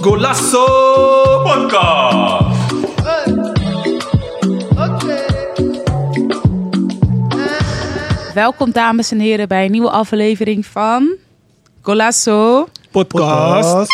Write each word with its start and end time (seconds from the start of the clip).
Golasso 0.00 0.64
Podcast. 1.42 2.58
Welkom 8.34 8.72
dames 8.72 9.10
en 9.10 9.18
heren 9.18 9.48
bij 9.48 9.64
een 9.64 9.70
nieuwe 9.70 9.90
aflevering 9.90 10.66
van 10.66 11.16
Golasso. 11.80 12.68
podcast. 12.90 13.88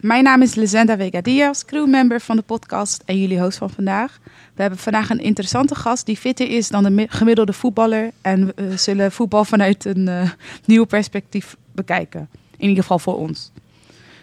Mijn 0.00 0.24
naam 0.24 0.42
is 0.42 0.54
Lizenda 0.54 0.96
Vega 0.96 1.20
Diaz, 1.20 1.62
crewmember 1.64 2.20
van 2.20 2.36
de 2.36 2.42
podcast 2.42 3.02
en 3.04 3.20
jullie 3.20 3.40
host 3.40 3.58
van 3.58 3.70
vandaag. 3.70 4.18
We 4.54 4.60
hebben 4.62 4.78
vandaag 4.80 5.10
een 5.10 5.18
interessante 5.20 5.74
gast 5.74 6.06
die 6.06 6.16
fitter 6.16 6.50
is 6.50 6.68
dan 6.68 6.82
de 6.82 6.90
mi- 6.90 7.06
gemiddelde 7.08 7.52
voetballer. 7.52 8.10
En 8.20 8.52
we 8.56 8.76
zullen 8.76 9.12
voetbal 9.12 9.44
vanuit 9.44 9.84
een 9.84 10.08
eh, 10.08 10.30
nieuw 10.64 10.84
perspectief 10.84 11.56
bekijken. 11.72 12.28
In 12.56 12.68
ieder 12.68 12.82
geval 12.82 12.98
voor 12.98 13.16
ons. 13.16 13.50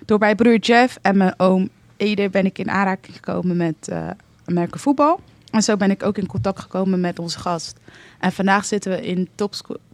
Door 0.05 0.19
mijn 0.19 0.35
broer 0.35 0.57
Jeff 0.57 0.97
en 1.01 1.17
mijn 1.17 1.33
oom 1.37 1.69
Ede 1.97 2.29
ben 2.29 2.45
ik 2.45 2.59
in 2.59 2.69
aanraking 2.69 3.15
gekomen 3.15 3.57
met 3.57 3.87
eh 3.87 4.07
Amerika 4.45 4.77
voetbal. 4.79 5.19
En 5.51 5.61
zo 5.61 5.77
ben 5.77 5.91
ik 5.91 6.03
ook 6.03 6.17
in 6.17 6.25
contact 6.25 6.59
gekomen 6.59 6.99
met 6.99 7.19
onze 7.19 7.39
gast. 7.39 7.77
En 8.19 8.31
vandaag 8.31 8.65
zitten 8.65 8.91
we 8.91 9.01
in 9.07 9.29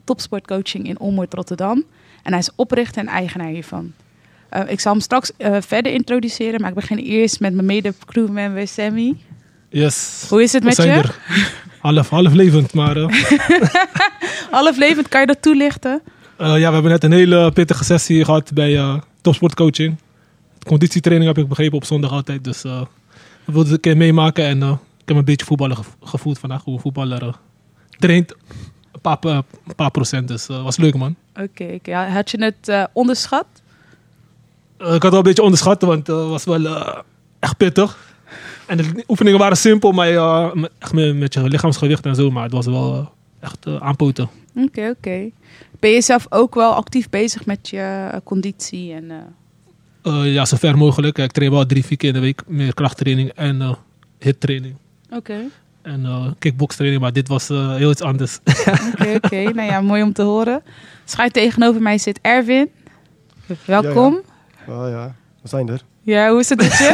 topsportcoaching 0.04 0.88
in 0.88 1.00
Olmoord, 1.00 1.34
Rotterdam. 1.34 1.84
En 2.24 2.32
hij 2.32 2.40
is 2.42 2.50
oprichter 2.56 3.02
en 3.02 3.08
eigenaar 3.08 3.48
hiervan. 3.48 3.94
Eh, 4.50 4.62
ik 4.72 4.80
zal 4.80 4.92
hem 4.92 5.02
straks 5.02 5.32
verder 5.60 5.92
introduceren, 5.94 6.60
maar 6.62 6.70
ik 6.70 6.76
begin 6.76 6.98
eerst 6.98 7.40
met 7.40 7.54
mijn 7.54 7.66
mede-crewmember 7.66 8.68
Sammy. 8.68 9.16
Yes. 9.70 10.26
Hoe 10.30 10.42
is 10.44 10.52
het 10.54 10.62
We 10.62 10.68
met 10.68 10.76
zijn 10.76 10.88
je? 10.88 10.94
er. 11.02 11.20
Half, 11.80 12.10
half 12.10 12.34
levend, 12.34 12.74
maar 12.74 12.98
eh, 12.98 13.08
Half 14.52 14.78
levend, 14.78 15.08
kan 15.10 15.22
je 15.22 15.28
dat 15.28 15.42
toelichten? 15.42 16.02
eh, 16.38 16.48
ja, 16.48 16.68
we 16.68 16.74
hebben 16.74 16.92
net 16.92 17.04
een 17.04 17.12
hele 17.12 17.52
pittige 17.52 17.84
sessie 17.84 18.26
gehad 18.26 18.54
bij 18.54 18.78
eh 18.78 18.98
topsportcoaching. 19.22 19.96
Conditietraining 20.66 21.34
heb 21.36 21.44
ik 21.44 21.50
begrepen 21.50 21.78
op 21.78 21.86
zondag 21.86 22.12
altijd, 22.12 22.44
dus 22.44 22.64
eh 22.64 22.82
we 23.46 23.54
wilden 23.54 23.64
het 23.64 23.72
een 23.74 23.80
keer 23.92 23.98
meemaken 23.98 24.46
en 24.46 24.62
ik 25.02 25.08
heb 25.08 25.18
een 25.18 25.26
beetje 25.26 25.46
voetballen 25.46 25.76
gev- 25.76 25.88
gevoeld 26.04 26.40
vandaag, 26.40 26.64
hoe 26.64 26.74
een 26.74 26.80
voetballer 26.80 27.36
traint. 28.00 28.34
Een 28.92 29.02
paar, 29.02 29.18
een 29.22 29.76
paar 29.76 29.92
procent, 29.92 30.28
dus 30.28 30.48
was 30.48 30.78
leuk 30.78 30.96
man. 30.96 31.16
Oké. 31.42 31.78
Ja, 31.84 32.08
had 32.10 32.32
je 32.32 32.44
het 32.44 32.88
onderschat? 32.94 33.46
Ik 34.78 34.86
had 34.86 34.92
het 34.94 35.04
wel 35.04 35.18
een 35.18 35.24
beetje 35.24 35.42
onderschat, 35.44 35.82
want 35.82 36.08
het 36.08 36.16
was 36.16 36.44
wel 36.44 36.94
echt 37.40 37.58
pittig. 37.58 37.98
En 38.68 38.78
de 38.78 39.04
oefeningen 39.08 39.40
waren 39.40 39.58
simpel, 39.58 39.92
maar 39.92 40.10
eh, 40.10 40.54
met- 40.54 40.72
echt 40.80 40.94
met, 40.94 41.16
met 41.16 41.34
je 41.34 41.44
lichaamsgewicht 41.50 42.06
en 42.06 42.16
zo, 42.16 42.32
maar 42.32 42.44
het 42.44 42.52
was 42.52 42.66
wel 42.66 42.94
eh, 42.94 43.06
echt 43.40 43.66
eh, 43.66 43.76
aanpoten. 43.82 44.30
Oké, 44.56 44.94
oké. 44.98 45.30
Ben 45.80 45.90
je 45.92 46.02
zelf 46.02 46.26
ook 46.30 46.56
wel 46.56 46.74
actief 46.74 47.10
bezig 47.10 47.46
met 47.46 47.70
je 47.70 48.08
eh, 48.12 48.18
conditie? 48.24 48.94
En, 48.94 49.12
eh, 49.12 49.18
Eh, 50.02 50.34
ja, 50.34 50.46
zo 50.46 50.56
ver 50.58 50.78
mogelijk. 50.78 51.18
Ik 51.18 51.32
train 51.32 51.52
wel 51.52 51.66
drie, 51.66 51.86
vier 51.86 51.98
keer 51.98 52.08
in 52.08 52.14
de 52.16 52.20
week. 52.20 52.42
Meer 52.48 52.74
krachttraining 52.74 53.30
en 53.36 53.62
eh 53.62 53.74
hittraining. 54.20 54.76
Oké, 55.12 55.36
En 55.82 56.06
eh 56.06 56.26
kickboxtraining, 56.40 57.02
maar 57.02 57.14
dit 57.14 57.28
was 57.28 57.50
eh, 57.50 57.76
heel 57.76 57.92
iets 57.92 58.02
anders. 58.02 58.40
oké, 58.94 59.14
oké. 59.24 59.44
Nou 59.44 59.62
ja, 59.72 59.82
mooi 59.82 60.04
om 60.04 60.14
te 60.14 60.22
horen. 60.22 60.62
Schuin 61.06 61.32
tegenover 61.32 61.82
mij 61.82 61.98
zit 61.98 62.20
Erwin. 62.22 62.70
Welkom. 63.66 64.20
Oh 64.68 64.90
ja, 64.90 65.16
we 65.42 65.48
zijn 65.48 65.70
er. 65.70 65.82
Ja, 66.08 66.30
hoe 66.30 66.40
is 66.40 66.50
het 66.50 66.62
met 66.62 66.78
je? 66.78 66.92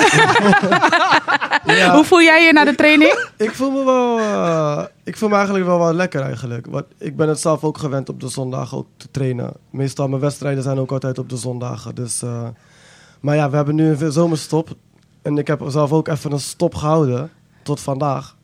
Ja, 1.75 1.95
hoe 1.95 2.03
voel 2.03 2.22
jij 2.22 2.45
je 2.45 2.53
na 2.53 2.64
de 2.64 2.75
training? 2.75 3.25
ik 3.38 3.52
voel 3.52 3.72
me 3.72 3.83
wel, 3.83 4.19
eh, 4.19 4.83
ik 5.03 5.17
voel 5.17 5.30
me 5.30 5.36
eigenlijk 5.36 5.66
wel 5.66 5.80
wel 5.80 5.94
lekker 5.94 6.22
eigenlijk. 6.22 6.67
Want 6.69 6.86
ik 6.97 7.16
ben 7.16 7.28
het 7.28 7.39
zelf 7.39 7.64
ook 7.64 7.78
gewend 7.78 8.09
op 8.09 8.19
de 8.19 8.28
zondagen 8.28 8.78
ook 8.78 8.88
te 8.97 9.08
trainen. 9.11 9.53
Meestal 9.69 10.08
mijn 10.08 10.22
wedstrijden 10.22 10.64
zijn 10.64 10.78
ook 10.78 10.91
altijd 10.91 11.17
op 11.17 11.30
de 11.30 11.38
zondagen. 11.38 11.95
Dus, 11.95 12.22
eh, 12.22 12.47
maar 13.19 13.35
ja, 13.35 13.50
we 13.50 13.56
hebben 13.56 13.75
nu 13.75 13.96
een 14.00 14.12
zomerstop. 14.12 14.69
En 15.22 15.38
ik 15.38 15.47
heb 15.47 15.63
zelf 15.68 15.91
ook 15.91 16.07
even 16.07 16.31
een 16.31 16.40
stop 16.40 16.75
gehouden. 16.75 17.31
Tot 17.63 17.79
vandaag. 17.79 18.35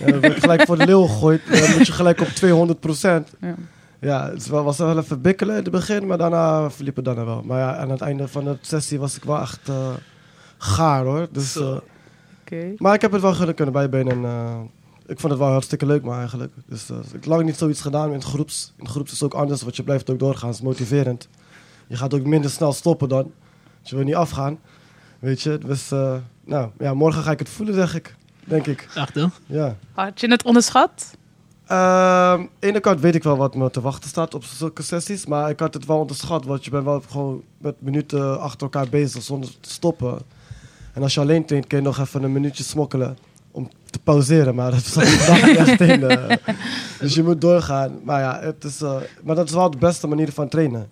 En 0.00 0.20
dan 0.20 0.32
gelijk 0.32 0.62
voor 0.62 0.78
de 0.78 0.86
leeuw 0.86 1.06
gegooid. 1.06 1.42
Dan 1.60 1.76
moet 1.76 1.86
je 1.86 1.92
gelijk 1.92 2.20
op 2.20 2.28
200 2.28 2.80
procent. 2.80 3.28
Ja. 3.40 3.54
Ja, 4.00 4.30
het 4.30 4.48
was 4.48 4.78
wel 4.78 4.98
even 4.98 5.20
bikkelen 5.20 5.56
in 5.56 5.62
het 5.62 5.72
begin, 5.72 6.06
maar 6.06 6.18
daarna 6.18 6.70
verliep 6.70 6.96
het 6.96 7.04
dan 7.04 7.24
wel. 7.24 7.42
Maar 7.44 7.58
ja, 7.58 7.76
aan 7.76 7.90
het 7.90 8.00
einde 8.00 8.28
van 8.28 8.44
de 8.44 8.56
sessie 8.60 8.98
was 8.98 9.16
ik 9.16 9.24
wel 9.24 9.40
echt 9.40 9.68
eh, 9.68 9.88
gaar 10.62 11.04
hoor. 11.04 11.28
Dus, 11.32 11.56
eh, 11.56 11.76
Oké. 12.40 12.72
maar 12.76 12.94
ik 12.94 13.00
heb 13.00 13.12
het 13.12 13.20
wel 13.20 13.34
kunnen- 13.34 13.54
kunnen 13.54 13.74
bijbenen. 13.74 14.12
En, 14.12 14.24
eh, 14.24 14.60
ik 15.06 15.20
vond 15.20 15.32
het 15.32 15.42
wel 15.42 15.50
hartstikke 15.50 15.86
leuk, 15.86 16.02
maar 16.02 16.18
eigenlijk. 16.18 16.52
Dus 16.66 16.90
eh, 16.90 16.96
ik 16.96 17.12
heb 17.12 17.24
lang 17.24 17.44
niet 17.44 17.56
zoiets 17.56 17.80
gedaan 17.80 18.06
in 18.08 18.12
het 18.14 18.24
groeps. 18.24 18.72
In 18.76 18.82
het 18.84 18.92
groeps 18.92 19.12
is 19.12 19.20
het 19.20 19.32
ook 19.34 19.40
anders, 19.40 19.62
want 19.62 19.76
je 19.76 19.82
blijft 19.82 20.10
ook 20.10 20.18
doorgaan. 20.18 20.48
Het 20.48 20.58
is 20.58 20.64
motiverend. 20.64 21.28
Je 21.86 21.96
gaat 21.96 22.14
ook 22.14 22.24
minder 22.26 22.50
snel 22.50 22.72
stoppen 22.72 23.08
dan. 23.08 23.32
Dus 23.80 23.90
je 23.90 23.96
wil 23.96 24.04
niet 24.04 24.14
afgaan. 24.14 24.58
Weet 25.18 25.42
je, 25.42 25.58
dus 25.58 25.90
eh, 25.90 26.14
nou, 26.44 26.70
ja, 26.78 26.94
morgen 26.94 27.22
ga 27.22 27.30
ik 27.30 27.38
het 27.38 27.48
voelen, 27.48 27.74
zeg 27.74 27.94
ik. 27.94 28.14
Denk 28.44 28.66
ik, 28.66 28.88
Echt, 28.94 29.14
hè? 29.14 29.26
ja. 29.46 29.76
Had 29.92 30.20
je 30.20 30.30
het 30.30 30.44
onderschat? 30.44 31.10
Ehm, 31.66 31.78
aan 31.80 32.48
de 32.58 32.66
ene 32.66 32.80
kant 32.80 33.00
weet 33.00 33.14
ik 33.14 33.22
wel 33.22 33.36
wat 33.36 33.54
me 33.54 33.70
te 33.70 33.80
wachten 33.80 34.08
staat 34.08 34.34
op 34.34 34.44
zulke 34.44 34.82
sessies. 34.82 35.26
Maar 35.26 35.50
ik 35.50 35.60
had 35.60 35.74
het 35.74 35.86
wel 35.86 35.98
onderschat, 35.98 36.44
want 36.44 36.64
je 36.64 36.70
bent 36.70 36.84
wel 36.84 37.02
gewoon 37.10 37.42
met 37.58 37.74
minuten 37.78 38.40
achter 38.40 38.60
elkaar 38.62 38.88
bezig 38.88 39.22
zonder 39.22 39.50
te 39.60 39.70
stoppen. 39.70 40.18
En 40.92 41.02
als 41.02 41.14
je 41.14 41.20
alleen 41.20 41.44
traint, 41.44 41.66
kun 41.66 41.78
je 41.78 41.84
nog 41.84 41.98
even 41.98 42.22
een 42.22 42.32
minuutje 42.32 42.64
smokkelen 42.64 43.16
om 43.50 43.70
te 43.90 43.98
pauzeren. 43.98 44.54
Maar 44.54 44.70
dat 44.70 44.84
zat 44.84 45.04
niet 45.46 45.56
echt 45.56 45.80
in. 45.80 46.00
Dus 47.00 47.14
je 47.14 47.22
moet 47.22 47.40
doorgaan. 47.40 48.00
Maar 48.02 48.20
ja, 48.20 48.40
het 48.40 48.64
is, 48.64 48.82
eh, 48.82 48.96
maar 49.22 49.34
dat 49.34 49.48
is 49.48 49.54
wel 49.54 49.70
de 49.70 49.78
beste 49.78 50.06
manier 50.06 50.32
van 50.32 50.48
trainen. 50.48 50.88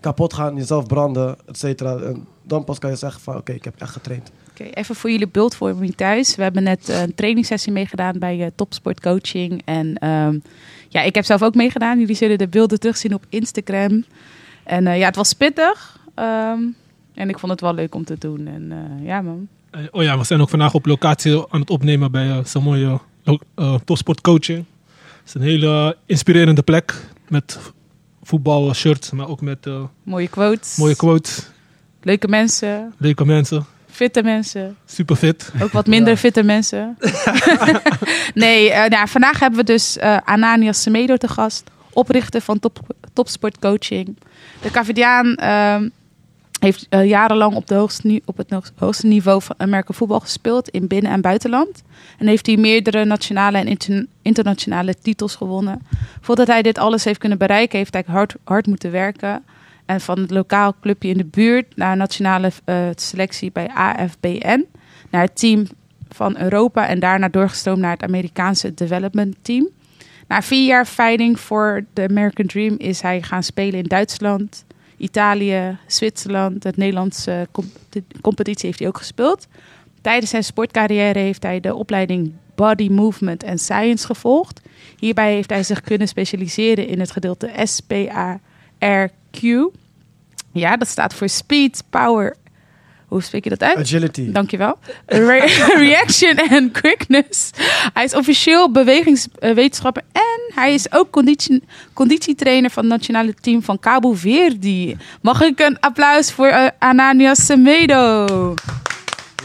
Kapot 0.00 0.32
gaan, 0.32 0.56
jezelf 0.56 0.86
branden, 0.86 1.36
et 1.46 1.58
cetera. 1.58 1.96
En 1.96 2.26
dan 2.42 2.64
pas 2.64 2.78
kan 2.78 2.90
je 2.90 2.96
zeggen 2.96 3.20
van, 3.20 3.36
oké, 3.36 3.52
ik 3.52 3.64
heb 3.64 3.74
echt 3.80 3.92
getraind. 3.92 4.30
Oké, 4.50 4.64
even 4.64 4.94
voor 4.94 5.10
jullie 5.10 5.28
beeldvorming 5.28 5.94
thuis. 5.96 6.36
We 6.36 6.42
hebben 6.42 6.62
net 6.62 6.88
eh, 6.88 7.00
een 7.00 7.14
trainingssessie 7.14 7.72
meegedaan 7.72 8.18
bij 8.18 8.40
eh, 8.40 8.50
Topsport 8.54 9.00
Coaching. 9.00 9.62
En 9.64 9.98
ehm, 9.98 10.38
ja, 10.88 11.02
ik 11.02 11.14
heb 11.14 11.24
zelf 11.24 11.42
ook 11.42 11.54
meegedaan. 11.54 11.98
Jullie 11.98 12.16
zullen 12.16 12.38
de 12.38 12.48
beelden 12.48 12.80
terugzien 12.80 13.14
op 13.14 13.24
Instagram. 13.28 14.04
En 14.64 14.84
ja, 14.84 15.06
het 15.06 15.16
was 15.16 15.32
pittig. 15.32 16.00
Ehm, 16.14 16.60
en 17.14 17.28
ik 17.28 17.38
vond 17.38 17.52
het 17.52 17.60
wel 17.60 17.74
leuk 17.74 17.94
om 17.94 18.04
te 18.04 18.16
doen. 18.18 18.46
En 18.46 18.72
eh, 18.72 19.06
ja, 19.06 19.20
man. 19.20 19.48
Eh, 19.70 19.80
Oh 19.90 20.02
ja, 20.02 20.18
we 20.18 20.24
zijn 20.24 20.40
ook 20.40 20.48
vandaag 20.48 20.74
op 20.74 20.86
locatie 20.86 21.44
aan 21.48 21.60
het 21.60 21.70
opnemen 21.70 22.10
bij 22.10 22.30
eh, 22.30 22.44
zo'n 22.44 22.62
mooie 22.62 22.98
eh, 23.54 23.74
topsportcoaching. 23.84 24.64
Het 25.18 25.26
is 25.26 25.34
een 25.34 25.40
hele 25.42 25.96
inspirerende 26.06 26.62
plek 26.62 26.94
met 27.28 27.58
voetbalshirts, 28.22 29.10
maar 29.10 29.28
ook 29.28 29.40
met 29.40 29.66
eh, 29.66 29.82
Mooie 30.02 30.28
quotes. 30.28 30.76
mooie 30.76 30.96
quotes, 30.96 31.50
Leuke 32.02 32.28
mensen. 32.28 32.92
leuke 32.98 33.24
mensen, 33.24 33.64
Fitte 33.90 34.22
mensen. 34.22 34.76
super 34.86 35.16
fit. 35.16 35.52
Ook 35.62 35.72
wat 35.72 35.86
minder 35.86 36.16
fitte 36.24 36.42
mensen. 36.42 36.96
nee, 38.34 38.70
eh, 38.72 38.88
nou, 38.90 39.08
vandaag 39.08 39.38
hebben 39.40 39.58
we 39.58 39.64
dus 39.64 39.96
eh, 39.98 40.16
Ananias 40.24 40.82
Semedo 40.82 41.16
te 41.16 41.28
gast. 41.28 41.70
Oprichter 41.92 42.40
van 42.40 42.58
top, 42.58 42.78
Topsport 43.12 43.58
Coaching. 43.58 44.16
De 44.62 44.70
Cavidiaan 44.70 45.34
ehm, 45.34 45.88
heeft 46.62 46.86
eh, 46.88 47.08
jarenlang 47.08 47.54
op, 47.54 47.66
de 47.66 47.74
hoogste, 47.74 48.22
op 48.24 48.36
het 48.36 48.50
hoogst- 48.50 48.72
hoogste 48.76 49.06
niveau 49.06 49.42
van 49.42 49.54
Amerika 49.58 49.92
voetbal 49.92 50.20
gespeeld. 50.20 50.68
In 50.68 50.86
binnen- 50.86 51.12
en 51.12 51.20
buitenland. 51.20 51.82
En 52.18 52.26
heeft 52.26 52.46
hij 52.46 52.56
meerdere 52.56 53.04
nationale 53.04 53.58
en 53.58 53.66
inter- 53.66 54.06
internationale 54.22 54.94
titels 55.02 55.34
gewonnen. 55.34 55.86
Voordat 56.20 56.46
hij 56.46 56.62
dit 56.62 56.78
alles 56.78 57.04
heeft 57.04 57.18
kunnen 57.18 57.38
bereiken, 57.38 57.78
heeft 57.78 57.92
hij 57.92 58.04
hard, 58.06 58.34
hard 58.44 58.66
moeten 58.66 58.90
werken. 58.90 59.44
En 59.86 60.00
van 60.00 60.18
het 60.18 60.30
lokaal 60.30 60.74
clubje 60.80 61.08
in 61.08 61.16
de 61.16 61.24
buurt 61.24 61.76
naar 61.76 61.96
nationale 61.96 62.50
eh, 62.64 62.76
selectie 62.94 63.52
bij 63.52 63.68
AFBN. 63.68 64.64
Naar 65.10 65.22
het 65.22 65.38
team 65.38 65.66
van 66.08 66.38
Europa 66.38 66.88
en 66.88 67.00
daarna 67.00 67.28
doorgestroomd 67.28 67.80
naar 67.80 67.92
het 67.92 68.02
Amerikaanse 68.02 68.74
development 68.74 69.36
team. 69.42 69.68
Na 70.28 70.42
vier 70.42 70.66
jaar 70.66 70.86
fighting 70.86 71.40
voor 71.40 71.84
de 71.92 72.06
American 72.08 72.46
Dream 72.46 72.74
is 72.78 73.00
hij 73.00 73.22
gaan 73.22 73.42
spelen 73.42 73.78
in 73.78 73.84
Duitsland, 73.84 74.64
Italië, 75.02 75.78
Zwitserland. 75.86 76.64
Het 76.64 76.76
Nederlandse 76.76 77.48
com- 77.50 77.72
de 77.88 78.02
competitie 78.20 78.66
heeft 78.66 78.78
hij 78.78 78.88
ook 78.88 78.98
gespeeld. 78.98 79.46
Tijdens 80.00 80.30
zijn 80.30 80.44
sportcarrière 80.44 81.18
heeft 81.18 81.42
hij 81.42 81.60
de 81.60 81.74
opleiding 81.74 82.32
Body 82.54 82.88
Movement 82.88 83.44
and 83.44 83.60
Science 83.60 84.06
gevolgd. 84.06 84.60
Hierbij 84.96 85.34
heeft 85.34 85.50
hij 85.50 85.62
zich 85.62 85.80
kunnen 85.80 86.08
specialiseren 86.08 86.86
in 86.86 87.00
het 87.00 87.10
gedeelte 87.10 87.50
SPARQ. 87.66 89.46
Ja, 90.52 90.76
dat 90.76 90.88
staat 90.88 91.14
voor 91.14 91.28
Speed, 91.28 91.84
Power. 91.90 92.36
Hoe 93.12 93.22
spreek 93.22 93.44
je 93.44 93.50
dat 93.50 93.62
uit? 93.62 93.76
Agility. 93.78 94.30
Dankjewel. 94.32 94.78
Re- 95.06 95.74
reaction 95.86 96.38
and 96.50 96.70
quickness. 96.70 97.50
Hij 97.92 98.04
is 98.04 98.14
officieel 98.14 98.70
bewegingswetenschapper 98.70 100.02
en 100.12 100.54
hij 100.54 100.74
is 100.74 100.92
ook 100.92 101.10
conditie, 101.10 101.62
conditietrainer 101.92 102.70
van 102.70 102.82
het 102.82 102.92
nationale 102.92 103.34
team 103.34 103.62
van 103.62 103.78
Cabo 103.78 104.12
Verde. 104.14 104.96
Mag 105.22 105.40
ik 105.42 105.60
een 105.60 105.80
applaus 105.80 106.32
voor 106.32 106.46
eh, 106.46 106.66
Ananias 106.78 107.44
Semedo? 107.46 108.24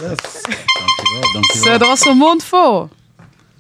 Yes. 0.02 0.08
Dankjewel, 0.08 1.24
Zo, 1.24 1.32
dankjewel. 1.34 1.78
dat 1.78 1.88
was 1.88 2.06
een 2.06 2.18
mond 2.18 2.44
vol. 2.44 2.90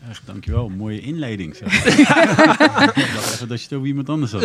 Echt, 0.09 0.21
dankjewel. 0.25 0.69
Mooie 0.69 0.99
inleiding. 1.01 1.55
Zeg. 1.55 1.85
ik 1.97 2.07
dacht 2.07 3.33
even 3.33 3.47
dat 3.47 3.57
je 3.59 3.63
het 3.63 3.73
over 3.73 3.87
iemand 3.87 4.09
anders 4.09 4.31
had. 4.31 4.43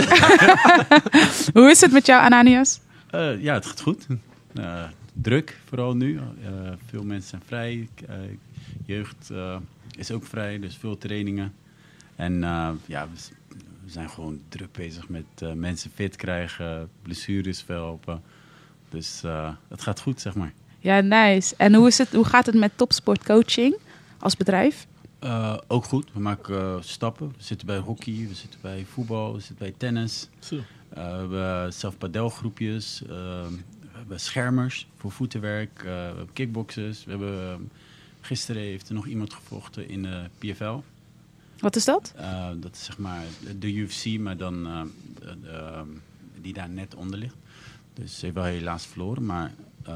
Hoe 1.55 1.70
is 1.70 1.81
het 1.81 1.93
met 1.93 2.06
jou, 2.06 2.23
Ananias? 2.23 2.81
Eh, 3.11 3.43
ja, 3.43 3.55
het 3.55 3.67
gaat 3.67 3.81
goed. 3.81 4.06
Eh, 4.55 4.64
druk, 5.12 5.61
vooral 5.64 5.97
nu. 5.97 6.17
Eh, 6.19 6.73
veel 6.87 7.05
mensen 7.05 7.29
zijn 7.29 7.43
vrij. 7.47 7.88
Eh, 8.06 8.17
jeugd 8.85 9.31
eh, 9.31 9.56
is 9.97 10.11
ook 10.11 10.25
vrij, 10.25 10.59
dus 10.59 10.76
veel 10.76 10.99
trainingen. 10.99 11.55
En 12.17 12.44
eh, 12.44 12.70
ja, 12.87 13.09
we, 13.12 13.19
zijn 13.87 14.11
gewoon 14.11 14.41
druk 14.49 14.73
bezig 14.73 15.09
met 15.09 15.25
eh, 15.38 15.53
mensen 15.53 15.91
fit 15.94 16.17
krijgen, 16.17 16.88
blessures 17.03 17.62
verhelpen. 17.62 18.23
Dus 18.88 19.23
eh, 19.25 19.50
het 19.69 19.82
gaat 19.82 20.00
goed, 20.00 20.20
zeg 20.20 20.35
maar. 20.35 20.53
Ja, 20.79 21.00
nice. 21.00 21.55
En 21.56 21.75
hoe, 21.75 21.87
is 21.87 21.99
het, 21.99 22.12
hoe 22.12 22.25
gaat 22.25 22.47
het 22.47 22.55
met 22.55 22.73
topsportcoaching 22.76 23.76
als 24.19 24.37
bedrijf? 24.37 24.87
Eh, 25.19 25.56
ook 25.67 25.85
goed. 25.85 26.12
We 26.12 26.20
maken 26.20 26.56
eh, 26.56 26.76
stappen. 26.81 27.29
We 27.29 27.43
zitten 27.43 27.67
bij 27.67 27.79
hockey, 27.79 28.26
we 28.29 28.35
zitten 28.35 28.61
bij 28.62 28.87
voetbal, 28.93 29.32
we 29.32 29.38
zitten 29.38 29.59
bij 29.59 29.75
tennis. 29.76 30.29
Zo. 30.38 30.56
Eh, 30.56 30.62
we 30.88 31.37
hebben 31.37 31.73
zelf 31.73 31.99
padelgroepjes. 31.99 33.03
Eh, 34.02 34.08
we 34.08 34.14
hebben 34.14 34.20
schermers 34.20 34.87
voor 34.96 35.10
voetenwerk. 35.10 35.78
eh, 35.78 35.84
we 35.84 35.90
hebben 35.90 36.32
kickboxers. 36.32 37.04
We 37.04 37.10
hebben, 37.10 37.49
eh, 37.50 37.54
gisteren 38.20 38.62
heeft 38.62 38.88
er 38.88 38.94
nog 38.94 39.06
iemand 39.06 39.32
gevochten 39.32 39.88
in 39.88 40.02
de 40.02 40.25
PFL. 40.38 40.78
Wat 41.58 41.76
is 41.76 41.84
dat? 41.84 42.12
Eh, 42.16 42.49
dat 42.56 42.72
is 42.75 42.84
zeg 42.84 42.99
maar 42.99 43.22
de 43.58 43.72
UFC, 43.72 44.19
maar 44.19 44.37
dan 44.37 44.66
eh, 44.66 44.82
de, 45.43 45.82
die 46.40 46.52
daar 46.52 46.69
net 46.70 46.94
onder 46.94 47.19
ligt. 47.19 47.37
Dus 47.94 48.14
ze 48.19 48.25
heeft 48.25 48.37
wel 48.37 48.44
helaas 48.44 48.87
verloren, 48.87 49.26
maar 49.26 49.52
eh, 49.82 49.94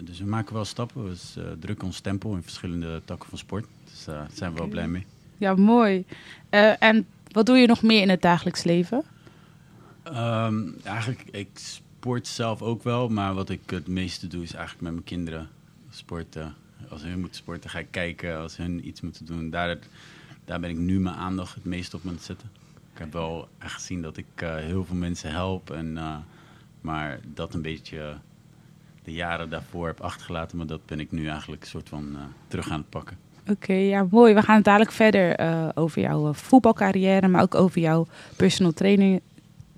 dus 0.00 0.18
we 0.18 0.24
maken 0.24 0.54
wel 0.54 0.64
stappen. 0.64 1.02
We 1.04 1.10
dus, 1.10 1.36
eh, 1.36 1.44
drukken 1.60 1.86
ons 1.86 2.00
tempo 2.00 2.34
in 2.34 2.42
verschillende 2.42 3.02
takken 3.04 3.28
van 3.28 3.38
sport. 3.38 3.66
Dus 3.90 4.06
eh, 4.06 4.14
daar 4.14 4.28
zijn 4.32 4.52
we 4.52 4.58
wel 4.58 4.68
blij 4.68 4.88
mee. 4.88 5.06
Ja, 5.38 5.54
mooi. 5.54 6.04
Eh, 6.50 6.82
en 6.82 7.06
wat 7.30 7.46
doe 7.46 7.56
je 7.56 7.66
nog 7.66 7.82
meer 7.82 8.00
in 8.00 8.08
het 8.08 8.22
dagelijks 8.22 8.62
leven? 8.64 9.02
Ehm, 10.02 10.62
eigenlijk, 10.84 11.22
ik 11.30 11.48
sport 12.06 12.28
zelf 12.28 12.62
ook 12.62 12.82
wel, 12.82 13.08
maar 13.08 13.34
wat 13.34 13.48
ik 13.48 13.70
het 13.70 13.86
meeste 13.86 14.26
doe 14.26 14.42
is 14.42 14.52
eigenlijk 14.52 14.82
met 14.82 14.92
mijn 14.92 15.04
kinderen 15.04 15.48
sporten. 15.90 16.54
Als 16.88 17.02
hun 17.02 17.20
moeten 17.20 17.36
sporten, 17.36 17.70
ga 17.70 17.78
ik 17.78 17.90
kijken. 17.90 18.38
Als 18.38 18.56
hun 18.56 18.88
iets 18.88 19.00
moeten 19.00 19.26
doen, 19.26 19.50
daar, 19.50 19.78
daar 20.44 20.60
ben 20.60 20.70
ik 20.70 20.76
nu 20.76 21.00
mijn 21.00 21.14
aandacht 21.14 21.54
het 21.54 21.64
meest 21.64 21.94
op 21.94 22.00
aan 22.06 22.12
het 22.12 22.22
zetten. 22.22 22.50
Ik 22.92 22.98
heb 22.98 23.12
wel 23.12 23.48
echt 23.58 23.72
gezien 23.72 24.02
dat 24.02 24.16
ik 24.16 24.26
eh, 24.34 24.54
heel 24.54 24.84
veel 24.84 24.96
mensen 24.96 25.30
help, 25.30 25.70
en, 25.70 25.98
eh, 25.98 26.16
maar 26.80 27.20
dat 27.34 27.54
een 27.54 27.62
beetje 27.62 28.16
de 29.04 29.12
jaren 29.12 29.50
daarvoor 29.50 29.86
heb 29.86 30.00
achtergelaten. 30.00 30.56
Maar 30.56 30.66
dat 30.66 30.86
ben 30.86 31.00
ik 31.00 31.12
nu 31.12 31.28
eigenlijk 31.28 31.62
een 31.62 31.68
soort 31.68 31.88
van 31.88 32.08
eh, 32.14 32.20
terug 32.48 32.70
aan 32.70 32.80
het 32.80 32.90
pakken. 32.90 33.16
Oké, 33.50 33.72
ja, 33.72 34.06
mooi. 34.10 34.34
We 34.34 34.42
gaan 34.42 34.56
het 34.56 34.64
dadelijk 34.64 34.92
verder 34.92 35.38
over 35.74 36.00
jouw 36.00 36.32
voetbalcarrière, 36.32 37.28
maar 37.28 37.42
ook 37.42 37.54
over 37.54 37.80
jouw 37.80 38.06
personal 38.36 38.72
training, 38.72 39.20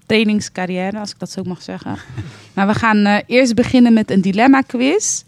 trainingscarrière, 0.09 0.99
als 0.99 1.11
ik 1.11 1.19
dat 1.19 1.31
zo 1.31 1.43
mag 1.43 1.63
zeggen. 1.63 1.97
maar 2.55 2.67
we 2.67 2.75
gaan 2.75 3.05
eh, 3.05 3.19
eerst 3.27 3.55
beginnen 3.55 3.93
met 3.93 4.11
een 4.11 4.21
dilemma-quiz. 4.21 5.23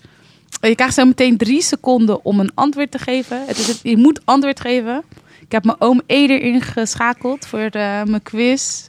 Eh, 0.61 0.69
Je 0.71 0.77
krijgt 0.77 0.95
zo 0.95 1.05
meteen 1.05 1.37
drie 1.37 1.63
seconden 1.63 2.25
om 2.25 2.41
een 2.41 2.51
antwoord 2.55 2.91
te 2.91 2.99
geven. 2.99 3.47
Het 3.47 3.59
is 3.59 3.81
je 3.83 3.97
moet 3.97 4.21
antwoord 4.25 4.61
geven. 4.61 5.03
Ik 5.41 5.53
heb 5.53 5.65
mijn 5.65 5.81
oom 5.81 6.01
Eder 6.07 6.43
ingeschakeld 6.43 7.47
voor 7.47 7.71
de, 7.71 8.03
mijn 8.07 8.23
quiz. 8.23 8.87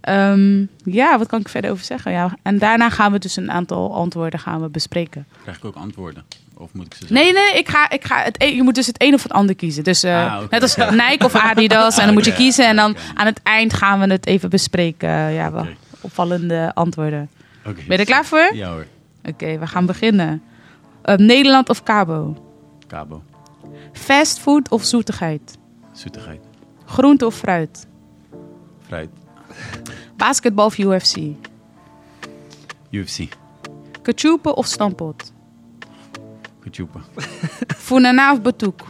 Ehm, 0.00 0.64
ja, 0.84 1.18
wat 1.18 1.26
kan 1.26 1.40
ik 1.40 1.48
verder 1.48 1.70
over 1.70 1.84
zeggen? 1.84 2.12
Ja, 2.12 2.36
en 2.42 2.58
daarna 2.58 2.90
gaan 2.90 3.12
we 3.12 3.18
dus 3.18 3.36
een 3.36 3.50
aantal 3.50 3.94
antwoorden 3.94 4.40
gaan 4.40 4.60
we 4.60 4.68
bespreken. 4.68 5.26
Krijg 5.42 5.56
ik 5.56 5.64
ook 5.64 5.74
antwoorden? 5.74 6.24
Of 6.56 6.72
moet 6.72 6.86
ik 6.86 6.94
ze 6.94 7.06
zeggen? 7.06 7.16
Nee, 7.16 7.32
nee, 7.32 7.58
ik 7.58 7.68
ga, 7.68 7.90
ik 7.90 8.04
ga 8.04 8.22
het, 8.22 8.42
een- 8.42 8.54
je 8.54 8.62
moet 8.62 8.74
dus 8.74 8.86
het 8.86 9.02
een 9.02 9.14
of 9.14 9.22
het 9.22 9.32
ander 9.32 9.54
kiezen. 9.54 9.84
Dus 9.84 10.02
eh, 10.02 10.34
Ah, 10.34 10.50
net 10.50 10.62
als 10.62 10.76
Nike 10.76 11.24
of 11.24 11.34
Adidas. 11.34 11.96
en 11.98 12.04
dan 12.04 12.14
moet 12.14 12.24
je 12.24 12.34
kiezen. 12.34 12.66
En 12.66 12.76
dan 12.76 12.96
aan 13.14 13.26
het 13.26 13.40
eind 13.42 13.72
gaan 13.74 14.00
we 14.00 14.06
het 14.12 14.26
even 14.26 14.50
bespreken. 14.50 15.08
Ja, 15.32 15.52
wel 15.52 15.66
opvallende 16.00 16.70
antwoorden. 16.74 17.30
Ben 17.62 17.74
je 17.86 17.96
er 17.96 18.04
klaar 18.04 18.24
voor? 18.24 18.50
Ja 18.54 18.70
hoor, 18.70 18.86
Oké, 19.24 19.58
we 19.58 19.66
gaan 19.66 19.86
beginnen. 19.86 20.42
Eh, 21.02 21.16
Nederland 21.16 21.68
of 21.68 21.82
Cabo? 21.82 22.36
Cabo, 22.86 23.22
Fastfood 23.92 24.68
of 24.70 24.84
zoetigheid? 24.84 25.58
zoetigheid, 25.92 26.40
Groente 26.86 27.26
of 27.26 27.34
fruit? 27.34 27.86
fruit, 28.86 29.08
Basketbal 30.16 30.64
of 30.66 30.78
UFC? 30.78 31.16
UFC, 32.90 33.28
Kachupa 34.02 34.50
of 34.50 34.66
stampot? 34.66 35.32
Kuchupa, 36.64 37.00
Funana 37.86 38.32
of 38.32 38.40
Batouk? 38.42 38.80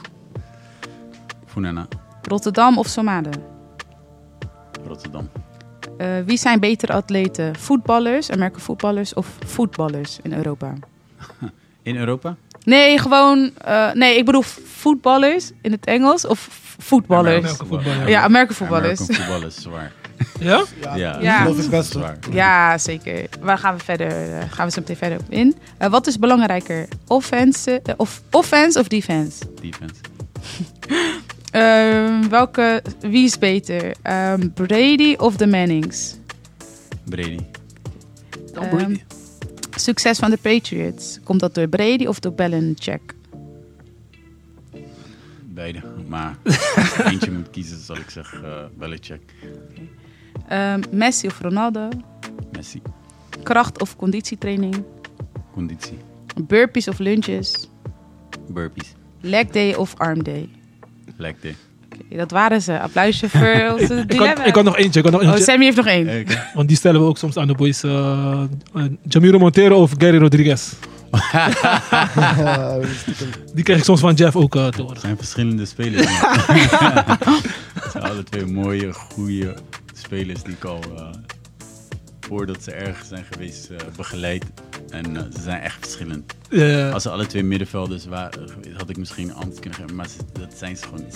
Funana, 1.46 1.86
Rotterdam 2.22 2.78
of 2.78 2.86
Somade? 2.88 3.30
Rotterdam. 4.86 5.28
Eh, 5.98 6.06
wie 6.24 6.36
zijn 6.36 6.60
betere 6.60 6.92
atleten? 6.92 7.56
Voetballers, 7.56 8.30
Amerikaanse 8.30 8.64
voetballers 8.64 9.14
of 9.14 9.26
voetballers 9.46 10.18
in 10.22 10.32
Europa? 10.32 10.72
In 11.82 11.96
Europa? 11.96 12.36
Nee, 12.64 12.98
gewoon. 12.98 13.50
eh, 13.58 13.92
nee, 13.92 14.16
ik 14.18 14.24
bedoel 14.24 14.42
voetballers 14.64 15.50
in 15.60 15.72
het 15.72 15.84
Engels 15.86 16.26
of 16.26 16.48
voetballers. 16.78 17.36
American 17.36 17.66
voetbal, 17.66 18.08
ja. 18.08 18.22
American 18.22 18.56
voetballers. 18.56 19.00
American 19.00 19.24
voetballers, 19.26 19.54
zwaar. 19.62 19.92
Ja? 20.40 20.64
Ja, 20.80 20.96
Ja, 20.96 21.12
dat 21.12 21.22
Ja. 21.22 21.42
geloof 21.42 21.64
ik 21.64 21.70
best. 21.70 21.90
zwaar. 21.92 22.18
Ja, 22.30 22.78
zeker. 22.78 23.28
Waar 23.40 23.58
gaan 23.58 23.76
we 23.76 23.84
verder? 23.84 24.08
eh, 24.38 24.44
gaan 24.52 24.66
we 24.66 24.72
zo 24.72 24.80
meteen 24.80 24.96
verder 24.96 25.18
op 25.18 25.26
in? 25.28 25.54
Eh, 25.78 25.90
wat 25.90 26.06
is 26.06 26.18
belangrijker? 26.18 26.88
Offense, 27.06 27.80
eh, 27.84 27.94
of, 27.96 28.22
offense 28.30 28.78
of 28.80 28.88
defense? 28.88 29.44
Defense. 29.60 29.94
Ehm, 31.50 32.28
welke, 32.28 32.82
wie 33.00 33.24
is 33.24 33.38
beter? 33.38 33.94
Ehm, 34.02 34.48
Brady 34.54 35.14
of 35.18 35.36
de 35.36 35.46
Mannings? 35.46 36.16
Brady. 37.04 37.38
Ehm, 38.54 38.94
succes 39.76 40.18
van 40.18 40.30
de 40.30 40.36
Patriots. 40.42 41.18
Komt 41.24 41.40
dat 41.40 41.54
door 41.54 41.68
Brady 41.68 42.06
of 42.06 42.18
door 42.20 42.32
Belichick? 42.32 43.14
Beide. 45.40 45.80
Maar 46.08 46.36
als 46.76 46.92
ik 46.98 47.04
eentje 47.04 47.30
moet 47.32 47.50
kiezen, 47.50 47.78
zal 47.80 47.96
ik 47.96 48.10
zeggen 48.10 48.40
uh, 48.44 48.50
Belichick. 48.78 49.34
Ehm, 50.48 50.82
Messi 50.90 51.26
of 51.26 51.40
Ronaldo? 51.40 51.88
Messi. 52.52 52.82
Kracht 53.42 53.80
of 53.80 53.96
conditietraining? 53.96 54.82
Conditie. 55.52 55.98
Burpees 56.42 56.88
of 56.88 56.98
lunches? 56.98 57.68
Burpees. 58.48 58.92
Leg 59.20 59.46
day 59.46 59.74
of 59.74 59.94
arm 59.96 60.22
day? 60.22 60.48
Leg 61.16 61.34
day. 61.40 61.54
Oké, 61.92 62.16
dat 62.16 62.30
waren 62.30 62.62
ze. 62.62 62.80
Applausje 62.80 63.28
voor 63.28 63.70
onze 63.80 63.94
Ik 63.94 64.08
dilemma. 64.10 64.44
ik 64.44 64.54
had 64.54 64.64
nog 64.64 64.76
eentje. 64.76 64.98
Ik 65.00 65.04
had 65.04 65.12
nog 65.14 65.22
Oh, 65.22 65.28
eentje 65.28 65.44
Sammy 65.44 65.64
heeft 65.64 65.76
nog 65.76 65.86
één. 65.86 66.20
Oké. 66.20 66.46
want 66.54 66.68
die 66.68 66.76
stellen 66.76 67.00
we 67.00 67.06
ook 67.06 67.18
soms 67.18 67.36
aan 67.36 67.46
de 67.46 67.54
boys. 67.54 67.82
eh 67.82 68.42
eh, 68.74 68.84
Jamiro 69.08 69.38
Montero 69.38 69.82
of 69.82 69.92
Gary 69.98 70.18
Rodriguez. 70.18 70.72
Die 73.54 73.64
krijg 73.64 73.78
ik 73.78 73.84
soms 73.84 74.00
van 74.00 74.14
Jeff 74.14 74.36
ook 74.36 74.56
eh, 74.56 74.66
te 74.66 74.76
horen. 74.80 74.92
Het 74.92 75.00
zijn 75.04 75.16
verschillende 75.16 75.64
spelers. 75.64 76.06
Het 76.10 77.90
zijn 77.92 78.04
alle 78.04 78.22
twee 78.22 78.46
mooie, 78.46 78.92
goede 78.92 79.54
spelers 80.04 80.42
die 80.42 80.54
ik 80.54 80.64
al 80.64 80.80
uh, 80.96 81.08
voordat 82.20 82.62
ze 82.62 82.72
ergens 82.72 83.08
zijn 83.08 83.24
geweest 83.32 83.70
uh, 83.70 83.78
begeleid. 83.96 84.44
En 84.90 85.14
uh, 85.14 85.20
ze 85.20 85.40
zijn 85.40 85.60
echt 85.60 85.78
verschillend. 85.78 86.34
Uh, 86.48 86.92
Als 86.92 87.02
ze 87.02 87.10
alle 87.10 87.26
twee 87.26 87.42
middenvelders 87.42 88.06
waren, 88.06 88.48
had 88.76 88.90
ik 88.90 88.96
misschien 88.96 89.28
een 89.28 89.34
antwoord 89.34 89.60
kunnen 89.60 89.78
geven. 89.78 89.94
Maar 89.96 90.08
ze, 90.08 90.18
dat 90.32 90.54
zijn 90.56 90.76
ze 90.76 90.84
gewoon. 90.84 91.00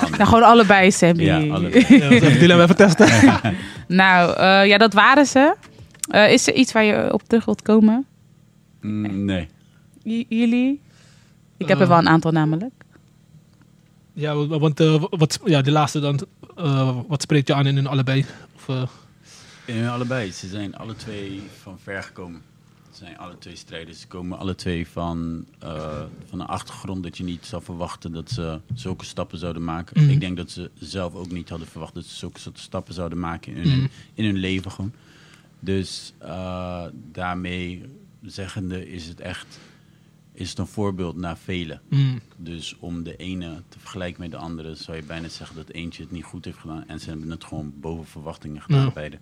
Anders. 0.00 0.10
Nou, 0.10 0.24
gewoon 0.24 0.42
allebei, 0.42 0.90
Sammy. 0.90 1.22
Ja, 1.22 1.36
allebei. 1.54 1.86
we 1.88 2.62
even 2.62 2.76
testen. 2.76 3.08
nou, 3.88 4.30
uh, 4.30 4.66
ja, 4.66 4.78
dat 4.78 4.92
waren 4.92 5.26
ze. 5.26 5.54
Uh, 6.14 6.32
is 6.32 6.46
er 6.46 6.54
iets 6.54 6.72
waar 6.72 6.84
je 6.84 7.12
op 7.12 7.22
terug 7.22 7.44
wilt 7.44 7.62
komen? 7.62 8.06
Mm, 8.80 9.24
nee. 9.24 9.48
J 10.02 10.24
jullie? 10.28 10.80
Ik 11.56 11.68
heb 11.68 11.80
er 11.80 11.88
wel 11.88 11.98
een 11.98 12.08
aantal 12.08 12.30
namelijk. 12.30 12.72
Ja, 14.12 14.36
want 14.46 14.80
uh, 14.80 15.04
wat, 15.10 15.40
ja, 15.44 15.62
de 15.62 15.70
laatste 15.70 16.00
dan. 16.00 16.20
Uh, 16.58 16.98
wat 17.08 17.22
spreekt 17.22 17.48
je 17.48 17.54
aan 17.54 17.66
in 17.66 17.74
hun 17.76 17.86
allebei? 17.86 18.24
Of, 18.54 18.68
uh... 18.68 18.82
In 19.64 19.76
hun 19.76 19.88
allebei. 19.88 20.32
Ze 20.32 20.48
zijn 20.48 20.76
alle 20.76 20.96
twee 20.96 21.42
van 21.62 21.78
ver 21.78 22.02
gekomen. 22.02 22.42
Ze 22.90 23.04
zijn 23.04 23.18
alle 23.18 23.38
twee 23.38 23.56
strijders. 23.56 24.00
Ze 24.00 24.06
komen 24.06 24.38
alle 24.38 24.54
twee 24.54 24.88
van, 24.88 25.44
uh, 25.64 26.02
van 26.28 26.40
een 26.40 26.46
achtergrond 26.46 27.02
dat 27.02 27.16
je 27.16 27.24
niet 27.24 27.46
zou 27.46 27.62
verwachten 27.62 28.12
dat 28.12 28.30
ze 28.30 28.60
zulke 28.74 29.04
stappen 29.04 29.38
zouden 29.38 29.64
maken. 29.64 29.96
Mhm. 29.96 30.04
Mm. 30.06 30.10
Ik 30.12 30.20
denk 30.20 30.36
dat 30.36 30.50
ze 30.50 30.70
zelf 30.78 31.14
ook 31.14 31.30
niet 31.30 31.48
hadden 31.48 31.68
verwacht 31.68 31.94
dat 31.94 32.04
ze 32.04 32.14
zulke 32.14 32.40
soort 32.40 32.58
stappen 32.58 32.94
zouden 32.94 33.18
maken 33.18 33.54
in, 33.54 33.68
hun, 33.70 33.78
Mhm. 33.78 33.86
in 34.14 34.24
hun 34.24 34.36
leven 34.36 34.70
gewoon. 34.70 34.92
Dus 35.60 36.12
daarmee 37.12 37.82
zeggende 38.22 38.90
is 38.90 39.06
het 39.06 39.20
echt 39.20 39.58
is 40.34 40.48
het 40.50 40.58
een 40.58 40.66
voorbeeld 40.66 41.16
naar 41.16 41.38
velen. 41.38 41.80
Mm. 41.88 42.20
Dus 42.36 42.76
om 42.78 43.02
de 43.02 43.16
ene 43.16 43.62
te 43.68 43.78
vergelijken 43.78 44.20
met 44.20 44.30
de 44.30 44.36
andere, 44.36 44.74
zou 44.74 44.96
je 44.96 45.02
bijna 45.02 45.28
zeggen 45.28 45.56
dat 45.56 45.68
eentje 45.68 46.02
het 46.02 46.12
niet 46.12 46.24
goed 46.24 46.44
heeft 46.44 46.58
gedaan. 46.58 46.88
En 46.88 47.00
ze 47.00 47.08
hebben 47.08 47.30
het 47.30 47.44
gewoon 47.44 47.72
boven 47.80 48.06
verwachtingen 48.06 48.62
gedaan, 48.62 48.92
beide. 48.94 49.18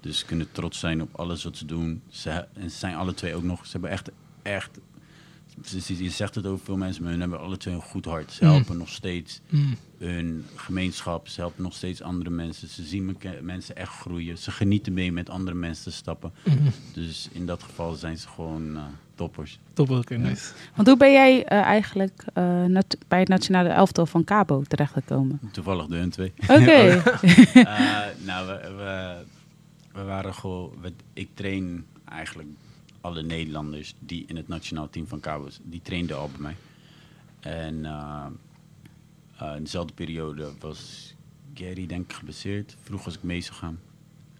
Dus 0.00 0.18
ze 0.18 0.24
kunnen 0.24 0.48
trots 0.52 0.78
zijn 0.78 1.02
op 1.02 1.14
alles 1.14 1.44
wat 1.44 1.56
ze 1.56 1.66
doen. 1.66 2.02
Ze, 2.08 2.30
en 2.52 2.70
ze 2.70 2.78
zijn 2.78 2.94
alle 2.94 3.14
twee 3.14 3.34
ook 3.34 3.42
nog, 3.42 3.66
ze 3.66 3.72
hebben 3.72 3.90
echt, 3.90 4.10
echt 4.42 4.78
je, 5.86 6.02
je 6.04 6.10
zegt 6.10 6.34
het 6.34 6.46
over 6.46 6.64
veel 6.64 6.76
mensen, 6.76 7.02
maar 7.02 7.10
hun 7.12 7.20
hebben 7.20 7.40
alle 7.40 7.56
twee 7.56 7.74
een 7.74 7.80
goed 7.82 8.04
hart. 8.04 8.32
Ze 8.32 8.44
Mm. 8.44 8.50
helpen 8.50 8.76
nog 8.76 8.88
steeds 8.88 9.40
Mm. 9.48 9.76
hun 9.98 10.44
gemeenschap. 10.54 11.28
Ze 11.28 11.40
helpen 11.40 11.62
nog 11.62 11.74
steeds 11.74 12.02
andere 12.02 12.30
mensen. 12.30 12.68
Ze 12.68 12.84
zien 12.84 13.16
mensen 13.42 13.76
echt 13.76 13.92
groeien. 13.92 14.38
Ze 14.38 14.50
genieten 14.50 14.92
mee 14.92 15.12
met 15.12 15.30
andere 15.30 15.56
mensen 15.56 15.84
te 15.84 15.90
stappen. 15.96 16.32
Dus 16.92 17.28
in 17.32 17.46
dat 17.46 17.62
geval 17.62 17.94
zijn 17.94 18.18
ze 18.18 18.28
gewoon 18.28 18.76
eh, 18.76 18.82
toppers. 19.14 19.58
Top, 19.72 19.90
oké, 19.90 20.16
nice. 20.16 20.52
Want 20.74 20.88
hoe 20.88 20.96
ben 20.96 21.12
jij 21.12 21.44
eh, 21.44 21.60
eigenlijk 21.60 22.24
eh, 22.34 22.64
nat- 22.64 22.96
bij 23.08 23.18
het 23.18 23.28
nationale 23.28 23.68
elftal 23.68 24.06
van 24.06 24.24
Cabo 24.24 24.62
terechtgekomen? 24.62 25.40
Toevallig 25.52 25.86
de 25.86 25.96
hun 25.96 26.10
twee. 26.10 26.32
Oké. 26.42 26.62
Eh, 27.54 28.00
nou, 28.24 28.46
we, 28.48 28.72
we, 28.76 29.22
we 29.92 30.02
waren 30.02 30.34
gewoon. 30.34 30.72
we- 30.80 30.92
ik 31.12 31.28
train 31.34 31.86
eigenlijk 32.04 32.48
alle 33.00 33.22
Nederlanders 33.22 33.94
die 33.98 34.24
in 34.26 34.36
het 34.36 34.48
nationaal 34.48 34.90
team 34.90 35.06
van 35.06 35.20
Cabo 35.20 35.48
die 35.62 35.80
trainden 35.82 36.16
al 36.18 36.30
bij 36.30 36.40
mij. 36.40 36.56
En 37.40 37.84
eh, 37.84 38.26
eh, 39.38 39.56
in 39.56 39.62
dezelfde 39.62 39.92
periode 39.94 40.50
was 40.60 41.14
Gary 41.54 41.86
denk 41.86 42.04
ik 42.04 42.12
geblesseerd. 42.12 42.76
Vroeg 42.82 43.04
als 43.04 43.14
ik 43.14 43.22
mee 43.22 43.40
zou 43.40 43.54
gaan. 43.56 43.78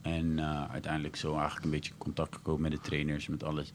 En 0.02 0.38
eh, 0.38 0.70
uiteindelijk 0.70 1.16
zo 1.16 1.32
eigenlijk 1.34 1.64
een 1.64 1.70
beetje 1.70 1.90
in 1.92 1.98
contact 1.98 2.34
gekomen 2.34 2.62
met 2.62 2.70
de 2.70 2.80
trainers, 2.80 3.28
met 3.28 3.44
alles. 3.44 3.72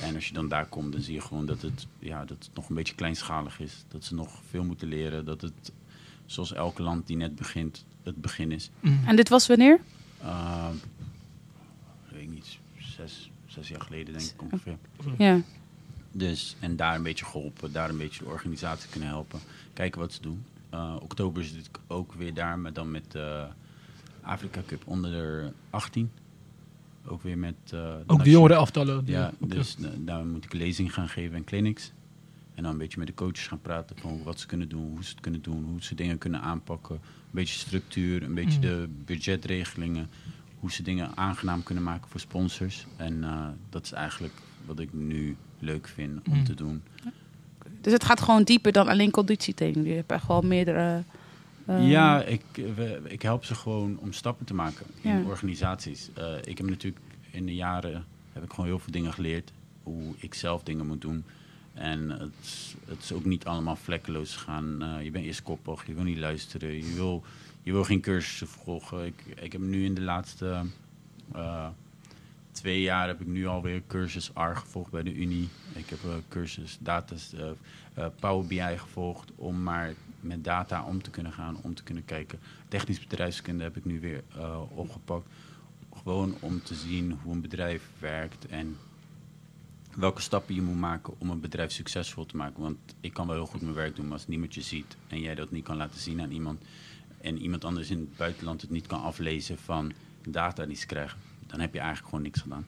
En 0.00 0.14
als 0.14 0.28
je 0.28 0.34
dan 0.34 0.48
daar 0.48 0.66
komt, 0.66 0.92
dan 0.92 1.00
zie 1.00 1.14
je 1.14 1.20
gewoon 1.20 1.46
dat 1.46 1.62
het, 1.62 1.86
ja, 1.98 2.24
dat 2.24 2.44
het 2.44 2.50
nog 2.54 2.68
een 2.68 2.74
beetje 2.74 2.94
kleinschalig 2.94 3.60
is. 3.60 3.84
Dat 3.88 4.04
ze 4.04 4.14
nog 4.14 4.40
veel 4.48 4.64
moeten 4.64 4.88
leren. 4.88 5.24
Dat 5.24 5.40
het, 5.40 5.72
zoals 6.26 6.52
elke 6.52 6.82
land 6.82 7.06
die 7.06 7.16
net 7.16 7.36
begint, 7.36 7.84
het 8.02 8.16
begin 8.16 8.52
is. 8.52 8.70
en 9.06 9.16
dit 9.16 9.28
was 9.28 9.46
wanneer? 9.46 9.80
Uh, 10.22 10.68
weet 12.08 12.22
ik 12.22 12.28
niet, 12.28 12.58
zes, 12.78 13.30
zes 13.46 13.68
jaar 13.68 13.80
geleden 13.80 14.18
denk 14.18 14.30
ik 14.30 14.42
ongeveer. 14.42 14.76
Ja. 15.18 15.40
Dus, 16.12 16.56
en 16.60 16.76
daar 16.76 16.94
een 16.94 17.02
beetje 17.02 17.24
geholpen, 17.24 17.72
daar 17.72 17.88
een 17.88 17.96
beetje 17.96 18.24
de 18.24 18.30
organisatie 18.30 18.90
kunnen 18.90 19.08
helpen. 19.08 19.40
Kijken 19.72 20.00
wat 20.00 20.12
ze 20.12 20.20
doen. 20.20 20.44
Uh, 20.74 20.96
oktober 21.00 21.44
zit 21.44 21.66
ik 21.66 21.78
ook 21.86 22.12
weer 22.12 22.34
daar, 22.34 22.58
maar 22.58 22.72
dan 22.72 22.90
met 22.90 23.12
de 23.12 23.46
Afrika 24.22 24.62
Cup 24.66 24.82
onder 24.86 25.10
de 25.10 25.52
18. 25.70 26.10
Ook 27.06 27.22
weer 27.22 27.38
met... 27.38 27.54
uh, 27.74 27.94
Ook 28.06 28.24
de 28.24 28.30
jongere 28.30 28.54
aftallen. 28.56 29.04
die- 29.04 29.14
Ja, 29.14 29.32
dus 29.38 29.76
uh, 29.80 29.86
daar 29.98 30.24
moet 30.26 30.44
ik 30.44 30.52
lezing 30.52 30.94
gaan 30.94 31.08
geven 31.08 31.36
en 31.36 31.44
clinics. 31.44 31.92
En 32.54 32.62
dan 32.62 32.72
een 32.72 32.78
beetje 32.78 32.98
met 32.98 33.06
de 33.06 33.14
coaches 33.14 33.46
gaan 33.46 33.60
praten 33.60 33.96
van 33.98 34.22
wat 34.22 34.40
ze 34.40 34.46
kunnen 34.46 34.68
doen, 34.68 34.90
hoe 34.90 35.04
ze 35.04 35.10
het 35.10 35.20
kunnen 35.20 35.42
doen, 35.42 35.64
hoe 35.64 35.82
ze 35.82 35.94
dingen 35.94 36.18
kunnen 36.18 36.40
aanpakken. 36.40 36.94
Een 36.94 37.00
beetje 37.30 37.58
structuur, 37.58 38.22
een 38.22 38.34
beetje 38.34 38.56
Mm. 38.58 38.60
de 38.64 38.88
budgetregelingen. 39.04 40.08
Hoe 40.60 40.72
ze 40.72 40.82
dingen 40.82 41.16
aangenaam 41.16 41.62
kunnen 41.62 41.84
maken 41.84 42.08
voor 42.10 42.20
sponsors. 42.20 42.86
En 42.96 43.12
uh, 43.14 43.46
dat 43.70 43.84
is 43.84 43.92
eigenlijk 43.92 44.34
wat 44.66 44.78
ik 44.78 44.92
nu 44.92 45.36
leuk 45.58 45.88
vind 45.88 46.28
om 46.28 46.34
Mm. 46.38 46.44
te 46.44 46.54
doen. 46.54 46.82
Dus 47.80 47.92
het 47.92 48.04
gaat 48.04 48.20
gewoon 48.20 48.42
dieper 48.42 48.72
dan 48.72 48.88
alleen 48.88 49.10
conditietraining. 49.10 49.86
Je 49.86 49.92
hebt 49.92 50.12
echt 50.12 50.26
wel 50.26 50.42
meerdere... 50.42 51.02
eh, 51.66 51.90
Ja, 51.90 52.22
ik, 52.22 52.42
we, 52.54 53.00
ik 53.04 53.22
help 53.22 53.44
ze 53.44 53.54
gewoon 53.54 53.98
om 53.98 54.12
stappen 54.12 54.46
te 54.46 54.54
maken 54.54 54.86
in 55.00 55.10
Ja. 55.18 55.22
organisaties. 55.24 56.10
Uh, 56.18 56.24
ik 56.44 56.58
heb 56.58 56.68
natuurlijk 56.68 57.02
in 57.30 57.46
de 57.46 57.54
jaren 57.54 58.04
heb 58.32 58.42
ik 58.44 58.50
gewoon 58.50 58.66
heel 58.66 58.78
veel 58.78 58.92
dingen 58.92 59.12
geleerd. 59.12 59.52
Hoe 59.82 60.14
ik 60.18 60.34
zelf 60.34 60.62
dingen 60.62 60.86
moet 60.86 61.00
doen. 61.00 61.24
En 61.74 62.10
het, 62.10 62.32
is- 62.42 62.74
het 62.86 63.02
is 63.02 63.12
ook 63.12 63.24
niet 63.24 63.44
allemaal 63.44 63.76
vlekkeloos 63.76 64.36
gaan. 64.36 64.82
Uh, 64.82 65.04
je 65.04 65.10
bent 65.10 65.24
eerst 65.24 65.42
koppig, 65.42 65.86
je 65.86 65.94
wil 65.94 66.04
niet 66.04 66.18
luisteren. 66.18 66.74
Je 66.76 66.94
wil, 66.94 67.22
je 67.62 67.72
wil 67.72 67.84
geen 67.84 68.00
cursussen 68.00 68.48
volgen. 68.48 69.04
Ik, 69.06 69.22
ik 69.40 69.52
heb 69.52 69.60
nu 69.60 69.84
in 69.84 69.94
de 69.94 70.00
laatste 70.00 70.62
uh, 71.36 71.66
twee 72.52 72.80
jaar 72.80 73.06
heb 73.06 73.20
ik 73.20 73.26
nu 73.26 73.46
alweer 73.46 73.82
cursus 73.86 74.30
R 74.34 74.54
gevolgd 74.56 74.90
bij 74.90 75.02
de 75.02 75.14
Unie. 75.14 75.48
Ik 75.74 75.88
heb 75.88 75.98
een 76.04 76.22
cursus 76.28 76.78
data, 76.80 77.14
uh, 77.34 77.40
uh, 77.98 78.06
Power 78.20 78.46
BI 78.46 78.78
gevolgd 78.78 79.30
om 79.36 79.62
maar 79.62 79.94
met 80.22 80.44
data 80.44 80.84
om 80.84 81.02
te 81.02 81.10
kunnen 81.10 81.32
gaan, 81.32 81.56
om 81.62 81.74
te 81.74 81.82
kunnen 81.82 82.04
kijken. 82.04 82.38
Technisch 82.68 83.00
bedrijfskunde 83.00 83.62
heb 83.62 83.76
ik 83.76 83.84
nu 83.84 84.00
weer 84.00 84.22
uh, 84.36 84.60
opgepakt. 84.74 85.26
Gewoon 85.96 86.36
om 86.40 86.62
te 86.62 86.74
zien 86.74 87.18
hoe 87.22 87.32
een 87.32 87.40
bedrijf 87.40 87.88
werkt 87.98 88.46
en 88.46 88.76
welke 89.94 90.20
stappen 90.20 90.54
je 90.54 90.62
moet 90.62 90.78
maken 90.78 91.14
om 91.18 91.30
een 91.30 91.40
bedrijf 91.40 91.72
succesvol 91.72 92.26
te 92.26 92.36
maken. 92.36 92.62
Want 92.62 92.78
ik 93.00 93.12
kan 93.12 93.26
wel 93.26 93.36
heel 93.36 93.46
goed 93.46 93.62
mijn 93.62 93.74
werk 93.74 93.96
doen, 93.96 94.04
maar 94.04 94.16
als 94.18 94.26
niemand 94.26 94.54
je 94.54 94.62
ziet 94.62 94.96
en 95.08 95.20
jij 95.20 95.34
dat 95.34 95.50
niet 95.50 95.64
kan 95.64 95.76
laten 95.76 96.00
zien 96.00 96.20
aan 96.20 96.30
iemand 96.30 96.62
en 97.22 97.38
iemand 97.38 97.64
anders 97.64 97.90
in 97.90 97.98
het 97.98 98.16
buitenland 98.16 98.60
het 98.60 98.70
niet 98.70 98.86
kan 98.86 99.02
aflezen 99.02 99.58
van 99.58 99.92
data 100.28 100.66
die 100.66 100.76
ze 100.76 100.86
krijgen, 100.86 101.18
dan 101.46 101.60
heb 101.60 101.72
je 101.72 101.78
eigenlijk 101.78 102.08
gewoon 102.08 102.24
niks 102.24 102.40
gedaan. 102.40 102.66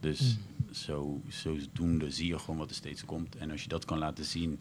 Dus 0.00 0.20
mm. 0.20 0.74
zo, 0.74 1.20
zodoende 1.28 2.10
zie 2.10 2.26
je 2.26 2.38
gewoon 2.38 2.56
wat 2.56 2.70
er 2.70 2.76
steeds 2.76 3.04
komt. 3.04 3.36
En 3.36 3.50
als 3.50 3.62
je 3.62 3.68
dat 3.68 3.84
kan 3.84 3.98
laten 3.98 4.24
zien, 4.24 4.60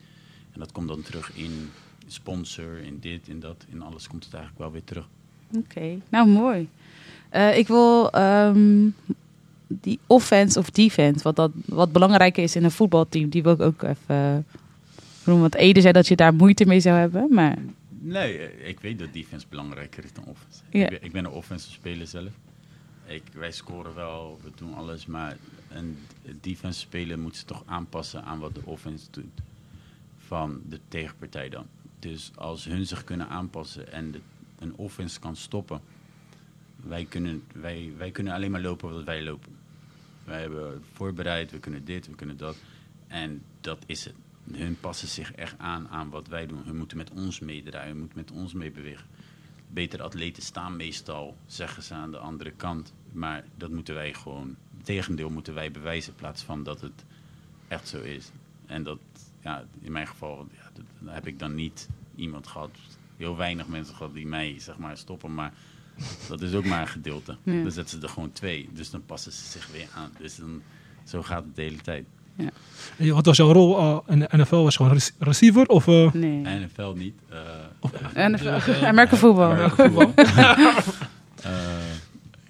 en 0.51 0.59
dat 0.59 0.71
komt 0.71 0.87
dan 0.87 1.01
terug 1.01 1.35
in 1.35 1.69
sponsor, 2.07 2.77
in 2.77 2.99
dit, 2.99 3.27
in 3.27 3.39
dat, 3.39 3.65
in 3.71 3.81
alles 3.81 4.07
komt 4.07 4.23
het 4.23 4.33
eigenlijk 4.33 4.63
wel 4.63 4.71
weer 4.71 4.83
terug. 4.83 5.07
Oké, 5.47 5.57
okay. 5.57 6.01
nou 6.09 6.27
mooi. 6.27 6.69
Uh, 7.33 7.57
ik 7.57 7.67
wil 7.67 8.15
um, 8.15 8.95
die 9.67 9.99
offense 10.07 10.59
of 10.59 10.69
defense, 10.69 11.23
wat, 11.23 11.35
dat, 11.35 11.51
wat 11.65 11.91
belangrijker 11.91 12.43
is 12.43 12.55
in 12.55 12.63
een 12.63 12.71
voetbalteam, 12.71 13.29
die 13.29 13.43
wil 13.43 13.53
ik 13.53 13.61
ook 13.61 13.81
even 13.81 14.45
noemen. 15.23 15.41
Want 15.41 15.55
Ede 15.55 15.81
zei 15.81 15.93
dat 15.93 16.07
je 16.07 16.15
daar 16.15 16.33
moeite 16.33 16.65
mee 16.65 16.79
zou 16.79 16.97
hebben, 16.97 17.27
maar... 17.33 17.57
Nee, 17.99 18.57
ik 18.63 18.79
weet 18.79 18.99
dat 18.99 19.13
defense 19.13 19.45
belangrijker 19.49 20.03
is 20.03 20.13
dan 20.13 20.25
offense. 20.25 20.61
Ja. 20.69 20.83
Ik, 20.83 20.89
ben, 20.89 21.03
ik 21.03 21.11
ben 21.11 21.25
een 21.25 21.31
offensive 21.31 21.73
speler 21.73 22.07
zelf. 22.07 22.31
Ik, 23.05 23.23
wij 23.33 23.51
scoren 23.51 23.95
wel, 23.95 24.39
we 24.43 24.49
doen 24.55 24.73
alles, 24.73 25.05
maar 25.05 25.37
een 25.69 25.97
defense 26.41 26.79
speler 26.79 27.19
moet 27.19 27.35
ze 27.35 27.45
toch 27.45 27.63
aanpassen 27.65 28.23
aan 28.23 28.39
wat 28.39 28.55
de 28.55 28.61
offense 28.63 29.05
doet 29.11 29.41
van 30.17 30.61
de 30.69 30.79
tegenpartij 30.87 31.49
dan. 31.49 31.65
Dus 32.05 32.31
als 32.35 32.65
hun 32.65 32.87
zich 32.87 33.03
kunnen 33.03 33.29
aanpassen 33.29 33.91
en 33.91 34.11
de, 34.11 34.19
een 34.59 34.75
offense 34.75 35.19
kan 35.19 35.35
stoppen, 35.35 35.81
wij 36.75 37.05
kunnen, 37.05 37.43
wij, 37.53 37.93
wij 37.97 38.11
kunnen 38.11 38.33
alleen 38.33 38.51
maar 38.51 38.61
lopen 38.61 38.93
wat 38.93 39.03
wij 39.03 39.23
lopen. 39.23 39.55
Wij 40.23 40.41
hebben 40.41 40.83
voorbereid, 40.93 41.51
we 41.51 41.59
kunnen 41.59 41.85
dit, 41.85 42.07
we 42.07 42.15
kunnen 42.15 42.37
dat. 42.37 42.57
En 43.07 43.41
dat 43.61 43.83
is 43.85 44.05
het. 44.05 44.13
Hun 44.51 44.79
passen 44.79 45.07
zich 45.07 45.31
echt 45.31 45.57
aan 45.57 45.87
aan 45.87 46.09
wat 46.09 46.27
wij 46.27 46.45
doen. 46.45 46.63
Hun 46.65 46.77
moeten 46.77 46.97
met 46.97 47.11
ons 47.11 47.39
meedraaien, 47.39 47.99
moeten 47.99 48.17
met 48.17 48.31
ons 48.31 48.53
meebewegen. 48.53 49.05
Betere 49.67 50.03
atleten 50.03 50.43
staan 50.43 50.75
meestal, 50.75 51.35
zeggen 51.45 51.83
ze 51.83 51.93
aan 51.93 52.11
de 52.11 52.17
andere 52.17 52.51
kant. 52.51 52.93
Maar 53.11 53.43
dat 53.57 53.69
moeten 53.69 53.95
wij 53.95 54.13
gewoon, 54.13 54.55
het 54.77 54.85
tegendeel 54.85 55.29
moeten 55.29 55.53
wij 55.53 55.71
bewijzen 55.71 56.11
in 56.11 56.17
plaats 56.17 56.43
van 56.43 56.63
dat 56.63 56.81
het 56.81 57.05
echt 57.67 57.87
zo 57.87 58.01
is. 58.01 58.31
En 58.65 58.83
dat, 58.83 58.99
ja, 59.41 59.65
in 59.81 59.91
mijn 59.91 60.07
geval 60.07 60.47
ja, 60.53 60.71
dat 60.73 61.13
heb 61.13 61.27
ik 61.27 61.39
dan 61.39 61.55
niet 61.55 61.87
iemand 62.15 62.47
gehad, 62.47 62.69
heel 63.17 63.37
weinig 63.37 63.67
mensen 63.67 63.95
gehad 63.95 64.13
die 64.13 64.27
mij 64.27 64.55
zeg 64.59 64.77
maar 64.77 64.97
stoppen. 64.97 65.33
Maar 65.33 65.53
dat 66.27 66.41
is 66.41 66.53
ook 66.53 66.65
maar 66.65 66.81
een 66.81 66.87
gedeelte. 66.87 67.35
Ja. 67.43 67.61
Dan 67.61 67.71
zetten 67.71 67.99
ze 67.99 68.05
er 68.05 68.11
gewoon 68.13 68.31
twee. 68.31 68.69
Dus 68.73 68.89
dan 68.89 69.05
passen 69.05 69.31
ze 69.31 69.45
zich 69.45 69.67
weer 69.71 69.87
aan. 69.95 70.11
Dus 70.19 70.35
dan, 70.35 70.61
zo 71.03 71.21
gaat 71.23 71.43
het 71.43 71.55
de 71.55 71.61
hele 71.61 71.81
tijd. 71.81 72.05
Ja. 72.37 72.49
En 72.97 73.13
Wat 73.13 73.25
was 73.25 73.37
jouw 73.37 73.51
rol 73.51 73.79
uh, 73.79 73.97
in 74.07 74.19
de 74.19 74.27
NFL? 74.31 74.55
Was 74.55 74.73
je 74.75 74.77
gewoon 74.83 74.93
rec- 74.97 75.13
receiver? 75.19 75.65
Of, 75.67 75.87
uh, 75.87 76.11
Nee. 76.11 76.41
NFL 76.65 76.93
niet. 76.95 77.13
uh, 77.31 77.39
En 78.13 78.39
American 78.87 79.17
voetbal. 79.17 79.51
American 79.51 79.91
voetbal. 79.91 80.13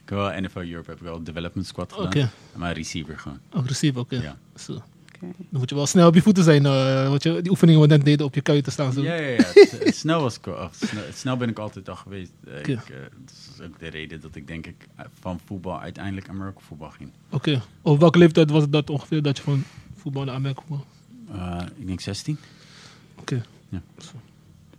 ik 0.04 0.12
heb 0.12 0.18
wel 0.18 0.42
NFL 0.42 0.58
Europe 0.60 0.90
heb 0.90 0.98
ik 0.98 1.04
wel 1.04 1.24
development 1.24 1.68
squad 1.68 1.94
gedaan. 1.94 2.30
Maar 2.56 2.74
receiver 2.74 3.20
gewoon. 3.20 3.40
Ook 3.54 3.68
receiver, 3.68 4.02
oké. 4.02 4.16
Ja. 4.22 4.38
Zo. 4.56 4.82
Dan 5.20 5.34
moet 5.60 5.70
je 5.70 5.76
wel 5.76 5.86
snel 5.88 6.08
op 6.08 6.14
je 6.16 6.22
voeten 6.22 6.44
zijn. 6.44 6.64
uh, 6.66 7.10
wat 7.10 7.24
je, 7.24 7.42
die 7.42 7.50
oefeningen 7.52 7.80
wat 7.82 7.90
we 7.90 7.96
net 7.96 8.06
deden 8.06 8.26
op 8.26 8.36
je 8.36 8.42
kuiten 8.42 8.72
staan. 8.72 8.94
Zo. 8.94 9.02
Ja, 9.02 9.14
ja, 9.14 9.28
ja. 9.28 9.44
Het- 9.54 9.96
snel, 9.96 10.22
was 10.22 10.36
ik 10.38 10.42
snel, 10.72 11.04
snel 11.14 11.38
ben 11.38 11.50
ik 11.50 11.60
altijd 11.60 11.90
al 11.90 11.96
geweest. 11.96 12.32
Uh, 12.48 12.54
Oké. 12.58 12.72
ik, 12.72 12.90
uh, 12.90 12.96
dat 13.26 13.36
is 13.58 13.62
ook 13.66 13.80
de 13.80 13.88
reden 13.88 14.22
dat 14.22 14.36
ik 14.36 14.48
denk 14.48 14.68
ik 14.68 14.88
van 15.20 15.40
voetbal 15.46 15.80
uiteindelijk 15.82 16.30
American 16.30 16.62
voetbal 16.62 16.90
ging. 16.90 17.10
Oké. 17.30 17.62
Op 17.82 18.00
welke 18.00 18.18
leeftijd 18.18 18.50
was 18.52 18.62
het 18.62 18.72
dat 18.72 18.90
ongeveer 18.90 19.22
dat 19.22 19.38
je 19.38 19.44
van 19.44 19.64
voetbal 19.96 20.24
naar 20.24 20.36
Amerika 20.36 20.62
kwam? 20.66 20.84
Uh, 21.36 21.62
ik 21.78 21.88
denk 21.88 22.00
16. 22.00 22.38
Oké. 23.20 23.42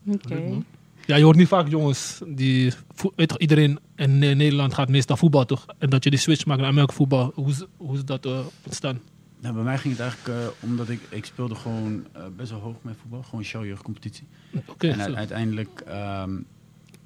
Oké. 0.08 0.58
Ja, 1.06 1.16
je 1.16 1.24
hoort 1.24 1.36
niet 1.36 1.48
vaak 1.48 1.68
jongens 1.68 2.20
die... 2.26 2.72
vo- 2.94 3.12
Weet 3.16 3.28
toch, 3.28 3.38
iedereen 3.38 3.78
in 3.96 4.18
Ne- 4.18 4.34
Nederland 4.34 4.74
gaat 4.74 4.88
meestal 4.88 5.16
voetbal 5.16 5.44
toch? 5.44 5.66
En 5.78 5.90
dat 5.90 6.04
je 6.04 6.10
die 6.10 6.18
switch 6.18 6.46
maakt 6.46 6.60
naar 6.60 6.68
Amerika 6.70 6.92
voetbal. 6.92 7.32
Hoe 7.34 7.48
is, 7.48 7.64
hoe 7.76 7.94
is 7.96 8.04
dat 8.04 8.26
uh, 8.26 8.38
ontstaan? 8.64 9.00
Nou, 9.40 9.54
bij 9.54 9.62
mij 9.64 9.78
ging 9.78 9.96
het 9.96 10.02
eigenlijk 10.02 10.40
uh, 10.40 10.48
omdat 10.70 10.88
ik, 10.88 11.00
ik 11.08 11.24
speelde 11.24 11.54
gewoon 11.54 12.06
uh, 12.16 12.26
best 12.36 12.50
wel 12.50 12.60
hoog 12.60 12.76
met 12.82 12.96
voetbal. 13.00 13.22
Gewoon 13.22 13.44
showjeugdcompetitie. 13.44 14.26
Oké. 14.66 14.88
en 14.88 15.10
u- 15.10 15.14
uiteindelijk 15.14 15.82
um, 15.88 16.46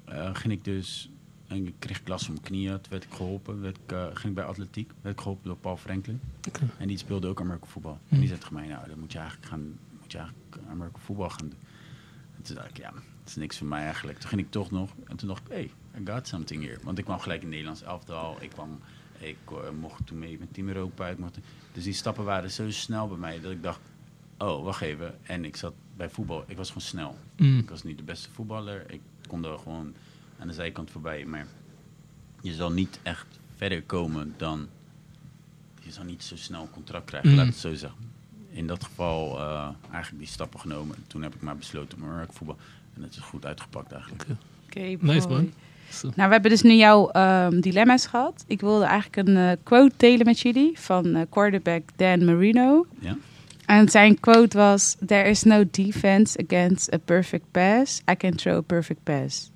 uh, 0.09 0.29
ging 0.35 0.53
ik 0.53 0.63
dus... 0.63 1.09
En 1.47 1.67
ik 1.67 1.73
kreeg 1.79 2.03
klas 2.03 2.27
om 2.27 2.33
mijn 2.33 2.45
knieën. 2.45 2.81
Toen 2.81 2.91
werd 2.91 3.03
ik 3.03 3.13
geholpen. 3.13 3.61
Werd 3.61 3.77
ik, 3.77 3.95
ging 3.95 4.23
ik 4.23 4.33
bij 4.33 4.43
atletiek. 4.43 4.91
Werd 5.01 5.15
ik 5.15 5.21
geholpen 5.21 5.45
door 5.47 5.57
Paul 5.57 5.77
Franklin. 5.77 6.19
En 6.77 6.87
die 6.87 6.97
speelde 6.97 7.27
ook 7.27 7.39
American 7.39 7.69
voetbal. 7.69 7.91
En 7.91 7.99
Hmm. 8.09 8.19
die 8.19 8.27
zei 8.27 8.39
tegen 8.39 8.53
mij, 8.53 8.67
nou, 8.67 8.87
dan 8.87 8.99
moet 8.99 9.11
je 9.11 9.17
eigenlijk 9.17 9.47
gaan... 9.49 9.77
Moet 10.01 10.11
je 10.11 10.17
eigenlijk 10.17 10.57
American 10.69 11.01
voetbal 11.01 11.29
gaan 11.29 11.39
doen. 11.49 11.57
En 12.37 12.41
toen 12.43 12.55
dacht 12.55 12.69
ik, 12.69 12.77
ja, 12.77 12.91
dat 12.91 13.01
is 13.25 13.35
niks 13.35 13.57
voor 13.57 13.67
mij 13.67 13.83
eigenlijk. 13.83 14.19
Toen 14.19 14.29
ging 14.29 14.41
ik 14.41 14.51
toch 14.51 14.71
nog. 14.71 14.89
En 15.07 15.15
toen 15.17 15.27
dacht 15.27 15.41
ik, 15.47 15.51
hey, 15.51 15.71
I 16.01 16.05
got 16.05 16.27
something 16.27 16.63
here. 16.63 16.77
Want 16.83 16.97
ik 16.97 17.05
kwam 17.05 17.19
gelijk 17.19 17.39
in 17.39 17.45
het 17.45 17.55
Nederlands 17.55 17.83
elftal. 17.83 18.37
Ik 18.39 18.49
kwam... 18.49 18.79
Ik 19.21 19.37
uh, 19.51 19.57
mocht 19.79 20.05
toen 20.05 20.19
mee 20.19 20.39
met 20.39 20.53
Team 20.53 20.67
Europa. 20.67 21.07
Ik 21.07 21.17
mocht, 21.17 21.37
dus 21.71 21.83
die 21.83 21.93
stappen 21.93 22.23
waren 22.23 22.51
zo 22.51 22.71
snel 22.71 23.07
bij 23.07 23.17
mij 23.17 23.41
dat 23.41 23.51
ik 23.51 23.63
dacht, 23.63 23.79
oh, 24.37 24.63
wacht 24.63 24.81
even. 24.81 25.17
En 25.23 25.45
ik 25.45 25.55
zat 25.55 25.73
bij 25.95 26.09
voetbal, 26.09 26.43
ik 26.47 26.57
was 26.57 26.67
gewoon 26.67 26.83
snel. 26.83 27.17
Mm. 27.37 27.59
Ik 27.59 27.69
was 27.69 27.83
niet 27.83 27.97
de 27.97 28.03
beste 28.03 28.29
voetballer. 28.31 28.91
Ik 28.91 29.01
kon 29.27 29.45
er 29.45 29.57
gewoon 29.57 29.93
aan 30.39 30.47
de 30.47 30.53
zijkant 30.53 30.91
voorbij. 30.91 31.25
Maar 31.25 31.47
je 32.41 32.53
zal 32.53 32.71
niet 32.71 32.99
echt 33.03 33.25
verder 33.55 33.83
komen 33.83 34.33
dan... 34.37 34.67
Je 35.83 35.91
zal 35.91 36.03
niet 36.03 36.23
zo 36.23 36.35
snel 36.35 36.61
een 36.61 36.69
contract 36.69 37.05
krijgen, 37.05 37.29
Mm. 37.29 37.35
laat 37.35 37.45
het 37.45 37.55
zo 37.55 37.73
zeggen. 37.73 37.99
In 38.49 38.67
dat 38.67 38.83
geval 38.83 39.39
eh, 39.39 39.69
eigenlijk 39.91 40.23
die 40.23 40.33
stappen 40.33 40.59
genomen. 40.59 40.95
Toen 41.07 41.21
heb 41.21 41.35
ik 41.35 41.41
maar 41.41 41.57
besloten 41.57 42.01
om 42.01 42.25
voetbal. 42.29 42.57
En 42.93 43.01
het 43.01 43.15
is 43.15 43.19
goed 43.21 43.45
uitgepakt 43.45 43.91
eigenlijk. 43.91 44.25
Oké, 44.65 44.79
Nice, 44.79 45.27
man. 45.27 45.53
Nou, 46.01 46.27
we 46.27 46.33
hebben 46.33 46.51
dus 46.51 46.61
nu 46.61 46.73
jouw 46.73 47.09
ehm, 47.09 47.59
dilemma's 47.59 48.05
gehad. 48.05 48.43
Ik 48.47 48.61
wilde 48.61 48.85
eigenlijk 48.85 49.27
een 49.27 49.37
eh, 49.37 49.51
quote 49.63 49.93
delen 49.97 50.25
met 50.25 50.39
jullie 50.39 50.71
van 50.79 51.15
eh, 51.15 51.21
quarterback 51.29 51.81
Dan 51.95 52.25
Marino. 52.25 52.85
Ja? 52.99 53.17
En 53.65 53.89
zijn 53.89 54.19
quote 54.19 54.57
was: 54.57 54.95
There 55.05 55.29
is 55.29 55.43
no 55.43 55.63
defense 55.71 56.43
against 56.47 56.93
a 56.93 56.97
perfect 57.05 57.45
pass. 57.51 58.01
I 58.11 58.15
can 58.17 58.35
throw 58.35 58.55
a 58.57 58.61
perfect 58.61 59.03
pass. 59.03 59.51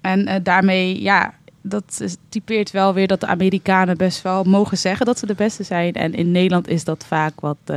En 0.00 0.26
eh, 0.26 0.34
daarmee, 0.42 1.02
ja, 1.02 1.34
dat 1.62 1.98
is- 2.02 2.16
typeert 2.28 2.70
wel 2.70 2.94
weer 2.94 3.06
dat 3.06 3.20
de 3.20 3.26
Amerikanen 3.26 3.96
best 3.96 4.22
wel 4.22 4.44
mogen 4.44 4.78
zeggen 4.78 5.06
dat 5.06 5.18
ze 5.18 5.26
de 5.26 5.34
beste 5.34 5.62
zijn. 5.62 5.92
En 5.94 6.14
in 6.14 6.30
Nederland 6.30 6.68
is 6.68 6.84
dat 6.84 7.04
vaak 7.06 7.40
wat 7.40 7.72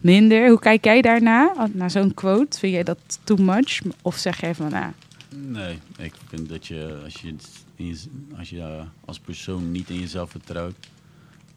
minder. 0.00 0.48
Hoe 0.48 0.58
kijk 0.58 0.84
jij 0.84 1.00
daarna? 1.00 1.52
Naar 1.72 1.90
zo'n 1.90 2.14
quote? 2.14 2.58
Vind 2.58 2.72
jij 2.72 2.82
dat 2.82 2.98
too 3.24 3.36
much? 3.36 3.80
Of 4.02 4.16
zeg 4.16 4.40
jij 4.40 4.54
van, 4.54 4.70
nou, 4.70 4.92
Nee, 5.34 5.78
ik 5.98 6.14
vind 6.26 6.48
dat 6.48 6.66
je 6.66 7.00
als 7.04 7.20
je, 7.20 7.34
als, 8.36 8.50
je 8.50 8.60
eh, 8.60 8.86
als 9.04 9.20
persoon 9.20 9.72
niet 9.72 9.90
in 9.90 10.00
jezelf 10.00 10.30
vertrouwt, 10.30 10.88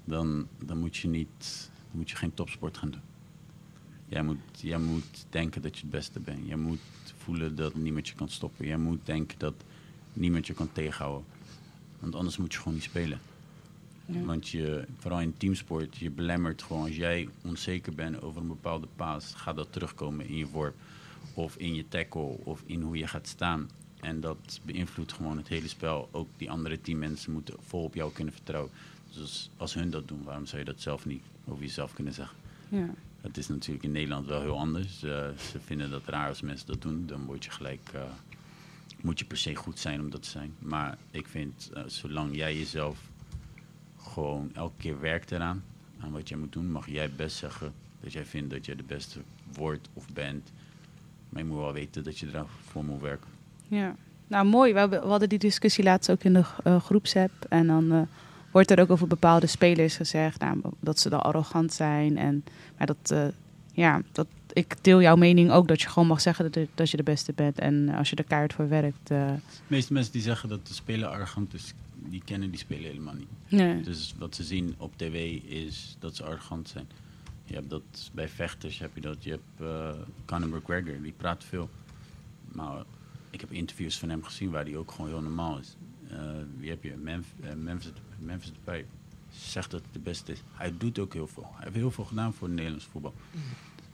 dan, 0.03 0.47
dan 0.59 0.77
moet, 0.77 0.97
je 0.97 1.07
niet, 1.07 1.69
dan 1.89 1.97
moet 1.97 2.09
je 2.09 2.15
geen 2.15 2.33
topsport 2.33 2.77
gaan 2.77 2.91
doen. 2.91 3.01
Jij 4.07 4.23
moet, 4.23 4.37
jij 4.57 4.77
moet 4.77 5.25
denken 5.29 5.61
dat 5.61 5.75
je 5.75 5.81
het 5.81 5.91
beste 5.91 6.19
bent. 6.19 6.47
Jij 6.47 6.55
moet 6.55 6.79
voelen 7.17 7.55
dat 7.55 7.75
niemand 7.75 8.07
je 8.07 8.15
kan 8.15 8.29
stoppen. 8.29 8.67
Jij 8.67 8.77
moet 8.77 9.05
denken 9.05 9.39
dat 9.39 9.53
niemand 10.13 10.47
je 10.47 10.53
kan 10.53 10.71
tegenhouden. 10.71 11.25
Want 11.99 12.15
anders 12.15 12.37
moet 12.37 12.53
je 12.53 12.57
gewoon 12.57 12.73
niet 12.73 12.83
spelen. 12.83 13.19
Ja. 14.05 14.23
Want 14.23 14.49
je, 14.49 14.85
vooral 14.97 15.21
in 15.21 15.37
teamsport, 15.37 15.97
je 15.97 16.09
belemmert 16.09 16.61
gewoon. 16.61 16.83
Als 16.85 16.95
jij 16.95 17.29
onzeker 17.43 17.93
bent 17.95 18.21
over 18.21 18.41
een 18.41 18.47
bepaalde 18.47 18.87
paas, 18.95 19.33
gaat 19.35 19.55
dat 19.55 19.71
terugkomen 19.71 20.27
in 20.27 20.35
je 20.35 20.47
worp. 20.47 20.75
Of 21.33 21.55
in 21.55 21.75
je 21.75 21.87
tackle, 21.87 22.37
of 22.43 22.63
in 22.65 22.81
hoe 22.81 22.97
je 22.97 23.07
gaat 23.07 23.27
staan. 23.27 23.69
En 23.99 24.19
dat 24.19 24.59
beïnvloedt 24.63 25.13
gewoon 25.13 25.37
het 25.37 25.47
hele 25.47 25.67
spel. 25.67 26.09
Ook 26.11 26.27
die 26.37 26.51
andere 26.51 26.81
teammensen 26.81 27.31
moeten 27.31 27.55
vol 27.59 27.83
op 27.83 27.93
jou 27.93 28.11
kunnen 28.11 28.33
vertrouwen. 28.33 28.71
Dus 29.07 29.21
als, 29.21 29.49
als 29.57 29.73
hun 29.73 29.89
dat 29.89 30.07
doen, 30.07 30.23
waarom 30.23 30.45
zou 30.45 30.59
je 30.59 30.65
dat 30.65 30.81
zelf 30.81 31.05
niet 31.05 31.23
over 31.45 31.63
jezelf 31.63 31.93
kunnen 31.93 32.13
zeggen? 32.13 32.37
ja. 32.69 32.89
Dat 33.21 33.37
is 33.37 33.47
natuurlijk 33.47 33.83
in 33.83 33.91
Nederland 33.91 34.27
wel 34.27 34.41
heel 34.41 34.57
anders. 34.57 35.03
Eh, 35.03 35.29
ze 35.51 35.59
vinden 35.65 35.89
dat 35.89 36.05
raar 36.05 36.27
als 36.27 36.41
mensen 36.41 36.67
dat 36.67 36.81
doen. 36.81 37.05
Dan 37.05 37.25
word 37.25 37.45
je 37.45 37.51
gelijk, 37.51 37.89
eh, 37.93 38.01
moet 39.01 39.19
je 39.19 39.25
per 39.25 39.37
se 39.37 39.55
goed 39.55 39.79
zijn 39.79 39.99
om 39.99 40.09
dat 40.09 40.23
te 40.23 40.29
zijn. 40.29 40.53
Maar 40.59 40.97
ik 41.11 41.27
vind, 41.27 41.69
eh, 41.73 41.83
zolang 41.85 42.35
jij 42.35 42.57
jezelf 42.57 42.99
gewoon 43.97 44.51
elke 44.53 44.77
keer 44.77 44.99
werkt 44.99 45.31
eraan, 45.31 45.63
aan 45.99 46.11
wat 46.11 46.29
jij 46.29 46.37
moet 46.37 46.53
doen, 46.53 46.71
mag 46.71 46.89
jij 46.89 47.11
best 47.11 47.37
zeggen 47.37 47.73
dat 47.99 48.11
jij 48.11 48.25
vindt 48.25 48.49
dat 48.49 48.65
jij 48.65 48.75
de 48.75 48.83
beste 48.83 49.19
wordt 49.53 49.89
of 49.93 50.07
bent. 50.13 50.51
Maar 51.31 51.41
je 51.41 51.47
moet 51.47 51.57
wel 51.57 51.73
weten 51.73 52.03
dat 52.03 52.17
je 52.17 52.27
ervoor 52.31 52.83
moet 52.83 53.01
werken. 53.01 53.29
Ja, 53.67 53.95
nou 54.27 54.45
mooi. 54.45 54.73
We, 54.73 55.01
hadden 55.05 55.29
die 55.29 55.39
discussie 55.39 55.83
laatst 55.83 56.11
ook 56.11 56.23
in 56.23 56.33
de 56.33 56.43
eh, 56.63 56.81
groepsapp. 56.81 57.31
En 57.49 57.67
dan 57.67 57.91
eh, 57.91 58.01
wordt 58.51 58.71
er 58.71 58.79
ook 58.79 58.89
over 58.91 59.07
bepaalde 59.07 59.47
spelers 59.47 59.95
gezegd 59.95 60.39
nou, 60.39 60.61
dat 60.79 60.99
ze 60.99 61.09
dan 61.09 61.21
arrogant 61.21 61.73
zijn. 61.73 62.17
En 62.17 62.43
maar 62.77 62.87
dat, 62.87 63.11
eh, 63.11 63.27
ja, 63.73 64.01
dat, 64.11 64.27
ik 64.53 64.75
deel 64.81 65.01
jouw 65.01 65.15
mening 65.15 65.51
ook 65.51 65.67
dat 65.67 65.81
je 65.81 65.89
gewoon 65.89 66.07
mag 66.07 66.21
zeggen 66.21 66.51
dat, 66.51 66.67
dat 66.75 66.89
je 66.89 66.97
de 66.97 67.03
beste 67.03 67.33
bent. 67.33 67.59
En 67.59 67.89
als 67.89 68.09
je 68.09 68.15
er 68.15 68.23
keihard 68.23 68.53
voor 68.53 68.69
werkt. 68.69 69.11
eh, 69.11 69.27
De 69.27 69.41
meeste 69.67 69.93
mensen 69.93 70.11
die 70.11 70.21
zeggen 70.21 70.49
dat 70.49 70.67
de 70.67 70.73
speler 70.73 71.07
arrogant 71.07 71.53
is, 71.53 71.73
die 71.95 72.21
kennen 72.25 72.49
die 72.49 72.59
speler 72.59 72.89
helemaal 72.89 73.13
niet. 73.13 73.27
nee. 73.49 73.81
Dus 73.81 74.13
wat 74.17 74.35
ze 74.35 74.43
zien 74.43 74.75
op 74.77 74.97
tv 74.97 75.41
is 75.43 75.95
dat 75.99 76.15
ze 76.15 76.23
arrogant 76.23 76.69
zijn. 76.69 76.87
Je 77.51 77.57
hebt 77.57 77.69
dat 77.69 78.09
bij 78.13 78.29
vechters 78.29 78.79
heb 78.79 78.95
je 78.95 79.01
dat. 79.01 79.23
Je 79.23 79.29
hebt 79.29 79.61
eh 79.61 80.01
Conor 80.25 80.47
McGregor, 80.49 81.01
die 81.01 81.11
praat 81.11 81.43
veel. 81.43 81.69
Maar 82.51 82.83
ik 83.29 83.41
heb 83.41 83.51
interviews 83.51 83.99
van 83.99 84.09
hem 84.09 84.23
gezien 84.23 84.51
waar 84.51 84.63
hij 84.63 84.77
ook 84.77 84.91
gewoon 84.91 85.09
heel 85.09 85.21
normaal 85.21 85.57
is. 85.59 85.75
Eh, 86.09 86.19
wie 86.57 86.69
heb 86.69 86.83
je? 86.83 86.95
Memf- 86.95 87.33
eh, 87.41 87.53
Memphis, 87.53 87.91
Memphis 88.19 88.51
Depay 88.51 88.85
zegt 89.31 89.71
dat 89.71 89.81
hij 89.81 89.89
de 89.91 89.99
beste 89.99 90.31
is. 90.31 90.41
Hij 90.51 90.73
doet 90.77 90.99
ook 90.99 91.13
heel 91.13 91.27
veel. 91.27 91.47
Hij 91.53 91.63
heeft 91.63 91.75
heel 91.75 91.91
veel 91.91 92.05
gedaan 92.05 92.33
voor 92.33 92.47
het 92.47 92.55
Nederlands 92.55 92.85
voetbal. 92.85 93.13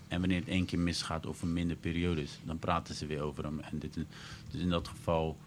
En 0.08 0.20
wanneer 0.20 0.39
het 0.39 0.48
één 0.50 0.65
keer 0.65 0.80
misgaat 0.80 1.26
of 1.26 1.41
een 1.41 1.54
minder 1.54 1.78
periode 1.78 2.22
is, 2.22 2.39
dan 2.43 2.60
praten 2.60 2.96
ze 2.96 3.06
weer 3.06 3.22
over 3.22 3.43
hem. 3.43 3.60
En 3.60 3.80
dit, 3.80 3.93
dus 4.52 4.62
in 4.62 4.70
dat 4.70 4.88
geval, 4.88 5.38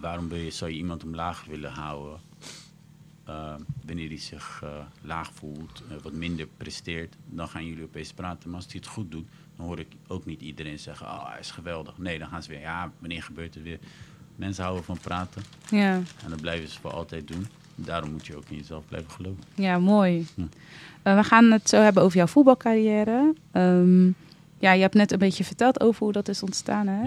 waarom 0.00 0.28
wil 0.28 0.38
je, 0.38 0.50
zou 0.50 0.70
je 0.70 0.76
iemand 0.76 1.04
omlaag 1.04 1.44
willen 1.44 1.72
houden? 1.72 2.20
Eh, 3.28 3.54
wanneer 3.86 4.08
hij 4.08 4.18
zich 4.18 4.60
eh, 4.64 4.70
laag 5.02 5.30
voelt, 5.34 5.82
eh, 5.90 5.96
wat 6.02 6.12
minder 6.12 6.46
presteert, 6.56 7.14
dan 7.26 7.48
gaan 7.48 7.66
jullie 7.66 7.84
opeens 7.84 8.12
praten. 8.12 8.50
Maar 8.50 8.58
als 8.58 8.72
hij 8.72 8.80
het 8.80 8.86
goed 8.90 9.10
doet, 9.10 9.26
dan 9.56 9.66
hoor 9.66 9.78
ik 9.78 9.86
ook 10.06 10.24
niet 10.26 10.40
iedereen 10.40 10.78
zeggen, 10.78 11.06
oh, 11.06 11.30
hij 11.30 11.38
is 11.40 11.50
geweldig. 11.50 11.98
Nee, 11.98 12.18
dan 12.18 12.28
gaan 12.28 12.42
ze 12.42 12.48
weer, 12.48 12.60
ja, 12.60 12.90
wanneer 12.98 13.22
gebeurt 13.22 13.54
het 13.54 13.62
weer? 13.62 13.78
Mensen 14.36 14.62
houden 14.64 14.84
van 14.84 14.98
praten 14.98 15.42
ja. 15.70 15.92
en 15.94 16.30
dat 16.30 16.40
blijven 16.40 16.68
ze 16.68 16.80
voor 16.80 16.92
altijd 16.92 17.28
doen. 17.28 17.46
Daarom 17.74 18.10
moet 18.10 18.26
je 18.26 18.36
ook 18.36 18.44
in 18.48 18.56
jezelf 18.56 18.84
blijven 18.88 19.10
geloven. 19.10 19.42
ja, 19.54 19.78
mooi. 19.78 20.26
Hm. 20.34 20.42
We 21.02 21.24
gaan 21.24 21.50
het 21.50 21.68
zo 21.68 21.76
hebben 21.80 22.02
over 22.02 22.16
jouw 22.16 22.26
voetbalcarrière. 22.26 23.34
Ehm, 23.52 24.06
ja, 24.58 24.72
je 24.72 24.80
hebt 24.80 24.94
net 24.94 25.12
een 25.12 25.18
beetje 25.18 25.44
verteld 25.44 25.80
over 25.80 26.02
hoe 26.02 26.12
dat 26.12 26.28
is 26.28 26.42
ontstaan. 26.42 26.86
Hè? 26.86 27.02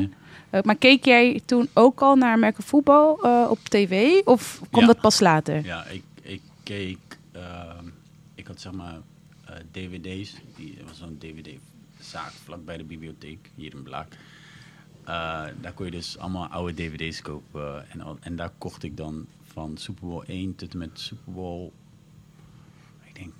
Ja. 0.51 0.61
Maar 0.63 0.75
keek 0.75 1.05
jij 1.05 1.41
toen 1.45 1.69
ook 1.73 2.01
al 2.01 2.15
naar 2.15 2.39
Merken 2.39 2.63
Voetbal 2.63 3.13
op 3.49 3.59
tv? 3.63 4.21
Of 4.25 4.61
kwam 4.69 4.81
Ja. 4.81 4.87
dat 4.87 5.01
pas 5.01 5.19
later? 5.19 5.65
Ja, 5.65 5.85
ik 5.85 6.03
keek, 6.63 7.17
ehm, 7.31 7.85
ik 8.35 8.47
had 8.47 8.61
zeg 8.61 8.71
maar 8.71 9.01
eh, 9.45 9.55
dvd's, 9.71 10.35
die 10.55 10.77
er 10.79 10.85
was 10.85 10.97
zo'n 10.97 11.17
dvd-zaak 11.17 12.31
vlak 12.31 12.65
bij 12.65 12.77
de 12.77 12.83
bibliotheek, 12.83 13.51
hier 13.55 13.73
in 13.75 13.83
Blaak. 13.83 14.17
Eh, 15.03 15.45
daar 15.61 15.73
kon 15.73 15.85
je 15.85 15.91
dus 15.91 16.17
allemaal 16.17 16.47
oude 16.47 16.73
dvd's 16.73 17.21
kopen 17.21 17.89
en, 17.89 18.01
al, 18.01 18.17
en 18.19 18.35
daar 18.35 18.51
kocht 18.57 18.83
ik 18.83 18.97
dan 18.97 19.27
van 19.43 19.77
Super 19.77 20.07
Bowl 20.07 20.23
1 20.27 20.55
tot 20.55 20.71
en 20.71 20.77
met 20.77 20.99
Super 20.99 21.33
Bowl, 21.33 21.71
ik 23.03 23.15
denk 23.15 23.33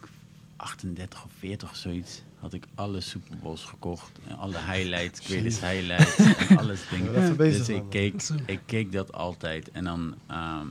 38 0.55 1.25
of 1.25 1.31
40 1.39 1.69
of 1.69 1.75
zoiets, 1.75 2.21
had 2.39 2.53
ik 2.53 2.67
alle 2.75 3.01
Super 3.01 3.37
Bowls 3.37 3.63
gekocht 3.63 4.19
en 4.27 4.37
alle 4.37 4.57
highlights, 4.57 5.19
greatest 5.27 5.61
highlights 5.61 6.15
en 6.17 6.57
alles 6.61 6.89
dingen. 6.89 7.37
Dus 7.37 7.69
ik 7.69 7.83
keek, 7.89 8.23
ik 8.45 8.59
keek 8.65 8.91
dat 8.91 9.13
altijd. 9.13 9.71
En 9.71 9.83
dan, 9.83 10.15
ehm, 10.27 10.67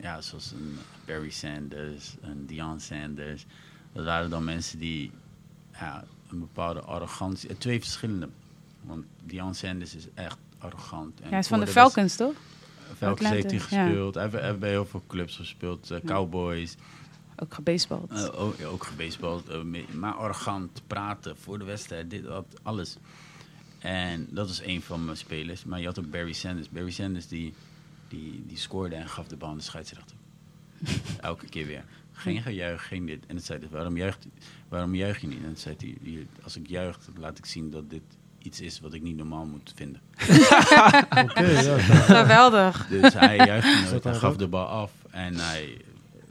ja, 0.00 0.20
zoals 0.20 0.52
een 0.52 0.78
Barry 1.06 1.30
Sanders, 1.30 2.14
een 2.20 2.46
Deion 2.46 2.80
Sanders. 2.80 3.44
Dat 3.92 4.04
waren 4.04 4.30
dan 4.30 4.44
mensen 4.44 4.78
die 4.78 5.10
ja, 5.72 6.04
een 6.30 6.38
bepaalde 6.38 6.80
arrogantie... 6.80 7.48
eh, 7.48 7.56
Twee 7.56 7.78
verschillende. 7.80 8.28
Want 8.80 9.04
Deion 9.24 9.54
Sanders 9.54 9.94
is 9.94 10.06
echt 10.14 10.38
arrogant. 10.58 11.18
En 11.18 11.24
Ja, 11.24 11.30
hij 11.30 11.38
is 11.38 11.46
van 11.48 11.60
de 11.60 11.66
Falcons, 11.66 12.16
toch? 12.16 12.34
Falcons 12.96 13.28
heeft 13.28 13.50
hij 13.50 13.54
ja. 13.54 13.60
gespeeld. 13.86 14.14
Hij 14.14 14.28
heeft, 14.32 14.58
bij 14.58 14.70
heel 14.70 14.86
veel 14.86 15.02
clubs 15.06 15.36
gespeeld. 15.36 15.90
eh, 15.90 15.98
Cowboys. 16.04 16.76
Ook 17.36 17.54
gebasebald. 17.54 18.10
Eh, 18.10 18.40
ook, 18.40 18.56
ja, 18.58 18.66
ook 18.66 18.84
gebasebald, 18.84 19.64
maar 19.94 20.12
arrogant 20.12 20.82
praten 20.86 21.36
voor 21.36 21.58
de 21.58 21.64
wedstrijd, 21.64 22.10
dit, 22.10 22.24
dat, 22.24 22.46
alles. 22.62 22.96
En 23.78 24.26
dat 24.30 24.48
is 24.50 24.60
een 24.64 24.82
van 24.82 25.04
mijn 25.04 25.16
spelers. 25.16 25.64
Maar 25.64 25.80
je 25.80 25.86
had 25.86 25.98
ook 25.98 26.10
Barry 26.10 26.32
Sanders. 26.32 26.68
Barry 26.68 26.90
Sanders 26.90 27.28
die, 27.28 27.54
die, 28.08 28.44
die 28.46 28.56
scoorde 28.56 28.94
en 28.94 29.08
gaf 29.08 29.26
de 29.26 29.36
bal 29.36 29.48
aan 29.48 29.56
de 29.56 29.62
scheidsrechter. 29.62 30.16
Elke 31.20 31.46
keer 31.46 31.66
weer. 31.66 31.84
Geen 32.12 32.42
gejuich, 32.42 32.86
geen 32.86 33.06
dit. 33.06 33.26
En 33.26 33.34
dan 33.34 33.44
zei 33.44 33.58
hij, 33.58 33.68
waarom 33.68 33.96
juicht, 33.96 34.26
waarom 34.68 34.94
juich 34.94 35.20
je 35.20 35.26
niet? 35.26 35.38
En 35.38 35.44
dan 35.44 35.56
zei 35.56 35.74
hij, 35.78 35.96
"Hier, 36.02 36.26
als 36.42 36.56
ik 36.56 36.68
juich, 36.68 36.98
dan 36.98 37.14
laat 37.22 37.38
ik 37.38 37.46
zien 37.46 37.70
dat 37.70 37.90
dit 37.90 38.02
iets 38.44 38.60
is 38.60 38.80
wat 38.80 38.94
ik 38.94 39.02
niet 39.02 39.16
normaal 39.16 39.44
moet 39.44 39.72
vinden. 39.76 40.00
Oké, 41.24 41.40
ja. 41.40 41.78
Geweldig. 41.78 42.86
Dus 42.86 43.14
hij 43.14 43.36
juichte 43.46 43.90
nooit, 43.90 44.04
hij 44.04 44.14
gaf 44.14 44.36
de 44.36 44.48
bal 44.48 44.66
af. 44.66 44.92
En 45.10 45.36
hij, 45.36 45.76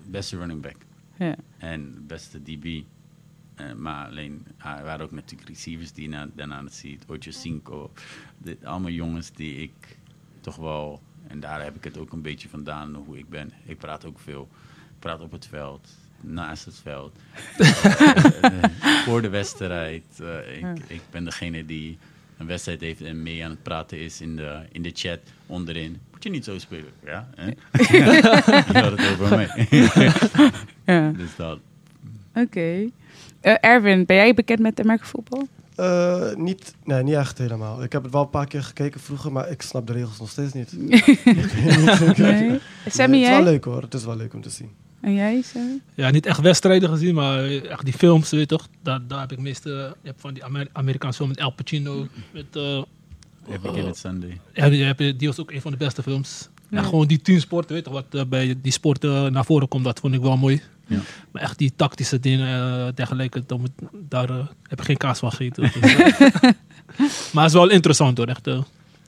beste 0.05 0.37
running 0.37 0.61
back. 0.61 0.75
Ja. 1.17 1.35
En 1.57 2.07
beste 2.07 2.41
DB. 2.43 2.81
Eh, 3.55 3.73
maar 3.73 4.07
alleen, 4.07 4.45
er 4.57 4.83
waren 4.83 5.05
ook 5.05 5.11
natuurlijk 5.11 5.49
receivers 5.49 5.91
die 5.91 6.09
na, 6.09 6.27
daarna 6.35 6.63
het 6.63 6.73
ziet. 6.73 7.03
Ocho 7.07 7.31
Cinco. 7.31 7.91
Dit, 8.37 8.65
allemaal 8.65 8.91
jongens 8.91 9.31
die 9.31 9.55
ik 9.55 9.97
toch 10.41 10.55
wel... 10.55 11.01
En 11.31 11.39
daar 11.39 11.63
heb 11.63 11.75
ik 11.75 11.83
het 11.83 11.97
ook 11.97 12.11
een 12.11 12.21
beetje 12.21 12.49
vandaan, 12.49 12.95
hoe 12.95 13.17
ik 13.17 13.29
ben. 13.29 13.51
Ik 13.65 13.77
praat 13.77 14.05
ook 14.05 14.19
veel. 14.19 14.49
Ik 14.71 14.99
praat 14.99 15.21
op 15.21 15.31
het 15.31 15.45
veld, 15.45 15.87
naast 16.21 16.65
het 16.65 16.79
veld. 16.83 17.15
Eh, 18.41 18.63
voor 19.05 19.21
de 19.21 19.29
wedstrijd. 19.29 20.03
Eh, 20.19 20.57
ik, 20.57 20.65
ik 20.87 21.01
ben 21.11 21.23
degene 21.23 21.65
die 21.65 21.97
een 22.37 22.47
wedstrijd 22.47 22.81
heeft 22.81 23.01
en 23.01 23.23
mee 23.23 23.43
aan 23.43 23.49
het 23.49 23.63
praten 23.63 23.99
is 23.99 24.21
in 24.21 24.35
de, 24.35 24.59
in 24.71 24.81
de 24.81 24.91
chat 24.93 25.19
onderin. 25.45 25.99
Moet 26.11 26.23
je 26.23 26.29
niet 26.29 26.45
zo 26.45 26.59
spelen, 26.59 26.91
ja? 27.05 27.29
Hè? 27.35 27.45
je 27.97 28.81
had 28.81 28.97
het 28.97 29.11
over 29.11 29.29
mij. 29.29 29.67
Ja. 30.85 31.11
Dus 31.11 31.35
dat. 31.35 31.59
Oké. 32.33 32.89
Eh, 33.41 33.55
Erwin, 33.61 34.05
ben 34.05 34.15
jij 34.15 34.33
bekend 34.33 34.59
met 34.59 34.79
American 34.79 35.07
voetbal? 35.07 35.47
Eh, 35.81 36.35
niet, 36.35 36.73
nee, 36.83 37.03
niet 37.03 37.13
echt 37.15 37.37
helemaal. 37.37 37.83
Ik 37.83 37.91
heb 37.91 38.03
het 38.03 38.11
wel 38.11 38.21
een 38.21 38.29
paar 38.29 38.47
keer 38.47 38.63
gekeken 38.63 38.99
vroeger, 38.99 39.31
maar 39.31 39.49
ik 39.49 39.61
snap 39.61 39.87
de 39.87 39.93
regels 39.93 40.19
nog 40.19 40.29
steeds 40.29 40.53
niet. 40.53 40.71
Nee. 42.17 42.59
Sammy, 42.87 43.17
het 43.19 43.27
is 43.27 43.29
wel 43.29 43.43
leuk 43.43 43.63
hoor, 43.63 43.81
het 43.81 43.93
is 43.93 44.05
wel 44.05 44.15
leuk 44.15 44.33
om 44.33 44.41
te 44.41 44.49
zien. 44.49 44.69
En 45.01 45.13
jij, 45.13 45.41
Sammy? 45.41 45.79
Ja, 45.93 46.09
niet 46.09 46.25
echt 46.25 46.39
wedstrijden 46.41 46.89
gezien, 46.89 47.15
maar 47.15 47.43
echt 47.49 47.83
die 47.85 47.93
films, 47.93 48.29
weet 48.29 48.39
je 48.39 48.45
toch? 48.45 48.67
Daar, 48.83 48.99
daar 49.07 49.19
heb 49.19 49.31
ik 49.31 49.39
meest... 49.39 49.65
eh, 49.65 49.71
je 49.71 49.91
hebt 50.03 50.21
van 50.21 50.33
die 50.33 50.43
Amer 50.43 50.67
Amerikaanse 50.71 51.17
film 51.17 51.29
met 51.29 51.39
Al 51.41 51.51
Pacino. 51.51 52.07
Met, 52.33 52.45
eh, 52.51 52.81
Sunday. 53.93 54.39
ja, 54.53 54.69
die, 54.69 54.83
heb 54.83 54.99
je- 54.99 55.15
die 55.15 55.27
was 55.27 55.39
ook 55.39 55.51
een 55.51 55.61
van 55.61 55.71
de 55.71 55.77
beste 55.77 56.03
films. 56.03 56.49
Ja. 56.69 56.77
En 56.77 56.83
gewoon 56.83 57.07
die 57.07 57.21
teamsporten, 57.21 57.75
weet 57.75 57.85
je 57.85 57.91
toch? 57.91 58.03
Wat 58.11 58.29
bij 58.29 58.55
die 58.61 58.71
sporten 58.71 59.31
naar 59.33 59.45
voren 59.45 59.67
komt, 59.67 59.83
dat 59.83 59.99
vond 59.99 60.13
ik 60.13 60.21
wel 60.21 60.37
mooi. 60.37 60.61
Ja. 60.91 60.99
Maar 61.31 61.41
echt 61.41 61.57
die 61.57 61.73
tactische 61.75 62.19
dingen, 62.19 62.47
eh 62.87 62.93
dergelijke, 62.95 63.43
dan 63.47 63.59
moet- 63.59 63.89
daar 64.09 64.29
eh, 64.29 64.45
heb 64.67 64.79
ik 64.79 64.85
geen 64.85 64.97
kaas 64.97 65.19
van 65.19 65.31
gegeten. 65.31 65.63
Dus, 65.63 65.73
maar 67.33 67.43
het 67.43 67.53
is 67.53 67.57
wel 67.59 67.69
interessant 67.69 68.17
hoor, 68.17 68.27
echt 68.27 68.47
eh 68.47 68.61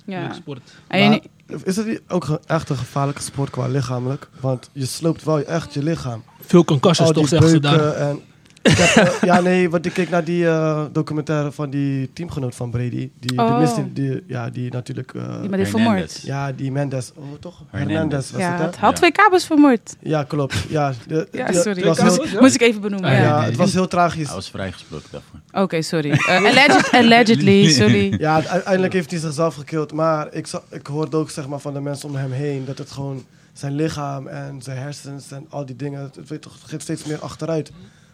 Ja. 0.06 0.34
sport. 0.34 0.62
Maar 0.90 1.20
is 1.64 1.76
het 1.76 2.02
ook 2.08 2.40
echt 2.46 2.70
een 2.70 2.78
gevaarlijke 2.78 3.22
sport 3.22 3.50
qua 3.50 3.68
lichamelijk? 3.68 4.30
Want 4.40 4.70
je 4.72 4.86
sloopt 4.86 5.24
wel 5.24 5.40
echt 5.40 5.74
je 5.74 5.84
lichaam. 5.84 6.24
Veel 6.42 6.66
concussions 6.66 7.10
die 7.12 7.20
toch, 7.20 7.30
zeggen 7.30 7.50
ze 7.50 7.60
daar. 7.60 7.94
En 7.94 8.22
ik 8.64 8.78
heb, 8.78 9.06
eh, 9.06 9.22
ja, 9.22 9.42
nee, 9.42 9.70
want 9.70 9.86
ik 9.86 9.94
keek 9.94 10.10
naar 10.10 10.24
die 10.24 10.48
eh, 10.48 10.84
documentaire 10.92 11.52
van 11.52 11.70
die 11.70 12.14
teamgenoot 12.14 12.56
van 12.56 12.70
Brady. 12.72 13.10
Die, 13.20 13.40
Oh. 13.40 13.48
die, 13.50 13.58
mist- 13.58 13.96
die, 13.96 14.24
ja, 14.28 14.50
die 14.50 14.72
natuurlijk... 14.72 15.14
eh, 15.14 15.22
Iemand 15.22 15.56
heeft 15.56 15.70
vermoord. 15.70 16.22
Ja, 16.24 16.52
die 16.52 16.72
Mendes. 16.72 17.12
Oh, 17.16 17.24
toch? 17.40 17.64
Hernandez. 17.70 17.94
Hernandez 17.98 18.32
was 18.32 18.42
Ja, 18.42 18.50
het, 18.52 18.60
hè? 18.60 18.66
het 18.66 18.76
had 18.76 18.90
Ja. 18.92 18.96
twee 18.98 19.12
kabels 19.12 19.46
vermoord. 19.46 19.96
Ja, 20.00 20.24
klopt. 20.24 20.56
Ja, 20.70 20.94
de- 21.08 21.28
Ja, 21.32 21.48
de- 21.48 21.54
sorry. 21.54 21.76
het 21.76 21.86
was 21.86 21.98
kabels? 21.98 22.30
heel-. 22.30 22.42
Moest 22.42 22.56
ik 22.56 22.62
even 22.62 22.82
benoemen. 22.82 23.10
Ah, 23.10 23.16
ja. 23.18 23.24
ja, 23.24 23.38
nee. 23.40 23.46
het 23.50 23.56
was 23.56 23.74
heel 23.74 23.88
tragisch. 23.88 24.26
Hij 24.26 24.36
was 24.36 24.50
vrijgesproken 24.50 25.08
daarvoor. 25.12 25.40
Oké, 25.64 25.82
sorry. 25.82 26.12
Eh, 26.12 26.28
alleged- 26.38 26.90
allegedly, 27.02 27.70
sorry. 27.70 28.14
Ja, 28.18 28.46
uiteindelijk 28.48 28.94
heeft 28.94 29.12
hij 29.12 29.20
zichzelf 29.20 29.56
gekild. 29.56 29.94
Maar 29.94 30.34
ik, 30.34 30.48
ik 30.70 30.88
hoorde 30.88 31.18
ook 31.18 31.30
zeg 31.30 31.48
maar, 31.48 31.60
van 31.60 31.74
de 31.74 31.82
mensen 31.82 32.10
om 32.10 32.16
hem 32.16 32.32
heen 32.32 32.66
dat 32.66 32.78
het 32.78 32.92
gewoon 32.92 33.24
zijn 33.54 33.76
lichaam 33.76 34.28
en 34.28 34.62
zijn 34.62 34.78
hersens 34.78 35.32
en 35.32 35.46
al 35.50 35.66
die 35.66 35.76
dingen, 35.76 36.02
het, 36.02 36.28
weet 36.30 36.42
toch, 36.42 36.54
het 36.62 36.72
gaat 36.72 36.82
steeds 36.82 37.04
meer 37.04 37.20
achteruit. 37.20 37.72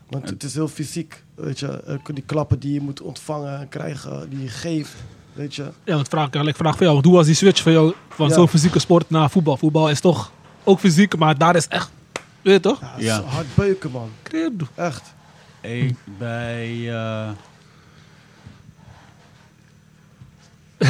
Want 0.09 0.29
het 0.29 0.43
is 0.43 0.53
heel 0.53 0.67
fysiek, 0.67 1.23
weet 1.35 1.59
je. 1.59 1.67
Eh, 1.83 1.95
Die 2.13 2.23
klappen 2.25 2.59
die 2.59 2.73
je 2.73 2.81
moet 2.81 3.01
ontvangen 3.01 3.59
en 3.59 3.69
krijgen, 3.69 4.29
die 4.29 4.41
je 4.41 4.47
geeft, 4.47 4.93
weet 5.33 5.55
je. 5.55 5.71
Ja, 5.83 5.95
want 5.95 6.07
vraag, 6.07 6.29
ik 6.31 6.55
vraag 6.55 6.71
voor 6.73 6.81
jou, 6.81 6.93
want 6.93 7.05
hoe 7.05 7.15
was 7.15 7.25
die 7.25 7.35
switch 7.35 7.61
van 7.61 7.71
jou 7.71 7.93
van 8.09 8.27
Ja. 8.27 8.33
zo'n 8.33 8.47
fysieke 8.47 8.79
sport 8.79 9.09
naar 9.09 9.29
voetbal? 9.29 9.57
Voetbal 9.57 9.89
is 9.89 9.99
toch 9.99 10.31
ook 10.63 10.79
fysiek, 10.79 11.17
maar 11.17 11.37
daar 11.37 11.55
is 11.55 11.67
echt, 11.67 11.89
weet 12.41 12.53
je 12.53 12.59
toch? 12.59 12.79
Ja, 12.81 12.93
Ja. 12.97 13.21
hard 13.21 13.55
beuken, 13.55 13.91
man. 13.91 14.09
Credo. 14.23 14.67
Echt. 14.75 15.13
Ik 15.61 15.95
bij. 16.17 16.93
eh, 16.93 17.29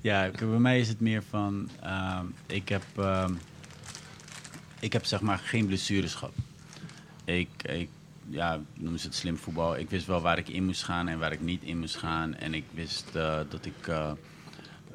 ja, 0.00 0.30
bij 0.38 0.46
mij 0.46 0.80
is 0.80 0.88
het 0.88 1.00
meer 1.00 1.22
van. 1.30 1.68
ehm, 1.80 2.24
ik 2.46 2.68
heb. 2.68 2.82
ehm, 2.96 3.32
ik 4.80 4.92
heb 4.92 5.04
zeg 5.04 5.20
maar 5.20 5.38
geen 5.38 5.66
blessures 5.66 6.14
gehad. 6.14 6.34
Ik, 7.24 7.48
ik 7.62 7.88
ja, 8.30 8.60
noemen 8.74 9.00
ze 9.00 9.06
het 9.06 9.14
slim 9.16 9.36
voetbal. 9.36 9.76
Ik 9.78 9.90
wist 9.90 10.06
wel 10.06 10.20
waar 10.20 10.38
ik 10.38 10.48
in 10.48 10.64
moest 10.64 10.82
gaan 10.84 11.08
en 11.08 11.18
waar 11.18 11.32
ik 11.32 11.40
niet 11.40 11.62
in 11.62 11.78
moest 11.78 11.96
gaan. 11.96 12.34
En 12.34 12.54
ik 12.54 12.64
wist 12.74 13.04
eh, 13.14 13.38
dat 13.48 13.64
ik. 13.66 13.86
eh, 13.88 14.12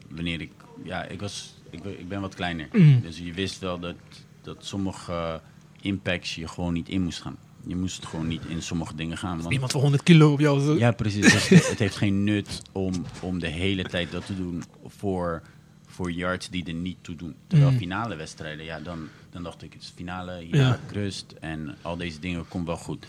wanneer 0.10 0.41
ik. 0.41 0.52
Ja, 0.84 1.04
ik 1.04 1.19
was. 1.19 1.54
Ik, 1.69 1.84
ben- 1.84 2.00
ik 2.00 2.08
ben 2.08 2.21
wat 2.21 2.36
kleiner. 2.36 2.67
Mm. 2.71 3.02
Dus 3.02 3.17
je 3.17 3.34
wist 3.34 3.60
wel 3.60 3.80
dat, 3.80 3.95
dat 4.41 4.65
sommige 4.65 5.41
impacts 5.82 6.36
je 6.36 6.48
gewoon 6.48 6.74
niet 6.74 6.89
in 6.89 7.02
moest 7.04 7.21
gaan. 7.21 7.38
Je 7.67 7.76
moest 7.76 8.06
gewoon 8.06 8.28
niet 8.28 8.45
in 8.45 8.62
sommige 8.62 8.95
dingen 8.95 9.17
gaan. 9.17 9.41
Want 9.41 9.54
Iemand 9.54 9.71
van 9.71 9.82
100 9.82 10.04
kilo 10.04 10.32
op 10.32 10.39
jou. 10.39 10.60
Zo. 10.62 10.78
ja, 10.78 10.91
precies. 10.91 11.32
Dus 11.32 11.50
het 11.69 11.80
heeft 11.80 11.95
geen 11.95 12.24
nut 12.24 12.62
om, 12.71 12.93
om 13.21 13.39
de 13.39 13.48
hele 13.48 13.84
tijd 13.84 14.12
dat 14.12 14.26
te 14.26 14.36
doen 14.36 14.63
voor, 14.86 15.41
voor 15.88 16.12
yards 16.12 16.50
die 16.50 16.65
er 16.65 16.74
niet 16.74 16.98
toe 17.02 17.15
doen. 17.15 17.36
Terwijl 17.48 17.71
Mm. 17.71 17.78
finale 17.78 18.15
wedstrijden, 18.15 18.65
ja, 18.65 18.80
dan, 18.80 19.08
dan 19.30 19.43
dacht 19.43 19.62
ik, 19.63 19.74
het 19.74 19.82
is 19.82 19.91
finale, 19.95 20.48
Ja. 20.52 20.74
ik 20.86 20.91
rust 20.91 21.36
en 21.39 21.76
al 21.82 21.98
deze 21.98 22.19
dingen 22.19 22.48
komt 22.48 22.65
wel 22.67 22.78
goed. 22.78 23.08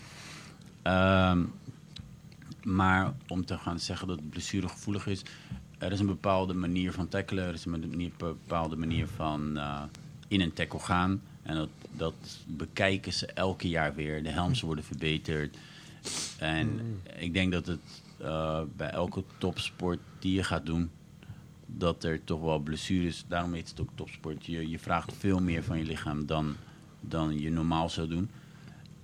Ehm, 0.87 1.43
maar 2.63 3.13
om 3.27 3.45
te 3.45 3.57
gaan 3.57 3.79
zeggen 3.79 4.07
dat 4.07 4.19
het 4.19 4.29
blessuregevoelig 4.29 5.07
is, 5.07 5.21
er 5.77 5.91
is 5.91 5.99
een 5.99 6.05
bepaalde 6.05 6.53
manier 6.53 6.91
van 6.91 7.07
tackelen, 7.07 7.43
er 7.43 7.53
is 7.53 7.65
een 7.65 8.13
bepaalde 8.17 8.75
manier 8.75 9.07
van 9.07 9.57
eh, 9.57 9.83
in 10.27 10.41
een 10.41 10.53
tackle 10.53 10.79
gaan. 10.79 11.21
En 11.43 11.55
dat, 11.55 11.69
dat 11.91 12.13
bekijken 12.47 13.13
ze 13.13 13.25
elke 13.25 13.69
jaar 13.69 13.95
weer. 13.95 14.23
De 14.23 14.29
helms 14.29 14.61
worden 14.61 14.83
verbeterd. 14.83 15.57
En 16.37 16.79
ik 17.17 17.33
denk 17.33 17.51
dat 17.51 17.65
het 17.65 18.01
eh, 18.17 18.61
bij 18.75 18.89
elke 18.89 19.23
topsport 19.37 19.99
die 20.19 20.33
je 20.33 20.43
gaat 20.43 20.65
doen, 20.65 20.91
dat 21.65 22.03
er 22.03 22.23
toch 22.23 22.41
wel 22.41 22.59
blessures, 22.59 23.25
daarom 23.27 23.53
heet 23.53 23.69
het 23.69 23.81
ook 23.81 23.89
topsport. 23.95 24.45
Je, 24.45 24.69
je 24.69 24.79
vraagt 24.79 25.13
veel 25.17 25.41
meer 25.41 25.63
van 25.63 25.77
je 25.77 25.85
lichaam 25.85 26.25
dan, 26.25 26.55
dan 27.01 27.39
je 27.39 27.51
normaal 27.51 27.89
zou 27.89 28.07
doen. 28.07 28.29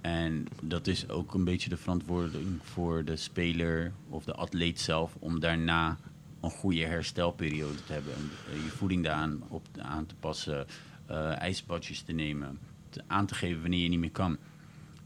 En 0.03 0.47
dat 0.61 0.87
is 0.87 1.09
ook 1.09 1.33
een 1.33 1.43
beetje 1.43 1.69
de 1.69 1.77
verantwoording 1.77 2.59
voor 2.63 3.03
de 3.05 3.15
speler 3.15 3.91
of 4.09 4.23
de 4.23 4.33
atleet 4.33 4.79
zelf 4.79 5.15
om 5.19 5.39
daarna 5.39 5.97
een 6.41 6.49
goede 6.49 6.85
herstelperiode 6.85 7.83
te 7.85 7.93
hebben. 7.93 8.13
En, 8.13 8.29
je 8.63 8.69
voeding 8.69 9.03
daaraan 9.03 9.43
op, 9.47 9.65
aan 9.81 10.05
te 10.05 10.15
passen, 10.15 10.65
eh 11.05 11.37
ijsbadjes 11.37 12.01
te 12.01 12.11
nemen, 12.11 12.59
te- 12.89 13.01
aan 13.07 13.25
te 13.25 13.35
geven 13.35 13.61
wanneer 13.61 13.79
je 13.83 13.89
niet 13.89 13.99
meer 13.99 14.11
kan. 14.11 14.37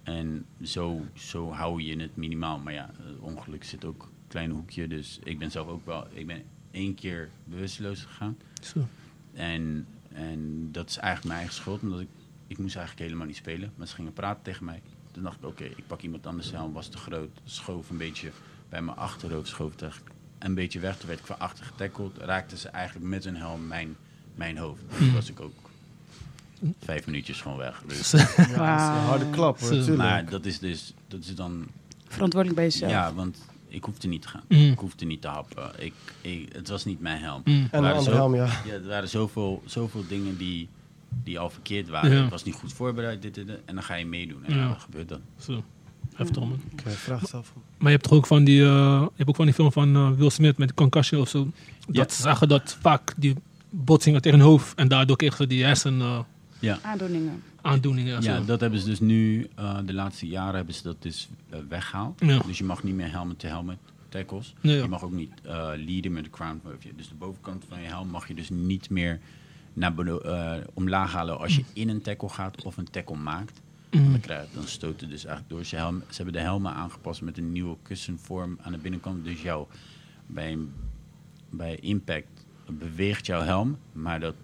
En 0.03 0.45
zo, 0.63 1.05
zo 1.13 1.51
hou 1.51 1.81
je 1.81 1.99
het 1.99 2.15
minimaal. 2.15 2.60
Maar 2.60 2.73
ja, 2.73 2.89
eh, 2.99 3.23
ongeluk 3.23 3.63
zit 3.63 3.86
ook 3.86 4.01
een 4.03 4.27
klein 4.27 4.51
hoekje. 4.51 4.88
Dus 4.88 5.19
ik 5.23 5.39
ben 5.39 5.51
zelf 5.51 5.67
ook 5.67 5.86
wel. 5.86 6.07
Ik 6.13 6.27
ben 6.27 6.43
één 6.71 6.95
keer 6.95 7.29
bewusteloos 7.43 8.01
gegaan. 8.03 8.38
Zo. 8.62 8.88
En, 9.33 9.86
en 10.13 10.69
dat 10.71 10.89
is 10.89 10.97
eigenlijk 10.97 11.25
mijn 11.27 11.39
eigen 11.39 11.55
schuld. 11.62 11.81
Omdat 11.81 11.99
ik, 11.99 12.07
ik 12.47 12.57
moest 12.57 12.75
eigenlijk 12.75 13.05
helemaal 13.05 13.27
niet 13.27 13.36
spelen. 13.36 13.71
Maar 13.75 13.88
ze 13.88 13.95
gingen 13.95 14.13
praten 14.13 14.43
tegen 14.43 14.65
mij. 14.65 14.81
Toen 15.12 15.23
dacht 15.23 15.38
ik, 15.38 15.45
oké, 15.45 15.63
ik 15.63 15.88
pak 15.88 16.01
iemand 16.01 16.27
anders 16.27 16.51
helm. 16.51 16.73
Was 16.73 16.88
te 16.88 16.97
groot. 16.97 17.29
Schoof 17.43 17.89
een 17.89 17.97
beetje 17.97 18.31
bij 18.69 18.81
mijn 18.81 18.97
achterhoofd. 18.97 19.47
Schoof 19.47 19.71
het 19.71 19.81
eigenlijk 19.81 20.12
een 20.39 20.53
beetje 20.53 20.79
weg. 20.79 20.97
Toen 20.97 21.07
werd 21.07 21.19
ik 21.19 21.25
van 21.25 21.39
achter 21.39 21.65
getackeld. 21.65 22.17
Raakten 22.17 22.57
ze 22.57 22.69
eigenlijk 22.69 23.07
met 23.07 23.23
hun 23.23 23.36
helm 23.36 23.67
mijn, 23.67 23.95
mijn 24.36 24.57
hoofd. 24.57 24.81
Toen 24.97 25.13
was 25.13 25.29
ik 25.29 25.39
ook 25.39 25.69
vijf 26.79 27.05
minuutjes 27.05 27.41
gewoon 27.41 27.57
weg. 27.57 27.83
Dus, 27.88 28.12
Ja, 28.12 28.17
dat 28.17 28.36
is 28.36 28.47
een 28.47 29.07
harde 29.07 29.29
klap, 29.29 29.60
hoor, 29.60 29.97
maar 29.97 30.29
dat 30.29 30.45
is 30.45 30.60
dus, 30.60 30.93
dat 31.07 31.19
is 31.19 31.36
dan 31.36 31.67
Verantwoordelijk 32.07 32.60
bij 32.60 32.69
jezelf. 32.69 32.91
Ja, 32.91 33.13
want 33.13 33.38
ik 33.67 33.83
hoefde 33.83 34.07
niet 34.07 34.21
te 34.21 34.27
gaan. 34.27 34.43
Mm. 34.47 34.71
Ik 34.71 34.79
hoefde 34.79 35.05
niet 35.05 35.21
te 35.21 35.27
happen. 35.27 35.71
Ik, 35.77 35.93
ik, 36.21 36.53
het 36.53 36.67
was 36.67 36.86
niet 36.86 36.99
mijn 36.99 37.21
helm. 37.21 37.41
Mm. 37.45 37.67
en 37.71 37.83
een 37.83 37.93
andere 37.93 38.15
helm, 38.15 38.36
ja. 38.36 38.62
Ja, 38.65 38.73
er 38.73 38.88
waren 38.88 39.10
zoveel, 39.10 39.63
zoveel 39.65 40.03
dingen 40.07 40.38
die, 40.38 40.69
die 41.24 41.39
al 41.39 41.50
verkeerd 41.50 41.89
waren. 41.89 42.12
Ja. 42.12 42.24
Ik 42.24 42.30
was 42.30 42.43
niet 42.43 42.54
goed 42.56 42.74
voorbereid, 42.74 43.22
dit, 43.22 43.34
dit, 43.36 43.48
dit. 43.48 43.60
En 43.65 43.74
dan 43.76 43.84
ga 43.84 43.96
je 43.96 44.06
meedoen. 44.06 44.46
En 44.46 44.54
Ja. 44.54 44.60
ja, 44.62 44.67
wat 44.67 44.80
gebeurt 44.82 45.10
dan? 45.10 45.20
Zo. 45.39 45.63
Heftig 46.15 46.39
man. 46.39 46.60
Oké, 46.72 46.89
vraag 46.89 47.20
het 47.20 47.30
zelf. 47.30 47.54
Maar 47.78 47.91
je 47.91 47.98
hebt 47.98 48.04
toch 48.04 48.17
ook 48.17 48.28
van 48.28 48.43
die, 48.43 48.62
eh, 48.63 48.67
je 49.02 49.12
hebt 49.15 49.30
ook 49.30 49.36
van 49.36 49.46
die 49.46 49.54
film 49.54 49.72
van 49.72 49.96
eh, 49.96 50.12
Will 50.12 50.30
Smith 50.30 50.58
met 50.58 50.74
concussion 50.74 51.22
of 51.22 51.30
zo. 51.30 51.43
Dat 51.88 51.96
Ja. 51.96 52.15
ze 52.15 52.22
zeggen 52.22 52.48
dat 52.48 52.78
vaak 52.82 53.13
die 53.17 53.36
botsingen 53.70 54.22
tegen 54.22 54.39
hun 54.39 54.48
hoofd 54.48 54.76
en 54.78 54.88
daardoor 54.88 55.17
kregen 55.17 55.38
ze 55.38 55.48
die 55.48 55.63
hersen 55.63 56.02
eh, 56.02 56.20
Ja. 56.60 56.80
Aandoeningen. 56.82 57.43
aandoeningen. 57.62 58.15
en 58.15 58.22
Ja, 58.24 58.38
zo. 58.38 58.46
dat 58.46 58.60
hebben 58.60 58.80
ze 58.80 58.86
dus 58.86 59.00
nu, 59.00 59.48
eh, 59.56 59.78
de 59.86 59.93
laatste 59.93 60.28
jaren 60.28 60.56
hebben 60.56 60.74
ze 60.74 60.84
dat 60.84 61.02
dus 61.02 61.30
eh, 61.50 61.60
weggehaald. 61.70 62.20
Ja. 62.26 62.39
Dus 62.48 62.58
je 62.58 62.63
mag 62.63 62.84
niet 62.84 62.96
meer 62.96 63.12
helmet 63.12 63.39
to 63.39 63.48
helmet 63.48 63.78
tackles. 64.10 64.54
Nee, 64.62 64.76
ja. 64.76 64.82
Je 64.84 64.88
mag 64.89 65.04
ook 65.04 65.12
niet 65.12 65.32
eh 65.43 65.70
leaden 65.76 66.12
met 66.13 66.24
de 66.24 66.30
crown. 66.30 66.62
Dus 66.96 67.08
de 67.10 67.15
bovenkant 67.15 67.65
van 67.70 67.82
je 67.82 67.88
helm 67.88 68.08
mag 68.10 68.28
je 68.28 68.34
dus 68.34 68.50
niet 68.50 68.89
meer 68.89 69.20
naar 69.78 69.98
eh, 69.98 70.54
omlaag 70.74 71.12
halen 71.12 71.40
als 71.40 71.56
je 71.56 71.63
in 71.74 71.90
een 71.90 72.02
tackle 72.02 72.30
gaat 72.30 72.63
of 72.63 72.78
een 72.78 72.90
tackle 72.92 73.16
maakt. 73.16 73.62
Mm. 73.92 74.12
Dan, 74.12 74.20
krijg, 74.20 74.48
dan 74.54 74.68
stoot 74.68 75.02
het 75.02 75.10
dus 75.10 75.26
eigenlijk 75.26 75.50
door. 75.56 75.66
Ze, 75.66 75.76
helm, 75.76 76.04
ze 76.10 76.16
hebben 76.16 76.34
de 76.34 76.40
helmen 76.40 76.74
aangepast 76.74 77.22
met 77.22 77.38
een 77.38 77.52
nieuwe 77.52 77.78
kussenvorm 77.82 78.58
aan 78.62 78.72
de 78.72 78.78
binnenkant. 78.78 79.24
Dus 79.24 79.42
jouw, 79.42 79.68
bij, 80.28 80.58
bij 81.50 81.76
impact 81.76 82.46
beweegt 82.70 83.26
jouw 83.26 83.42
helm, 83.42 83.78
maar 83.92 84.20
dat, 84.20 84.36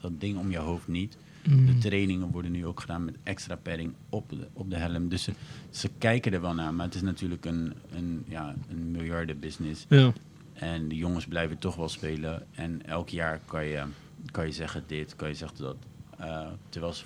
dat 0.00 0.20
ding 0.20 0.38
om 0.38 0.50
je 0.50 0.58
hoofd 0.58 0.88
niet. 0.88 1.16
De 1.42 1.50
Mm. 1.50 1.80
trainingen 1.80 2.30
worden 2.30 2.50
nu 2.50 2.66
ook 2.66 2.80
gedaan 2.80 3.04
met 3.04 3.16
extra 3.22 3.56
padding 3.56 3.92
op 4.08 4.28
de, 4.28 4.46
op 4.52 4.70
de 4.70 4.76
helm. 4.76 5.08
Dus 5.08 5.22
ze, 5.22 5.32
ze 5.70 5.90
kijken 5.98 6.32
er 6.32 6.40
wel 6.40 6.54
naar, 6.54 6.74
maar 6.74 6.86
het 6.86 6.94
is 6.94 7.02
natuurlijk 7.02 7.44
een, 7.44 7.72
een, 7.94 8.24
ja, 8.28 8.54
een 8.68 8.90
miljardenbusiness. 8.90 9.86
Ja. 9.88 10.12
En 10.52 10.88
de 10.88 10.96
jongens 10.96 11.26
blijven 11.26 11.58
toch 11.58 11.76
wel 11.76 11.88
spelen. 11.88 12.46
En 12.54 12.86
elk 12.86 13.08
jaar 13.08 13.40
kan 13.46 13.64
je, 13.64 13.82
kan 14.30 14.46
je 14.46 14.52
zeggen 14.52 14.84
dit, 14.86 15.16
kan 15.16 15.28
je 15.28 15.34
zeggen 15.34 15.58
dat. 15.58 15.76
Eh, 16.18 16.46
terwijl 16.68 16.92
ze, 16.92 17.04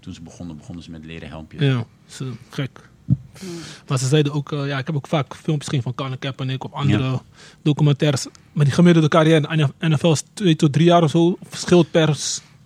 toen 0.00 0.14
ze 0.14 0.22
begonnen, 0.22 0.56
begonnen 0.56 0.84
ze 0.84 0.90
met 0.90 1.04
leren 1.04 1.28
helmpjes. 1.28 1.62
Ja, 1.62 1.86
zo 2.06 2.32
gek. 2.50 2.90
Maar 3.88 3.98
ze 3.98 4.06
zeiden 4.06 4.32
ook, 4.32 4.52
eh, 4.52 4.66
ja, 4.66 4.78
ik 4.78 4.86
heb 4.86 4.96
ook 4.96 5.06
vaak 5.06 5.34
filmpjes 5.34 5.68
gezien 5.68 5.82
van 5.82 5.94
Karne 5.94 6.16
Kaepernick 6.16 6.64
of 6.64 6.72
andere 6.72 7.20
documentaires. 7.62 8.26
Maar 8.52 8.64
die 8.64 8.74
gemiddelde 8.74 9.08
carrière 9.08 9.72
in 9.78 9.90
NFL 9.90 10.10
is 10.10 10.24
twee 10.32 10.56
tot 10.56 10.72
drie 10.72 10.86
jaar 10.86 11.02
of 11.02 11.10
zo. 11.10 11.38
Verschilt 11.42 11.90
per 11.90 12.18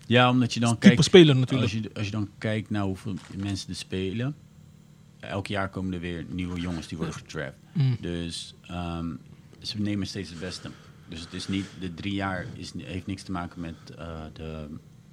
Ja, 0.07 0.31
omdat 0.31 0.55
je 0.55 0.61
dan 0.61 0.79
kijkt, 0.79 1.05
speler 1.05 1.37
natuurlijk. 1.37 1.63
als 1.63 1.83
je, 1.83 1.91
als 1.95 2.05
je 2.05 2.13
dan 2.13 2.29
kijkt 2.39 2.71
naar 2.71 2.83
hoeveel 2.83 3.15
mensen 3.37 3.69
er 3.69 3.75
spelen. 3.75 4.35
elk 5.21 5.47
jaar 5.47 5.69
komen 5.69 5.93
er 5.93 6.01
weer 6.01 6.25
nieuwe 6.29 6.61
jongens 6.61 6.87
die 6.87 6.97
worden 6.97 7.17
gedraft. 7.17 7.57
Mm. 7.73 7.97
Dus 8.01 8.55
ehm, 8.63 9.07
ze 9.61 9.81
nemen 9.81 10.07
steeds 10.07 10.31
het 10.31 10.41
beste. 10.41 10.71
Dus 11.09 11.21
het 11.21 11.33
is 11.33 11.49
niet, 11.49 11.67
de 11.81 11.95
drie 11.95 12.15
jaar 12.15 12.47
is, 12.55 12.73
heeft 12.77 13.07
niks 13.07 13.23
te 13.23 13.33
maken 13.33 13.61
met 13.61 13.75
eh, 13.99 14.21
de, 14.33 14.67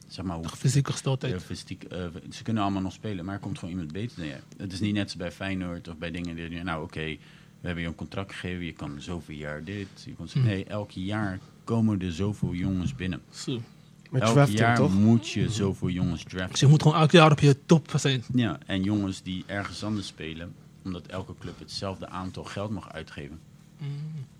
zeg 0.07 0.25
maar, 0.25 0.37
hoe 0.37 0.47
Fysieke 0.49 0.87
de 0.87 0.91
gesteldheid. 0.91 1.43
fysiek, 1.43 1.83
eh, 1.83 2.05
ze 2.29 2.43
kunnen 2.43 2.63
allemaal 2.63 2.81
nog 2.81 2.93
spelen, 2.93 3.25
maar 3.25 3.33
er 3.33 3.39
komt 3.39 3.59
gewoon 3.59 3.73
iemand 3.73 3.91
beter 3.91 4.17
dan 4.17 4.27
jij. 4.27 4.41
Het 4.57 4.73
is 4.73 4.79
niet 4.79 4.93
net 4.93 5.11
zo 5.11 5.17
bij 5.17 5.31
Feyenoord 5.31 5.87
of 5.87 5.97
bij 5.97 6.11
dingen 6.11 6.35
die, 6.35 6.63
nou 6.63 6.83
oké, 6.83 7.17
we 7.63 7.69
hebben 7.69 7.83
je 7.83 7.89
een 7.89 7.95
contract 7.95 8.31
gegeven, 8.31 8.65
je 8.65 8.73
kan 8.73 9.01
zoveel 9.01 9.35
jaar 9.35 9.63
dit. 9.63 9.87
Je 10.05 10.13
kan, 10.13 10.27
Mm. 10.33 10.43
Nee, 10.43 10.65
elk 10.65 10.91
jaar 10.91 11.39
komen 11.63 12.01
er 12.01 12.11
zoveel 12.11 12.53
jongens 12.53 12.95
binnen. 12.95 13.21
Zo. 13.29 13.61
Met 14.09 14.21
elk 14.21 14.33
drafting, 14.33 14.59
jaar 14.59 14.75
toch? 14.75 14.93
moet 14.93 15.29
je 15.29 15.49
zoveel 15.49 15.89
jongens 15.89 16.23
draften. 16.23 16.49
Dus 16.49 16.59
je 16.59 16.67
moet 16.67 16.81
gewoon 16.81 16.97
elk 16.97 17.11
jaar 17.11 17.31
op 17.31 17.39
je 17.39 17.65
top 17.65 17.93
zijn. 17.95 18.23
Ja, 18.33 18.59
en 18.65 18.83
jongens 18.83 19.21
die 19.21 19.43
ergens 19.45 19.83
anders 19.83 20.07
spelen, 20.07 20.53
omdat 20.83 21.05
elke 21.07 21.33
club 21.39 21.59
hetzelfde 21.59 22.07
aantal 22.07 22.43
geld 22.43 22.71
mag 22.71 22.91
uitgeven. 22.91 23.39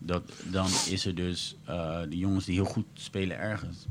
Dat, 0.06 0.24
dan 0.52 0.68
is 0.90 1.06
er 1.06 1.16
dus 1.16 1.56
uh, 1.70 2.02
de 2.10 2.18
jongens 2.18 2.46
die 2.46 2.56
heel 2.56 2.66
goed 2.66 2.86
spelen 2.94 3.38
ergens, 3.40 3.86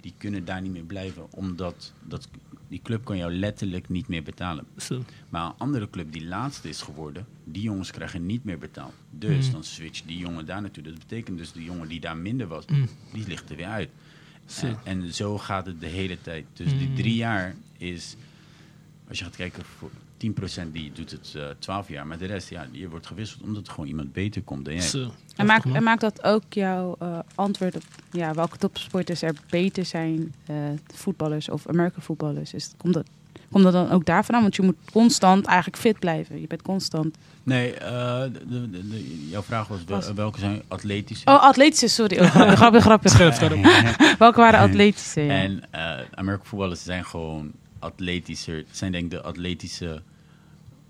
die 0.00 0.14
kunnen 0.18 0.44
daar 0.44 0.62
niet 0.62 0.72
meer 0.72 0.82
blijven, 0.84 1.26
omdat 1.32 1.92
dat, 2.02 2.28
die 2.68 2.80
club 2.82 3.04
kan 3.04 3.16
jou 3.16 3.32
letterlijk 3.34 3.88
niet 3.88 4.08
meer 4.08 4.22
betalen. 4.22 4.64
Zo. 4.76 5.04
Maar 5.28 5.44
een 5.46 5.52
andere 5.58 5.90
club 5.90 6.12
die 6.12 6.26
laatste 6.26 6.68
is 6.68 6.82
geworden, 6.82 7.26
die 7.44 7.62
jongens 7.62 7.90
krijgen 7.90 8.26
niet 8.26 8.44
meer 8.44 8.58
betaald. 8.58 8.92
Dus 9.10 9.46
Mm. 9.46 9.52
dan 9.52 9.64
switcht 9.64 10.06
die 10.06 10.18
jongen 10.18 10.46
daar 10.46 10.60
naartoe. 10.60 10.82
Dat 10.82 10.98
betekent 10.98 11.38
dus 11.38 11.52
de 11.52 11.64
jongen 11.64 11.88
die 11.88 12.00
daar 12.00 12.16
minder 12.16 12.46
was, 12.46 12.64
Mm. 12.66 12.88
die 13.12 13.26
ligt 13.26 13.50
er 13.50 13.56
weer 13.56 13.66
uit. 13.66 13.88
Zo. 14.46 14.66
En, 14.66 14.78
en 14.84 15.14
zo 15.14 15.38
gaat 15.38 15.66
het 15.66 15.80
de 15.80 15.86
hele 15.86 16.20
tijd. 16.20 16.46
Dus 16.52 16.78
die 16.78 16.88
Mm. 16.88 16.94
drie 16.94 17.14
jaar 17.14 17.54
is, 17.76 18.16
als 19.08 19.18
je 19.18 19.24
gaat 19.24 19.36
kijken, 19.36 19.64
voor 19.64 19.90
10% 20.26 20.72
die 20.72 20.92
doet 20.94 21.10
het 21.10 21.32
eh 21.36 21.42
12 21.58 21.88
jaar. 21.88 22.06
Maar 22.06 22.18
de 22.18 22.26
rest, 22.26 22.48
ja, 22.50 22.66
die 22.72 22.88
wordt 22.88 23.06
gewisseld 23.06 23.42
omdat 23.42 23.66
er 23.66 23.72
gewoon 23.72 23.88
iemand 23.88 24.12
beter 24.12 24.42
komt 24.42 24.64
dan 24.64 24.74
jij. 24.74 24.82
Zo. 24.82 25.10
En 25.36 25.46
maakt, 25.46 25.64
en 25.72 25.82
maakt 25.82 26.00
dat 26.00 26.24
ook 26.24 26.42
jouw 26.48 26.96
eh, 26.98 27.18
antwoord 27.34 27.76
op 27.76 27.82
ja, 28.10 28.32
welke 28.34 28.56
topsporters 28.56 29.22
er 29.22 29.34
beter 29.50 29.84
zijn, 29.84 30.34
eh, 30.46 30.56
voetballers 30.94 31.48
of 31.50 31.66
American 31.68 32.02
voetballers? 32.02 32.54
Is, 32.54 32.70
komt, 32.76 32.94
dat, 32.94 33.06
komt 33.52 33.64
dat 33.64 33.72
dan 33.72 33.90
ook 33.90 34.04
daarvan 34.04 34.34
aan? 34.34 34.42
Want 34.42 34.56
je 34.56 34.62
moet 34.62 34.76
constant 34.92 35.46
eigenlijk 35.46 35.76
fit 35.78 35.98
blijven. 35.98 36.40
Je 36.40 36.46
bent 36.46 36.62
constant... 36.62 37.16
Nee, 37.42 37.74
eh, 37.74 38.22
de, 38.22 38.70
de, 38.70 38.88
de- 38.88 39.28
jouw 39.28 39.42
vraag 39.42 39.68
was, 39.68 39.84
wel- 39.84 39.96
Was- 39.96 40.12
welke 40.12 40.38
zijn 40.38 40.62
atletisch? 40.68 41.22
Oh, 41.24 41.42
atletische, 41.42 41.88
sorry. 41.88 42.18
Oh, 42.20 42.26
grappig, 42.26 42.54
grappig, 42.62 42.82
grappig. 42.82 43.10
Scherp, 43.10 43.34
scherp. 43.34 43.56
Welke 44.18 44.40
waren 44.40 44.60
atletische? 44.60 45.20
Ja. 45.20 45.32
En 45.32 45.62
eh 45.70 45.98
American 46.14 46.46
voetballers 46.46 46.82
zijn 46.82 47.04
gewoon 47.04 47.52
atletischer. 47.78 48.64
zijn 48.70 48.92
denk 48.92 49.04
ik 49.04 49.10
de 49.10 49.22
atletische 49.22 50.02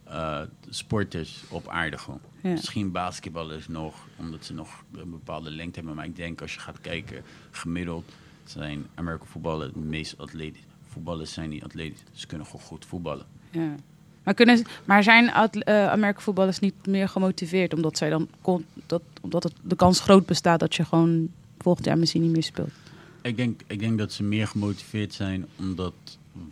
eh, 0.04 0.40
sporters 0.68 1.42
op 1.48 1.68
aarde 1.68 1.98
gewoon. 1.98 2.20
Ja. 2.42 2.50
Misschien 2.50 2.92
basketballers 2.92 3.68
nog, 3.68 3.94
omdat 4.16 4.44
ze 4.44 4.54
nog 4.54 4.84
een 4.92 5.10
bepaalde 5.10 5.50
lengte 5.50 5.78
hebben. 5.78 5.96
Maar 5.96 6.04
ik 6.04 6.16
denk 6.16 6.40
als 6.40 6.54
je 6.54 6.60
gaat 6.60 6.80
kijken, 6.80 7.22
gemiddeld 7.50 8.12
zijn 8.44 8.86
American 8.94 9.26
voetballers 9.26 9.74
het 9.74 9.84
meest 9.84 10.18
atletisch. 10.18 10.62
Voetballers 10.86 11.32
zijn 11.32 11.48
niet 11.50 11.64
atletisch. 11.64 12.02
Ze 12.12 12.26
kunnen 12.26 12.46
gewoon 12.46 12.66
goed 12.66 12.84
voetballen. 12.86 13.26
Ja. 13.50 13.74
Maar, 14.22 14.34
kunnen, 14.34 14.64
maar 14.84 15.02
zijn 15.02 15.32
at- 15.32 15.56
eh 15.56 15.90
American 15.90 16.22
voetballers 16.22 16.58
niet 16.58 16.86
meer 16.86 17.08
gemotiveerd 17.08 17.74
omdat, 17.74 17.98
zij 17.98 18.10
dan 18.10 18.28
kon, 18.40 18.64
dat, 18.86 19.02
omdat 19.20 19.42
het, 19.42 19.52
de 19.62 19.76
kans 19.76 20.00
groot 20.00 20.26
bestaat 20.26 20.60
dat 20.60 20.74
je 20.74 20.84
gewoon 20.84 21.28
volgend 21.58 21.86
jaar 21.86 21.98
misschien 21.98 22.22
niet 22.22 22.32
meer 22.32 22.42
speelt? 22.42 22.70
Ik 23.22 23.36
denk, 23.36 23.60
ik 23.66 23.78
denk 23.78 23.98
dat 23.98 24.12
ze 24.12 24.22
meer 24.22 24.46
gemotiveerd 24.46 25.14
zijn 25.14 25.46
omdat 25.58 25.94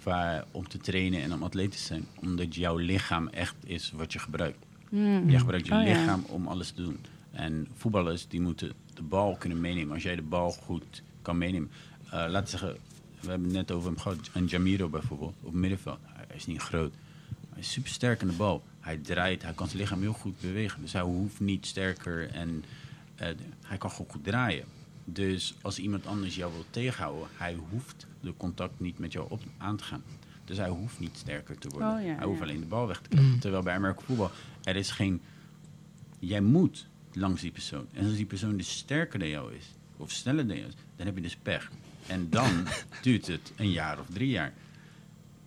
waar, 0.02 0.44
om 0.50 0.68
te 0.68 0.78
trainen 0.78 1.22
en 1.22 1.32
om 1.32 1.42
atletisch 1.42 1.80
te 1.80 1.86
zijn. 1.86 2.06
Omdat 2.20 2.54
jouw 2.54 2.76
lichaam 2.76 3.28
echt 3.28 3.54
is 3.64 3.92
wat 3.94 4.12
je 4.12 4.18
gebruikt. 4.18 4.58
Je 5.26 5.38
gebruikt 5.38 5.66
je 5.66 5.74
Oh, 5.74 5.82
ja. 5.86 6.00
lichaam 6.00 6.24
om 6.28 6.46
alles 6.48 6.70
te 6.70 6.82
doen. 6.82 6.98
En 7.32 7.68
voetballers 7.74 8.28
die 8.28 8.40
moeten 8.40 8.72
de 8.94 9.02
bal 9.02 9.36
kunnen 9.36 9.60
meenemen. 9.60 9.94
Als 9.94 10.02
jij 10.02 10.16
de 10.16 10.22
bal 10.22 10.50
goed 10.52 11.02
kan 11.22 11.38
meenemen. 11.38 11.70
Eh 12.04 12.10
laten 12.10 12.42
we 12.42 12.48
zeggen, 12.48 12.76
we 13.20 13.28
hebben 13.30 13.46
het 13.48 13.56
net 13.56 13.70
over 13.70 13.88
hem 13.88 13.98
gehad. 13.98 14.30
Een 14.32 14.44
Jamiro 14.46 14.88
bijvoorbeeld, 14.88 15.34
op 15.42 15.52
middenveld. 15.52 15.98
Hij 16.02 16.36
is 16.36 16.46
niet 16.46 16.60
groot. 16.60 16.92
Hij 17.50 17.58
is 17.60 17.72
super 17.72 17.90
sterk 17.90 18.22
aan 18.22 18.28
de 18.28 18.34
bal. 18.34 18.62
Hij 18.80 18.96
draait, 18.96 19.42
hij 19.42 19.52
kan 19.52 19.66
zijn 19.66 19.78
lichaam 19.80 20.00
heel 20.00 20.12
goed 20.12 20.40
bewegen. 20.40 20.80
Dus 20.82 20.92
hij 20.92 21.02
hoeft 21.02 21.40
niet 21.40 21.66
sterker 21.66 22.30
en 22.30 22.64
eh, 23.14 23.28
hij 23.62 23.78
kan 23.78 23.90
gewoon 23.90 24.10
goed 24.10 24.24
draaien. 24.24 24.64
Dus 25.08 25.54
als 25.62 25.78
iemand 25.78 26.06
anders 26.06 26.34
jou 26.34 26.52
wil 26.52 26.64
tegenhouden, 26.70 27.28
hij 27.36 27.58
hoeft 27.70 28.06
de 28.20 28.34
contact 28.36 28.80
niet 28.80 28.98
met 28.98 29.12
jou 29.12 29.26
op 29.30 29.42
aan 29.58 29.76
te 29.76 29.84
gaan. 29.84 30.02
Dus 30.44 30.56
hij 30.56 30.68
hoeft 30.68 30.98
niet 30.98 31.16
sterker 31.16 31.58
te 31.58 31.68
worden. 31.68 31.88
Oh, 31.88 32.04
ja, 32.04 32.14
hij 32.14 32.24
hoeft 32.24 32.38
ja. 32.38 32.44
alleen 32.44 32.60
de 32.60 32.66
bal 32.66 32.86
weg 32.86 33.00
te 33.00 33.08
krijgen. 33.08 33.38
Terwijl 33.38 33.62
bij 33.62 33.74
American 33.74 34.04
voetbal, 34.04 34.30
er 34.62 34.76
is 34.76 34.90
geen... 34.90 35.20
Jij 36.18 36.40
moet 36.40 36.86
langs 37.12 37.40
die 37.40 37.50
persoon. 37.50 37.86
En 37.92 38.04
als 38.04 38.16
die 38.16 38.26
persoon 38.26 38.56
dus 38.56 38.76
sterker 38.76 39.18
dan 39.18 39.28
jou 39.28 39.54
is, 39.54 39.64
of 39.96 40.10
sneller 40.10 40.46
dan 40.46 40.56
jou 40.56 40.68
is, 40.68 40.74
dan 40.96 41.06
heb 41.06 41.16
je 41.16 41.22
dus 41.22 41.36
pech. 41.36 41.70
En 42.06 42.30
dan 42.30 42.66
duurt 43.02 43.26
het 43.26 43.52
een 43.56 43.70
jaar 43.70 43.98
of 43.98 44.06
drie 44.12 44.28
jaar. 44.28 44.52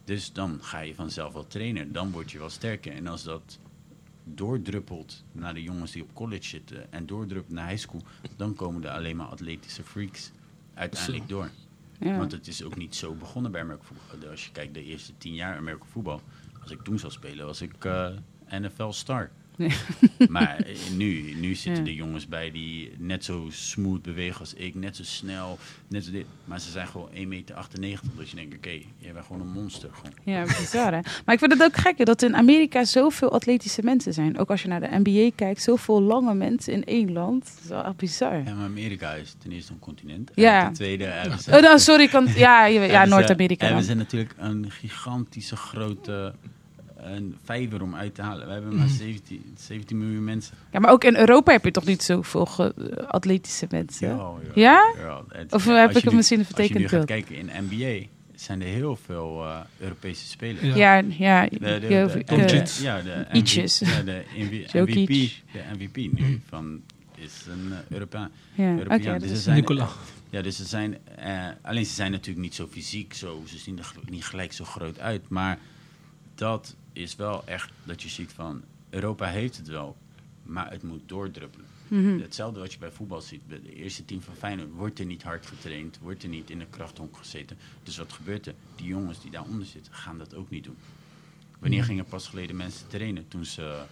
Dus 0.04 0.34
dan 0.34 0.60
ga 0.62 0.80
je 0.80 0.96
vanzelf 0.96 1.34
wel 1.34 1.48
trainen. 1.48 1.92
Dan 1.92 2.12
word 2.12 2.32
je 2.32 2.38
wel 2.38 2.50
sterker. 2.50 2.94
En 2.94 3.08
als 3.08 3.24
dat 3.24 3.60
doordruppelt 4.24 5.24
naar 5.32 5.54
de 5.54 5.64
jongens 5.64 5.92
die 5.92 6.04
op 6.04 6.14
college 6.14 6.48
zitten 6.48 6.92
en 6.92 7.06
doordruppelt 7.06 7.56
naar 7.56 7.68
high 7.68 7.82
school, 7.82 8.02
dan 8.36 8.56
komen 8.56 8.84
er 8.84 8.90
alleen 8.90 9.16
maar 9.16 9.28
atletische 9.28 9.84
freaks 9.84 10.32
uiteindelijk 10.74 11.24
Zo. 11.30 11.36
door. 11.36 11.50
Ja. 12.00 12.18
Want 12.18 12.32
het 12.32 12.48
is 12.48 12.64
ook 12.64 12.76
niet 12.76 12.96
zo 12.96 13.14
begonnen 13.14 13.52
bij 13.52 13.62
American 13.62 13.86
voetbal. 13.86 14.30
Als 14.30 14.46
je 14.46 14.52
kijkt 14.52 14.74
de 14.74 14.84
eerste 14.84 15.14
tien 15.18 15.34
jaar 15.34 15.58
American 15.58 15.88
voetbal, 15.88 16.22
als 16.62 16.72
ik 16.72 16.82
toen 16.82 17.00
zou 17.00 17.12
spelen, 17.12 17.46
was 17.46 17.62
ik 17.62 17.86
eh, 17.86 18.10
NFL 18.50 18.92
star. 18.92 19.32
Nee. 19.60 19.72
Maar 20.30 20.66
nu, 20.96 21.34
nu 21.40 21.56
zitten 21.56 21.84
Ja. 21.84 21.90
de 21.90 21.96
jongens 21.96 22.28
bij 22.28 22.52
die 22.52 22.92
net 22.98 23.24
zo 23.26 23.48
smooth 23.52 24.02
bewegen 24.02 24.40
als 24.40 24.54
ik, 24.54 24.76
net 24.76 24.96
zo 24.96 25.04
snel, 25.04 25.58
net 25.88 26.06
zo 26.06 26.12
dit. 26.12 26.26
Maar 26.46 26.60
ze 26.60 26.72
zijn 26.72 26.88
gewoon 26.88 27.10
1,98 27.14 27.28
meter. 27.28 27.56
Dus 28.18 28.30
je 28.30 28.36
denkt, 28.36 28.56
oké, 28.56 28.70
je 28.70 29.14
bent 29.14 29.26
gewoon 29.26 29.42
een 29.42 29.52
monster. 29.52 29.90
Gewoon. 29.94 30.14
Ja, 30.24 30.44
bizar 30.44 30.94
hè. 30.94 31.00
Maar 31.26 31.34
ik 31.36 31.40
vind 31.40 31.52
het 31.52 31.64
ook 31.64 31.76
gek 31.78 32.06
dat 32.06 32.22
in 32.22 32.36
Amerika 32.36 32.84
zoveel 32.86 33.32
atletische 33.32 33.82
mensen 33.84 34.14
zijn. 34.14 34.38
Ook 34.38 34.50
als 34.50 34.62
je 34.62 34.68
naar 34.68 34.80
de 34.80 35.00
NBA 35.04 35.32
kijkt, 35.36 35.62
zoveel 35.62 36.02
lange 36.02 36.34
mensen 36.34 36.74
in 36.74 36.84
één 36.86 37.12
land. 37.12 37.44
Dat 37.44 37.64
is 37.64 37.70
wel 37.70 37.84
echt 37.84 37.96
bizar. 37.96 38.44
Ja, 38.44 38.54
maar 38.54 38.66
Amerika 38.66 39.14
is 39.14 39.36
ten 39.38 39.52
eerste 39.52 39.74
een 39.74 39.80
continent. 39.80 40.32
Ja. 40.36 40.60
En 40.60 40.66
ten 40.66 40.74
tweede. 40.74 41.06
Oh, 41.50 41.62
nou, 41.62 41.80
sorry, 41.80 42.08
kan, 42.08 42.28
ja, 42.36 42.66
ja, 42.66 43.06
Noord-Amerika. 43.06 43.66
Hebben 43.66 43.84
dan. 43.86 43.92
ze 43.92 43.98
natuurlijk 43.98 44.34
een 44.38 44.72
gigantische 44.72 45.56
grote 45.56 46.34
een 47.04 47.38
vijver 47.44 47.82
om 47.82 47.96
uit 47.96 48.16
te 48.16 48.22
halen. 48.22 48.46
We 48.48 48.54
hebben 48.54 48.72
Mm. 48.72 48.78
maar 48.78 48.88
17, 48.88 49.54
17 49.58 49.98
miljoen 49.98 50.24
mensen. 50.24 50.56
Ja, 50.72 50.80
maar 50.80 50.92
ook 50.92 51.04
in 51.04 51.16
Europa 51.16 51.52
heb 51.52 51.64
je 51.64 51.72
toch 51.72 51.86
niet 51.86 52.04
zoveel 52.04 52.46
ge- 52.46 53.06
atletische 53.08 53.68
mensen? 53.70 54.08
Ja? 54.08 54.94
Ja? 54.96 55.24
het- 55.30 55.54
Of 55.54 55.66
ja, 55.66 55.74
heb 55.80 55.96
ik 55.98 56.04
het 56.04 56.14
misschien 56.14 56.40
een 56.40 56.46
Als 56.46 56.56
je 56.56 56.62
nu 56.64 56.70
vertekend 56.70 56.90
gaat 56.90 57.06
kijken 57.06 57.36
in 57.36 57.66
NBA, 57.70 58.08
zijn 58.36 58.62
er 58.62 58.68
heel 58.68 58.96
veel 58.96 59.44
eh, 59.46 59.60
Europese 59.80 60.28
spelers. 60.28 60.62
Ja. 60.62 60.76
Ja, 60.76 61.04
ja. 61.18 61.46
De, 61.50 61.58
de, 61.60 61.66
eh, 61.66 61.88
ja, 61.88 63.02
de 63.02 63.26
MVP, 63.30 63.36
Ietsjes. 63.36 63.80
ja, 63.80 64.02
de. 64.02 64.24
MVP, 64.36 65.32
de 65.54 65.62
MVP 65.78 65.96
nu 66.20 66.42
van 66.48 66.82
is 67.16 67.46
een 67.50 67.72
eh, 67.72 67.78
Europaan. 67.90 68.32
ja. 68.54 68.78
Europeaan. 68.78 69.16
Oké, 69.18 69.28
Dus 69.28 69.44
zijn- 69.44 69.56
Nicola. 69.56 69.88
Ja, 70.30 70.42
dus 70.42 70.56
ze 70.56 70.66
zijn, 70.66 70.98
eh, 71.16 71.46
alleen 71.62 71.86
ze 71.86 71.94
zijn 71.94 72.12
natuurlijk 72.12 72.40
niet 72.46 72.56
zo 72.56 72.68
fysiek, 72.72 73.14
zo, 73.14 73.42
ze 73.48 73.58
zien 73.58 73.78
er 73.78 73.92
niet 74.10 74.26
gelijk 74.26 74.54
zo 74.54 74.66
groot 74.66 75.00
uit. 75.00 75.30
Maar 75.30 75.58
dat 76.36 76.76
is 77.00 77.16
wel 77.16 77.46
echt 77.46 77.72
dat 77.84 78.02
je 78.02 78.10
ziet 78.10 78.32
van, 78.34 78.64
Europa 78.90 79.26
heeft 79.26 79.58
het 79.58 79.68
wel, 79.68 79.98
maar 80.44 80.72
het 80.72 80.84
moet 80.84 81.02
doordruppelen. 81.06 81.68
Mhm. 81.88 82.20
Hetzelfde 82.20 82.60
wat 82.60 82.74
je 82.74 82.80
bij 82.80 82.92
voetbal 82.92 83.22
ziet. 83.22 83.48
Bij 83.48 83.62
de 83.62 83.76
eerste 83.76 84.06
team 84.06 84.22
van 84.22 84.36
Feyenoord 84.36 84.72
wordt 84.72 85.00
er 85.00 85.06
niet 85.06 85.24
hard 85.24 85.46
getraind, 85.46 86.00
wordt 86.02 86.24
er 86.24 86.30
niet 86.30 86.50
in 86.50 86.60
de 86.60 86.66
krachthonk 86.70 87.18
gezeten. 87.18 87.58
Dus 87.84 87.98
wat 87.98 88.14
gebeurt 88.14 88.48
er? 88.48 88.54
Die 88.76 88.88
jongens 88.88 89.22
die 89.22 89.32
daaronder 89.32 89.68
zitten, 89.68 89.94
gaan 89.94 90.18
dat 90.18 90.36
ook 90.36 90.50
niet 90.50 90.64
doen. 90.64 90.78
Wanneer 91.60 91.84
gingen 91.84 92.06
pas 92.06 92.28
geleden 92.28 92.56
mensen 92.56 92.88
trainen? 92.88 93.28
Toen 93.28 93.46
ze, 93.46 93.84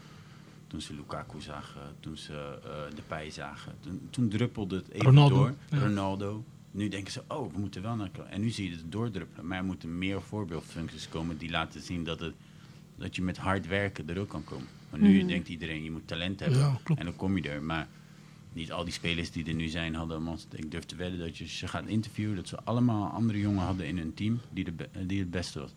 toen 0.68 0.82
ze 0.82 0.94
Lukaku 0.94 1.42
zagen, 1.42 1.82
toen 2.00 2.18
ze 2.18 2.60
eh 2.64 2.96
de 2.96 3.02
Pij 3.08 3.30
zagen. 3.30 3.74
Toen, 3.80 4.08
toen 4.10 4.30
druppelde 4.30 4.76
het 4.76 4.90
even 4.90 5.06
Ronaldo, 5.06 5.36
door. 5.36 5.54
ja. 5.70 5.80
Ronaldo. 5.80 6.44
Nu 6.72 6.88
denken 6.88 7.12
ze, 7.12 7.24
oh, 7.28 7.54
we 7.54 7.60
moeten 7.60 7.82
wel 7.82 7.96
naar... 7.96 8.10
En 8.30 8.42
nu 8.42 8.50
zie 8.50 8.70
je 8.70 8.76
het 8.76 8.92
doordruppelen. 8.92 9.48
Maar 9.48 9.58
er 9.58 9.64
moeten 9.64 9.98
meer 9.98 10.22
voorbeeldfuncties 10.22 11.10
komen 11.10 11.38
die 11.38 11.50
laten 11.50 11.82
zien 11.82 12.04
dat, 12.04 12.20
het, 12.20 12.34
dat 12.98 13.16
je 13.16 13.22
met 13.22 13.38
hard 13.38 13.68
werken 13.68 14.10
er 14.10 14.20
ook 14.20 14.30
kan 14.30 14.44
komen. 14.44 14.68
Maar 14.90 15.00
nu 15.00 15.18
Mhm. 15.18 15.28
denkt 15.28 15.48
iedereen, 15.48 15.84
je 15.84 15.92
moet 15.92 16.08
talent 16.08 16.40
hebben. 16.40 16.60
Ja. 16.60 16.78
En 16.96 17.06
dan 17.06 17.16
kom 17.16 17.38
je 17.38 17.50
er. 17.50 17.62
Maar 17.62 17.88
niet 18.54 18.72
al 18.72 18.84
die 18.84 18.94
spelers 18.94 19.32
die 19.32 19.46
er 19.48 19.54
nu 19.54 19.68
zijn 19.68 19.96
hadden 19.96 20.16
allemaal... 20.16 20.38
Ik 20.56 20.72
durf 20.72 20.84
te 20.86 20.96
wedden 20.96 21.20
dat 21.20 21.38
je 21.38 21.48
ze 21.48 21.68
gaat 21.68 21.86
interviewen... 21.88 22.36
dat 22.36 22.48
ze 22.48 22.58
allemaal 22.64 23.10
andere 23.12 23.40
jongen 23.40 23.64
hadden 23.64 23.86
in 23.88 23.98
hun 23.98 24.14
team 24.14 24.40
die, 24.52 24.64
de, 24.64 24.74
die 25.06 25.20
het 25.20 25.32
beste 25.32 25.60
was. 25.60 25.72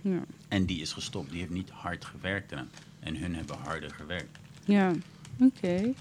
Ja. 0.00 0.24
En 0.48 0.64
die 0.64 0.80
is 0.80 0.92
gestopt. 0.92 1.30
Die 1.30 1.38
heeft 1.40 1.50
niet 1.52 1.70
hard 1.70 2.04
gewerkt 2.04 2.52
eraan. 2.52 2.68
En 3.00 3.16
hun 3.16 3.34
hebben 3.34 3.56
harder 3.56 3.90
gewerkt. 3.90 4.38
Ja, 4.64 4.92
oké. 5.40 5.92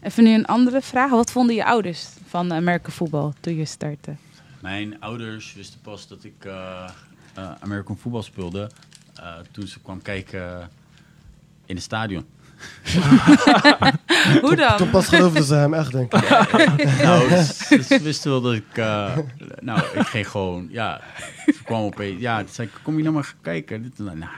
Even 0.00 0.24
nu 0.24 0.30
een 0.34 0.46
andere 0.46 0.80
vraag. 0.82 1.10
Wat 1.10 1.30
vonden 1.30 1.54
je 1.54 1.64
ouders 1.64 2.08
van 2.26 2.52
American 2.52 2.92
voetbal 2.92 3.34
toen 3.40 3.54
je 3.56 3.64
startte? 3.64 4.14
Mijn 4.60 5.00
ouders 5.00 5.54
wisten 5.54 5.80
pas 5.80 6.08
dat 6.08 6.24
ik 6.24 6.44
eh, 6.44 6.90
American 7.60 7.96
voetbal 7.98 8.22
speelde. 8.22 8.70
Eh, 9.20 9.34
toen 9.50 9.66
ze 9.66 9.80
kwam 9.80 10.02
kijken 10.02 10.70
In 11.66 11.74
het 11.74 11.84
stadion. 11.84 12.24
Hoe 14.42 14.56
dan? 14.56 14.76
Toen 14.76 14.90
pas 14.90 15.08
geloofden 15.08 15.44
ze 15.44 15.54
hem 15.54 15.74
echt, 15.74 15.92
denk 15.92 16.14
ik. 16.14 16.28
nou, 17.02 17.28
ze, 17.42 17.82
ze 17.82 18.00
wisten 18.02 18.30
wel 18.30 18.40
dat 18.40 18.54
ik... 18.54 18.76
eh, 18.76 19.18
nou, 19.60 19.80
ik 19.94 20.06
ging 20.06 20.28
gewoon... 20.28 20.68
Ja, 20.70 21.00
ze 21.46 21.62
kwam 21.64 21.82
opeens... 21.82 22.20
Ja, 22.20 22.38
toen 22.38 22.48
zei 22.48 22.68
ik, 22.68 22.74
kom 22.82 22.96
je 22.96 23.02
nou 23.02 23.14
maar 23.14 23.24
gaan 23.24 23.40
kijken? 23.40 23.82
Dit, 23.82 23.96
dat. 23.96 24.14
nou, 24.14 24.30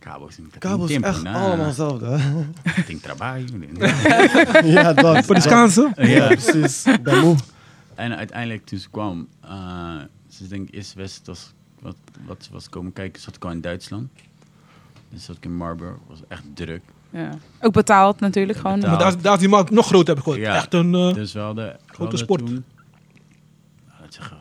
Cabos. 0.00 0.38
in 0.38 0.52
Kabel 0.58 0.84
is 0.84 0.90
tempo, 0.90 1.08
echt 1.08 1.22
nou, 1.22 1.36
allemaal 1.36 1.66
hetzelfde. 1.66 2.06
hè? 2.06 2.82
Tem 2.82 3.00
trabalho. 3.00 3.44
ja, 4.76 4.92
dat. 4.92 5.24
Voor 5.24 5.34
de 5.34 5.40
Schaansen? 5.40 5.92
Ja, 5.96 6.26
precies. 6.26 6.86
Ik 6.86 7.02
ben 7.02 7.18
moe. 7.18 7.36
En 7.94 8.16
uiteindelijk 8.16 8.66
toen 8.66 8.78
ze 8.78 8.90
kwam, 8.90 9.28
eh, 9.40 9.96
ze 10.28 10.48
denk 10.48 10.68
ik 10.68 10.74
eerst 10.74 10.94
west 10.94 11.26
was 11.26 11.52
wat, 11.80 11.96
wat 12.26 12.44
ze 12.44 12.52
was 12.52 12.68
komen 12.68 12.92
kijken, 12.92 13.22
zat 13.22 13.36
ik 13.36 13.44
al 13.44 13.50
in 13.50 13.60
Duitsland. 13.60 14.10
Dus 15.08 15.24
zat 15.24 15.36
ik 15.36 15.44
in 15.44 15.56
Marburg, 15.56 15.96
was 16.06 16.20
echt 16.28 16.42
druk. 16.54 16.82
Ja. 17.10 17.38
Ook 17.60 17.72
betaald 17.72 18.20
natuurlijk. 18.20 18.58
Gewoon. 18.58 18.80
Betaald. 18.80 18.98
Maar 19.00 19.10
daar, 19.12 19.22
daar 19.22 19.34
is 19.34 19.38
die 19.40 19.48
markt 19.48 19.70
nog 19.70 19.86
groter, 19.86 20.08
heb 20.08 20.16
ik 20.16 20.22
gehoord. 20.22 20.42
Ja. 20.42 20.54
Echt 20.56 20.74
een... 20.74 20.94
eh, 20.94 21.14
Dus 21.14 21.32
we 21.32 21.38
hadden, 21.38 21.66
we 21.66 21.78
Grote 21.86 22.00
hadden 22.02 22.18
sport. 22.18 22.46
Toen, 22.46 22.64
nou, 23.86 24.00
laat 24.00 24.14
zeggen, 24.14 24.36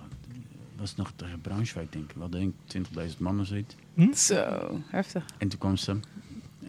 was 0.77 0.95
nog 0.95 1.11
tegen 1.15 1.41
Braunschweig 1.41 1.89
denk 1.89 2.09
ik. 2.09 2.15
We 2.15 2.21
hadden 2.21 2.39
denk 2.67 2.85
ik 2.95 3.09
20.000 3.11 3.17
man 3.17 3.39
of 3.39 3.47
zoiets. 3.47 3.75
Zo, 4.27 4.79
heftig. 4.85 5.23
En 5.37 5.47
toen 5.47 5.59
kwam 5.59 5.77
ze 5.77 5.99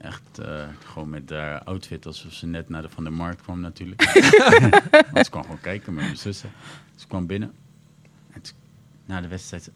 echt 0.01 0.39
eh, 0.39 0.65
gewoon 0.85 1.11
met 1.11 1.31
haar 1.31 1.63
outfit 1.65 2.07
alsof 2.07 2.33
ze 2.33 2.47
net 2.47 2.69
naar 2.69 2.83
de 2.83 2.89
Van 2.89 3.05
der 3.05 3.13
Markt 3.13 3.43
kwam 3.43 3.61
natuurlijk. 3.61 4.03
Want 5.13 5.25
ze 5.25 5.31
kwam 5.31 5.43
gewoon 5.43 5.61
kijken 5.61 5.95
met 5.95 6.05
mijn 6.05 6.17
zussen. 6.17 6.51
Ze 6.97 7.07
kwam 7.07 7.27
binnen. 7.27 7.53
En 8.31 8.41
toen- 8.43 8.57
na 9.07 9.21
de 9.21 9.29
wedstrijd 9.29 9.71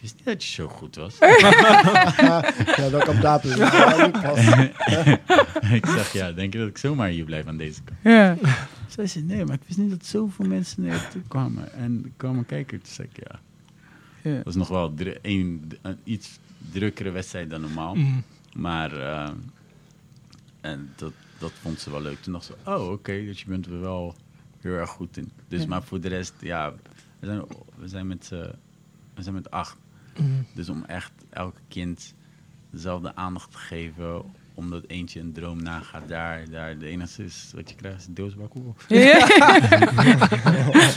wist 0.00 0.14
niet 0.16 0.24
dat 0.24 0.44
je 0.44 0.50
zo 0.52 0.68
goed 0.68 0.96
was. 0.96 1.18
Ja, 2.76 2.88
dat 2.90 3.04
kan 3.04 3.20
daar 3.20 3.40
dus. 3.42 3.56
Ik 5.78 5.86
zeg, 5.86 6.12
ja, 6.12 6.32
denk 6.32 6.52
je 6.52 6.58
dat 6.58 6.68
ik 6.68 6.78
zomaar 6.78 7.08
hier 7.08 7.24
blijf 7.24 7.46
aan 7.46 7.56
deze 7.56 7.82
kant? 7.82 7.98
Ja. 8.02 8.36
Zij 8.88 9.06
zei, 9.06 9.24
nee, 9.24 9.44
maar 9.44 9.54
ik 9.54 9.62
wist 9.66 9.78
niet 9.78 9.90
dat 9.90 10.04
zoveel 10.06 10.46
mensen 10.46 10.82
naar 10.82 10.94
je 10.94 11.08
toe 11.12 11.22
kwamen. 11.28 11.72
En 11.72 12.12
kwamen 12.16 12.46
kijken. 12.46 12.78
Toen 12.82 12.92
zei 12.92 13.08
ik, 13.12 13.26
ja. 13.28 13.40
Ja. 14.22 14.34
Dat 14.36 14.44
was 14.44 14.54
nog 14.54 14.68
wel 14.68 14.94
een, 15.22 15.70
een 15.82 15.98
iets 16.04 16.38
drukkere 16.72 17.10
wedstrijd 17.10 17.50
dan 17.50 17.60
normaal. 17.60 17.94
mm. 17.94 18.22
Maar 18.54 18.92
eh, 18.92 19.30
en 20.60 20.92
dat, 20.96 21.12
dat 21.38 21.52
vond 21.60 21.80
ze 21.80 21.90
wel 21.90 22.00
leuk. 22.02 22.20
Toen 22.20 22.32
dacht 22.32 22.44
ze, 22.44 22.54
oh, 22.64 22.90
oké, 22.90 23.12
dus 23.24 23.40
je 23.40 23.46
bent 23.48 23.66
er 23.66 23.80
wel 23.80 24.14
heel 24.60 24.72
erg 24.72 24.90
goed 24.90 25.16
in. 25.16 25.30
Dus 25.48 25.60
Ja. 25.62 25.66
maar 25.68 25.82
voor 25.82 26.00
de 26.00 26.08
rest, 26.08 26.32
ja, 26.40 26.72
we 27.18 27.26
zijn, 27.26 27.42
we 27.76 27.88
zijn, 27.88 28.06
met, 28.06 28.28
we 29.14 29.22
zijn 29.22 29.34
met 29.34 29.50
acht. 29.50 29.76
Mm. 30.20 30.46
Dus 30.54 30.68
om 30.68 30.84
echt 30.84 31.12
elke 31.30 31.60
kind 31.68 32.14
dezelfde 32.70 33.14
aandacht 33.14 33.50
te 33.50 33.58
geven, 33.58 34.22
omdat 34.54 34.84
eentje 34.86 35.20
een 35.20 35.32
droom 35.32 35.62
nagaat 35.62 36.08
daar, 36.08 36.50
daar 36.50 36.78
de 36.78 36.86
enige 36.86 37.24
is 37.24 37.50
wat 37.54 37.70
je 37.70 37.76
krijgt 37.76 38.00
is 38.00 38.06
een 38.06 38.14
doosbakkoel. 38.14 38.74
Ja, 38.88 39.28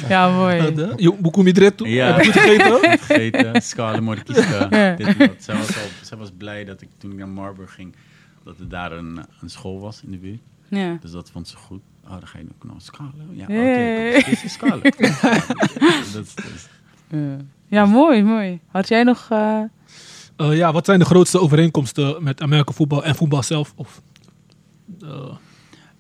ja 0.09 0.29
mooi. 0.36 0.55
Je 0.97 1.75
toe. 1.75 1.89
Ja. 1.89 2.13
Heb 2.13 2.23
je 2.23 2.31
goed 2.31 2.41
gegeten? 2.41 2.99
Gegeten. 2.99 3.62
Ja. 4.69 4.95
Dit 4.95 5.07
en 5.07 5.17
dat. 5.17 5.43
Zij 5.43 5.55
was, 5.57 5.77
al, 5.77 5.88
zij 6.01 6.17
was 6.17 6.31
blij 6.38 6.65
dat 6.65 6.81
ik 6.81 6.89
toen 6.97 7.12
ik 7.12 7.17
naar 7.17 7.27
Marburg 7.27 7.73
ging, 7.73 7.95
dat 8.43 8.59
er 8.59 8.69
daar 8.69 8.91
een, 8.91 9.19
een 9.41 9.49
school 9.49 9.79
was 9.79 10.03
in 10.03 10.12
de 10.12 10.17
buurt. 10.17 10.41
Ja. 10.67 10.97
Dus 11.01 11.12
dat 11.12 11.31
vond 11.31 11.47
ze 11.47 11.57
goed. 11.57 11.81
Oh, 12.03 12.09
dan 12.09 12.27
ga 12.27 12.38
je 12.38 12.45
ook 12.55 12.63
nog 12.63 12.81
scalen. 12.81 13.27
Ja, 13.31 13.45
Hey. 13.45 14.15
oké. 14.17 14.29
Dit 14.29 14.43
is 14.43 14.51
scalen. 14.51 14.81
dat 16.13 16.25
is, 16.25 16.36
dat 16.36 16.69
Ja. 17.07 17.38
Ja, 17.73 17.86
mooi, 17.86 18.23
mooi. 18.23 18.59
Had 18.67 18.88
jij 18.88 19.03
nog... 19.03 19.27
eh, 19.29 19.63
Eh, 20.36 20.57
ja, 20.57 20.71
wat 20.71 20.86
zijn 20.86 20.99
de 20.99 21.05
grootste 21.05 21.39
overeenkomsten 21.39 22.23
met 22.23 22.41
Amerika 22.41 22.71
voetbal 22.71 23.03
en 23.03 23.15
voetbal 23.15 23.43
zelf? 23.43 23.73
Of, 23.75 24.01
eh, 25.01 25.33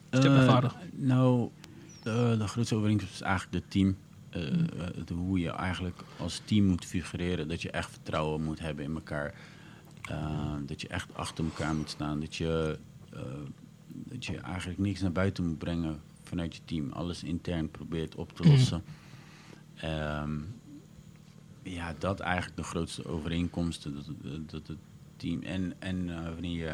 hebt 0.09 0.25
Eh, 0.25 0.37
ervaren? 0.37 0.71
nou, 0.95 1.49
de, 2.03 2.35
de 2.39 2.47
grootste 2.47 2.75
overeenkomst 2.75 3.13
is 3.13 3.21
eigenlijk 3.21 3.53
het 3.63 3.71
team. 3.71 3.95
De- 5.05 5.13
hoe 5.13 5.39
je 5.39 5.49
eigenlijk 5.51 6.01
als 6.17 6.41
team 6.45 6.65
moet 6.65 6.85
figureren. 6.85 7.47
Dat 7.47 7.61
je 7.61 7.71
echt 7.71 7.89
vertrouwen 7.89 8.43
moet 8.43 8.59
hebben 8.59 8.85
in 8.85 8.93
elkaar. 8.93 9.33
Dat 10.65 10.81
je 10.81 10.87
echt 10.87 11.07
achter 11.15 11.43
elkaar 11.43 11.75
moet 11.75 11.89
staan. 11.89 12.19
Dat 12.19 12.35
je, 12.35 12.77
eh, 13.13 13.19
dat 13.87 14.25
je 14.25 14.37
eigenlijk 14.37 14.79
niks 14.79 15.01
naar 15.01 15.11
buiten 15.11 15.47
moet 15.47 15.57
brengen 15.57 15.99
vanuit 16.23 16.55
je 16.55 16.61
team. 16.65 16.91
Alles 16.91 17.23
intern 17.23 17.69
probeert 17.71 18.15
op 18.15 18.35
te 18.35 18.47
lossen. 18.47 18.83
Ehm, 19.75 20.31
ja, 21.63 21.93
dat 21.99 22.19
eigenlijk 22.19 22.57
de 22.57 22.63
grootste 22.63 23.05
overeenkomsten. 23.05 23.95
Dat, 23.95 24.05
dat, 24.21 24.49
dat 24.51 24.67
het 24.67 24.77
team. 25.17 25.41
En, 25.41 25.73
en 25.79 26.09
eh, 26.09 26.23
wanneer 26.33 26.57
je 26.65 26.73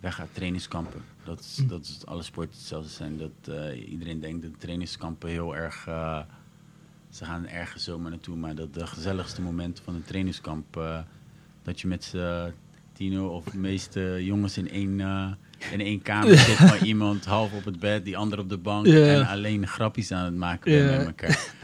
weggaat 0.00 0.28
trainingskampen. 0.32 1.00
Dat 1.24 1.40
is, 1.40 1.56
Hm. 1.58 1.66
dat 1.66 1.82
is 1.84 2.06
alle 2.06 2.22
sporten 2.22 2.56
hetzelfde 2.58 2.88
zijn. 2.90 3.18
Dat 3.18 3.54
eh, 3.56 3.90
iedereen 3.90 4.20
denkt 4.20 4.42
dat 4.42 4.60
trainingskampen 4.60 5.30
heel 5.30 5.56
erg. 5.56 5.86
eh, 5.86 6.18
ze 7.10 7.24
gaan 7.24 7.46
ergens 7.46 7.84
zomaar 7.84 8.10
naartoe, 8.10 8.36
maar 8.36 8.54
dat 8.54 8.74
de 8.74 8.86
gezelligste 8.86 9.42
momenten 9.42 9.84
van 9.84 9.94
een 9.94 10.04
trainingskamp. 10.04 10.76
eh, 10.76 10.98
dat 11.62 11.80
je 11.80 11.86
met 11.88 12.04
z'n 12.04 12.52
tienen 12.92 13.30
of 13.30 13.44
de 13.44 13.58
meeste 13.58 14.18
jongens 14.24 14.58
in 14.58 14.70
één, 14.70 15.00
eh, 15.00 15.32
in 15.72 15.80
één 15.80 16.02
kamer 16.02 16.38
zit. 16.46 16.56
Van 16.56 16.86
iemand 16.86 17.24
half 17.24 17.52
op 17.52 17.64
het 17.64 17.78
bed, 17.78 18.04
die 18.04 18.16
ander 18.16 18.38
op 18.38 18.48
de 18.48 18.58
bank. 18.58 18.86
En 18.86 19.26
alleen 19.26 19.66
grapjes 19.66 20.12
aan 20.12 20.24
het 20.24 20.34
maken 20.34 20.72
met 20.96 21.06
elkaar. 21.06 21.54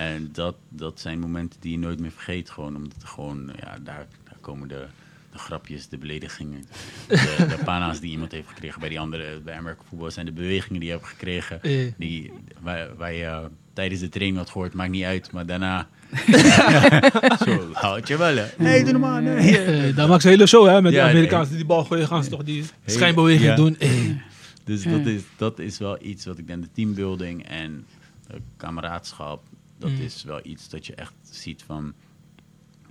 En 0.00 0.28
dat, 0.32 0.54
dat 0.68 1.00
zijn 1.00 1.18
momenten 1.18 1.60
die 1.60 1.70
je 1.72 1.78
nooit 1.78 2.00
meer 2.00 2.10
vergeet. 2.10 2.50
Gewoon 2.50 2.76
omdat 2.76 3.02
er 3.02 3.08
gewoon, 3.08 3.50
ja, 3.60 3.78
daar, 3.82 4.06
daar 4.24 4.36
komen 4.40 4.68
de, 4.68 4.86
de 5.32 5.38
grapjes, 5.38 5.88
de 5.88 5.98
beledigingen. 5.98 6.64
De, 7.08 7.46
de 7.48 7.58
pana's 7.64 8.00
die 8.00 8.10
iemand 8.10 8.32
heeft 8.32 8.48
gekregen 8.48 8.80
bij 8.80 8.88
die 8.88 9.00
andere. 9.00 9.40
Bij 9.40 9.54
Amerika 9.56 9.82
voetbal 9.88 10.10
zijn 10.10 10.26
de 10.26 10.32
bewegingen 10.32 10.80
die 10.80 10.88
je 10.88 10.94
hebt 10.94 11.08
gekregen. 11.08 11.62
Eh. 11.62 11.92
Die, 11.96 12.32
waar, 12.60 12.96
waar 12.96 13.12
je 13.12 13.24
eh, 13.24 13.44
tijdens 13.72 14.00
de 14.00 14.08
training 14.08 14.38
had 14.38 14.50
gehoord, 14.50 14.74
maakt 14.74 14.90
niet 14.90 15.04
uit. 15.04 15.32
Maar 15.32 15.46
daarna. 15.46 15.88
zo, 17.44 17.70
houd 17.72 18.08
je 18.08 18.16
wel, 18.16 18.36
hè? 18.36 18.46
Nee, 18.58 18.82
doe 18.82 18.92
normaal. 18.92 19.20
Nee. 19.20 19.58
Eh, 19.58 19.96
daar 19.96 20.06
maken 20.06 20.20
ze 20.22 20.26
een 20.28 20.34
hele 20.34 20.46
show 20.46 20.66
hè, 20.68 20.82
met 20.82 20.92
Ja, 20.92 21.04
de 21.04 21.10
Amerikaanse 21.10 21.48
die 21.48 21.58
die 21.58 21.66
bal 21.66 21.84
gooien. 21.84 22.06
Gaan 22.06 22.24
ze 22.24 22.30
toch 22.30 22.44
die 22.44 22.64
schijnbeweging 22.86 23.44
ja. 23.44 23.54
doen. 23.54 23.78
Eh. 23.78 23.90
Dus 24.64 24.82
Ja. 24.82 24.90
dat, 24.90 25.06
is, 25.06 25.22
dat 25.36 25.58
is 25.58 25.78
wel 25.78 25.98
iets 26.02 26.24
wat 26.24 26.38
ik 26.38 26.46
denk, 26.46 26.62
de 26.62 26.68
teambuilding 26.72 27.46
en 27.46 27.86
de 28.26 28.40
kameraadschap, 28.56 29.42
dat 29.80 29.90
Mm. 29.90 30.00
is 30.00 30.22
wel 30.22 30.40
iets 30.42 30.68
dat 30.68 30.86
je 30.86 30.94
echt 30.94 31.12
ziet 31.22 31.62
van. 31.62 31.92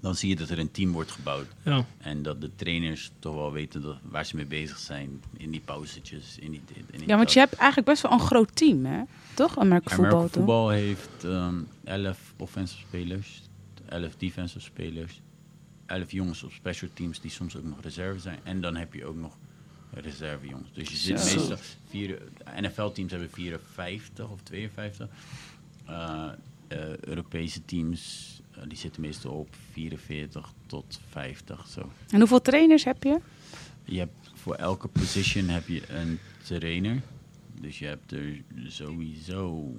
Dan 0.01 0.15
zie 0.15 0.29
je 0.29 0.35
dat 0.35 0.49
er 0.49 0.59
een 0.59 0.71
team 0.71 0.91
wordt 0.91 1.11
gebouwd. 1.11 1.45
Ja. 1.63 1.85
En 1.97 2.21
dat 2.23 2.41
de 2.41 2.55
trainers 2.55 3.11
toch 3.19 3.35
wel 3.35 3.51
weten 3.51 3.81
dat, 3.81 3.97
waar 4.03 4.25
ze 4.25 4.35
mee 4.35 4.45
bezig 4.45 4.77
zijn. 4.77 5.21
In 5.37 5.51
die 5.51 5.59
pauzetjes, 5.65 6.37
in 6.39 6.51
die. 6.51 6.61
In 6.75 6.85
die 6.91 6.99
Ja, 7.07 7.15
want 7.15 7.19
dat. 7.23 7.33
je 7.33 7.39
hebt 7.39 7.53
eigenlijk 7.53 7.89
best 7.89 8.01
wel 8.01 8.11
een 8.11 8.19
groot 8.19 8.55
team, 8.55 8.85
hè? 8.85 9.01
Toch? 9.33 9.57
Amerika 9.57 9.95
voetbal, 9.95 10.13
Amerika 10.15 10.37
voetbal 10.37 10.69
heeft 10.69 11.23
ehm 11.23 11.55
11 11.83 12.33
offensive 12.37 12.79
spelers, 12.81 13.41
11 13.85 14.15
defensive 14.15 14.59
spelers, 14.65 15.21
11 15.85 16.11
jongens 16.11 16.43
op 16.43 16.51
special 16.51 16.89
teams 16.93 17.19
die 17.21 17.31
soms 17.31 17.55
ook 17.57 17.63
nog 17.63 17.81
reserve 17.81 18.19
zijn. 18.19 18.39
En 18.43 18.61
dan 18.61 18.75
heb 18.75 18.93
je 18.93 19.05
ook 19.05 19.15
nog 19.15 19.37
reserve 19.93 20.47
jongens. 20.47 20.69
Dus 20.73 20.89
je 20.89 20.95
zit 20.95 21.19
Zo. 21.19 21.35
meestal 21.35 21.57
vier, 21.89 22.21
NFL-teams 22.61 23.11
hebben 23.11 23.29
54 23.29 24.29
of 24.29 24.41
52. 24.43 25.07
Eh, 25.85 25.93
eh, 25.95 26.31
Europese 26.99 27.65
teams 27.65 28.39
eh, 28.59 28.63
die 28.67 28.77
zitten 28.77 29.01
meestal 29.01 29.31
op 29.31 29.55
44 29.71 30.53
tot 30.65 30.99
50 31.09 31.67
zo. 31.67 31.91
En 32.09 32.19
hoeveel 32.19 32.41
trainers 32.41 32.83
heb 32.83 33.03
je? 33.03 33.19
Je 33.83 33.99
hebt 33.99 34.31
voor 34.33 34.55
elke 34.55 34.87
position 34.87 35.47
heb 35.47 35.67
je 35.67 35.81
een 35.89 36.19
trainer. 36.43 37.01
Dus 37.61 37.79
je 37.79 37.85
hebt 37.85 38.11
er 38.11 38.41
sowieso 38.67 39.73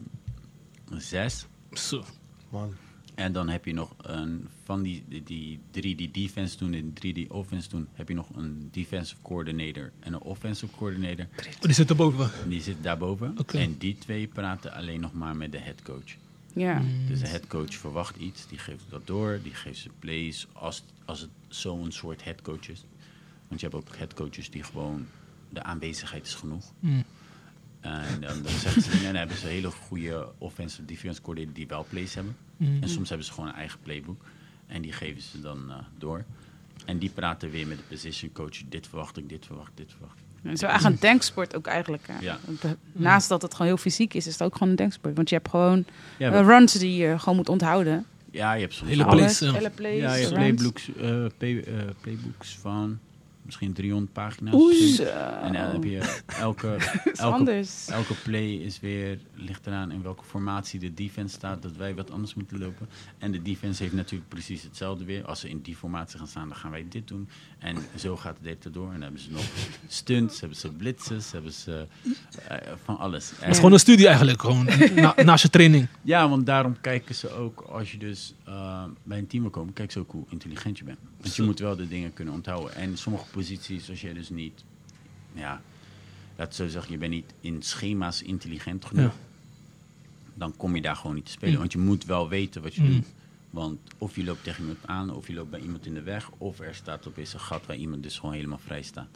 zes. 0.97 1.47
Zo. 1.73 2.05
Man. 2.49 2.75
En 3.15 3.33
dan 3.33 3.49
heb 3.49 3.65
je 3.65 3.73
nog 3.73 3.95
een 3.97 4.49
van 4.65 4.83
die, 4.83 5.05
die, 5.09 5.23
die 5.23 5.61
drie 5.71 5.97
die 5.97 6.11
defense 6.11 6.59
doen 6.59 6.73
en 6.75 6.93
drie 6.93 7.13
die 7.13 7.33
offense 7.33 7.69
doen, 7.69 7.89
heb 7.93 8.09
je 8.09 8.15
nog 8.15 8.29
een 8.35 8.69
defensive 8.73 9.21
coordinator 9.23 9.93
en 10.01 10.13
een 10.13 10.21
offensive 10.21 10.77
coordinator. 10.77 11.27
Oh, 11.39 11.61
die 11.61 11.73
zitten 11.73 11.97
boven. 11.97 12.31
Die 12.49 12.61
zit 12.61 12.83
daarboven. 12.83 13.39
Oké. 13.39 13.59
En 13.59 13.79
die 13.79 13.99
twee 13.99 14.27
praten 14.27 14.73
alleen 14.73 15.01
nog 15.01 15.13
maar 15.13 15.37
met 15.37 15.53
de 15.53 15.59
head 15.59 15.83
coach. 15.83 16.17
Ja. 16.55 16.83
Dus 17.09 17.21
de 17.21 17.29
head 17.29 17.47
coach 17.47 17.75
verwacht 17.75 18.17
iets, 18.17 18.47
die 18.47 18.59
geeft 18.59 18.85
dat 18.89 19.07
door, 19.07 19.41
die 19.43 19.55
geeft 19.55 19.79
ze 19.79 19.91
plays 19.99 20.47
als, 20.53 20.85
als 21.05 21.21
het 21.21 21.31
zo'n 21.49 21.93
soort 21.93 22.25
head 22.25 22.43
coach 22.43 22.69
is. 22.69 22.85
Want 23.49 23.61
je 23.61 23.69
hebt 23.69 23.79
ook 23.79 23.97
head 23.97 24.15
coaches 24.15 24.51
die 24.51 24.63
gewoon, 24.63 25.07
de 25.49 25.63
aanwezigheid 25.63 26.27
is 26.27 26.35
genoeg. 26.35 26.73
Mm. 26.81 27.05
En 27.81 28.21
dan, 28.21 28.43
dan 28.43 28.53
zeggen 28.53 28.83
ze, 28.83 29.03
dan 29.03 29.15
hebben 29.15 29.37
ze 29.37 29.47
hele 29.47 29.71
goede 29.71 30.33
offensive 30.39 30.85
defense 30.85 31.23
coordinator 31.23 31.55
die 31.55 31.67
wel 31.67 31.87
plays 31.89 32.15
hebben. 32.15 32.37
Mm. 32.57 32.83
En 32.83 32.89
soms 32.89 33.09
hebben 33.09 33.27
ze 33.27 33.33
gewoon 33.33 33.49
een 33.49 33.57
eigen 33.57 33.81
playbook. 33.83 34.25
En 34.67 34.83
die 34.83 34.93
geven 34.93 35.23
ze 35.23 35.41
dan 35.41 35.71
eh, 35.71 35.77
door. 35.99 36.25
En 36.87 36.99
die 36.99 37.11
praten 37.11 37.51
weer 37.51 37.67
met 37.67 37.77
de 37.77 37.85
position 37.89 38.33
coach. 38.33 38.63
Dit 38.69 38.87
verwacht 38.87 39.17
ik, 39.17 39.29
dit 39.29 39.47
verwacht 39.47 39.69
ik, 39.69 39.77
dit 39.77 39.93
verwacht 39.93 40.19
ik. 40.19 40.25
Het 40.43 40.53
is 40.53 40.61
wel 40.61 40.71
echt 40.71 40.85
een 40.85 40.97
denksport 41.01 41.57
ook 41.57 41.67
eigenlijk. 41.67 42.03
Hè? 42.07 42.15
Ja. 42.21 42.39
Want, 42.45 42.65
eh, 42.65 42.71
Naast 42.93 43.29
dat 43.29 43.43
het 43.43 43.53
gewoon 43.53 43.67
heel 43.67 43.77
fysiek 43.77 44.15
is, 44.15 44.27
is 44.27 44.33
het 44.33 44.43
ook 44.43 44.53
gewoon 44.53 44.69
een 44.69 44.77
denksport. 44.77 45.17
Want 45.17 45.29
je 45.29 45.35
hebt 45.35 45.49
gewoon 45.49 45.85
Ja, 46.19 46.33
eh, 46.33 46.41
runs 46.41 46.73
die 46.73 46.97
je 46.97 47.19
gewoon 47.19 47.37
moet 47.37 47.49
onthouden. 47.49 48.07
ja 48.31 48.53
je 48.53 48.61
hebt 48.61 48.75
soms 48.75 48.91
Hele 48.91 49.07
plays, 49.07 49.39
ja. 49.39 49.53
Hele 49.53 49.71
plays, 49.71 50.01
Ja, 50.01 50.15
je 50.15 50.23
hebt 50.23 50.35
playbooks, 50.35 50.91
play, 51.39 51.61
eh, 51.63 51.75
playbooks 52.01 52.59
van 52.61 52.99
misschien 53.51 53.73
300 53.73 54.13
pagina's. 54.13 54.55
Oei. 54.55 54.97
En 55.43 55.53
dan 55.53 55.63
heb 55.63 55.85
je 55.85 56.21
elke, 56.27 56.77
elke, 57.17 57.65
elke 57.89 58.15
play 58.23 58.53
is 58.53 58.81
weer, 58.81 59.19
ligt 59.35 59.67
eraan 59.67 59.91
in 59.91 60.03
welke 60.03 60.25
formatie 60.25 60.81
de 60.81 60.95
defense 60.95 61.35
staat, 61.35 61.63
dat 61.63 61.77
wij 61.77 61.95
wat 61.95 62.11
anders 62.11 62.35
moeten 62.35 62.59
lopen. 62.59 62.89
En 63.19 63.33
de 63.33 63.43
defense 63.43 63.83
heeft 63.83 63.95
natuurlijk 63.95 64.29
precies 64.29 64.63
hetzelfde 64.63 65.05
weer. 65.05 65.25
Als 65.25 65.41
ze 65.41 65.49
in 65.49 65.61
die 65.61 65.77
formatie 65.77 66.19
gaan 66.19 66.27
staan, 66.27 66.49
dan 66.49 66.57
gaan 66.57 66.71
wij 66.71 66.87
dit 66.89 67.09
doen. 67.09 67.29
En 67.59 67.77
zo 67.97 68.17
gaat 68.17 68.35
het 68.35 68.45
dit 68.45 68.65
erdoor. 68.65 68.87
En 68.87 68.93
dan 68.93 69.03
hebben 69.03 69.21
ze 69.21 69.31
nog 69.31 69.45
stunts, 69.87 70.41
hebben 70.41 70.59
ze 70.59 70.69
blitzes, 70.69 71.33
hebben 71.33 71.53
ze 71.53 71.87
eh, 72.49 72.57
van 72.85 72.99
alles. 72.99 73.33
Het 73.37 73.51
is 73.51 73.57
gewoon 73.57 73.73
een 73.73 73.79
studie 73.79 74.07
eigenlijk, 74.07 74.41
gewoon 74.41 74.69
na, 74.95 75.15
naast 75.25 75.43
je 75.43 75.51
training. 75.51 75.87
Ja, 76.03 76.29
want 76.29 76.47
daarom 76.47 76.81
kijken 76.81 77.15
ze 77.15 77.31
ook, 77.31 77.61
als 77.61 77.93
je 77.93 77.99
dus 77.99 78.35
eh, 78.45 78.85
bij 79.03 79.19
een 79.19 79.27
team 79.27 79.43
wil 79.43 79.51
komen, 79.51 79.73
kijken 79.73 79.93
ze 79.93 79.99
ook 79.99 80.11
hoe 80.11 80.25
intelligent 80.29 80.79
je 80.79 80.85
bent. 80.85 80.99
Want 81.21 81.37
je 81.37 81.43
moet 81.43 81.59
wel 81.59 81.77
de 81.77 81.89
dingen 81.89 82.13
kunnen 82.13 82.35
onthouden. 82.35 82.75
En 82.75 82.99
sommige 82.99 83.25
posities, 83.41 83.91
als 83.91 84.01
je 84.01 84.15
dus 84.15 84.29
niet, 84.29 84.65
ja, 85.33 85.63
laat 86.37 86.55
zo 86.55 86.69
zeggen, 86.69 86.93
je 86.93 86.99
bent 86.99 87.13
niet 87.13 87.33
in 87.41 87.63
schema's 87.63 88.23
intelligent 88.23 88.85
genoeg, 88.85 89.13
Ja. 89.13 89.19
dan 90.35 90.57
kom 90.57 90.75
je 90.75 90.83
daar 90.83 90.97
gewoon 90.97 91.15
niet 91.15 91.25
te 91.25 91.31
spelen. 91.31 91.55
Mm. 91.55 91.61
Want 91.61 91.73
je 91.73 91.79
moet 91.79 92.05
wel 92.05 92.29
weten 92.29 92.63
wat 92.63 92.75
je 92.75 92.83
Mm. 92.83 92.91
doet. 92.91 93.07
Want 93.51 93.79
of 93.99 94.17
je 94.17 94.25
loopt 94.25 94.45
tegen 94.45 94.61
iemand 94.61 94.79
aan, 94.87 95.15
of 95.15 95.27
je 95.27 95.35
loopt 95.35 95.51
bij 95.51 95.61
iemand 95.61 95.87
in 95.87 95.95
de 95.95 96.03
weg, 96.03 96.31
of 96.39 96.61
er 96.61 96.75
staat 96.75 97.07
opeens 97.07 97.33
een 97.35 97.41
gat 97.41 97.67
waar 97.67 97.77
iemand 97.77 98.03
dus 98.03 98.19
gewoon 98.19 98.35
helemaal 98.35 98.59
vrij 98.59 98.83
staat. 98.83 99.09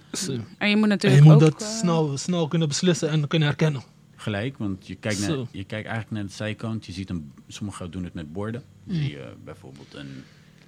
En 0.59 0.69
je 0.69 0.75
moet 0.75 0.83
en 0.83 0.89
natuurlijk 0.89 1.23
je 1.23 1.29
moet 1.31 1.43
ook... 1.43 1.51
dat 1.51 1.63
eh, 1.63 1.69
snel, 1.69 2.17
snel 2.19 2.49
kunnen 2.49 2.69
beslissen 2.69 3.11
en 3.11 3.29
kunnen 3.29 3.49
herkennen. 3.49 3.83
Gelijk, 4.17 4.59
want 4.59 4.87
je 4.87 4.95
kijkt, 4.95 5.21
naar, 5.21 5.37
je 5.51 5.65
kijkt 5.65 5.73
eigenlijk 5.89 6.11
naar 6.11 6.23
de 6.27 6.33
zijkant. 6.33 6.87
Je 6.87 6.93
ziet 6.93 7.11
een, 7.11 7.33
sommigen 7.49 7.91
doen 7.91 8.05
het 8.05 8.15
met 8.15 8.33
borden. 8.33 8.63
Dan 8.85 8.97
zie 8.97 9.11
je 9.11 9.33
bijvoorbeeld 9.45 9.95
een, 9.95 10.25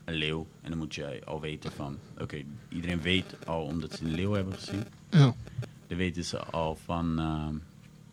een 0.07 0.15
leeuw. 0.15 0.47
En 0.63 0.69
dan 0.71 0.79
moet 0.79 0.95
je 0.95 1.23
al 1.25 1.41
weten 1.41 1.73
van... 1.73 1.99
Oké, 2.19 2.43
iedereen 2.69 3.01
weet 3.01 3.47
al, 3.47 3.63
omdat 3.65 3.93
ze 3.93 4.05
een 4.05 4.15
leeuw 4.15 4.33
hebben 4.33 4.55
gezien... 4.55 4.83
Ja. 5.11 5.35
Dan 5.87 5.99
weten 5.99 6.25
ze 6.25 6.39
al 6.39 6.75
van... 6.85 7.17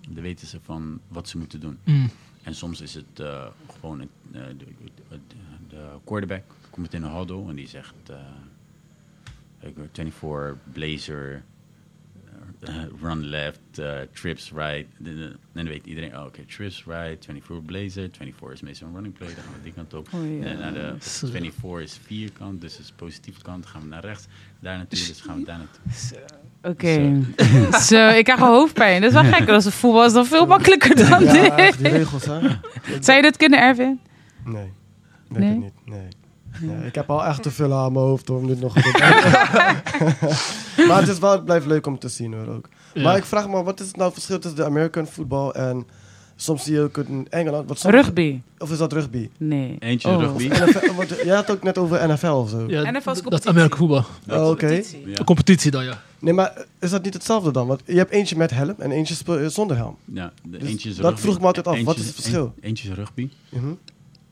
dan 0.10 0.22
weten 0.24 0.48
ze 0.48 0.60
van 0.64 1.00
wat 1.08 1.30
ze 1.30 1.38
moeten 1.38 1.60
doen. 1.60 1.78
Mm. 1.84 2.10
En 2.44 2.56
soms 2.56 2.82
is 2.82 2.94
het 2.94 3.20
eh, 3.20 3.46
gewoon 3.80 4.00
het, 4.00 4.10
eh, 4.32 4.42
de, 4.58 4.66
de, 5.10 5.18
de 5.70 5.86
quarterback 6.04 6.44
komt 6.70 6.94
in 6.94 7.04
een 7.04 7.16
huddle 7.18 7.50
en 7.50 7.56
die 7.56 7.68
zegt... 7.68 7.94
eh, 8.10 8.18
ik 9.60 9.76
hoor 9.76 9.88
24 9.94 10.56
blazer, 10.74 11.36
eh, 11.36 11.42
run 13.02 13.26
left, 13.26 13.60
eh, 13.76 13.92
trips 14.14 14.52
right. 14.56 14.86
En 15.04 15.40
dan 15.54 15.66
weet 15.68 15.86
iedereen, 15.86 16.18
oh, 16.18 16.26
oké, 16.26 16.42
trips 16.46 16.84
right, 16.88 17.26
24 17.26 17.66
blazer, 17.66 18.10
24 18.12 18.52
is 18.52 18.62
meestal 18.62 18.88
een 18.88 18.94
running 18.94 19.14
play, 19.18 19.28
dan 19.36 19.44
gaan 19.44 19.54
we 19.54 19.64
die 19.64 19.74
kant 19.74 19.94
op. 19.94 20.08
Oh, 20.14 20.40
ja. 20.40 20.46
En 20.46 20.60
naar 20.60 20.74
de 20.74 20.96
Zo. 21.02 21.28
24 21.28 21.80
is 21.82 22.00
vierkant, 22.06 22.62
dus 22.62 22.80
is 22.80 22.92
positieve 22.96 23.42
kant, 23.42 23.64
dan 23.64 23.72
gaan 23.72 23.82
we 23.82 23.88
naar 23.88 24.06
rechts. 24.06 24.26
Daar 24.60 24.78
naartoe, 24.78 25.00
dus 25.08 25.22
gaan 25.22 25.38
we 25.40 25.46
daar 25.46 25.58
naartoe. 25.58 26.20
Oké. 26.62 27.22
Zo, 27.90 28.08
ik 28.10 28.24
krijg 28.24 28.42
al 28.42 28.54
hoofdpijn. 28.54 29.02
Dat 29.02 29.14
is 29.14 29.22
wel 29.22 29.32
gek. 29.32 29.50
Als 29.50 29.66
het 29.66 29.74
voetbal 29.74 30.06
is 30.06 30.14
dan 30.14 30.26
veel 30.26 30.46
makkelijker 30.46 30.96
dan 30.96 31.24
Ja, 31.24 31.56
dit. 31.56 31.78
die 31.78 31.88
regels, 31.88 32.26
hè? 32.26 32.40
Zou 33.06 33.16
je 33.18 33.22
dit 33.22 33.38
kunnen, 33.38 33.60
Erwin? 33.60 34.00
Nee. 34.46 34.72
Denk 35.28 35.40
Nee? 35.40 35.54
ik 35.54 35.60
niet. 35.60 35.74
Nee. 35.86 36.08
Nee, 36.62 36.86
ik 36.88 36.96
heb 36.96 37.10
al 37.10 37.26
echt 37.26 37.44
te 37.44 37.52
veel 37.52 37.74
aan 37.74 37.92
mijn 37.94 38.06
hoofd 38.06 38.30
om 38.30 38.48
dit 38.48 38.60
nog 38.62 38.74
te 38.74 38.92
Maar 40.88 41.00
het 41.00 41.08
is 41.10 41.20
wel, 41.20 41.32
het 41.32 41.46
blijft 41.46 41.66
leuk 41.66 41.86
om 41.88 42.00
te 42.00 42.10
zien 42.10 42.34
hoor 42.34 42.48
ook. 42.48 42.70
Ja. 42.94 43.04
Maar 43.04 43.18
ik 43.18 43.26
vraag 43.26 43.50
me, 43.50 43.64
wat 43.64 43.80
is 43.80 43.86
het 43.88 43.96
nou 43.96 44.06
het 44.06 44.14
verschil 44.14 44.40
tussen 44.40 44.60
de 44.60 44.66
American 44.66 45.08
voetbal 45.08 45.54
en 45.56 45.86
soms 46.36 46.64
zie 46.64 46.74
je 46.74 46.82
ook 46.82 46.98
in 46.98 47.28
Engeland? 47.30 47.68
Wat 47.68 47.80
soms- 47.80 47.94
Rugby? 47.96 48.40
Of 48.58 48.72
is 48.72 48.78
dat 48.78 48.94
rugby? 48.94 49.30
Nee. 49.38 49.76
Eentje 49.80 50.10
Oh. 50.10 50.20
rugby. 50.20 50.48
NFL, 50.48 50.94
want 50.96 51.10
jij 51.24 51.36
had 51.36 51.52
ook 51.52 51.64
net 51.64 51.78
over 51.78 52.08
NFL 52.14 52.28
of 52.28 52.50
zo. 52.50 52.64
Ja, 52.68 52.82
NFL 52.92 52.98
is 52.98 53.04
dat 53.04 53.16
is 53.16 53.22
competitie. 53.22 53.50
Amerika 53.50 53.76
voetbal. 53.78 54.06
Oh, 54.30 54.50
Oké. 54.50 54.68
Ja. 54.68 54.82
De 55.16 55.24
competitie 55.24 55.72
dan, 55.72 55.84
ja. 55.84 56.02
Nee, 56.20 56.34
maar 56.34 56.66
is 56.80 56.90
dat 56.90 57.04
niet 57.04 57.14
hetzelfde 57.14 57.52
dan? 57.52 57.68
Want 57.68 57.82
je 57.86 57.94
hebt 57.98 58.12
eentje 58.12 58.38
met 58.38 58.52
helm 58.52 58.76
en 58.78 58.92
eentje 58.92 59.16
eh, 59.40 59.48
zonder 59.48 59.78
helm. 59.78 59.96
Ja, 60.06 60.32
de 60.44 60.58
Dus 60.58 60.68
eentje 60.70 60.90
is 60.90 60.96
dat 60.96 61.06
rugby. 61.06 61.22
vroeg 61.22 61.40
me 61.40 61.46
altijd 61.46 61.68
af. 61.68 61.74
Eentje 61.74 61.88
Wat 61.88 61.98
is 61.98 62.06
het 62.06 62.16
verschil? 62.16 62.54
een- 62.56 62.64
eentje 62.64 62.90
is 62.90 62.96
rugby 62.96 63.30
Mhm. 63.50 63.66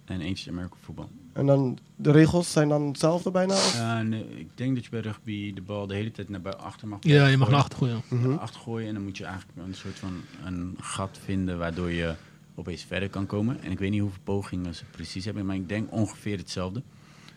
en 0.06 0.22
eentje 0.22 0.46
is 0.46 0.50
American 0.52 0.78
voetbal. 0.82 1.10
En 1.34 1.46
dan 1.46 1.78
de 1.96 2.12
regels 2.12 2.52
zijn 2.52 2.70
dan 2.70 2.88
hetzelfde 2.88 3.32
bijna? 3.32 3.54
Of? 3.54 3.76
Eh, 3.76 4.00
nee, 4.00 4.26
ik 4.40 4.48
denk 4.56 4.76
dat 4.76 4.84
je 4.84 4.90
bij 4.90 5.00
rugby 5.00 5.54
de 5.54 5.62
bal 5.62 5.88
de 5.88 5.96
hele 5.96 6.12
tijd 6.12 6.30
naar 6.30 6.56
achter 6.56 6.88
mag 6.88 7.00
Ja, 7.02 7.28
je 7.28 7.38
mag 7.38 7.50
naar 7.50 7.60
achter 7.60 7.78
gooien. 7.78 8.02
Mhm. 8.08 8.30
Naar 8.30 8.40
achter 8.40 8.62
gooien 8.62 8.88
en 8.88 8.94
dan 8.94 9.04
moet 9.04 9.18
je 9.18 9.26
eigenlijk 9.26 9.58
een 9.68 9.74
soort 9.74 10.00
van 10.00 10.22
een 10.46 10.78
gat 10.80 11.20
vinden 11.24 11.58
waardoor 11.58 11.92
je 11.92 12.16
opeens 12.56 12.84
verder 12.84 13.10
kan 13.10 13.26
komen. 13.26 13.62
En 13.64 13.72
ik 13.72 13.80
weet 13.80 13.92
niet 13.92 14.02
hoeveel 14.02 14.22
pogingen 14.24 14.76
ze 14.76 14.84
precies 14.92 15.26
hebben, 15.26 15.46
maar 15.46 15.56
ik 15.56 15.70
denk 15.70 15.92
ongeveer 15.92 16.38
hetzelfde. 16.38 16.82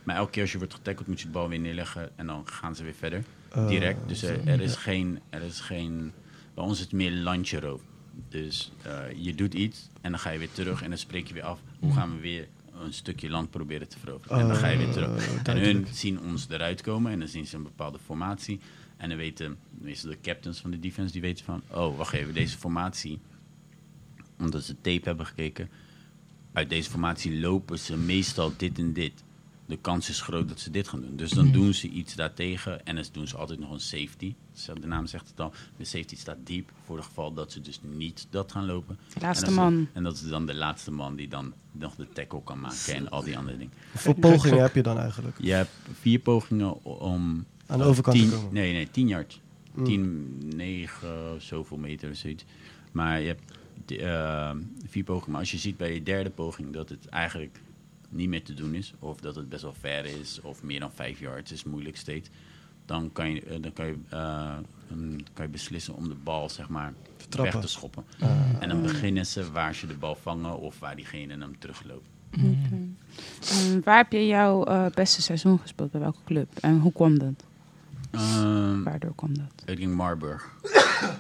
Maar 0.02 0.16
elke 0.16 0.30
keer 0.30 0.42
als 0.42 0.52
je 0.52 0.58
wordt 0.58 0.74
getackeld 0.74 1.06
moet 1.06 1.20
je 1.20 1.26
de 1.26 1.32
bal 1.32 1.48
weer 1.48 1.58
neerleggen 1.58 2.10
en 2.16 2.26
dan 2.26 2.42
gaan 2.44 2.74
ze 2.74 2.84
weer 2.84 2.94
verder. 2.94 3.24
Eh, 3.50 3.68
Direct. 3.68 4.08
Dus 4.08 4.22
er, 4.22 4.48
er 4.48 4.60
is 4.60 4.76
geen, 4.76 5.20
er 5.30 5.42
is 5.42 5.60
geen, 5.60 6.12
bij 6.54 6.64
ons 6.64 6.72
is 6.72 6.80
het 6.80 6.92
meer 6.92 7.10
landje 7.10 7.60
roof. 7.60 7.80
Dus 8.28 8.72
eh, 8.82 8.92
je 9.16 9.34
doet 9.34 9.54
iets 9.54 9.88
en 10.00 10.10
dan 10.10 10.20
ga 10.20 10.30
je 10.30 10.38
weer 10.38 10.52
terug 10.52 10.82
en 10.82 10.88
dan 10.88 10.98
spreek 10.98 11.26
je 11.28 11.34
weer 11.34 11.42
af. 11.42 11.60
Hoe 11.80 11.92
gaan 11.92 12.14
we 12.14 12.20
weer 12.20 12.48
een 12.80 12.92
stukje 12.92 13.30
land 13.30 13.50
proberen 13.50 13.88
te 13.88 13.98
veroveren? 13.98 14.38
En 14.38 14.46
dan 14.46 14.56
ga 14.56 14.68
je 14.68 14.78
weer 14.78 14.92
terug. 14.92 15.26
Eh, 15.26 15.54
En 15.54 15.60
hun 15.60 15.86
zien 15.92 16.20
ons 16.20 16.46
eruit 16.48 16.80
komen 16.80 17.12
en 17.12 17.18
dan 17.18 17.28
zien 17.28 17.46
ze 17.46 17.56
een 17.56 17.62
bepaalde 17.62 17.98
formatie. 17.98 18.60
En 18.96 19.08
dan 19.08 19.18
weten 19.18 19.58
meestal 19.70 20.10
de 20.10 20.20
captains 20.22 20.60
van 20.60 20.70
de 20.70 20.78
defense, 20.80 21.12
die 21.12 21.20
weten 21.20 21.44
van... 21.44 21.62
Oh, 21.70 21.96
wacht 21.96 22.12
even, 22.12 22.34
deze 22.34 22.58
formatie... 22.58 23.20
Omdat 24.38 24.62
ze 24.64 24.80
tape 24.80 25.00
hebben 25.04 25.26
gekeken... 25.26 25.68
Uit 26.52 26.68
deze 26.68 26.90
formatie 26.90 27.40
lopen 27.40 27.78
ze 27.78 27.96
meestal 27.96 28.52
dit 28.56 28.78
en 28.78 28.92
dit. 28.92 29.23
De 29.66 29.76
kans 29.76 30.08
is 30.08 30.20
groot 30.20 30.48
dat 30.48 30.60
ze 30.60 30.70
dit 30.70 30.88
gaan 30.88 31.00
doen. 31.00 31.16
Dus 31.16 31.30
dan 31.30 31.50
doen 31.52 31.74
ze 31.74 31.88
iets 31.88 32.14
daartegen. 32.14 32.86
En 32.86 32.94
dan 32.94 33.04
doen 33.12 33.28
ze 33.28 33.36
altijd 33.36 33.58
nog 33.58 33.70
een 33.70 33.80
safety. 33.80 34.34
De 34.80 34.86
naam 34.86 35.06
zegt 35.06 35.28
het 35.28 35.40
al. 35.40 35.52
De 35.76 35.84
safety 35.84 36.16
staat 36.16 36.36
diep. 36.44 36.70
Voor 36.84 36.96
het 36.96 37.04
geval 37.04 37.34
dat 37.34 37.52
ze 37.52 37.60
dus 37.60 37.80
niet 37.82 38.26
dat 38.30 38.52
gaan 38.52 38.66
lopen. 38.66 38.98
Laatste 39.20 39.46
en 39.46 39.52
man. 39.52 39.88
En 39.92 40.02
dat 40.02 40.14
is 40.14 40.28
dan 40.28 40.46
de 40.46 40.54
laatste 40.54 40.90
man 40.90 41.16
die 41.16 41.28
dan 41.28 41.52
nog 41.72 41.94
de 41.94 42.06
tackle 42.12 42.42
kan 42.44 42.60
maken. 42.60 42.94
En 42.94 43.10
al 43.10 43.22
die 43.22 43.38
andere 43.38 43.56
dingen. 43.56 43.72
Hoeveel 43.92 44.14
pogingen 44.14 44.62
heb 44.62 44.74
je 44.74 44.82
dan 44.82 44.98
eigenlijk? 44.98 45.36
Je 45.40 45.52
hebt 45.52 45.70
vier 46.00 46.18
pogingen 46.18 46.84
om... 46.84 47.44
Aan 47.66 47.78
de 47.78 47.84
overkant 47.84 48.16
tien, 48.16 48.28
te 48.28 48.36
komen? 48.36 48.52
Nee, 48.52 48.72
nee, 48.72 48.90
10 48.90 49.08
yard. 49.08 49.40
Mm. 49.74 49.84
10, 49.84 50.42
9, 50.56 51.42
zoveel 51.42 51.76
meter 51.76 52.10
of 52.10 52.16
zoiets. 52.16 52.44
Maar 52.92 53.20
je 53.20 53.26
hebt 53.26 53.42
de, 53.86 54.02
eh, 54.02 54.50
vier 54.88 55.04
pogingen. 55.04 55.30
Maar 55.30 55.40
als 55.40 55.50
je 55.50 55.58
ziet 55.58 55.76
bij 55.76 55.94
je 55.94 56.02
derde 56.02 56.30
poging 56.30 56.72
dat 56.72 56.88
het 56.88 57.06
eigenlijk 57.06 57.60
niet 58.14 58.28
meer 58.28 58.44
te 58.44 58.54
doen 58.54 58.74
is... 58.74 58.92
of 58.98 59.20
dat 59.20 59.34
het 59.34 59.48
best 59.48 59.62
wel 59.62 59.74
ver 59.80 60.04
is, 60.04 60.40
of 60.40 60.62
meer 60.62 60.80
dan 60.80 60.92
5 60.92 61.20
yards 61.20 61.52
is 61.52 61.64
moeilijk 61.64 61.96
steeds... 61.96 62.28
dan 62.86 63.12
kan 63.12 63.30
je, 63.30 63.42
eh, 63.42 63.62
dan 63.62 63.72
kan 63.72 63.86
je, 63.86 63.96
eh, 64.08 64.56
dan 64.88 65.20
kan 65.32 65.44
je 65.44 65.50
beslissen 65.50 65.94
om 65.94 66.08
de 66.08 66.14
bal 66.14 66.48
zeg 66.50 66.68
maar, 66.68 66.92
trappen. 67.28 67.52
weg 67.52 67.62
te 67.62 67.68
schoppen. 67.68 68.04
Ah. 68.20 68.30
En 68.60 68.68
dan 68.68 68.82
beginnen 68.82 69.26
ze 69.26 69.50
waar 69.52 69.74
ze 69.74 69.86
de 69.86 69.94
bal 69.94 70.14
vangen 70.14 70.58
of 70.58 70.78
waar 70.78 70.96
diegene 70.96 71.38
hem 71.38 71.58
terugloopt. 71.58 72.08
En 73.50 73.80
waar 73.84 73.96
heb 73.96 74.12
je 74.12 74.26
jouw 74.26 74.64
eh, 74.64 74.86
beste 74.94 75.22
seizoen 75.22 75.58
gespeeld? 75.58 75.90
Bij 75.90 76.00
welke 76.00 76.18
club? 76.24 76.58
En 76.60 76.78
hoe 76.80 76.92
kwam 76.92 77.18
dat? 77.18 77.44
Ehm, 78.10 78.82
Waardoor 78.82 79.14
kwam 79.14 79.34
dat? 79.38 79.62
Ik 79.66 79.78
ging 79.78 79.94
Marburg. 79.94 80.50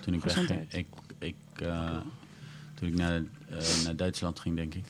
toen 0.00 0.14
ik 0.14 0.24
wegging. 0.24 0.72
Ik, 0.72 0.86
ik, 1.18 1.36
eh, 1.54 1.96
toen 2.74 2.88
ik 2.88 2.94
naar, 2.94 3.22
naar 3.84 3.96
Duitsland 3.96 4.40
ging, 4.40 4.56
denk 4.56 4.74
ik. 4.74 4.84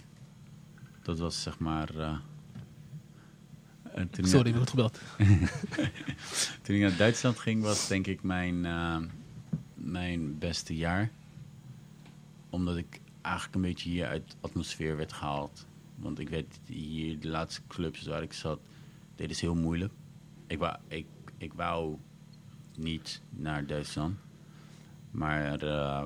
Dat 1.04 1.18
was 1.18 1.42
zeg 1.42 1.58
maar. 1.58 1.98
eh, 1.98 2.18
toen, 4.10 4.26
Sorry, 4.26 4.50
ik 4.50 4.56
goed 4.56 4.70
gebeld. 4.70 5.00
toen 6.62 6.76
ik 6.76 6.80
naar 6.80 6.96
Duitsland 6.96 7.38
ging, 7.38 7.62
was 7.62 7.88
denk 7.88 8.06
ik 8.06 8.22
mijn, 8.22 8.64
eh, 8.66 8.96
mijn 9.74 10.38
beste 10.38 10.76
jaar. 10.76 11.10
Omdat 12.50 12.76
ik 12.76 13.00
eigenlijk 13.22 13.54
een 13.54 13.60
beetje 13.62 13.88
hier 13.90 14.06
uit 14.06 14.30
de 14.30 14.36
atmosfeer 14.40 14.96
werd 14.96 15.12
gehaald. 15.12 15.66
Want 15.96 16.18
ik 16.18 16.28
weet 16.28 16.60
hier, 16.66 17.20
de 17.20 17.28
laatste 17.28 17.60
clubs 17.68 18.06
waar 18.06 18.22
ik 18.22 18.32
zat, 18.32 18.60
deden 19.14 19.36
ze 19.36 19.44
heel 19.44 19.54
moeilijk. 19.54 19.92
Ik 20.46 20.58
wou, 20.58 20.76
ik, 20.88 21.06
ik 21.38 21.52
wou 21.52 21.96
niet 22.76 23.22
naar 23.30 23.66
Duitsland. 23.66 24.16
Maar 25.10 25.62
eh, 25.62 26.04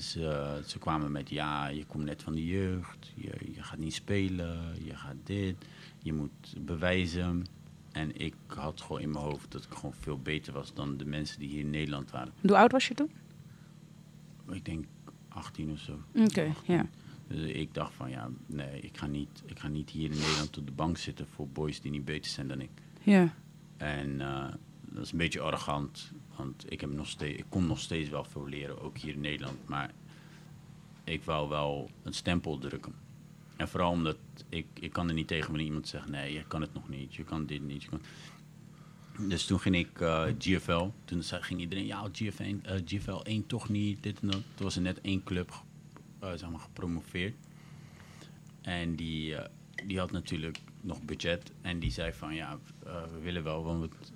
ze, 0.00 0.60
ze 0.66 0.78
kwamen 0.78 1.12
met, 1.12 1.30
ja, 1.30 1.66
je 1.66 1.84
komt 1.84 2.04
net 2.04 2.22
van 2.22 2.34
de 2.34 2.46
jeugd, 2.46 3.12
je, 3.14 3.32
je 3.52 3.62
gaat 3.62 3.78
niet 3.78 3.94
spelen, 3.94 4.84
je 4.84 4.96
gaat 4.96 5.16
dit, 5.24 5.56
je 6.02 6.12
moet 6.12 6.54
bewijzen. 6.58 7.44
En 7.92 8.20
ik 8.20 8.34
had 8.46 8.80
gewoon 8.80 9.00
in 9.00 9.10
mijn 9.10 9.24
hoofd 9.24 9.50
dat 9.50 9.64
ik 9.64 9.72
gewoon 9.72 9.94
veel 9.94 10.18
beter 10.18 10.52
was 10.52 10.74
dan 10.74 10.96
de 10.96 11.04
mensen 11.04 11.38
die 11.38 11.48
hier 11.48 11.60
in 11.60 11.70
Nederland 11.70 12.10
waren. 12.10 12.32
Hoe 12.40 12.56
oud 12.56 12.72
was 12.72 12.88
je 12.88 12.94
toen? 12.94 13.10
Ik 14.48 14.64
denk 14.64 14.84
18 15.28 15.70
of 15.70 15.78
zo. 15.78 15.98
Oké, 16.14 16.52
ja. 16.66 16.86
Dus 17.28 17.50
ik 17.50 17.74
dacht 17.74 17.94
van, 17.94 18.10
ja, 18.10 18.28
nee, 18.46 18.80
ik 18.80 18.96
ga 18.96 19.06
niet, 19.06 19.42
ik 19.46 19.58
ga 19.58 19.68
niet 19.68 19.90
hier 19.90 20.10
in 20.10 20.18
Nederland 20.18 20.58
op 20.58 20.66
de 20.66 20.72
bank 20.72 20.98
zitten 20.98 21.26
voor 21.26 21.48
boys 21.48 21.80
die 21.80 21.90
niet 21.90 22.04
beter 22.04 22.30
zijn 22.30 22.48
dan 22.48 22.60
ik. 22.60 22.70
Ja. 23.02 23.34
En 23.76 24.20
eh, 24.20 24.54
dat 24.96 25.04
is 25.04 25.12
een 25.12 25.18
beetje 25.18 25.40
arrogant, 25.40 26.12
want 26.36 26.72
ik, 26.72 26.80
heb 26.80 26.90
nog 26.92 27.08
steeds, 27.08 27.38
ik 27.38 27.44
kon 27.48 27.66
nog 27.66 27.80
steeds 27.80 28.08
wel 28.10 28.24
veel 28.24 28.48
leren, 28.48 28.80
ook 28.80 28.98
hier 28.98 29.12
in 29.12 29.20
Nederland. 29.20 29.68
Maar 29.68 29.90
ik 31.04 31.22
wou 31.24 31.48
wel 31.48 31.90
een 32.02 32.12
stempel 32.12 32.58
drukken. 32.58 32.94
En 33.56 33.68
vooral 33.68 33.90
omdat 33.90 34.16
ik, 34.48 34.66
ik 34.74 34.92
kan 34.92 35.08
er 35.08 35.14
niet 35.14 35.28
tegen 35.28 35.46
wanneer 35.46 35.66
iemand 35.66 35.88
zegt, 35.88 36.08
nee, 36.08 36.32
je 36.32 36.44
kan 36.46 36.60
het 36.60 36.74
nog 36.74 36.88
niet, 36.88 37.14
je 37.14 37.24
kan 37.24 37.46
dit 37.46 37.62
niet. 37.62 37.88
Dus 39.18 39.46
toen 39.46 39.60
ging 39.60 39.76
ik 39.76 40.00
eh, 40.00 40.24
GFL. 40.38 40.88
Toen 41.04 41.22
zei, 41.22 41.42
ging 41.42 41.60
iedereen, 41.60 41.86
ja, 41.86 42.08
GFL, 42.12 42.42
eh, 42.42 42.80
GFL 42.84 43.20
1 43.22 43.46
toch 43.46 43.68
niet, 43.68 44.02
dit 44.02 44.20
en 44.20 44.26
dat. 44.30 44.42
Toen 44.54 44.64
was 44.64 44.76
er 44.76 44.82
net 44.82 45.00
één 45.00 45.24
club 45.24 45.62
eh, 46.18 46.32
zeg 46.34 46.50
maar, 46.50 46.60
gepromoveerd. 46.60 47.34
En 48.60 48.96
die, 48.96 49.36
die 49.86 49.98
had 49.98 50.10
natuurlijk 50.10 50.58
nog 50.80 51.02
budget. 51.02 51.52
En 51.60 51.78
die 51.78 51.90
zei 51.90 52.12
van, 52.12 52.34
ja, 52.34 52.58
we 52.82 53.18
willen 53.22 53.42
wel, 53.42 53.64
want 53.64 53.80
we- 53.82 54.14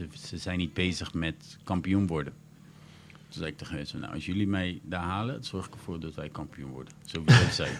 ze, 0.00 0.26
ze 0.26 0.36
zijn 0.36 0.58
niet 0.58 0.74
bezig 0.74 1.14
met 1.14 1.58
kampioen 1.64 2.06
worden. 2.06 2.32
Toen 3.02 3.42
zei 3.42 3.50
ik 3.50 3.56
tegen 3.56 4.00
nou, 4.00 4.14
als 4.14 4.26
jullie 4.26 4.46
mij 4.46 4.80
daar 4.82 5.02
halen, 5.02 5.44
zorg 5.44 5.66
ik 5.66 5.74
ervoor 5.74 6.00
dat 6.00 6.14
wij 6.14 6.28
kampioen 6.28 6.70
worden. 6.70 6.92
Zo 7.04 7.22
willen 7.24 7.52
zij. 7.52 7.78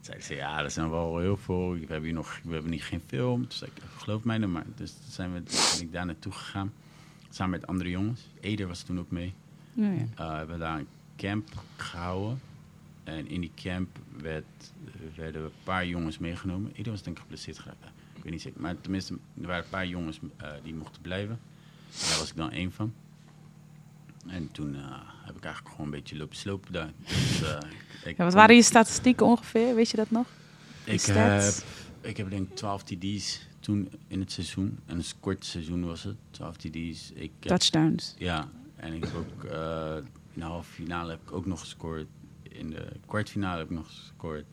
Zeiden 0.00 0.26
ze, 0.26 0.34
ja, 0.34 0.62
er 0.62 0.70
zijn 0.70 0.90
wel 0.90 1.18
heel 1.18 1.36
veel. 1.36 1.72
We 1.72 1.78
hebben 1.78 2.02
hier 2.02 2.12
nog, 2.12 2.40
we 2.44 2.52
hebben 2.52 2.70
niet 2.70 2.82
geen 2.82 3.02
film. 3.06 3.40
Toen 3.40 3.58
zei 3.58 3.70
ik, 3.74 3.82
geloof 3.96 4.24
mij 4.24 4.38
nou 4.38 4.52
maar. 4.52 4.64
Dus 4.76 4.92
toen 4.92 5.10
zijn 5.10 5.32
we, 5.32 5.40
ben 5.76 5.86
ik 5.86 5.92
daar 5.92 6.06
naartoe 6.06 6.32
gegaan. 6.32 6.72
Samen 7.30 7.58
met 7.60 7.68
andere 7.68 7.90
jongens. 7.90 8.20
Eder 8.40 8.66
was 8.66 8.82
toen 8.82 8.98
ook 8.98 9.10
mee. 9.10 9.34
Ja, 9.72 9.90
ja. 9.90 9.98
Uh, 9.98 10.06
we 10.16 10.22
hebben 10.22 10.58
daar 10.58 10.78
een 10.78 10.88
camp 11.16 11.48
gehouden. 11.76 12.40
En 13.04 13.28
in 13.28 13.40
die 13.40 13.52
camp 13.54 13.98
werd, 14.16 14.72
werden 15.14 15.44
een 15.44 15.50
paar 15.64 15.86
jongens 15.86 16.18
meegenomen. 16.18 16.72
Eder 16.74 16.92
was 16.92 17.02
denk 17.02 17.16
ik 17.16 17.22
geblesseerd 17.22 17.58
geraakt. 17.58 17.84
Weet 18.28 18.36
niet 18.36 18.46
zeker. 18.46 18.62
Maar 18.62 18.80
tenminste, 18.80 19.18
er 19.40 19.46
waren 19.46 19.64
een 19.64 19.70
paar 19.70 19.86
jongens 19.86 20.18
eh, 20.36 20.50
die 20.62 20.74
mochten 20.74 21.02
blijven. 21.02 21.40
En 22.00 22.08
daar 22.08 22.18
was 22.18 22.30
ik 22.30 22.36
dan 22.36 22.50
één 22.50 22.72
van. 22.72 22.94
En 24.26 24.50
toen 24.52 24.74
eh, 24.74 24.82
heb 25.24 25.36
ik 25.36 25.44
eigenlijk 25.44 25.74
gewoon 25.74 25.86
een 25.86 25.98
beetje 25.98 26.16
lopen 26.16 26.36
slopen 26.36 26.72
daar. 26.72 26.90
Dus, 27.06 27.42
eh, 27.42 27.58
ik 28.04 28.16
Ja, 28.16 28.24
wat 28.24 28.34
waren 28.34 28.54
je 28.54 28.62
statistieken 28.62 29.26
ongeveer? 29.26 29.74
Weet 29.74 29.90
je 29.90 29.96
dat 29.96 30.10
nog? 30.10 30.26
ik 30.84 31.00
heb, 31.00 31.52
ik 32.00 32.16
heb 32.16 32.30
denk 32.30 32.48
ik 32.48 32.56
12 32.56 32.82
TD's 32.82 33.46
toen 33.60 33.90
in 34.08 34.20
het 34.20 34.32
seizoen. 34.32 34.78
En 34.86 34.96
een 34.96 35.04
kort 35.20 35.44
seizoen 35.44 35.86
was 35.86 36.02
het. 36.02 36.16
12 36.30 36.56
TD's. 36.56 37.10
Ik 37.14 37.32
heb, 37.40 37.48
Touchdowns. 37.48 38.14
ja, 38.18 38.48
en 38.76 38.92
ik 38.92 39.04
heb 39.04 39.14
ook 39.14 39.44
in 40.32 40.40
de 40.40 40.44
halve 40.44 40.72
finale 40.72 41.10
heb 41.10 41.22
ik 41.22 41.32
ook 41.32 41.46
nog 41.46 41.60
gescoord. 41.60 42.06
In 42.42 42.70
de 42.70 42.88
kwartfinale 43.06 43.58
heb 43.58 43.70
ik 43.70 43.76
nog 43.76 43.86
gescoord. 43.86 44.44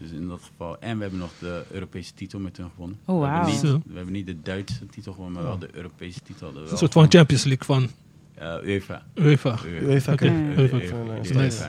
Dus 0.00 0.10
in 0.10 0.28
dat 0.28 0.40
geval. 0.42 0.78
En 0.78 0.96
we 0.96 1.02
hebben 1.02 1.20
nog 1.20 1.30
de 1.38 1.64
Europese 1.70 2.14
titel 2.14 2.38
met 2.38 2.56
hun 2.56 2.70
gewonnen. 2.70 2.98
Oh, 3.04 3.20
we, 3.20 3.26
hebben 3.26 3.50
niet, 3.50 3.60
Zo. 3.60 3.80
we 3.86 3.94
hebben 3.96 4.12
niet 4.12 4.26
de 4.26 4.40
Duitse 4.42 4.86
titel 4.86 5.12
gewonnen, 5.12 5.34
maar 5.42 5.50
wel 5.50 5.58
de 5.58 5.68
Europese 5.76 6.20
titel. 6.20 6.44
hadden 6.44 6.54
we 6.54 6.60
Een 6.62 6.68
wel 6.68 6.78
soort 6.78 6.92
van 6.92 7.10
Champions 7.10 7.44
League 7.44 7.64
van. 7.66 7.90
Eh, 8.34 8.56
UEFA. 8.64 9.02
UEFA. 9.14 9.58
UEFA. 9.64 10.14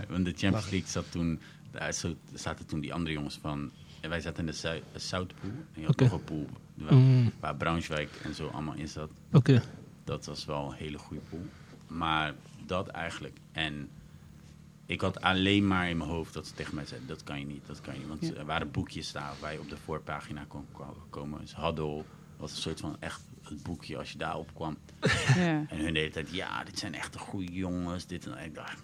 Want 0.10 0.26
de 0.26 0.34
Champions 0.36 0.70
League 0.70 0.88
zat 0.90 1.06
toen, 1.12 1.40
daar 1.72 1.94
zo- 1.94 2.16
zaten 2.34 2.66
toen 2.66 2.80
die 2.80 2.94
andere 2.94 3.14
jongens 3.16 3.38
van, 3.42 3.72
en 4.02 4.10
wij 4.10 4.22
zaten 4.22 4.40
in 4.40 4.46
de 4.46 4.52
Zu- 4.58 4.82
de 4.94 5.00
Zoutpool. 5.00 5.50
En 5.74 5.82
je 5.82 5.86
had 5.86 5.92
Oké. 5.92 6.04
nog 6.04 6.14
een 6.14 6.24
pool 6.24 6.48
waar, 6.74 6.94
Mm, 6.96 7.32
waar 7.40 7.56
Braunschweig 7.56 8.10
en 8.24 8.34
zo 8.36 8.48
allemaal 8.48 8.76
in 8.76 8.88
zat. 8.88 9.10
Oké. 9.32 9.62
Dat 10.04 10.26
was 10.26 10.46
wel 10.46 10.68
een 10.72 10.76
hele 10.78 10.98
goede 10.98 11.22
pool. 11.30 11.46
Maar 11.88 12.34
dat 12.66 12.88
eigenlijk. 12.88 13.38
En 13.52 13.90
ik 14.86 15.02
had 15.02 15.22
alleen 15.22 15.68
maar 15.68 15.90
in 15.90 15.98
mijn 15.98 16.10
hoofd 16.10 16.34
dat 16.34 16.48
ze 16.48 16.54
tegen 16.54 16.76
mij 16.76 16.86
zeiden, 16.86 17.08
dat 17.08 17.24
kan 17.24 17.40
je 17.40 17.46
niet, 17.46 17.66
dat 17.68 17.82
kan 17.82 17.94
je 17.94 18.00
niet. 18.00 18.08
Want 18.10 18.26
Ja. 18.28 18.34
er 18.34 18.46
waren 18.46 18.72
boekjes 18.72 19.12
daar 19.12 19.34
waar 19.40 19.54
je 19.54 19.60
op 19.60 19.70
de 19.70 19.78
voorpagina 19.78 20.46
kon 20.48 20.66
komen. 21.10 21.40
Dus 21.42 21.56
Huddle 21.56 22.04
was 22.38 22.52
een 22.52 22.58
soort 22.58 22.80
van 22.80 22.96
echt 23.00 23.22
het 23.44 23.64
boekje 23.64 23.98
als 23.98 24.12
je 24.12 24.18
daarop 24.18 24.50
kwam. 24.54 24.78
Ja. 25.36 25.66
En 25.70 25.78
hun 25.78 25.94
de 25.94 26.00
hele 26.00 26.12
tijd, 26.12 26.30
ja, 26.32 26.64
dit 26.64 26.80
zijn 26.80 26.94
echt 26.94 27.14
de 27.14 27.20
goede 27.20 27.52
jongens. 27.54 28.06
Dit 28.08 28.26
en 28.28 28.46
ik 28.46 28.56
dacht, 28.56 28.78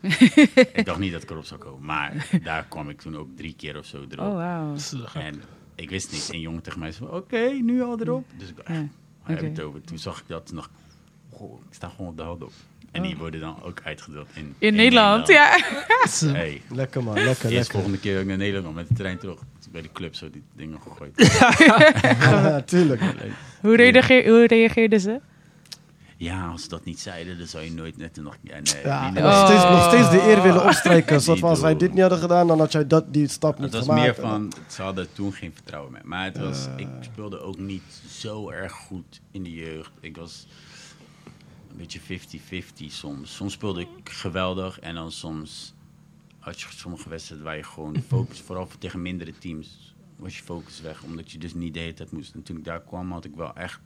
ik 0.78 0.84
dacht 0.84 0.98
niet 0.98 1.12
dat 1.12 1.22
ik 1.22 1.30
erop 1.30 1.44
zou 1.44 1.60
komen. 1.60 1.84
Maar 1.84 2.28
daar 2.42 2.64
kwam 2.64 2.88
ik 2.88 3.00
toen 3.00 3.16
ook 3.16 3.36
drie 3.36 3.54
keer 3.54 3.78
of 3.78 3.86
zo 3.86 4.04
erop. 4.08 4.26
Oh, 4.34 4.72
gek. 5.04 5.22
En 5.22 5.42
ik 5.74 5.90
wist 5.90 6.12
niet. 6.12 6.28
Een 6.32 6.40
jongen 6.40 6.62
tegen 6.62 6.78
mij 6.78 6.92
zei, 6.92 7.08
van, 7.08 7.16
oké, 7.18 7.48
nu 7.62 7.82
al 7.82 8.00
erop. 8.00 8.26
Dus 8.38 8.48
ik 8.48 8.56
dacht, 8.56 8.68
Ja, 8.68 9.34
het 9.34 9.60
over? 9.60 9.80
Toen 9.80 9.98
zag 9.98 10.20
ik 10.20 10.28
dat, 10.28 10.50
dacht 10.54 10.70
ik, 10.70 11.36
goh, 11.36 11.60
ik 11.68 11.74
sta 11.74 11.88
gewoon 11.88 12.06
op 12.10 12.16
de 12.16 12.22
huddle. 12.24 12.48
En 12.96 13.02
die 13.02 13.16
worden 13.16 13.40
dan 13.40 13.56
ook 13.62 13.80
uitgedeeld 13.84 14.28
in, 14.34 14.44
Oh. 14.46 14.54
In 14.58 14.74
Nederland, 14.74 15.28
ja. 15.28 15.58
Hey, 16.26 16.62
Lekker 16.70 17.02
man, 17.02 17.14
lekker, 17.14 17.30
eerst 17.30 17.50
lekker. 17.52 17.72
volgende 17.72 17.98
keer 17.98 18.20
ook 18.20 18.26
naar 18.26 18.36
Nederland 18.36 18.74
met 18.74 18.88
de 18.88 18.94
trein 18.94 19.18
terug. 19.18 19.38
Bij 19.70 19.82
de 19.82 19.92
club 19.92 20.14
zo 20.14 20.30
die 20.30 20.42
dingen 20.56 20.78
gegooid. 20.80 21.12
Ja, 22.20 22.60
tuurlijk. 22.60 23.00
Hoe, 23.62 23.76
reageer, 23.76 24.28
hoe 24.28 24.46
reageerden 24.46 25.00
ze? 25.00 25.20
Ja, 26.18 26.46
als 26.46 26.62
ze 26.62 26.68
dat 26.68 26.84
niet 26.84 27.00
zeiden, 27.00 27.38
dan 27.38 27.46
zou 27.46 27.64
je 27.64 27.72
nooit 27.72 27.96
net 27.96 28.16
nog... 28.16 28.36
Ja, 28.42 28.52
nee, 28.54 28.82
Ja, 28.84 29.10
die- 29.10 29.18
en 29.18 29.24
nog, 29.24 29.46
steeds, 29.46 29.62
nog 29.62 29.84
steeds 29.88 30.10
de 30.10 30.28
eer 30.30 30.36
Oh. 30.36 30.42
willen 30.42 30.64
opstrijken. 30.70 31.22
Van, 31.22 31.42
als 31.42 31.60
doen. 31.60 31.78
dit 31.78 31.90
niet 31.92 32.00
hadden 32.00 32.18
gedaan, 32.18 32.46
dan 32.46 32.58
had 32.58 32.72
jij 32.72 32.86
dat, 32.86 33.12
die 33.12 33.28
stap 33.28 33.54
niet 33.58 33.62
Het 33.64 33.72
was 33.74 33.82
gemaakt. 33.84 34.02
meer 34.02 34.14
van, 34.28 34.52
ze 34.68 34.82
hadden 34.82 35.06
toen 35.12 35.32
geen 35.32 35.50
vertrouwen 35.54 35.92
meer. 35.92 36.02
Maar 36.04 36.24
het 36.24 36.38
was, 36.38 36.66
Eh. 36.66 36.72
ik 36.76 36.88
speelde 37.00 37.40
ook 37.40 37.58
niet 37.58 38.02
zo 38.10 38.50
erg 38.50 38.72
goed 38.72 39.20
in 39.30 39.42
de 39.42 39.52
jeugd. 39.52 39.90
Ik 40.00 40.16
was 40.16 40.46
een 41.76 41.86
beetje 41.86 42.90
50-50 42.90 42.92
soms. 42.92 43.34
Soms 43.34 43.52
speelde 43.52 43.80
ik 43.80 44.10
geweldig 44.10 44.78
en 44.80 44.94
dan 44.94 45.12
soms 45.12 45.74
had 46.38 46.60
je 46.60 46.66
sommige 46.70 47.08
wedstrijden 47.08 47.46
waar 47.46 47.56
je 47.56 47.62
gewoon 47.62 48.02
focus, 48.08 48.40
vooral 48.40 48.66
voor 48.66 48.78
tegen 48.78 49.02
mindere 49.02 49.38
teams, 49.38 49.94
was 50.16 50.36
je 50.38 50.42
focus 50.44 50.80
weg. 50.80 51.02
Omdat 51.02 51.30
je 51.32 51.38
dus 51.38 51.54
niet 51.54 51.74
de 51.74 51.80
hele 51.80 51.94
tijd 51.94 52.12
moest. 52.12 52.34
En 52.34 52.42
toen 52.42 52.56
ik 52.56 52.64
daar 52.64 52.80
kwam 52.82 53.12
had 53.12 53.24
ik 53.24 53.34
wel 53.34 53.54
echt, 53.54 53.80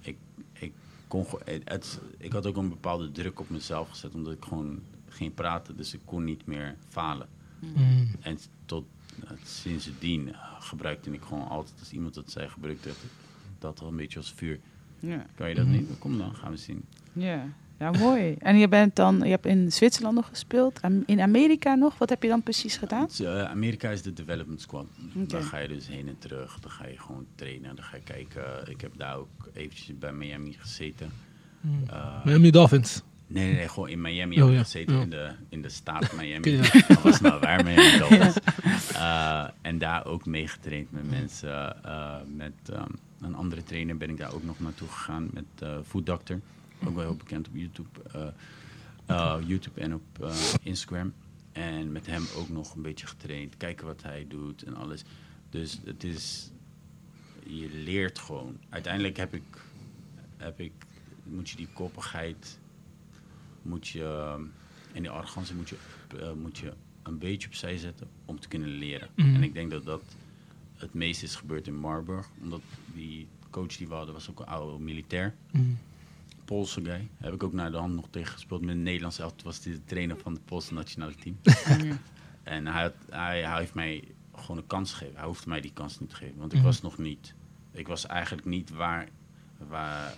ik, 0.00 0.16
ik 0.52 0.72
kon 1.08 1.26
het, 1.44 2.00
ik 2.18 2.32
had 2.32 2.46
ook 2.46 2.56
een 2.56 2.68
bepaalde 2.68 3.12
druk 3.12 3.40
op 3.40 3.50
mezelf 3.50 3.88
gezet 3.88 4.14
omdat 4.14 4.32
ik 4.32 4.44
gewoon 4.44 4.82
ging 5.08 5.34
praten. 5.34 5.76
Dus 5.76 5.94
ik 5.94 6.00
kon 6.04 6.24
niet 6.24 6.46
meer 6.46 6.76
falen. 6.88 7.28
mm, 7.58 8.10
En 8.20 8.38
tot 8.66 8.84
uh, 9.24 9.30
sindsdien 9.44 10.28
uh, 10.28 10.60
gebruikte 10.60 11.10
ik 11.12 11.22
gewoon 11.22 11.48
altijd, 11.48 11.78
als 11.78 11.92
iemand 11.92 12.14
dat 12.14 12.30
zei, 12.30 12.48
gebruikte 12.48 12.88
ik 12.88 12.96
dat 13.58 13.80
al 13.80 13.88
een 13.88 13.96
beetje 13.96 14.18
als 14.18 14.32
vuur. 14.32 14.60
Ja. 15.00 15.26
Kan 15.34 15.48
je 15.48 15.54
dat 15.54 15.66
niet? 15.66 15.90
Kom 15.98 16.18
dan, 16.18 16.34
gaan 16.34 16.50
we 16.50 16.56
zien. 16.56 16.84
Ja. 17.12 17.44
ja, 17.78 17.90
mooi. 17.90 18.34
En 18.38 18.58
je 18.58 18.68
bent 18.68 18.96
dan, 18.96 19.18
je 19.18 19.30
hebt 19.30 19.46
in 19.46 19.72
Zwitserland 19.72 20.14
nog 20.14 20.28
gespeeld, 20.28 20.80
in 21.06 21.20
Amerika 21.20 21.74
nog. 21.74 21.98
Wat 21.98 22.08
heb 22.08 22.22
je 22.22 22.28
dan 22.28 22.42
precies 22.42 22.76
gedaan? 22.76 23.06
Dus, 23.06 23.20
uh, 23.20 23.44
Amerika 23.44 23.90
is 23.90 24.02
de 24.02 24.12
development 24.12 24.60
squad. 24.60 24.86
Oké. 25.16 25.26
Daar 25.26 25.42
ga 25.42 25.58
je 25.58 25.68
dus 25.68 25.88
heen 25.88 26.08
en 26.08 26.18
terug. 26.18 26.58
Dan 26.60 26.70
ga 26.70 26.86
je 26.86 26.98
gewoon 26.98 27.26
trainen. 27.34 27.76
Dan 27.76 27.84
ga 27.84 27.96
je 27.96 28.02
kijken. 28.02 28.70
Ik 28.70 28.80
heb 28.80 28.92
daar 28.96 29.16
ook 29.16 29.48
eventjes 29.52 29.98
bij 29.98 30.12
Miami 30.12 30.52
gezeten. 30.58 31.10
mm. 31.60 31.82
Uh, 31.90 32.24
Miami 32.24 32.50
Dolphins. 32.50 33.02
Nee, 33.30 33.44
nee, 33.44 33.54
nee, 33.54 33.68
gewoon 33.68 33.88
in 33.88 34.00
Miami 34.00 34.34
Oh, 34.34 34.40
heb 34.40 34.48
ik 34.48 34.56
ja. 34.56 34.62
gezeten. 34.62 34.94
Ja. 34.96 35.02
In, 35.02 35.10
de, 35.10 35.32
in 35.48 35.62
de 35.62 35.68
staat 35.68 36.12
Miami. 36.16 36.50
Ja. 36.56 36.86
Dat 36.88 37.02
was 37.02 37.20
nou 37.20 37.40
waar 37.40 37.64
Miami 37.64 37.98
Dolphins. 37.98 38.36
Uh, 38.92 39.48
en 39.60 39.78
daar 39.78 40.06
ook 40.06 40.26
meegetraind 40.26 40.92
met 40.92 41.10
mensen. 41.10 41.76
uh, 41.84 42.16
met 42.36 42.52
um, 42.72 42.86
een 43.20 43.34
andere 43.34 43.62
trainer 43.62 43.96
ben 43.96 44.10
ik 44.10 44.16
daar 44.16 44.32
ook 44.34 44.44
nog 44.44 44.60
naartoe 44.60 44.88
gegaan. 44.88 45.28
Met 45.32 45.44
uh, 45.62 45.76
Food 45.86 46.06
Doctor. 46.06 46.40
Ook 46.86 46.94
wel 46.94 47.04
heel 47.04 47.16
bekend 47.16 47.48
op 47.48 47.54
YouTube. 47.56 48.32
YouTube 49.46 49.80
en 49.80 49.94
op 49.94 50.32
Instagram. 50.62 51.12
En 51.52 51.92
met 51.92 52.06
hem 52.06 52.22
ook 52.36 52.48
nog 52.48 52.74
een 52.74 52.82
beetje 52.82 53.06
getraind. 53.06 53.56
Kijken 53.56 53.86
wat 53.86 54.02
hij 54.02 54.24
doet 54.28 54.62
en 54.62 54.76
alles. 54.76 55.02
Dus 55.50 55.80
het 55.84 56.04
is... 56.04 56.50
Je 57.46 57.68
leert 57.72 58.18
gewoon. 58.18 58.56
Uiteindelijk 58.68 59.16
heb 59.16 59.34
ik... 59.34 59.42
Heb 60.36 60.60
ik 60.60 60.72
moet 61.22 61.50
je 61.50 61.56
die 61.56 61.68
koppigheid... 61.72 62.58
Moet 63.62 63.88
je... 63.88 64.36
En 64.92 65.02
die 65.02 65.10
arrogantie 65.10 65.54
moet 65.54 65.68
je, 65.68 65.76
uh, 66.20 66.32
moet 66.32 66.58
je 66.58 66.72
een 67.02 67.18
beetje 67.18 67.48
opzij 67.48 67.76
zetten 67.78 68.08
om 68.24 68.40
te 68.40 68.48
kunnen 68.48 68.68
leren. 68.68 69.08
Mhm. 69.14 69.34
En 69.34 69.42
ik 69.42 69.54
denk 69.54 69.70
dat 69.70 69.84
dat 69.84 70.02
het 70.74 70.94
meest 70.94 71.22
is 71.22 71.34
gebeurd 71.34 71.66
in 71.66 71.76
Marburg. 71.76 72.26
Omdat 72.42 72.60
die 72.94 73.28
coach 73.50 73.76
die 73.76 73.88
we 73.88 73.94
hadden 73.94 74.14
was 74.14 74.30
ook 74.30 74.40
een 74.40 74.46
oude 74.46 74.82
militair. 74.82 75.34
Mm. 75.52 75.78
Poolse 76.44 76.84
guy. 76.84 77.08
Heb 77.16 77.32
ik 77.34 77.42
ook 77.42 77.52
naar 77.52 77.70
de 77.70 77.76
hand 77.76 77.94
nog 77.94 78.06
tegen 78.10 78.32
gespeeld 78.32 78.60
met 78.60 78.70
een 78.70 78.82
Nederlands 78.82 79.18
elftal. 79.18 79.44
Was 79.44 79.60
de 79.60 79.84
trainer 79.84 80.16
van 80.18 80.32
het 80.32 80.44
Poolse 80.44 80.74
nationale 80.74 81.14
team. 81.14 81.36
en 82.42 82.66
hij, 82.66 82.82
had, 82.82 82.94
hij, 83.10 83.42
hij 83.44 83.58
heeft 83.58 83.74
mij 83.74 84.04
gewoon 84.34 84.56
een 84.56 84.66
kans 84.66 84.92
gegeven. 84.92 85.16
Hij 85.16 85.26
hoefde 85.26 85.48
mij 85.48 85.60
die 85.60 85.72
kans 85.72 86.00
niet 86.00 86.08
te 86.10 86.16
geven. 86.16 86.36
Want 86.38 86.52
ik 86.52 86.58
Mhm. 86.58 86.66
was 86.66 86.80
nog 86.82 86.98
niet... 86.98 87.34
Ik 87.72 87.88
was 87.88 88.06
eigenlijk 88.06 88.46
niet 88.46 88.70
waar... 88.70 89.08
waar 89.68 90.14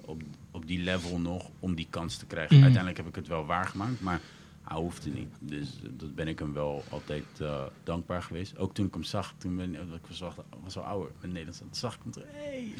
op, 0.00 0.22
op 0.52 0.66
die 0.66 0.78
level 0.78 1.18
nog 1.18 1.50
om 1.58 1.74
die 1.74 1.86
kans 1.90 2.16
te 2.16 2.26
krijgen. 2.26 2.54
Mhm. 2.54 2.64
Uiteindelijk 2.64 3.02
heb 3.04 3.08
ik 3.12 3.14
het 3.16 3.26
wel 3.28 3.46
waargemaakt, 3.46 4.00
maar 4.00 4.20
hij 4.62 4.76
hoefde 4.78 5.10
niet. 5.10 5.34
Dus 5.40 5.68
dat 5.90 6.14
ben 6.14 6.28
ik 6.28 6.38
hem 6.38 6.52
wel 6.52 6.84
altijd 6.90 7.24
uh, 7.40 7.62
dankbaar 7.84 8.22
geweest. 8.22 8.58
Ook 8.58 8.74
toen 8.74 8.86
ik 8.86 8.92
hem 8.94 9.02
zag, 9.02 9.34
toen 9.38 9.56
ben, 9.56 9.74
ik 9.74 10.06
was, 10.08 10.20
wel, 10.20 10.34
was 10.62 10.76
al 10.76 10.82
ouder 10.84 11.10
in 11.20 11.28
Nederland, 11.32 11.58
toen 11.58 11.68
zag 11.72 11.94
ik 11.94 12.00
hem. 12.14 12.24
Hey, 12.26 12.72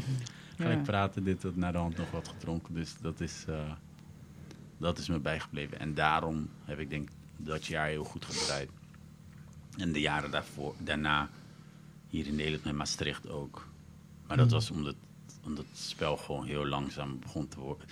ga 0.57 0.65
Ja. 0.65 0.71
ik 0.71 0.83
praten, 0.83 1.25
dit, 1.25 1.41
dat, 1.43 1.57
naar 1.57 1.73
de 1.73 1.79
hand 1.79 1.97
nog 1.97 2.11
wat 2.11 2.29
gedronken. 2.29 2.75
Dus 2.75 2.95
dat 3.01 3.21
is, 3.21 3.45
uh, 3.49 3.73
dat 4.79 4.99
is 4.99 5.09
me 5.09 5.19
bijgebleven. 5.19 5.79
En 5.81 5.95
daarom 5.95 6.49
heb 6.65 6.79
ik 6.79 6.91
denk 6.91 7.09
dat 7.37 7.67
jaar 7.67 7.87
heel 7.89 8.05
goed 8.05 8.25
gedraaid. 8.25 8.71
En 9.77 9.93
de 9.93 10.01
jaren 10.01 10.31
daarvoor, 10.31 10.75
daarna 10.79 11.29
hier 12.09 12.27
in 12.27 12.35
Nederland 12.35 12.65
met 12.65 12.75
Maastricht 12.75 13.29
ook. 13.29 13.67
Maar 14.27 14.37
dat 14.37 14.47
Mhm. 14.47 14.55
was 14.55 14.71
omdat, 14.71 14.95
omdat 15.45 15.65
het 15.69 15.79
spel 15.79 16.17
gewoon 16.17 16.47
heel 16.47 16.67
langzaam 16.67 17.19
begon 17.21 17.49
te 17.49 17.61
worden. 17.61 17.87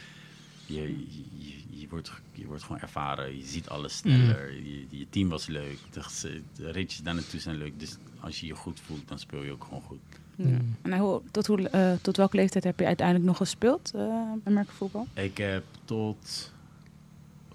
je, 0.66 0.98
je, 1.38 1.78
je, 1.80 1.88
wordt, 1.88 2.12
je 2.32 2.46
wordt 2.46 2.62
gewoon 2.62 2.80
ervaren. 2.80 3.36
Je 3.36 3.44
ziet 3.44 3.68
alles 3.68 3.96
sneller. 3.96 4.54
Je, 4.54 4.86
je 4.90 5.06
team 5.10 5.28
was 5.28 5.46
leuk. 5.46 5.78
De, 5.90 6.40
de 6.56 6.70
ritjes 6.70 7.02
daar 7.02 7.14
naartoe 7.14 7.40
zijn 7.40 7.56
leuk. 7.56 7.80
Dus 7.80 7.96
als 8.20 8.40
je 8.40 8.46
je 8.46 8.54
goed 8.54 8.80
voelt, 8.80 9.08
dan 9.08 9.18
speel 9.18 9.42
je 9.42 9.52
ook 9.52 9.64
gewoon 9.64 9.82
goed. 9.82 9.98
Ja. 10.36 10.58
En 10.82 10.98
hoe, 10.98 11.22
tot, 11.30 11.46
hoe, 11.46 11.68
eh, 11.68 11.92
tot 12.02 12.16
welke 12.16 12.36
leeftijd 12.36 12.64
heb 12.64 12.78
je 12.78 12.86
uiteindelijk 12.86 13.26
nog 13.26 13.36
gespeeld, 13.36 13.92
uh, 13.94 14.00
Amerika 14.44 14.72
voetbal? 14.72 15.06
Ik 15.14 15.36
heb 15.38 15.64
tot 15.84 16.52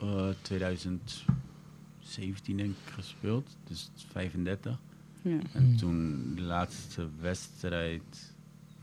eh 0.02 0.30
2017 0.42 2.58
denk 2.58 2.70
ik 2.86 2.94
gespeeld. 2.94 3.56
Dus 3.68 3.90
35. 4.12 4.78
Ja. 5.22 5.38
En 5.54 5.64
Mm. 5.70 5.78
toen 5.78 6.32
de 6.36 6.42
laatste 6.42 7.08
wedstrijd 7.20 8.34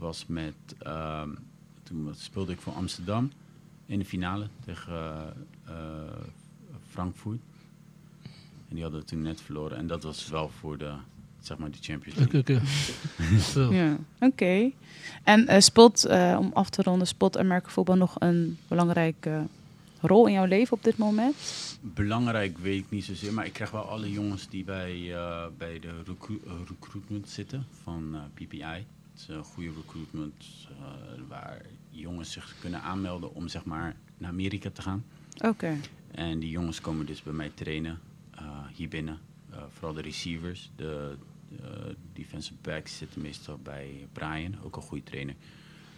was 0.02 0.24
met. 0.26 0.54
ehm, 0.78 1.28
toen 1.82 2.10
speelde 2.16 2.52
ik 2.52 2.60
voor 2.60 2.72
Amsterdam 2.72 3.30
in 3.86 3.98
de 3.98 4.04
finale 4.04 4.46
tegen 4.64 4.92
eh, 4.92 5.20
eh, 5.66 5.74
Frankfurt. 6.90 7.40
En 8.68 8.74
die 8.78 8.82
hadden 8.82 9.00
we 9.00 9.06
toen 9.06 9.22
net 9.22 9.40
verloren. 9.40 9.76
En 9.78 9.86
dat 9.86 10.02
was 10.02 10.28
wel 10.28 10.48
voor 10.48 10.78
de, 10.78 10.92
zeg 11.40 11.58
maar, 11.58 11.70
de 11.70 11.78
Champions 11.80 12.18
Oké, 12.20 12.32
League. 12.32 12.56
oké. 12.56 12.66
Zo. 13.52 13.72
Ja, 13.74 13.96
oké. 14.20 14.70
En 15.22 15.46
eh 15.48 15.60
speelt, 15.60 16.04
eh, 16.04 16.36
om 16.38 16.50
af 16.54 16.70
te 16.70 16.82
ronden, 16.82 17.06
speelt 17.06 17.38
Amerika 17.38 17.68
voetbal 17.68 17.96
nog 17.96 18.14
een 18.18 18.58
belangrijke 18.68 19.46
rol 20.00 20.26
in 20.26 20.32
jouw 20.32 20.44
leven 20.46 20.72
op 20.76 20.84
dit 20.84 20.96
moment? 20.96 21.36
Belangrijk 21.80 22.58
weet 22.58 22.78
ik 22.80 22.90
niet 22.90 23.04
zozeer, 23.04 23.32
maar 23.32 23.46
ik 23.46 23.52
krijg 23.52 23.70
wel 23.70 23.82
alle 23.88 24.10
jongens 24.10 24.48
die 24.48 24.64
bij, 24.64 25.14
eh, 25.14 25.44
bij 25.58 25.80
de 25.80 26.02
recru- 26.06 26.40
recruitment 26.68 27.28
zitten 27.28 27.66
van 27.82 28.14
eh, 28.14 28.20
PPI. 28.46 28.86
Een 29.28 29.44
goede 29.44 29.72
recruitment 29.72 30.68
eh, 30.70 31.20
waar 31.28 31.62
jongens 31.90 32.32
zich 32.32 32.54
kunnen 32.60 32.82
aanmelden 32.82 33.34
om 33.34 33.48
zeg 33.48 33.64
maar 33.64 33.96
naar 34.18 34.30
Amerika 34.30 34.70
te 34.70 34.82
gaan. 34.82 35.04
Oké. 35.44 35.76
En 36.10 36.38
die 36.38 36.50
jongens 36.50 36.80
komen 36.80 37.06
dus 37.06 37.22
bij 37.22 37.32
mij 37.32 37.50
trainen 37.54 38.00
eh, 38.30 38.66
hier 38.74 38.88
binnen. 38.88 39.20
Eh, 39.50 39.62
vooral 39.68 39.94
de 39.94 40.00
receivers, 40.00 40.70
de 40.76 41.16
eh, 41.60 41.94
defensive 42.12 42.58
backs 42.62 42.96
zitten 42.96 43.20
meestal 43.20 43.58
bij 43.58 44.08
Brian, 44.12 44.62
ook 44.62 44.76
een 44.76 44.82
goede 44.82 45.04
trainer. 45.04 45.34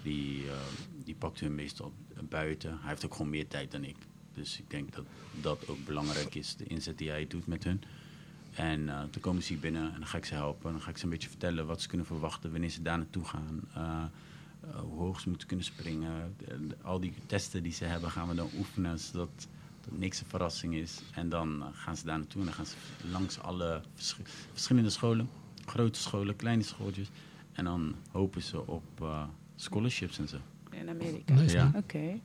Die, 0.02 0.50
eh, 0.50 0.56
die 1.04 1.14
pakt 1.14 1.40
hun 1.40 1.54
meestal 1.54 1.92
buiten. 2.28 2.70
Hij 2.70 2.88
heeft 2.88 3.04
ook 3.04 3.12
gewoon 3.12 3.30
meer 3.30 3.48
tijd 3.48 3.70
dan 3.70 3.84
ik. 3.84 3.96
Dus 4.32 4.58
ik 4.58 4.70
denk 4.70 4.94
dat 4.94 5.04
dat 5.40 5.68
ook 5.68 5.84
belangrijk 5.84 6.34
is, 6.34 6.56
de 6.56 6.64
inzet 6.64 6.98
die 6.98 7.10
hij 7.10 7.26
doet 7.26 7.46
met 7.46 7.64
hun. 7.64 7.82
En 8.55 8.86
dan 8.86 9.11
komen 9.20 9.42
ze 9.42 9.52
hier 9.52 9.61
binnen 9.62 9.82
en 9.92 9.98
dan 9.98 10.07
ga 10.07 10.16
ik 10.18 10.24
ze 10.24 10.34
helpen. 10.34 10.72
Dan 10.72 10.80
ga 10.80 10.90
ik 10.90 10.96
ze 10.98 11.05
een 11.05 11.11
beetje 11.11 11.28
vertellen 11.28 11.66
wat 11.66 11.82
ze 11.82 11.88
kunnen 11.88 12.07
verwachten 12.07 12.50
wanneer 12.50 12.70
ze 12.70 12.82
daar 12.82 12.96
naartoe 12.98 13.24
gaan. 13.24 13.61
Eh, 13.74 14.02
eh, 14.70 14.80
hoe 14.80 14.98
hoog 14.98 15.20
ze 15.20 15.28
moeten 15.28 15.46
kunnen 15.48 15.66
springen. 15.66 16.34
De- 16.38 16.66
de- 16.66 16.76
al 16.82 17.00
die 17.00 17.14
testen 17.26 17.62
die 17.62 17.72
ze 17.72 17.84
hebben 17.84 18.11
gaan 18.11 18.28
we 18.28 18.34
dan 18.34 18.48
oefenen, 18.59 18.98
zodat 18.98 19.48
dat 19.80 19.98
niks 19.98 20.20
een 20.20 20.26
verrassing 20.26 20.74
is. 20.74 21.00
En 21.14 21.28
dan 21.28 21.64
gaan 21.72 21.96
ze 21.96 22.05
daar 22.05 22.18
naartoe 22.18 22.40
en 22.40 22.46
dan 22.46 22.55
gaan 22.55 22.66
ze 22.66 22.74
langs 23.11 23.38
alle 23.40 23.82
verschi- 23.94 24.22
verschillende 24.52 24.90
scholen. 24.90 25.28
Grote 25.66 26.00
scholen, 26.00 26.36
kleine 26.36 26.62
schooltjes. 26.62 27.09
En 27.52 27.64
dan 27.64 27.94
hopen 28.11 28.42
ze 28.42 28.66
op 28.66 28.84
eh, 29.00 29.24
scholarships 29.57 30.18
en 30.18 30.28
zo. 30.28 30.36
In 30.70 30.88
Amerika. 30.88 31.34
Nice, 31.34 31.57
Ja. 31.57 31.70
Oké. 31.74 32.20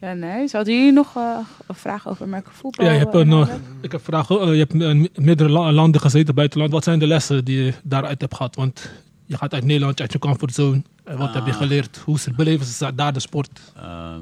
Ja, 0.00 0.12
nee. 0.12 0.48
Zouden 0.48 0.74
jullie 0.74 0.92
nog 0.92 1.16
eh, 1.16 1.38
een 1.66 1.74
vraag 1.74 2.08
over 2.08 2.24
Amerika 2.26 2.50
voetbal? 2.50 2.86
Ja, 2.86 2.92
je 2.92 2.98
hebt 2.98 3.14
eh, 3.14 3.20
een, 3.20 3.30
eh, 3.30 3.46
hebben? 3.48 3.66
ik 3.80 3.92
heb 3.92 4.04
vragen. 4.04 4.40
Eh, 4.40 4.50
je 4.52 4.58
hebt 4.58 4.74
in 4.74 5.08
meerdere 5.14 5.48
la- 5.50 5.72
landen 5.72 6.00
gezeten, 6.00 6.34
buitenland. 6.34 6.72
Wat 6.72 6.84
zijn 6.84 6.98
de 6.98 7.06
lessen 7.06 7.44
die 7.44 7.62
je 7.64 7.72
daaruit 7.82 8.20
hebt 8.20 8.34
gehad? 8.34 8.54
Want 8.54 8.90
je 9.24 9.36
gaat 9.36 9.54
uit 9.54 9.64
Nederland, 9.64 10.00
uit 10.00 10.12
je 10.12 10.18
comfortzone. 10.18 10.82
En 11.04 11.18
wat 11.18 11.34
heb 11.34 11.44
je 11.46 11.50
Ah. 11.52 11.56
geleerd? 11.56 11.96
Hoe 11.96 12.18
ze- 12.18 12.32
beleven 12.32 12.66
ze 12.66 12.94
daar 12.94 13.12
de 13.12 13.20
sport? 13.20 13.60
Ehm, 13.76 14.20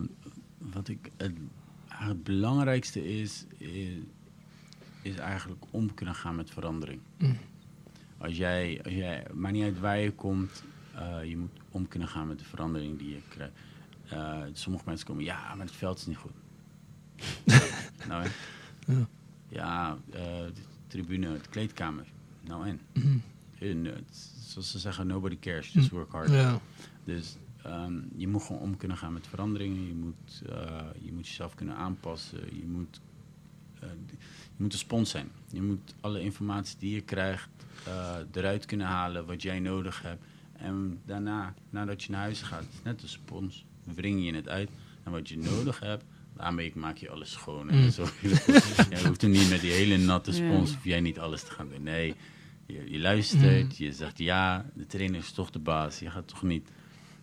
wat 0.59 0.89
ik 0.89 1.11
het, 1.17 1.33
het 1.89 2.25
belangrijkste 2.25 3.21
is, 3.21 3.45
is, 3.59 3.69
is 5.03 5.15
eigenlijk 5.17 5.63
om 5.71 5.95
kunnen 5.95 6.15
gaan 6.15 6.37
met 6.37 6.51
verandering. 6.51 7.01
Mm. 7.19 7.37
Als 8.19 8.37
jij, 8.37 8.81
als 8.85 8.93
jij, 8.95 9.23
maakt 9.33 9.55
niet 9.55 9.65
uit 9.65 9.81
waar 9.81 9.99
je 9.99 10.11
komt, 10.11 10.63
eh, 10.95 11.29
je 11.29 11.37
moet 11.37 11.51
om 11.71 11.89
kunnen 11.89 12.09
gaan 12.09 12.27
met 12.29 12.39
de 12.39 12.45
verandering 12.45 12.99
die 12.99 13.09
je 13.09 13.21
krijgt. 13.29 13.53
Eh, 14.09 14.41
sommige 14.53 14.85
mensen 14.87 15.07
komen, 15.07 15.25
ja, 15.25 15.55
maar 15.55 15.67
het 15.67 15.75
veld 15.75 15.99
is 15.99 16.07
niet 16.07 16.17
goed. 16.17 16.33
nou 18.09 18.25
en? 18.25 18.31
Ja. 18.87 19.07
Ja, 19.49 19.97
eh, 20.13 20.21
de 20.55 20.63
tribune, 20.87 21.33
de 21.33 21.49
kleedkamer. 21.51 22.07
Nou 22.41 22.67
en? 22.69 22.81
Mhm. 22.93 23.17
Het- 23.85 24.33
zoals 24.47 24.71
ze 24.71 24.79
zeggen, 24.79 25.07
nobody 25.07 25.39
cares, 25.39 25.73
just 25.73 25.91
work 25.91 26.13
hard. 26.13 26.31
Ja. 26.31 26.61
Dus 27.05 27.37
ehm, 27.63 27.99
je 28.17 28.29
moet 28.29 28.43
gewoon 28.43 28.61
om 28.63 28.77
kunnen 28.77 28.97
gaan 28.97 29.13
met 29.13 29.27
veranderingen. 29.27 29.87
Je 29.87 29.95
moet, 29.95 30.43
eh, 30.49 30.81
je 31.01 31.13
moet 31.13 31.27
jezelf 31.29 31.55
kunnen 31.55 31.77
aanpassen. 31.77 32.57
Je 32.59 32.67
moet, 32.67 33.01
eh, 33.81 33.89
je 34.57 34.63
moet 34.63 34.73
een 34.73 34.79
spons 34.79 35.11
zijn. 35.11 35.29
Je 35.51 35.63
moet 35.63 35.95
alle 36.01 36.21
informatie 36.21 36.79
die 36.79 36.95
je 36.95 37.01
krijgt 37.01 37.49
eh, 37.87 38.17
eruit 38.33 38.65
kunnen 38.65 38.87
halen 38.87 39.27
wat 39.27 39.43
jij 39.43 39.61
nodig 39.61 40.03
hebt. 40.03 40.25
En 40.53 41.01
daarna, 41.05 41.55
nadat 41.71 42.03
je 42.03 42.11
naar 42.11 42.21
huis 42.21 42.43
gaat, 42.43 42.63
is 42.63 42.83
net 42.83 43.03
een 43.03 43.09
spons, 43.09 43.65
wring 43.85 44.25
je 44.25 44.35
het 44.35 44.49
uit. 44.49 44.71
En 45.03 45.13
wat 45.13 45.29
je 45.29 45.39
nodig 45.39 45.81
hebt, 45.81 46.05
daarmee 46.37 46.73
maak 46.75 46.97
je 46.97 47.11
alles 47.11 47.31
schoon. 47.33 47.71
En 47.71 47.79
Mm. 47.83 47.91
zo. 48.01 48.03
je 48.91 49.03
hoeft 49.07 49.23
er 49.23 49.29
niet 49.29 49.51
met 49.51 49.61
die 49.61 49.71
hele 49.73 49.97
natte 49.97 50.33
spons, 50.33 50.73
hoef 50.75 50.85
jij 50.85 51.01
niet 51.01 51.19
alles 51.19 51.43
te 51.43 51.51
gaan 51.51 51.69
doen. 51.69 51.83
Nee, 51.83 52.15
je, 52.67 52.91
je 52.91 52.99
luistert, 52.99 53.63
Mm. 53.69 53.71
je 53.77 53.93
zegt 53.93 54.19
ja, 54.19 54.71
de 54.75 54.87
trainer 54.87 55.21
is 55.21 55.33
toch 55.33 55.51
de 55.51 55.59
baas. 55.59 55.99
Je 55.99 56.11
gaat 56.11 56.29
toch 56.29 56.43
niet 56.43 56.69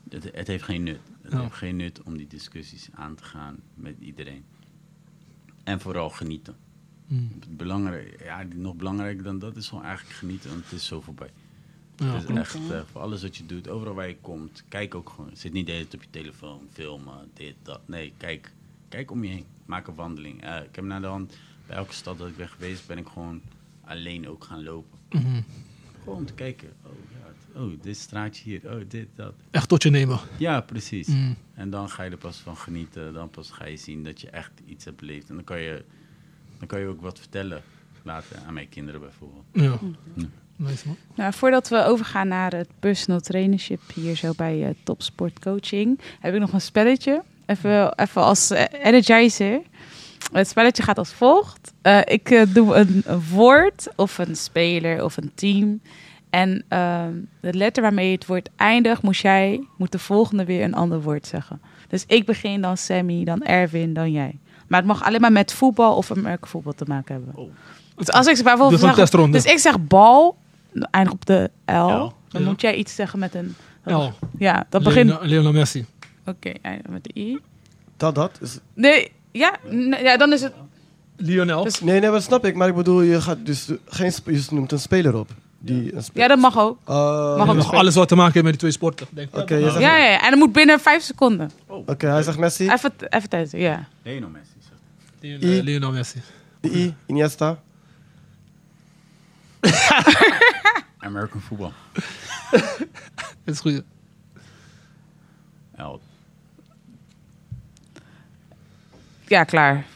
het, 0.10 0.24
het 0.36 0.48
heeft 0.48 0.64
geen 0.64 0.84
nut. 0.84 1.00
Het 1.22 1.32
Ja. 1.32 1.42
heeft 1.42 1.54
geen 1.56 1.76
nut 1.76 2.02
om 2.04 2.18
die 2.18 2.28
discussies 2.28 2.90
aan 2.94 3.16
te 3.16 3.24
gaan 3.24 3.60
met 3.74 3.96
iedereen. 4.00 4.44
En 5.64 5.80
vooral 5.80 6.10
genieten. 6.10 6.56
Mm. 7.08 7.32
Belangrijk, 7.50 8.24
ja, 8.24 8.44
nog 8.56 8.76
belangrijker 8.76 9.24
dan 9.24 9.40
dat 9.40 9.56
is 9.56 9.68
gewoon 9.68 9.84
eigenlijk 9.84 10.16
genieten, 10.18 10.50
want 10.50 10.64
het 10.64 10.72
is 10.74 10.86
zo 10.86 11.02
voorbij. 11.02 11.30
Ja, 12.02 12.08
het 12.08 12.18
is 12.18 12.26
klopt. 12.26 12.40
echt 12.40 12.72
eh, 12.72 12.82
voor 12.92 13.02
alles 13.02 13.22
wat 13.22 13.38
je 13.38 13.46
doet, 13.46 13.70
overal 13.70 13.94
waar 13.94 14.08
je 14.08 14.18
komt, 14.22 14.64
kijk 14.68 14.96
ook 14.96 15.10
gewoon. 15.10 15.30
Zit 15.34 15.54
niet 15.54 15.66
de 15.66 15.72
hele 15.72 15.88
tijd 15.88 16.04
op 16.04 16.12
je 16.14 16.20
telefoon, 16.20 16.68
filmen, 16.72 17.30
dit, 17.34 17.56
dat. 17.64 17.82
Nee, 17.86 18.14
kijk, 18.18 18.52
kijk 18.90 19.12
om 19.12 19.24
je 19.24 19.30
heen. 19.30 19.46
Maak 19.66 19.88
een 19.88 19.96
wandeling. 19.96 20.44
Eh, 20.44 20.64
ik 20.64 20.76
heb 20.76 20.86
na 20.86 21.00
de 21.00 21.08
hand, 21.08 21.38
bij 21.68 21.76
elke 21.76 21.94
stad 21.94 22.18
dat 22.18 22.28
ik 22.28 22.38
ben 22.38 22.50
geweest, 22.50 22.88
ben 22.88 22.98
ik 22.98 23.08
gewoon 23.08 23.42
alleen 23.84 24.28
ook 24.28 24.44
gaan 24.44 24.64
lopen. 24.64 25.00
Mhm. 25.10 25.42
Gewoon 26.04 26.18
om 26.18 26.26
te 26.26 26.34
kijken. 26.34 26.70
Oh, 26.84 26.92
ja, 27.12 27.62
oh, 27.62 27.82
dit 27.82 27.98
straatje 27.98 28.44
hier, 28.44 28.76
oh, 28.76 28.82
dit, 28.88 29.08
dat. 29.16 29.34
Echt 29.52 29.70
tot 29.70 29.84
je 29.84 29.90
nemen. 29.90 30.20
Ja, 30.38 30.62
precies. 30.62 31.08
Mm. 31.08 31.36
En 31.54 31.70
dan 31.70 31.90
ga 31.90 32.04
je 32.04 32.12
er 32.12 32.18
pas 32.18 32.38
van 32.38 32.58
genieten. 32.58 33.14
Dan 33.14 33.30
pas 33.30 33.52
ga 33.52 33.66
je 33.66 33.78
zien 33.78 34.04
dat 34.04 34.22
je 34.22 34.30
echt 34.30 34.52
iets 34.66 34.86
hebt 34.86 35.00
beleefd. 35.00 35.30
En 35.30 35.36
dan 35.36 35.44
kan 35.44 35.60
je, 35.60 35.84
dan 36.58 36.68
kan 36.68 36.80
je 36.80 36.88
ook 36.88 37.02
wat 37.02 37.20
vertellen 37.20 37.62
later 38.04 38.38
aan 38.46 38.54
mijn 38.54 38.70
kinderen 38.70 39.02
bijvoorbeeld. 39.02 39.46
Ja. 39.52 39.80
Nou, 41.16 41.34
voordat 41.34 41.70
we 41.70 41.86
overgaan 41.86 42.28
naar 42.28 42.54
het 42.54 42.70
personal 42.80 43.20
trainership 43.20 43.82
hier 43.94 44.16
zo 44.16 44.34
bij 44.36 44.64
eh 44.64 44.70
Topsport 44.84 45.40
Coaching, 45.40 46.00
heb 46.20 46.34
ik 46.34 46.40
nog 46.40 46.54
een 46.54 46.62
spelletje. 46.62 47.24
Even, 47.46 47.94
even 47.96 48.22
als 48.22 48.52
eh, 48.52 48.64
energizer. 48.84 49.62
Het 50.32 50.48
spelletje 50.48 50.84
gaat 50.84 50.98
als 50.98 51.14
volgt. 51.14 51.74
Eh, 51.82 52.00
ik 52.06 52.46
doe 52.54 52.76
een, 52.76 53.02
een 53.06 53.24
woord 53.30 53.88
of 53.96 54.18
een 54.18 54.36
speler 54.36 55.04
of 55.04 55.18
een 55.18 55.32
team. 55.36 55.82
En 56.30 56.64
ehm, 56.68 57.14
de 57.40 57.54
letter 57.54 57.84
waarmee 57.84 58.12
het 58.12 58.26
woord 58.26 58.50
eindigt, 58.56 59.02
moet 59.02 59.18
jij, 59.18 59.68
moet 59.78 59.92
de 59.92 60.00
volgende 60.00 60.46
weer 60.46 60.64
een 60.64 60.74
ander 60.74 61.02
woord 61.02 61.28
zeggen. 61.28 61.62
Dus 61.88 62.04
ik 62.08 62.26
begin 62.26 62.62
dan 62.62 62.78
Sammy, 62.78 63.24
dan 63.24 63.44
Erwin, 63.44 63.94
dan 63.94 64.12
jij. 64.12 64.40
Maar 64.68 64.80
het 64.80 64.88
mag 64.88 65.04
alleen 65.04 65.22
maar 65.22 65.32
met 65.32 65.54
voetbal 65.54 65.96
of 65.96 66.12
Amerika 66.12 66.48
voetbal 66.48 66.74
te 66.74 66.86
maken 66.88 67.16
hebben. 67.16 67.34
Oh. 67.36 67.52
Dus 67.96 68.12
als 68.12 68.28
ik 68.28 68.44
bijvoorbeeld 68.44 68.82
Dus 68.82 69.10
zeg, 69.10 69.30
dus 69.32 69.46
ik 69.46 69.58
zeg 69.58 69.80
bal, 69.80 70.38
eindig 70.92 71.14
op 71.14 71.26
de 71.26 71.50
L. 71.66 71.72
L. 71.72 72.14
Dan 72.30 72.42
Ja. 72.42 72.48
moet 72.48 72.62
jij 72.62 72.76
iets 72.76 72.96
zeggen 72.96 73.20
met 73.20 73.36
een. 73.36 73.56
L. 73.86 74.10
Ja, 74.38 74.66
dat 74.70 74.84
begint. 74.84 75.18
Lionel, 75.22 75.52
Messi. 75.52 75.86
Oké, 76.26 76.52
eindig 76.62 76.92
met 76.92 77.04
de 77.04 77.20
I. 77.20 77.40
Dat, 77.98 78.16
dat. 78.16 78.38
Is, 78.42 78.60
Nee, 78.74 79.12
ja, 79.32 79.56
nee, 79.70 80.04
ja, 80.04 80.18
dan 80.18 80.34
is 80.34 80.42
het. 80.42 80.54
Lionel. 81.18 81.64
Dus- 81.64 81.82
nee, 81.82 82.00
nee, 82.00 82.12
dat 82.12 82.24
snap 82.24 82.46
ik. 82.46 82.56
Maar 82.56 82.68
ik 82.68 82.76
bedoel, 82.76 83.02
je, 83.02 83.22
gaat 83.22 83.46
dus 83.46 83.70
geen, 83.88 84.12
sp- 84.14 84.30
je 84.30 84.46
noemt 84.50 84.72
een 84.72 84.80
speler 84.80 85.16
op. 85.16 85.30
Die 85.64 85.94
Ja, 86.14 86.28
dat 86.28 86.40
mag 86.40 86.60
ook. 86.60 86.78
Eh, 86.86 87.38
Mag 87.38 87.50
ook. 87.50 87.74
Alles 87.74 87.96
wat 87.96 88.08
te 88.08 88.16
maken 88.16 88.32
heeft 88.34 88.44
met 88.46 88.52
die 88.54 88.62
twee 88.62 88.72
sporten. 88.72 89.08
Denk 89.10 89.36
ik. 89.38 89.50
Ja, 89.50 89.80
ja, 89.80 89.98
ja, 89.98 90.22
en 90.24 90.30
dat 90.30 90.40
moet 90.40 90.52
binnen 90.52 90.80
vijf 90.80 91.04
seconden. 91.04 91.52
Oké, 91.68 92.08
hij 92.08 92.22
zegt 92.24 92.38
Messi. 92.38 92.70
Even, 92.72 92.92
even 93.10 93.30
tijd, 93.30 93.52
ja. 93.52 93.88
Lionel 94.04 94.30
Messi. 94.30 95.62
Lionel 95.64 95.92
Messi. 95.92 96.22
De 96.60 96.70
I, 96.70 96.94
Iniesta. 97.06 97.60
American 101.08 101.42
football. 101.42 101.72
Dat 103.44 103.56
is 103.56 103.60
goed. 103.60 103.84
Ja, 109.28 109.44
klaar. 109.44 109.86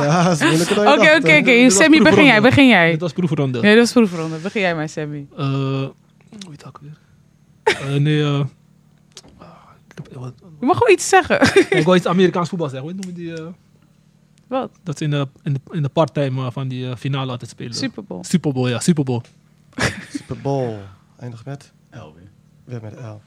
ja, 0.00 0.28
dat 0.28 0.38
je 0.38 0.74
Oké, 0.80 1.14
oké, 1.16 1.36
oké. 1.36 1.62
was 1.62 1.76
Sammy, 1.76 2.02
begin 2.02 2.24
jij, 2.24 2.40
begin 2.42 2.68
jij. 2.68 2.90
Dit 2.90 3.00
was 3.00 3.12
proefronde. 3.12 3.60
Nee, 3.60 3.74
dat 3.76 3.84
is 3.84 3.92
proefronde. 3.92 4.36
Begin 4.36 4.60
jij 4.60 4.74
maar, 4.74 4.88
Sammy. 4.88 5.26
Eh, 5.36 5.44
hoe 5.46 5.92
heet 6.50 6.58
dat 6.62 6.66
ook 6.68 6.80
weer? 6.82 6.98
Eh, 7.64 7.94
nee, 8.00 8.22
eh, 8.22 8.38
ah, 9.38 9.46
ik 9.88 9.94
heb 9.94 10.14
wat- 10.14 10.34
Je 10.60 10.66
mag 10.66 10.76
gewoon 10.76 10.92
iets 10.92 11.08
zeggen. 11.08 11.40
ik 11.78 11.84
wil 11.84 11.94
iets 11.94 12.06
Amerikaans 12.06 12.48
voetbal 12.48 12.68
zeggen. 12.68 12.88
Hoe 12.88 12.98
noemen 12.98 13.14
die... 13.14 13.34
eh, 13.34 13.46
Wat? 14.46 14.70
dat 14.82 14.98
ze 14.98 15.04
in 15.04 15.10
de, 15.10 15.28
in 15.42 15.52
de, 15.52 15.60
in 15.70 15.82
de 15.82 15.88
part-time 15.88 16.46
eh, 16.46 16.52
van 16.52 16.68
die 16.68 16.90
eh, 16.90 16.96
finale 16.96 17.30
altijd 17.30 17.50
spelen. 17.50 17.74
Super 17.74 18.04
Bowl. 18.04 18.22
Super 18.24 18.52
Bowl, 18.52 18.68
ja. 18.68 18.80
Super 18.80 19.04
Bowl. 19.04 19.20
Super 20.16 20.38
Bowl. 20.42 20.74
Eindig 21.18 21.44
met? 21.44 21.72
L 21.90 21.96
weer. 22.14 22.30
Weer 22.64 22.80
met 22.82 22.92
L. 22.94 23.20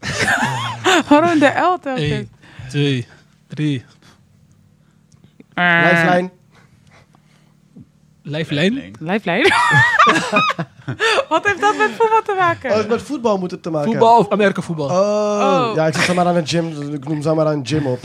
Waarom 1.08 1.38
de 1.38 1.46
L 1.46 1.78
telkens? 1.80 2.00
1, 2.10 2.28
2, 2.68 3.06
3. 3.48 3.84
Eh, 5.54 5.88
Lifeline. 5.92 6.30
Lifeline? 8.22 8.90
Lifeline? 8.98 9.48
Wat 11.28 11.46
heeft 11.46 11.60
dat 11.60 11.76
met 11.76 11.90
voetbal 11.90 12.22
te 12.24 12.34
maken? 12.38 12.70
Oh, 12.82 12.88
met 12.88 13.02
voetbal 13.02 13.38
moet 13.38 13.50
het 13.50 13.62
te 13.62 13.70
maken 13.70 13.90
Voetbal 13.90 14.18
of 14.18 14.30
Amerika 14.30 14.62
voetbal? 14.62 14.86
Oh, 14.86 15.68
Oh. 15.70 15.74
ja, 15.74 15.86
ik 15.86 15.94
zit 15.94 16.02
zomaar 16.04 16.26
aan 16.26 16.36
een 16.36 16.46
gym. 16.46 16.74
dus 16.74 16.88
Ik 16.88 17.08
noem 17.08 17.22
zomaar 17.22 17.46
aan 17.46 17.52
een 17.56 17.66
gym 17.66 17.86
op. 17.86 18.00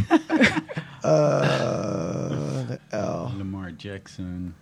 Eh, 1.01 1.41
de 2.67 2.79
L. 2.97 3.31
Lamar 3.37 3.71
Jackson. 3.77 4.53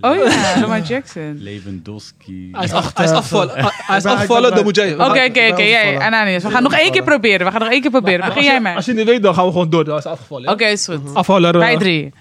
Oh 0.00 0.14
ja, 0.16 0.60
Lamar 0.60 0.80
Jackson. 0.80 1.36
Lewandowski. 1.38 2.48
Hij 2.52 2.64
is, 2.64 2.72
af, 2.72 2.96
hij 2.96 3.04
is 3.04 3.10
eh, 3.10 3.16
afvallen. 3.16 3.54
Hij 3.54 3.70
hij 3.86 3.96
is 3.96 4.04
afvallen, 4.04 4.54
dan 4.54 4.64
moet 4.64 4.76
jij. 4.76 4.92
Oké, 4.94 5.24
oké, 5.28 5.48
oké. 5.50 5.98
Ananias. 6.00 6.42
We 6.42 6.50
gaan 6.50 6.62
nog 6.62 6.74
één 6.74 6.92
keer 6.92 7.02
proberen. 7.02 7.46
We 7.46 7.52
gaan 7.52 7.60
nog 7.60 7.70
één 7.70 7.80
keer 7.80 7.90
proberen. 7.90 8.26
Begin 8.26 8.42
jij 8.42 8.60
maar. 8.60 8.74
Als 8.76 8.84
Oké, 8.88 8.92
je 8.92 9.04
niet 9.04 9.06
weet, 9.12 9.22
dan 9.22 9.34
gaan 9.34 9.44
we 9.44 9.50
gewoon 9.52 9.70
door. 9.70 9.84
Dan 9.84 9.96
is 9.98 10.04
hij 10.04 10.12
afgevallen. 10.12 10.58
ja? 10.58 10.66
is 10.66 10.84
goed. 10.86 11.14
Afvaller. 11.14 11.54
eh, 11.54 11.60
Bij 11.60 11.76
drie. 11.76 12.12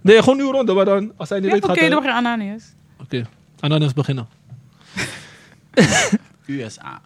Nee, 0.00 0.18
gewoon 0.22 0.36
nu 0.36 0.44
ronde. 0.44 0.74
Maar 0.74 0.84
dan, 0.84 1.12
als 1.16 1.28
hij 1.28 1.40
niet 1.40 1.50
weet, 1.52 1.58
Oké, 1.64 1.68
gaat 1.68 1.78
hij... 1.80 1.88
dan 1.88 1.98
Oké, 1.98 2.06
begin 2.06 2.26
Ananias. 2.26 2.62
Ananas 3.60 3.92
beginnen. 3.92 4.28
USA. 6.46 7.00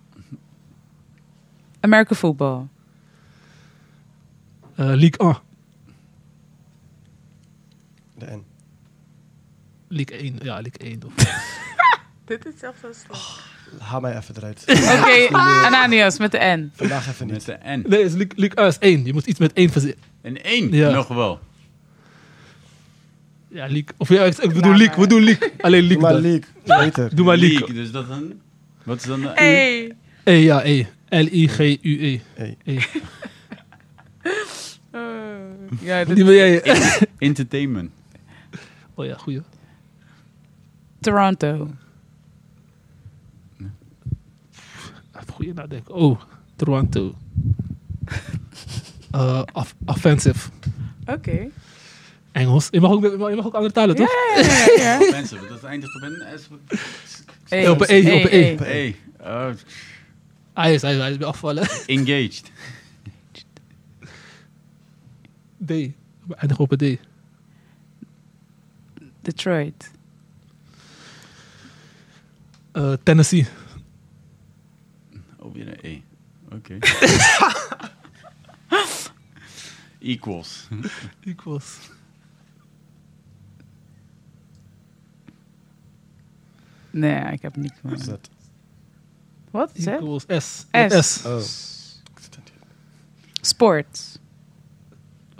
American 1.80 2.16
football. 2.16 2.66
Eh 4.76 4.86
League 4.86 5.18
1. 5.18 5.36
De 8.18 8.26
N. 8.36 8.44
League 9.88 10.18
1. 10.18 10.38
Ja, 10.42 10.52
League 10.60 10.78
1. 10.78 11.02
Of... 11.06 11.12
Dit 12.24 12.46
is 12.46 12.52
zelfs 12.58 12.80
zo 12.80 12.88
slim. 12.92 13.18
Haal 13.80 14.00
mij 14.00 14.16
even 14.16 14.36
eruit. 14.36 14.64
Oké, 14.98 15.28
Ananias 15.36 16.18
met 16.18 16.30
de 16.30 16.38
N. 16.38 16.70
Vandaag 16.74 17.08
even 17.08 17.26
Met 17.26 17.36
niet. 17.36 17.46
de 17.46 17.58
N. 17.64 17.84
Nee, 17.88 18.02
het 18.02 18.12
is 18.12 18.16
League, 18.16 18.32
League 18.36 18.56
1 18.56 18.66
is 18.66 18.78
1. 18.78 19.04
Je 19.04 19.12
moet 19.12 19.26
iets 19.26 19.38
met 19.38 19.52
1 19.52 19.70
verzinnen. 19.70 19.98
En 20.22 20.44
één 20.44 20.72
Ja. 20.72 20.90
nog 20.90 21.08
wel. 21.08 21.40
Ja, 23.48 23.60
League. 23.66 23.88
Of 23.96 24.08
ja, 24.08 24.24
ik, 24.24 24.36
ik 24.38 24.52
bedoel 24.52 24.72
maar. 24.76 24.94
We 24.96 25.06
doen 25.06 25.22
League. 25.24 25.52
Alleen 25.60 25.88
Doe 25.88 25.98
League 26.00 26.12
maar 26.12 26.20
league. 26.20 26.44
Beter. 26.84 27.14
Doe 27.16 27.24
maar 27.24 27.36
League. 27.36 27.72
Dus 27.72 27.90
dat 27.90 28.08
dan... 28.08 28.32
Wat 28.82 28.96
is 28.96 29.02
dan 29.04 29.20
de... 29.20 29.28
Hey. 29.34 29.92
E, 30.24 30.32
ja, 30.32 30.62
E. 30.64 30.84
L-I-G-U-E. 31.08 32.20
Hey. 32.34 32.56
E. 32.64 32.78
Ja, 35.80 36.04
dit 36.04 36.16
Die 36.16 36.24
wil 36.24 36.34
jij... 36.34 36.62
Entertainment. 37.18 37.90
Oh 38.94 39.04
ja, 39.06 39.16
goeie. 39.16 39.42
Toronto. 41.00 41.70
Even 45.20 45.32
goeie 45.34 45.52
nadenken. 45.54 45.94
Oh, 45.94 46.20
Toronto. 46.56 47.14
Eh, 49.10 49.42
off- 49.52 49.74
offensive. 49.84 50.48
Oké. 51.06 51.48
Engels. 52.32 52.68
Je 52.70 52.80
mag 52.80 52.90
ook, 52.90 53.02
je 53.02 53.16
mag 53.36 53.46
ook 53.46 53.54
andere 53.54 53.72
talen, 53.72 53.96
toch? 53.96 54.08
Ja, 54.34 54.40
ja, 54.42 54.66
ja, 54.76 54.98
ja. 55.00 55.10
Mensen, 55.10 55.38
dat 55.48 55.62
eindigt 55.64 55.94
op 55.96 56.02
een 56.02 56.38
S. 56.38 56.48
Hey, 57.48 57.68
Op 57.68 57.80
een 57.80 57.86
E, 57.90 58.02
hey, 58.02 58.16
op 58.18 58.24
een 58.24 58.38
E. 58.38 58.56
hey. 58.56 58.66
Hey. 58.66 58.96
Oh, 59.20 59.50
Hij 60.54 60.74
is, 60.74 60.82
hij 60.82 60.92
is, 60.92 60.98
hij 60.98 61.10
is 61.10 61.16
weer 61.16 61.26
afvallen. 61.26 61.68
engaged. 61.86 62.50
D. 65.64 65.68
We 65.68 66.34
eindigen 66.36 66.64
op 66.64 66.72
een 66.80 66.96
D. 66.96 67.00
Detroit. 69.20 69.90
Eh, 72.72 72.92
Tennessee. 73.02 73.46
Oh, 75.36 75.52
weer 75.54 75.68
een 75.68 75.78
E. 75.82 76.00
Oké. 76.54 76.78
Equals. 79.98 80.68
Equals. 81.24 81.78
Nee, 86.90 87.32
ik 87.32 87.42
heb 87.42 87.56
niet. 87.56 87.82
meer. 87.82 88.18
Wat? 89.50 89.70
Zeg? 89.74 89.94
Equals 89.94 90.24
S. 90.28 90.66
S. 90.88 91.00
S. 91.00 91.24
Oh. 91.26 91.40
Sport. 93.40 94.11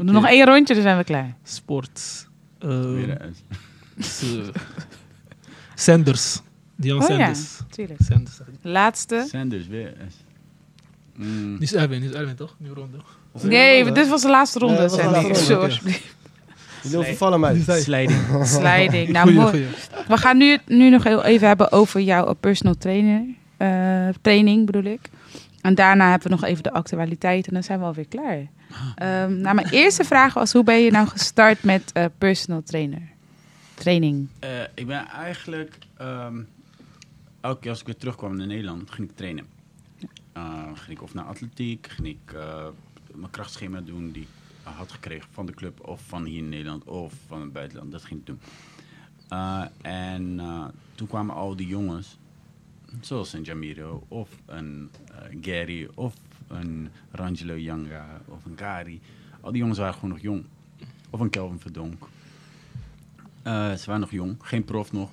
We 0.06 0.12
doen 0.12 0.22
nog 0.22 0.30
één 0.30 0.46
rondje, 0.46 0.74
dan 0.74 0.82
zijn 0.82 0.96
we 0.96 1.04
klaar. 1.04 1.34
Sport. 1.42 2.28
Eh, 2.58 3.02
eh, 3.10 3.18
Sanders. 5.74 6.40
Dion 6.76 7.02
Oh 7.02 7.08
ja, 7.08 7.16
Sanders. 7.16 7.58
tuurlijk. 7.70 8.00
Sanders. 8.02 8.38
Laatste. 8.62 9.26
Sanders, 9.30 9.66
weer. 9.66 9.94
Mm. 11.16 11.56
Is 11.60 11.74
Erwin, 11.74 12.02
is 12.02 12.12
Erwin 12.12 12.34
toch? 12.36 12.54
Nieuwe 12.58 12.76
ronde. 12.76 12.96
Nee, 13.42 13.92
dit 13.92 14.08
was 14.08 14.22
de 14.22 14.28
laatste 14.28 14.58
ronde. 14.58 14.78
Nee, 14.78 14.88
Sandy. 14.88 15.04
laatste 15.04 15.44
Zo, 15.44 15.52
ronde, 15.52 15.66
alsjeblieft. 15.66 16.14
Jullie 16.82 16.98
overvallen 16.98 17.40
mij. 17.40 17.62
Sliding. 17.80 18.20
Sliding. 18.58 19.08
Nou, 19.08 19.32
Goeie, 19.34 19.48
goeie. 19.48 19.66
We 20.08 20.16
gaan 20.16 20.36
nu, 20.36 20.58
nu 20.66 20.90
nog 20.90 21.04
heel 21.04 21.24
even 21.24 21.46
hebben 21.46 21.72
over 21.72 22.00
jouw 22.00 22.32
personal 22.34 22.74
trainer. 22.74 23.24
eh, 23.56 23.68
training 24.22 24.66
bedoel 24.66 24.92
ik. 24.92 25.00
En 25.62 25.74
daarna 25.74 26.10
hebben 26.10 26.28
we 26.28 26.34
nog 26.34 26.44
even 26.44 26.62
de 26.62 26.72
actualiteit 26.72 27.46
en 27.46 27.54
dan 27.54 27.62
zijn 27.62 27.78
we 27.78 27.84
alweer 27.84 28.08
klaar. 28.08 28.46
Ehm, 28.94 29.40
nou, 29.40 29.54
mijn 29.54 29.68
eerste 29.70 30.04
vraag 30.04 30.34
was, 30.34 30.52
hoe 30.52 30.64
ben 30.64 30.80
je 30.80 30.90
nou 30.90 31.08
gestart 31.08 31.62
met 31.62 31.92
eh, 31.92 32.04
personal 32.18 32.62
trainer? 32.62 33.02
Training. 33.74 34.28
Eh, 34.38 34.62
ik 34.74 34.86
ben 34.86 35.06
eigenlijk... 35.06 35.78
ehm, 35.96 36.42
elke 37.40 37.60
keer 37.60 37.70
als 37.70 37.80
ik 37.80 37.86
weer 37.86 37.96
terugkwam 37.96 38.36
naar 38.36 38.46
Nederland, 38.46 38.90
ging 38.90 39.10
ik 39.10 39.16
trainen. 39.16 39.46
Eh, 40.32 40.62
ging 40.74 40.98
ik 40.98 41.02
of 41.02 41.14
naar 41.14 41.24
atletiek, 41.24 41.86
ging 41.86 42.08
ik 42.08 42.36
mijn 43.14 43.30
krachtschema 43.30 43.80
doen 43.80 44.10
die 44.10 44.22
ik 44.22 44.28
had 44.62 44.92
gekregen 44.92 45.28
van 45.32 45.46
de 45.46 45.54
club 45.54 45.88
of 45.88 46.00
van 46.06 46.24
hier 46.24 46.38
in 46.38 46.48
Nederland 46.48 46.84
of 46.84 47.12
van 47.26 47.40
het 47.40 47.52
buitenland. 47.52 47.92
Dat 47.92 48.04
ging 48.04 48.20
ik 48.20 48.26
doen. 48.26 48.40
En 49.82 50.40
toen 50.94 51.06
kwamen 51.06 51.34
al 51.34 51.56
die 51.56 51.66
jongens, 51.66 52.18
zoals 53.00 53.32
een 53.32 53.42
Jamiro 53.42 54.04
of 54.08 54.28
een 54.46 54.90
eh, 55.06 55.36
Gary 55.40 55.88
of 55.94 56.14
een 56.48 56.90
Rangelo 57.10 57.56
Yanga 57.56 58.20
of 58.24 58.44
een 58.44 58.54
Kari. 58.54 59.00
Al 59.40 59.50
die 59.50 59.60
jongens 59.60 59.78
waren 59.78 59.94
gewoon 59.94 60.10
nog 60.10 60.20
jong. 60.20 60.44
Of 61.10 61.20
een 61.20 61.30
Kelvin 61.30 61.58
Verdonk. 61.60 62.08
Eh, 63.42 63.72
ze 63.72 63.86
waren 63.86 64.00
nog 64.00 64.10
jong, 64.10 64.36
geen 64.40 64.64
prof 64.64 64.92
nog. 64.92 65.10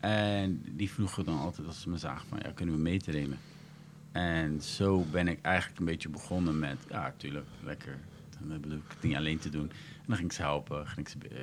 En 0.00 0.62
die 0.70 0.90
vroegen 0.90 1.24
dan 1.24 1.38
altijd 1.38 1.66
als 1.66 1.80
ze 1.80 1.88
me 1.88 1.96
zagen 1.96 2.28
van, 2.28 2.38
ja, 2.42 2.50
kunnen 2.54 2.74
we 2.74 2.80
meetrainen? 2.80 3.38
En 4.12 4.62
zo 4.62 5.04
ben 5.10 5.28
ik 5.28 5.38
eigenlijk 5.42 5.78
een 5.78 5.86
beetje 5.86 6.08
begonnen 6.08 6.58
met, 6.58 6.76
ja, 6.88 7.02
natuurlijk, 7.02 7.46
lekker. 7.64 7.98
Dan 8.38 8.60
bedoel 8.60 8.76
ik 8.78 8.82
het 8.88 9.02
niet 9.02 9.16
alleen 9.16 9.38
te 9.38 9.48
doen. 9.50 9.70
En 9.70 10.04
dan 10.06 10.16
ging 10.16 10.28
ik 10.28 10.36
ze 10.36 10.42
helpen, 10.42 10.86
ging 10.86 11.06
ik 11.06 11.08
ze 11.08 11.28
eh, 11.28 11.42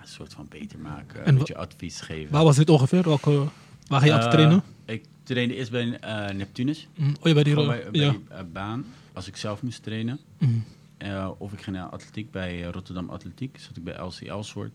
een 0.00 0.08
soort 0.08 0.32
van 0.32 0.46
beter 0.48 0.78
maken, 0.78 1.24
En 1.24 1.28
een 1.28 1.38
beetje 1.38 1.56
advies 1.56 2.00
geven. 2.00 2.32
Waar 2.32 2.44
was 2.44 2.56
dit 2.56 2.70
ongeveer? 2.70 3.02
Welke, 3.02 3.46
waar 3.90 4.00
ga 4.00 4.06
je 4.06 4.12
altijd 4.12 4.32
Eh, 4.32 4.38
trainen? 4.38 4.62
Ik 4.84 5.04
trainde 5.22 5.54
eerst 5.54 5.70
bij 5.70 5.98
eh, 6.00 6.34
Neptunus, 6.36 6.88
Mm, 6.96 7.08
oh, 7.20 7.26
je 7.26 7.34
bij 7.34 7.42
die 7.42 7.54
gewoon 7.54 7.74
ro- 7.74 7.90
bij, 7.90 8.00
Ja. 8.00 8.14
eh, 8.28 8.40
baan, 8.52 8.84
als 9.12 9.26
ik 9.28 9.36
zelf 9.36 9.62
moest 9.62 9.82
trainen. 9.82 10.18
Mm. 10.38 10.64
Eh, 10.98 11.30
of 11.38 11.52
ik 11.52 11.60
ging 11.62 11.76
naar 11.76 11.86
atletiek 11.88 12.30
bij 12.30 12.62
eh, 12.64 12.70
Rotterdam 12.70 13.10
Atletiek. 13.10 13.58
Zat 13.58 13.76
ik 13.76 13.84
bij 13.84 14.00
LC 14.00 14.20
Elswoord. 14.20 14.72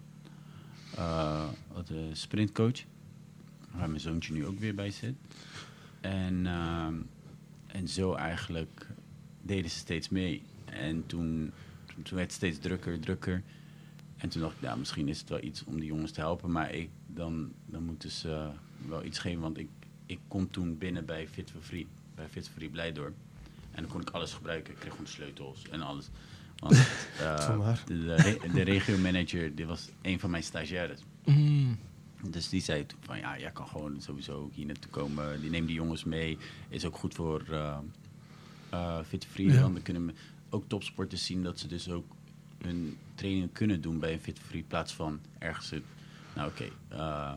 Eh 0.95 1.43
als 1.73 1.85
de 1.85 2.09
sprintcoach. 2.13 2.83
Waar 3.71 3.87
mijn 3.89 4.01
zoontje 4.01 4.33
nu 4.33 4.45
ook 4.45 4.59
weer 4.59 4.75
bij 4.75 4.91
zit. 4.91 5.15
En, 6.01 6.45
en 7.67 7.87
zo 7.87 8.13
eigenlijk 8.13 8.87
deden 9.41 9.71
ze 9.71 9.77
steeds 9.77 10.09
mee. 10.09 10.41
En 10.65 11.03
toen, 11.05 11.51
toen 12.03 12.03
werd 12.17 12.21
het 12.27 12.31
steeds 12.31 12.57
drukker, 12.59 12.99
drukker. 12.99 13.43
En 14.17 14.29
toen 14.29 14.41
dacht 14.41 14.55
ik, 14.55 14.61
ja, 14.61 14.75
misschien 14.75 15.07
is 15.07 15.19
het 15.19 15.29
wel 15.29 15.43
iets 15.43 15.63
om 15.63 15.75
die 15.79 15.85
jongens 15.85 16.11
te 16.11 16.19
helpen. 16.19 16.51
Maar 16.51 16.73
ik, 16.73 16.89
dan, 17.07 17.51
dan 17.65 17.83
moeten 17.83 18.11
ze 18.11 18.47
wel 18.89 19.03
iets 19.03 19.19
geven. 19.19 19.41
Want 19.41 19.57
ik, 19.57 19.67
ik 20.05 20.19
kom 20.27 20.51
toen 20.51 20.77
binnen 20.77 21.05
bij 21.05 21.27
Fit 21.27 21.51
for 21.51 21.61
Free. 21.61 21.87
Bij 22.15 22.27
Fit 22.29 22.45
for 22.47 22.53
Free 22.57 22.69
Blijdorp. 22.69 23.13
En 23.71 23.81
dan 23.81 23.91
kon 23.91 24.01
ik 24.01 24.09
alles 24.09 24.33
gebruiken. 24.33 24.73
Ik 24.73 24.79
kreeg 24.79 24.91
gewoon 24.91 25.07
sleutels 25.07 25.61
en 25.69 25.81
alles. 25.81 26.09
Want 26.57 26.73
eh, 27.19 27.35
de, 27.85 28.05
de, 28.05 28.15
re- 28.15 28.51
de 28.53 28.61
regiomanager, 28.61 29.55
die 29.55 29.65
was 29.65 29.89
een 30.01 30.19
van 30.19 30.29
mijn 30.29 30.43
stagiaires. 30.43 30.99
Mm. 31.25 31.77
Dus 32.29 32.49
die 32.49 32.61
zei 32.61 32.85
toen 32.85 32.99
van, 33.01 33.17
ja, 33.17 33.39
jij 33.39 33.51
kan 33.51 33.67
gewoon 33.67 34.01
sowieso 34.01 34.41
ook 34.41 34.53
hier 34.53 34.65
naartoe 34.65 34.91
komen. 34.91 35.41
Die 35.41 35.49
neemt 35.49 35.67
die 35.67 35.75
jongens 35.75 36.03
mee. 36.03 36.37
Is 36.69 36.85
ook 36.85 36.95
goed 36.97 37.13
voor 37.13 37.43
eh 37.51 37.77
eh 38.69 38.99
Fit 39.07 39.25
Free. 39.25 39.51
Ja. 39.51 39.61
Dan 39.61 39.81
kunnen 39.81 40.05
we 40.05 40.13
ook 40.49 40.63
topsporters 40.67 41.25
zien 41.25 41.43
dat 41.43 41.59
ze 41.59 41.67
dus 41.67 41.89
ook 41.89 42.05
hun 42.63 42.97
training 43.15 43.49
kunnen 43.51 43.81
doen 43.81 43.99
bij 43.99 44.13
een 44.13 44.19
Fit 44.19 44.39
Free. 44.39 44.61
In 44.61 44.67
plaats 44.67 44.93
van 44.93 45.19
ergens... 45.39 45.69
het- 45.69 45.83
Nou 46.35 46.49
oké, 46.49 46.65
eh, 46.87 47.33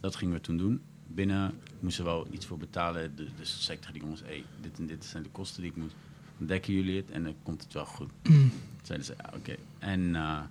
dat 0.00 0.16
gingen 0.16 0.34
we 0.34 0.40
toen 0.40 0.56
doen. 0.56 0.80
binnen. 1.06 1.54
Moesten 1.80 2.04
wel 2.04 2.26
iets 2.30 2.46
voor 2.46 2.58
betalen. 2.58 3.16
Dus, 3.36 3.64
zei 3.64 3.76
ik 3.76 3.78
tegen 3.78 3.92
die 3.92 4.02
jongens, 4.02 4.22
hey, 4.24 4.44
dit 4.60 4.78
en 4.78 4.86
dit 4.86 5.04
zijn 5.04 5.22
de 5.22 5.28
kosten 5.28 5.62
die 5.62 5.70
ik 5.70 5.76
moet. 5.76 5.92
Dan 6.38 6.46
dekken 6.46 6.72
jullie 6.72 6.96
het 6.96 7.10
en 7.10 7.22
dan 7.22 7.34
komt 7.42 7.62
het 7.62 7.72
wel 7.72 7.84
goed. 7.84 8.10
Mm. 8.22 8.52
Zeiden 8.82 9.06
ze, 9.06 9.14
ja, 9.18 9.30
oké. 9.34 9.56
En 9.78 10.14
eh, 10.14 10.42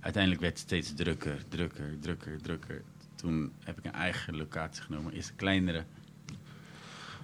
uiteindelijk 0.00 0.42
werd 0.42 0.58
het 0.58 0.66
steeds 0.66 0.94
drukker, 0.94 1.42
drukker, 1.48 1.98
drukker, 2.00 2.42
drukker. 2.42 2.82
Toen 3.14 3.52
heb 3.64 3.78
ik 3.78 3.84
een 3.84 3.92
eigen 3.92 4.36
locatie 4.36 4.82
genomen. 4.82 5.12
Eerst 5.12 5.28
een 5.28 5.36
kleinere. 5.36 5.84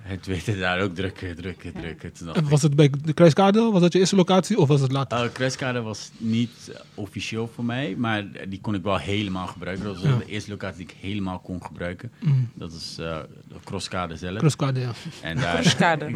Het 0.03 0.27
werd 0.27 0.47
het 0.47 0.59
daar 0.59 0.81
ook 0.81 0.95
drukker, 0.95 1.35
drukker, 1.37 1.73
drukker. 1.73 2.13
Toen 2.13 2.27
dacht 2.27 2.39
En 2.39 2.49
was 2.49 2.63
het 2.63 2.77
bij 2.77 2.91
de 3.05 3.13
Kruiskade? 3.13 3.61
Was 3.61 3.81
dat 3.81 3.93
je 3.93 3.99
eerste 3.99 4.17
locatie 4.17 4.59
of 4.59 4.69
was 4.69 4.81
het 4.81 4.93
later? 4.93 5.25
Uh, 5.25 5.33
Crashkade 5.33 5.81
was 5.83 6.11
niet 6.17 6.73
officieel 6.95 7.51
voor 7.55 7.65
mij, 7.65 7.95
maar 7.99 8.25
die 8.49 8.61
kon 8.61 8.75
ik 8.75 8.83
wel 8.83 8.97
helemaal 8.99 9.47
gebruiken. 9.47 9.85
Dat 9.85 9.95
was 9.95 10.05
Ja. 10.05 10.17
de 10.17 10.25
eerste 10.27 10.51
locatie 10.51 10.77
die 10.87 10.87
ik 10.87 11.01
helemaal 11.01 11.39
kon 11.39 11.65
gebruiken. 11.65 12.13
Mm. 12.21 12.51
Dat 12.55 12.73
is 12.73 12.97
eh 12.99 13.19
de 13.49 13.55
Crosskade 13.65 14.17
zelf. 14.17 14.37
Kruiskade, 14.37 14.81
ja. 14.81 14.91
en 15.23 15.37
daar, 15.37 15.77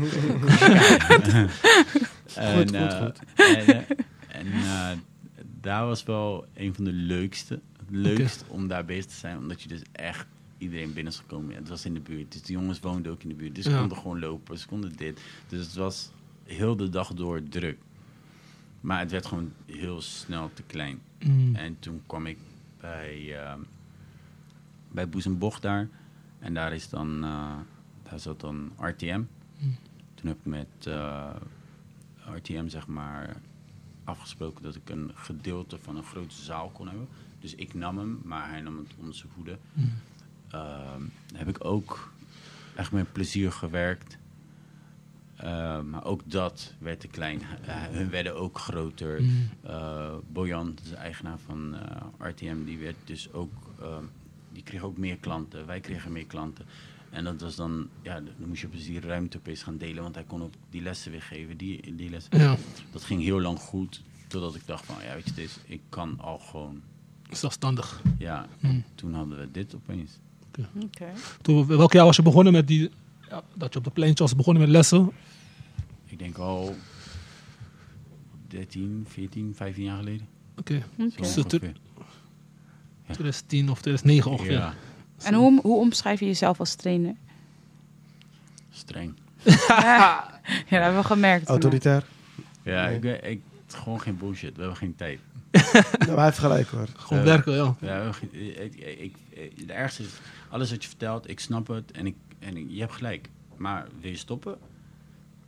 en, 2.34 2.56
Goed, 2.56 2.72
eh, 2.72 2.82
goed, 2.82 2.94
goed. 2.94 3.18
En, 3.36 3.66
eh, 3.66 3.76
en 4.28 4.46
eh, 4.52 4.88
daar 5.60 5.86
was 5.86 6.02
wel 6.02 6.46
een 6.54 6.74
van 6.74 6.84
de 6.84 6.92
leukste. 6.92 7.54
Het 7.78 7.86
leukst 7.90 8.44
om 8.48 8.68
daar 8.68 8.84
bezig 8.84 9.04
te 9.04 9.14
zijn, 9.14 9.38
omdat 9.38 9.62
je 9.62 9.68
dus 9.68 9.82
echt 9.92 10.26
iedereen 10.58 10.92
binnen 10.92 11.12
is 11.12 11.18
gekomen. 11.18 11.50
Ja, 11.52 11.58
het 11.58 11.68
was 11.68 11.84
in 11.84 11.94
de 11.94 12.00
buurt, 12.00 12.32
dus 12.32 12.42
de 12.42 12.52
jongens 12.52 12.80
woonden 12.80 13.12
ook 13.12 13.22
in 13.22 13.28
de 13.28 13.34
buurt. 13.34 13.54
Dus 13.54 13.64
ze 13.64 13.70
Ja. 13.70 13.78
konden 13.78 13.98
gewoon 13.98 14.18
lopen, 14.18 14.58
ze 14.58 14.66
konden 14.66 14.96
dit. 14.96 15.20
Dus 15.48 15.64
het 15.66 15.74
was 15.74 16.10
heel 16.44 16.76
de 16.76 16.88
dag 16.88 17.14
door 17.14 17.42
druk. 17.48 17.78
Maar 18.80 18.98
het 18.98 19.10
werd 19.10 19.26
gewoon 19.26 19.52
heel 19.66 20.00
snel 20.00 20.50
te 20.54 20.62
klein. 20.62 21.00
Mm. 21.24 21.54
En 21.54 21.76
toen 21.78 22.02
kwam 22.06 22.26
ik 22.26 22.38
bij, 22.80 23.42
ehm 23.44 23.60
bij 24.90 25.08
Boezembocht 25.08 25.62
daar. 25.62 25.88
En 26.38 26.54
daar 26.54 26.72
is 26.72 26.88
dan, 26.88 27.24
eh, 27.24 27.56
daar 28.02 28.20
zat 28.20 28.40
dan 28.40 28.72
RTM. 28.78 29.22
Toen 30.14 30.26
heb 30.28 30.36
ik 30.38 30.44
met 30.46 30.66
eh, 30.86 31.30
RTM 32.34 32.68
zeg 32.68 32.86
maar 32.86 33.36
afgesproken 34.04 34.62
dat 34.62 34.74
ik 34.74 34.88
een 34.90 35.10
gedeelte 35.14 35.78
van 35.82 35.96
een 35.96 36.02
grote 36.04 36.34
zaal 36.34 36.68
kon 36.70 36.88
hebben. 36.88 37.08
Dus 37.40 37.54
ik 37.54 37.74
nam 37.74 37.98
hem, 37.98 38.20
maar 38.24 38.48
hij 38.48 38.60
nam 38.60 38.78
het 38.78 38.90
onder 38.98 39.14
zijn 39.14 39.32
hoede. 39.34 39.58
Ehm, 39.76 39.86
heb 41.34 41.48
ik 41.48 41.64
ook 41.64 42.12
echt 42.74 42.92
met 42.92 43.12
plezier 43.12 43.52
gewerkt. 43.52 44.18
Eh, 45.36 45.80
maar 45.80 46.04
ook 46.04 46.20
dat 46.24 46.74
werd 46.78 47.00
te 47.00 47.08
klein. 47.08 47.40
Eh, 47.66 47.82
hun 47.90 48.10
werden 48.10 48.36
ook 48.36 48.58
groter. 48.58 49.22
Mm. 49.22 49.48
Eh, 49.62 50.14
Bojan, 50.32 50.76
de 50.88 50.96
eigenaar 50.96 51.38
van 51.38 51.74
eh, 51.74 52.28
RTM, 52.28 52.64
die 52.64 52.78
werd 52.78 52.96
dus 53.04 53.32
ook, 53.32 53.52
ehm, 53.80 54.04
die 54.52 54.62
kreeg 54.62 54.82
ook 54.82 54.96
meer 54.96 55.16
klanten. 55.16 55.66
Wij 55.66 55.80
kregen 55.80 56.12
meer 56.12 56.26
klanten. 56.26 56.66
En 57.10 57.24
dat 57.24 57.40
was 57.40 57.56
dan, 57.56 57.88
ja, 58.02 58.20
dan 58.20 58.48
moest 58.48 58.60
je 58.60 58.68
dus 58.68 58.84
die 58.86 59.00
ruimte 59.00 59.36
opeens 59.38 59.62
gaan 59.62 59.76
delen, 59.78 60.02
want 60.02 60.14
hij 60.14 60.24
kon 60.24 60.42
ook 60.42 60.52
die 60.70 60.82
lessen 60.82 61.10
weer 61.10 61.22
geven, 61.22 61.56
die, 61.56 61.94
die 61.94 62.10
lessen. 62.10 62.38
Ja, 62.38 62.56
Dat 62.90 63.04
ging 63.04 63.22
heel 63.22 63.40
lang 63.40 63.58
goed, 63.58 64.02
totdat 64.26 64.54
ik 64.54 64.66
dacht 64.66 64.84
van, 64.86 64.96
ja, 65.04 65.14
weet 65.14 65.24
je, 65.24 65.34
dit 65.34 65.44
is, 65.44 65.58
ik 65.66 65.80
kan 65.88 66.20
al 66.20 66.38
gewoon, 66.38 66.82
zelfstandig. 67.30 68.02
ja. 68.18 68.46
Mm. 68.60 68.84
Toen 68.94 69.14
hadden 69.14 69.38
we 69.38 69.50
dit 69.50 69.74
opeens. 69.74 70.18
Oké. 70.84 71.06
Toen, 71.42 71.66
welk 71.66 71.92
jaar 71.92 72.04
was 72.04 72.16
je 72.16 72.22
begonnen 72.22 72.52
met 72.52 72.66
die... 72.66 72.90
Ja, 73.30 73.42
dat 73.54 73.72
je 73.72 73.78
op 73.78 73.84
de 73.84 73.90
pleintje 73.90 74.24
was 74.24 74.36
begonnen 74.36 74.62
met 74.62 74.70
lessen? 74.72 75.12
Ik 76.06 76.18
denk 76.18 76.38
al 76.38 76.74
13, 78.48 79.04
14, 79.08 79.52
15 79.56 79.82
jaar 79.84 79.96
geleden. 79.96 80.26
Oké. 80.58 80.82
Zo 80.98 81.04
Dus 81.16 81.34
het- 81.34 81.44
ongeveer. 81.44 81.76
2010 83.04 83.70
of 83.70 83.80
2009 83.80 84.30
ongeveer. 84.30 84.52
Ja, 84.52 84.74
En 85.22 85.34
hoe, 85.34 85.60
hoe 85.60 85.78
omschrijf 85.80 86.20
je 86.20 86.26
jezelf 86.26 86.58
als 86.60 86.74
trainer? 86.74 87.14
streng. 88.70 89.14
ja, 89.68 90.28
dat 90.46 90.64
hebben 90.68 91.00
we 91.00 91.06
gemerkt. 91.06 91.48
Autoritair. 91.48 92.04
Ja, 92.62 92.86
ik, 92.88 93.04
ik, 93.04 93.40
gewoon 93.76 94.00
geen 94.00 94.16
bullshit. 94.16 94.54
We 94.54 94.60
hebben 94.60 94.76
geen 94.78 94.96
tijd. 94.96 95.18
Maar 95.98 96.16
hij 96.16 96.24
heeft 96.24 96.38
gelijk 96.38 96.68
hoor. 96.68 96.86
Gewoon 96.96 97.18
Ja. 97.18 97.24
werken, 97.24 97.52
ja. 97.80 98.10
Ik, 98.60 98.74
ik, 98.76 99.14
ik, 99.30 99.66
de 99.66 99.72
ergste 99.72 100.02
is, 100.02 100.08
alles 100.48 100.70
wat 100.70 100.82
je 100.82 100.88
vertelt, 100.88 101.28
ik 101.30 101.40
snap 101.40 101.66
het 101.66 101.92
en, 101.92 102.06
ik, 102.06 102.14
en 102.38 102.56
ik- 102.56 102.66
je 102.68 102.80
hebt 102.80 102.92
gelijk. 102.92 103.28
Maar 103.56 103.86
wil 104.00 104.10
je 104.10 104.16
stoppen? 104.16 104.58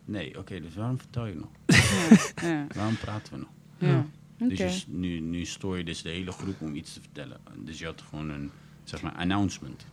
Nee, 0.05 0.39
oké, 0.39 0.61
dus 0.61 0.74
waarom 0.74 0.99
vertel 0.99 1.26
je 1.26 1.35
nog? 1.35 1.49
Ja, 1.66 2.49
ja, 2.49 2.66
Waarom 2.76 2.97
praten 2.97 3.33
we 3.33 3.39
nog? 3.39 3.49
ja. 3.79 4.07
Dus 4.49 4.59
je 4.59 4.83
nu, 4.93 5.20
nu 5.20 5.45
stoor 5.45 5.79
je 5.79 5.85
dus 5.85 6.03
de 6.03 6.09
hele 6.09 6.33
groep 6.33 6.61
om 6.61 6.74
iets 6.74 6.93
te 6.93 7.01
vertellen. 7.01 7.37
Dus 7.57 7.79
je 7.79 7.85
had 7.85 8.03
gewoon 8.09 8.29
een, 8.31 8.51
zeg 8.85 9.03
maar, 9.03 9.12
announcement. 9.12 9.85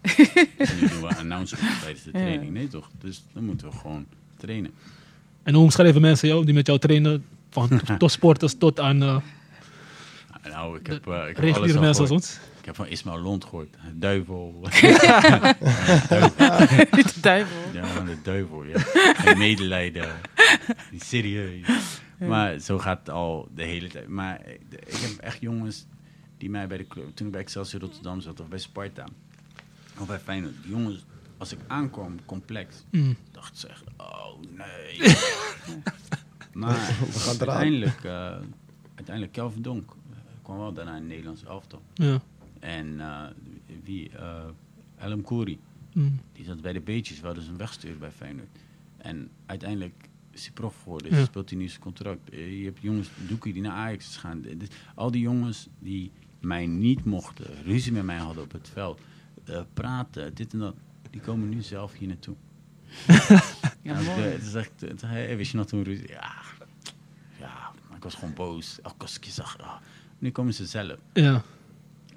nu 0.58 0.88
doen 0.88 1.02
we 1.02 1.16
announcement 1.18 1.80
tijdens 1.82 2.04
de 2.04 2.10
Ja. 2.14 2.20
training. 2.20 2.52
Nee 2.52 2.68
toch? 2.68 2.90
Dus 3.00 3.24
dan 3.34 3.44
moeten 3.46 3.70
we 3.70 3.76
gewoon 3.76 4.06
trainen. 4.38 4.72
En 5.44 5.54
hoe 5.54 5.64
omschrijven 5.64 6.02
mensen 6.02 6.28
jou 6.28 6.46
die 6.46 6.54
met 6.54 6.68
jou 6.68 6.80
trainen? 6.80 7.26
Van 7.56 7.82
tot 7.98 8.12
sporters 8.12 8.58
tot 8.58 8.80
aan 8.80 9.04
uh, 9.04 9.18
Nou, 10.44 10.80
ik 10.80 10.88
heb, 10.88 11.08
eh, 11.08 11.28
ik 11.30 11.38
heb 11.38 11.56
alles 11.56 11.72
mensen 11.72 11.88
als 11.88 11.98
gehoord. 11.98 12.12
ons. 12.12 12.40
Ik 12.60 12.66
heb 12.66 12.76
van 12.76 12.88
Ismael 12.88 13.20
Lond 13.20 13.44
gehoord. 13.44 13.76
Duivel. 13.94 14.60
Niet 16.92 17.14
de 17.14 17.20
duivel. 17.22 17.58
Ja, 17.74 17.86
van 17.86 18.06
de 18.06 18.18
duivel, 18.24 18.64
ja. 18.64 18.84
En 19.26 19.38
medelijden. 19.38 20.08
Serieus. 20.98 21.68
Maar 22.18 22.60
zo 22.60 22.78
gaat 22.78 23.00
het 23.00 23.10
al 23.10 23.48
de 23.56 23.64
hele 23.64 23.88
tijd. 23.88 24.08
Maar 24.08 24.48
ik 24.48 24.60
ik 24.86 24.96
heb 24.96 25.18
echt 25.18 25.42
jongens 25.42 25.86
die 26.38 26.50
mij 26.50 26.68
bij 26.68 26.78
de 26.78 26.88
club... 26.88 27.16
Toen 27.16 27.26
ik 27.26 27.32
bij 27.32 27.42
Excelsior 27.42 27.82
Rotterdam 27.82 28.22
zat 28.22 28.40
of 28.40 28.48
bij 28.48 28.60
Sparta... 28.60 29.06
Of 30.00 30.08
bij 30.08 30.20
Feyenoord. 30.20 30.54
Die 30.62 30.72
jongens, 30.72 31.06
als 31.38 31.52
ik 31.52 31.60
aankwam, 31.68 32.20
complex... 32.26 32.76
Mm. 32.92 33.16
dachten 33.32 33.58
ze 33.58 33.68
echt, 33.68 33.84
oh 33.98 34.40
nee. 34.56 35.16
Maar 36.56 36.76
We 37.14 37.20
gaan 37.20 37.36
eraan. 37.36 37.50
uiteindelijk... 37.50 38.04
eh 38.04 38.36
uiteindelijk 38.96 39.36
Kelvin 39.36 39.62
Donk 39.62 39.90
eh, 40.12 40.18
kwam 40.42 40.58
wel 40.58 40.74
daarna 40.74 40.92
in 40.92 40.98
het 40.98 41.08
Nederlands 41.08 41.44
elftal. 41.44 41.82
Ja. 41.94 42.22
En 42.60 43.00
eh, 43.00 43.24
wie? 43.84 44.10
eh 44.10 44.44
Elm 44.98 45.22
Kouri. 45.22 45.60
Mm. 45.94 46.20
Die 46.34 46.46
zat 46.46 46.62
bij 46.62 46.74
de 46.74 46.82
beetjes, 46.82 47.20
wel 47.20 47.34
dus 47.34 47.48
een 47.48 47.58
wegsturen 47.58 48.00
bij 48.00 48.12
Feyenoord. 48.12 48.48
En 48.98 49.30
uiteindelijk 49.46 50.10
is 50.32 50.44
hij 50.44 50.52
prof 50.54 50.76
geworden, 50.84 51.12
Ja. 51.12 51.18
dus 51.18 51.26
speelt 51.26 51.50
hij 51.50 51.60
nu 51.60 51.68
zijn 51.68 51.82
contract. 51.82 52.20
Je 52.32 52.62
hebt 52.64 52.82
jongens, 52.82 53.10
Doekie, 53.28 53.54
die 53.54 53.62
naar 53.62 53.72
Ajax 53.72 54.08
is 54.10 54.18
gaan. 54.18 54.44
Al 54.96 55.12
die 55.12 55.22
jongens 55.22 55.68
die 55.80 56.12
mij 56.40 56.66
niet 56.68 57.06
mochten, 57.06 57.46
ruzie 57.64 57.92
met 57.92 58.04
mij 58.04 58.18
hadden 58.18 58.44
op 58.44 58.52
het 58.52 58.70
veld, 58.74 59.00
eh, 59.46 59.62
praten, 59.74 60.34
dit 60.36 60.54
en 60.54 60.60
dat, 60.60 60.76
die 61.10 61.22
komen 61.22 61.50
nu 61.50 61.62
zelf 61.62 61.94
hier 61.94 62.08
naartoe. 62.08 62.36
Ja, 63.86 63.94
mooi. 63.94 64.06
de- 64.06 64.22
het 64.22 64.42
is 64.44 64.54
echt, 64.54 64.82
het, 64.82 65.02
hey, 65.02 65.38
wist 65.38 65.52
je 65.52 65.58
nog 65.58 65.68
toen 65.68 65.84
ruzie? 65.84 66.08
Ja, 66.10 66.34
ja, 67.40 67.72
maar 67.88 67.98
ik 67.98 68.04
was 68.04 68.14
gewoon 68.16 68.34
boos. 68.34 68.80
Elke 68.82 68.96
als 68.98 69.16
ik 69.18 69.24
je 69.24 69.32
zag, 69.32 69.58
ah. 69.60 69.76
nu 70.20 70.32
komen 70.32 70.54
ze 70.54 70.66
zelf 70.66 71.00
Ja. 71.14 71.42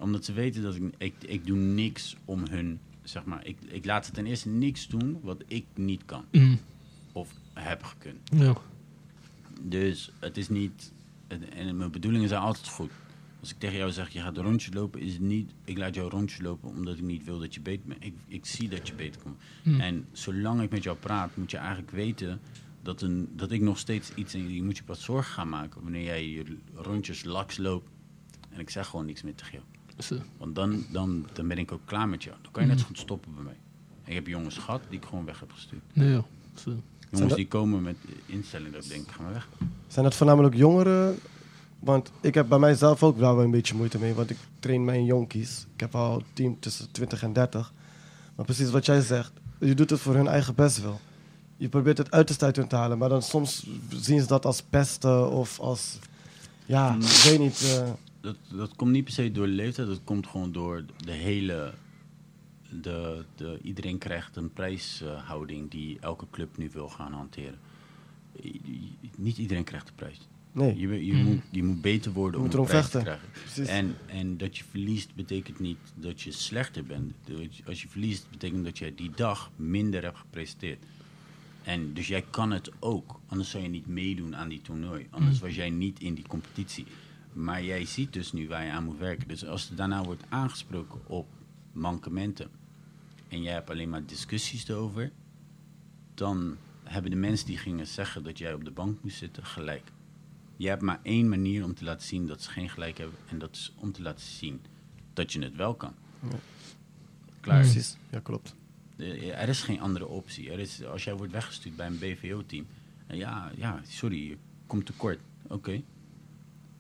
omdat 0.01 0.25
ze 0.25 0.33
weten 0.33 0.63
dat 0.63 0.75
ik, 0.75 0.83
ik, 0.99 1.15
ik 1.27 1.47
doe 1.47 1.57
niks 1.57 2.17
om 2.25 2.47
hun, 2.51 2.81
zeg 3.03 3.25
maar, 3.25 3.47
ik, 3.47 3.57
ik 3.67 3.85
laat 3.85 4.07
ze 4.07 4.13
ten 4.13 4.27
eerste 4.27 4.49
niks 4.49 4.87
doen 4.89 5.21
wat 5.23 5.43
ik 5.47 5.65
niet 5.75 6.03
kan 6.05 6.25
Mm. 6.33 6.59
of 7.13 7.29
heb 7.55 7.83
gekund. 7.83 8.19
Ja. 8.35 8.55
Dus 9.61 10.11
het 10.19 10.37
is 10.37 10.49
niet, 10.49 10.93
het- 11.29 11.49
en 11.49 11.77
mijn 11.77 11.91
bedoelingen 11.91 12.29
zijn 12.29 12.41
altijd 12.41 12.69
goed. 12.69 12.91
Als 13.49 13.57
ik 13.57 13.63
tegen 13.63 13.79
jou 13.79 13.91
zeg, 13.93 14.09
je 14.11 14.21
gaat 14.21 14.37
een 14.37 14.43
rondje 14.45 14.73
lopen, 14.73 15.01
is 15.01 15.13
het 15.13 15.23
niet, 15.23 15.51
ik 15.65 15.79
laat 15.79 15.95
jou 15.95 16.07
een 16.07 16.13
rondje 16.13 16.43
lopen 16.43 16.69
omdat 16.69 16.97
ik 16.97 17.03
niet 17.03 17.25
wil 17.25 17.39
dat 17.39 17.55
je 17.55 17.61
beter 17.61 17.89
bent. 17.89 18.05
Ik, 18.05 18.15
ik 18.27 18.47
zie 18.47 18.69
dat 18.69 18.89
je 18.89 18.95
beter 18.95 19.21
komt. 19.23 19.37
Mm. 19.63 19.81
En 19.81 20.07
zolang 20.13 20.63
ik 20.63 20.71
met 20.71 20.83
jou 20.83 20.97
praat, 20.97 21.37
moet 21.37 21.51
je 21.51 21.57
eigenlijk 21.57 21.91
weten 21.91 22.41
dat, 22.83 23.03
een, 23.03 23.29
dat 23.37 23.51
ik 23.51 23.61
nog 23.61 23.79
steeds 23.79 24.15
iets 24.15 24.35
in 24.35 24.55
je 24.55 24.63
moet 24.63 24.77
je 24.77 24.83
pas 24.83 25.03
zorgen 25.03 25.33
gaan 25.33 25.49
maken 25.49 25.83
wanneer 25.83 26.03
jij 26.05 26.29
je 26.29 26.45
rondjes 26.75 27.25
laks 27.25 27.57
loopt. 27.57 27.89
En 28.51 28.61
ik 28.61 28.71
zeg 28.71 28.87
gewoon 28.87 29.07
niks 29.07 29.23
meer 29.23 29.35
tegen 29.35 29.53
jou. 29.53 29.65
Want 30.37 30.55
dan, 30.55 30.85
dan, 30.93 31.27
dan 31.33 31.49
ben 31.49 31.59
ik 31.59 31.73
ook 31.73 31.83
klaar 31.85 32.09
met 32.09 32.23
jou. 32.23 32.37
Dan 32.43 32.53
kan 32.53 32.63
je 32.63 32.69
net 32.69 32.81
zo 32.81 32.87
goed 32.87 32.99
stoppen 32.99 33.35
bij 33.35 33.45
mij. 33.45 33.57
En 34.05 34.09
ik 34.09 34.15
heb 34.15 34.27
jongens 34.27 34.59
gehad 34.59 34.81
die 34.89 34.99
ik 34.99 35.05
gewoon 35.05 35.25
weg 35.25 35.41
heb 35.41 35.53
gestuurd. 35.53 35.83
Nee, 35.93 36.09
ja. 36.09 36.25
Jongens 37.11 37.29
dat- 37.29 37.37
die 37.37 37.49
komen 37.49 37.83
met 37.83 37.97
instelling 38.27 38.73
dat 38.73 38.85
ik 38.85 38.91
denk, 38.91 39.11
ga 39.11 39.23
maar 39.23 39.33
weg. 39.33 39.49
Zijn 39.87 40.05
het 40.05 40.15
voornamelijk 40.15 40.55
jongeren? 40.55 41.19
Want 41.79 42.11
ik 42.21 42.35
heb 42.35 42.49
bij 42.49 42.59
mijzelf 42.59 43.03
ook 43.03 43.17
wel 43.19 43.43
een 43.43 43.51
beetje 43.51 43.75
moeite 43.75 43.99
mee, 43.99 44.15
want 44.15 44.31
ik 44.31 44.37
train 44.59 44.85
mijn 44.85 45.05
jonkies. 45.05 45.67
Ik 45.75 45.81
heb 45.81 45.95
al 45.95 46.15
een 46.19 46.25
team 46.33 46.61
tussen 46.61 46.91
20 46.91 47.23
en 47.23 47.33
30. 47.33 47.73
Maar 48.37 48.45
precies 48.45 48.71
wat 48.71 48.87
jij 48.87 49.01
zegt, 49.01 49.33
je 49.61 49.75
doet 49.75 49.91
het 49.91 50.01
voor 50.01 50.15
hun 50.15 50.27
eigen 50.29 50.55
best 50.55 50.83
wel. 50.83 51.01
Je 51.57 51.69
probeert 51.69 51.99
het 51.99 52.11
uit 52.43 52.57
hun 52.57 52.69
te 52.69 52.77
halen, 52.77 52.99
maar 52.99 53.09
dan 53.09 53.23
soms 53.23 53.67
zien 53.91 54.21
ze 54.21 54.27
dat 54.27 54.45
als 54.47 54.63
pesten 54.63 55.31
of 55.31 55.61
als, 55.61 55.99
ja, 56.67 56.91
Mm. 56.93 57.01
ik 57.01 57.23
weet 57.25 57.39
niet. 57.39 57.63
eh, 57.79 57.91
Dat, 58.21 58.37
dat 58.53 58.77
komt 58.77 58.91
niet 58.91 59.05
per 59.05 59.13
se 59.13 59.33
door 59.33 59.47
de 59.47 59.53
leeftijd, 59.53 59.89
dat 59.89 60.01
komt 60.05 60.27
gewoon 60.27 60.53
door 60.53 60.85
de 61.05 61.13
hele... 61.13 61.73
De, 62.71 63.25
de, 63.37 63.59
iedereen 63.63 63.99
krijgt 63.99 64.37
een 64.37 64.53
prijshouding 64.53 65.71
die 65.71 65.99
elke 66.01 66.27
club 66.31 66.57
nu 66.57 66.71
wil 66.73 66.89
gaan 66.89 67.13
hanteren. 67.13 67.59
I- 68.45 68.97
Niet 69.17 69.39
iedereen 69.39 69.65
krijgt 69.65 69.87
de 69.87 69.93
prijs. 69.97 70.19
Nee, 70.53 70.79
Je, 70.79 71.07
je, 71.07 71.13
Mm. 71.13 71.23
moet, 71.25 71.41
je 71.51 71.63
moet 71.65 71.81
beter 71.81 72.13
worden 72.13 72.41
Je 72.41 72.47
om 72.47 72.53
erom 72.53 72.67
prijs 72.67 72.85
te 72.85 72.91
vechten. 72.91 73.03
krijgen. 73.19 73.29
precies. 73.43 73.67
En, 73.69 73.97
en 74.07 74.37
dat 74.37 74.57
je 74.59 74.65
verliest 74.65 75.15
betekent 75.15 75.59
niet 75.61 75.79
dat 75.95 76.21
je 76.21 76.33
slechter 76.33 76.85
bent. 76.85 77.13
Als 77.67 77.83
je 77.83 77.89
verliest 77.89 78.31
betekent 78.31 78.65
dat 78.65 78.79
je 78.79 78.95
die 78.95 79.11
dag 79.11 79.51
minder 79.57 80.03
hebt 80.03 80.19
gepresteerd. 80.19 80.85
En 81.63 81.93
dus 81.95 82.09
jij 82.09 82.25
kan 82.31 82.51
het 82.51 82.71
ook. 82.79 83.21
Anders 83.27 83.51
zou 83.51 83.63
je 83.63 83.69
niet 83.69 83.87
meedoen 83.87 84.37
aan 84.37 84.49
die 84.49 84.61
toernooi. 84.63 85.07
Anders 85.11 85.39
was 85.39 85.55
jij 85.55 85.71
niet 85.71 86.01
in 86.01 86.15
die 86.15 86.27
competitie. 86.29 86.87
Maar 87.33 87.65
jij 87.65 87.85
ziet 87.85 88.13
dus 88.13 88.33
nu 88.33 88.49
waar 88.49 88.65
je 88.65 88.71
aan 88.71 88.85
moet 88.85 88.99
werken. 88.99 89.29
Dus 89.29 89.45
als 89.47 89.71
er 89.71 89.77
daarna 89.77 90.03
wordt 90.05 90.23
aangesproken 90.29 91.01
op 91.07 91.27
mankementen. 91.73 92.51
En 93.29 93.43
jij 93.43 93.53
hebt 93.53 93.71
alleen 93.71 93.89
maar 93.91 94.07
discussies 94.07 94.69
erover. 94.69 95.11
Dan 96.15 96.57
hebben 96.85 97.11
de 97.11 97.17
mensen 97.17 97.47
die 97.47 97.59
gingen 97.59 97.87
zeggen 97.87 98.23
dat 98.23 98.39
jij 98.39 98.55
op 98.55 98.65
de 98.65 98.71
bank 98.71 98.99
moest 99.03 99.17
zitten 99.17 99.45
gelijk. 99.47 99.83
Je 100.59 100.69
hebt 100.69 100.83
maar 100.83 101.01
één 101.03 101.29
manier 101.29 101.65
om 101.65 101.75
te 101.75 101.85
laten 101.85 102.07
zien 102.07 102.27
dat 102.27 102.43
ze 102.43 102.51
geen 102.51 102.69
gelijk 102.69 102.99
hebben. 102.99 103.17
En 103.31 103.39
dat 103.39 103.55
is 103.57 103.73
om 103.77 103.93
te 103.93 104.03
laten 104.03 104.25
zien 104.27 104.61
dat 105.13 105.33
je 105.33 105.43
het 105.43 105.57
wel 105.57 105.75
kan. 105.75 105.95
Ja. 106.23 106.29
Klaar. 107.41 107.61
Precies, 107.61 107.97
ja 108.11 108.21
klopt. 108.21 108.55
Eh, 108.97 109.41
Er 109.43 109.49
is 109.49 109.63
geen 109.63 109.81
andere 109.81 110.07
optie. 110.07 110.51
Er 110.51 110.59
is, 110.59 110.85
als 110.85 111.05
jij 111.05 111.15
wordt 111.17 111.33
weggestuurd 111.33 111.77
bij 111.77 111.87
een 111.87 111.99
BVO-team. 111.99 112.67
Ja, 113.09 113.51
ja, 113.57 113.81
sorry, 113.89 114.29
je 114.29 114.37
komt 114.67 114.87
tekort. 114.87 115.19
Oké. 115.47 115.83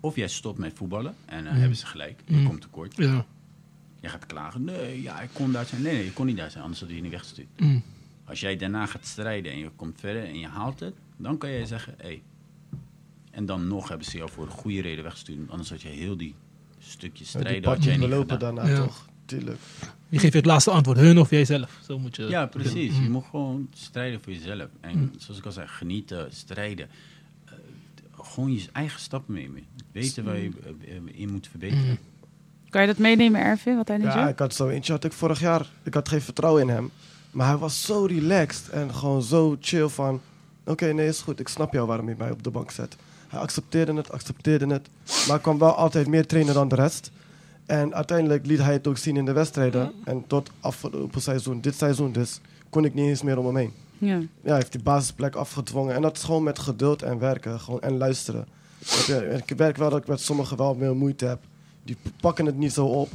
Of 0.01 0.16
jij 0.16 0.29
stopt 0.29 0.59
met 0.59 0.72
voetballen 0.74 1.14
en 1.24 1.45
dan 1.45 1.53
Mm. 1.53 1.59
hebben 1.59 1.76
ze 1.79 1.87
gelijk. 1.87 2.22
Je 2.26 2.35
Mm. 2.37 2.47
komt 2.47 2.61
tekort. 2.61 2.97
Ja. 2.97 3.26
Je 4.01 4.09
gaat 4.09 4.26
klagen. 4.26 4.64
Nee, 4.64 5.03
ja, 5.03 5.20
ik 5.20 5.31
kon 5.33 5.53
daar 5.53 5.64
zijn. 5.66 5.83
Nee, 5.83 5.93
nee, 5.95 6.05
je 6.05 6.12
kon 6.12 6.26
niet 6.26 6.37
daar 6.37 6.51
zijn, 6.51 6.62
anders 6.62 6.81
had 6.81 6.91
je 6.91 7.01
niet 7.01 7.11
weggestuurd. 7.11 7.49
Mm. 7.57 7.83
Als 8.24 8.41
jij 8.41 8.57
daarna 8.57 8.87
gaat 8.87 9.07
strijden 9.07 9.53
en 9.53 9.59
je 9.59 9.70
komt 9.76 10.01
verder 10.01 10.24
en 10.24 10.39
je 10.39 10.47
haalt 10.47 10.81
het, 10.81 10.95
dan 11.16 11.39
kan 11.39 11.51
jij 11.51 11.64
zeggen, 11.66 11.95
hé. 11.97 12.05
Hey. 12.07 12.22
En 13.39 13.47
dan 13.47 13.68
nog 13.68 13.89
hebben 13.89 14.07
ze 14.07 14.16
jou 14.16 14.30
voor 14.30 14.45
een 14.45 14.51
goede 14.51 14.80
reden 14.80 15.05
weggestuurd. 15.05 15.39
Anders 15.51 15.70
had 15.70 15.82
je 15.82 15.89
heel 15.89 16.16
die 16.16 16.34
stukje 16.78 17.09
Ja, 17.24 17.30
die 17.32 17.41
strijden 17.41 17.62
partjes 17.62 17.97
niet 17.97 18.09
belopen 18.09 18.30
gedaan. 18.30 18.55
daarna 18.55 18.70
Ja. 18.70 18.84
toch, 18.84 19.07
tuurlijk. 19.24 19.59
Wie 20.09 20.18
geeft 20.20 20.32
je 20.32 20.39
het 20.39 20.47
laatste 20.49 20.70
antwoord? 20.70 20.99
Hun 20.99 21.18
of 21.18 21.30
jijzelf? 21.30 21.78
Zo 21.86 21.99
moet 21.99 22.16
je... 22.16 22.22
Ja, 22.22 22.47
precies. 22.47 22.93
Mm. 22.93 23.03
Je 23.03 23.11
moet 23.11 23.24
gewoon 23.30 23.68
strijden 23.74 24.20
voor 24.22 24.32
jezelf. 24.32 24.68
En 24.80 24.99
Mm. 24.99 25.11
zoals 25.18 25.39
ik 25.41 25.47
al 25.47 25.53
zei, 25.53 25.66
genieten, 25.68 26.28
strijden. 26.32 26.89
Eh, 27.45 27.53
gewoon 28.20 28.53
je 28.53 28.64
eigen 28.72 29.01
stappen 29.01 29.34
nemen. 29.34 29.62
Weten 29.93 30.24
waar 30.24 30.39
je 30.39 30.51
eh, 30.64 30.97
eh, 30.97 31.03
in 31.12 31.32
moet 31.32 31.49
verbeteren. 31.49 31.84
Mm. 31.89 31.99
Kan 32.68 32.80
je 32.80 32.86
dat 32.86 32.99
meenemen, 32.99 33.41
Ervin, 33.41 33.76
wat 33.76 33.89
hij 33.89 33.97
net 33.97 34.12
Ja, 34.12 34.28
ik 34.28 34.39
had 34.39 34.55
zo 34.55 34.68
eentje 34.68 34.93
had 34.93 35.05
ik 35.05 35.12
vorig 35.12 35.41
jaar. 35.41 35.66
Ik 35.82 35.95
had 35.95 36.09
geen 36.09 36.20
vertrouwen 36.20 36.62
in 36.62 36.68
hem. 36.68 36.91
Maar 37.30 37.47
hij 37.49 37.57
was 37.57 37.82
zo 37.82 38.05
relaxed 38.05 38.68
en 38.68 38.95
gewoon 38.95 39.22
zo 39.22 39.57
chill 39.61 39.89
van... 39.89 40.20
Oké, 40.64 40.93
nee, 40.93 41.09
is 41.09 41.20
goed. 41.20 41.41
Ik 41.41 41.49
snap 41.49 41.72
jou 41.72 41.86
waarom 41.86 42.09
je 42.09 42.14
mij 42.18 42.30
op 42.30 42.43
de 42.43 42.51
bank 42.51 42.70
zet. 42.70 42.97
Hij 43.29 43.41
accepteerde 43.41 43.95
het, 43.95 44.12
accepteerde 44.12 44.66
het. 44.66 44.89
Maar 45.07 45.26
hij 45.26 45.39
kwam 45.39 45.59
wel 45.59 45.74
altijd 45.74 46.07
meer 46.07 46.26
trainen 46.26 46.55
dan 46.55 46.68
de 46.68 46.74
rest. 46.74 47.11
En 47.66 47.95
uiteindelijk 47.95 48.47
liet 48.47 48.59
hij 48.59 48.72
het 48.72 48.87
ook 48.87 48.99
zien 48.99 49.16
in 49.16 49.24
de 49.24 49.33
wedstrijden. 49.33 49.93
En 50.05 50.26
tot 50.26 50.51
afgelopen 50.61 51.20
seizoen, 51.20 51.61
dit 51.61 51.74
seizoen 51.74 52.12
dus, 52.12 52.41
kon 52.70 52.85
ik 52.85 52.95
niet 52.95 53.07
eens 53.07 53.22
meer 53.22 53.39
om 53.39 53.47
hem 53.47 53.57
heen. 53.57 53.72
Ja. 53.99 54.18
Ja, 54.18 54.26
hij 54.43 54.55
heeft 54.55 54.72
die 54.72 54.83
basisplek 54.83 55.35
afgedwongen. 55.35 55.95
En 55.95 56.03
dat 56.03 56.16
is 56.16 56.22
gewoon 56.22 56.43
met 56.43 56.59
geduld 56.59 57.03
en 57.03 57.18
werken. 57.18 57.61
Gewoon, 57.61 57.81
en 57.81 57.97
luisteren. 57.97 58.47
Ik 59.47 59.57
werk 59.57 59.76
wel 59.76 59.91
dat 59.91 59.99
ik 59.99 60.09
met 60.09 60.20
sommigen 60.20 60.57
wel 60.57 60.74
meer 60.74 60.97
moeite 60.97 61.24
heb. 61.24 61.41
Die 61.83 61.97
pakken 62.20 62.47
het 62.47 62.57
niet 62.57 62.72
zo 62.72 62.87
op. 62.87 63.09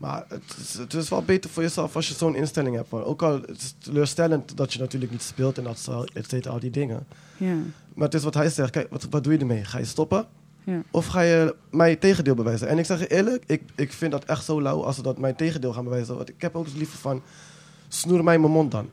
Maar 0.00 0.24
het 0.28 0.42
is, 0.60 0.74
het 0.74 0.94
is 0.94 1.08
wel 1.08 1.22
beter 1.22 1.50
voor 1.50 1.62
jezelf 1.62 1.96
als 1.96 2.08
je 2.08 2.14
zo'n 2.14 2.34
instelling 2.34 2.76
hebt. 2.76 2.90
Maar 2.90 3.04
ook 3.04 3.22
al 3.22 3.32
het 3.32 3.56
is 3.56 3.74
teleurstellend 3.78 4.56
dat 4.56 4.72
je 4.72 4.78
natuurlijk 4.78 5.12
niet 5.12 5.22
speelt 5.22 5.58
en 5.58 5.64
dat 5.64 6.06
et 6.12 6.46
al 6.46 6.60
die 6.60 6.70
dingen. 6.70 7.06
Ja. 7.36 7.54
Maar 7.94 8.04
het 8.04 8.14
is 8.14 8.22
wat 8.22 8.34
hij 8.34 8.48
zegt. 8.48 8.70
Kijk, 8.70 8.90
wat, 8.90 9.06
wat 9.10 9.24
doe 9.24 9.32
je 9.32 9.38
ermee? 9.38 9.64
Ga 9.64 9.78
je 9.78 9.84
stoppen? 9.84 10.26
Ja. 10.64 10.82
Of 10.90 11.06
ga 11.06 11.20
je 11.20 11.54
mij 11.70 11.90
het 11.90 12.00
tegendeel 12.00 12.34
bewijzen? 12.34 12.68
En 12.68 12.78
ik 12.78 12.84
zeg 12.84 12.98
je 12.98 13.06
eerlijk, 13.06 13.44
ik, 13.46 13.62
ik 13.74 13.92
vind 13.92 14.12
dat 14.12 14.24
echt 14.24 14.44
zo 14.44 14.62
lauw 14.62 14.84
als 14.84 14.96
ze 14.96 15.02
dat 15.02 15.18
mijn 15.18 15.36
tegendeel 15.36 15.72
gaan 15.72 15.84
bewijzen. 15.84 16.16
Want 16.16 16.28
ik 16.28 16.42
heb 16.42 16.56
ook 16.56 16.66
liever 16.74 16.98
van, 16.98 17.22
snoer 17.88 18.24
mij 18.24 18.38
mijn 18.38 18.52
mond 18.52 18.70
dan. 18.70 18.88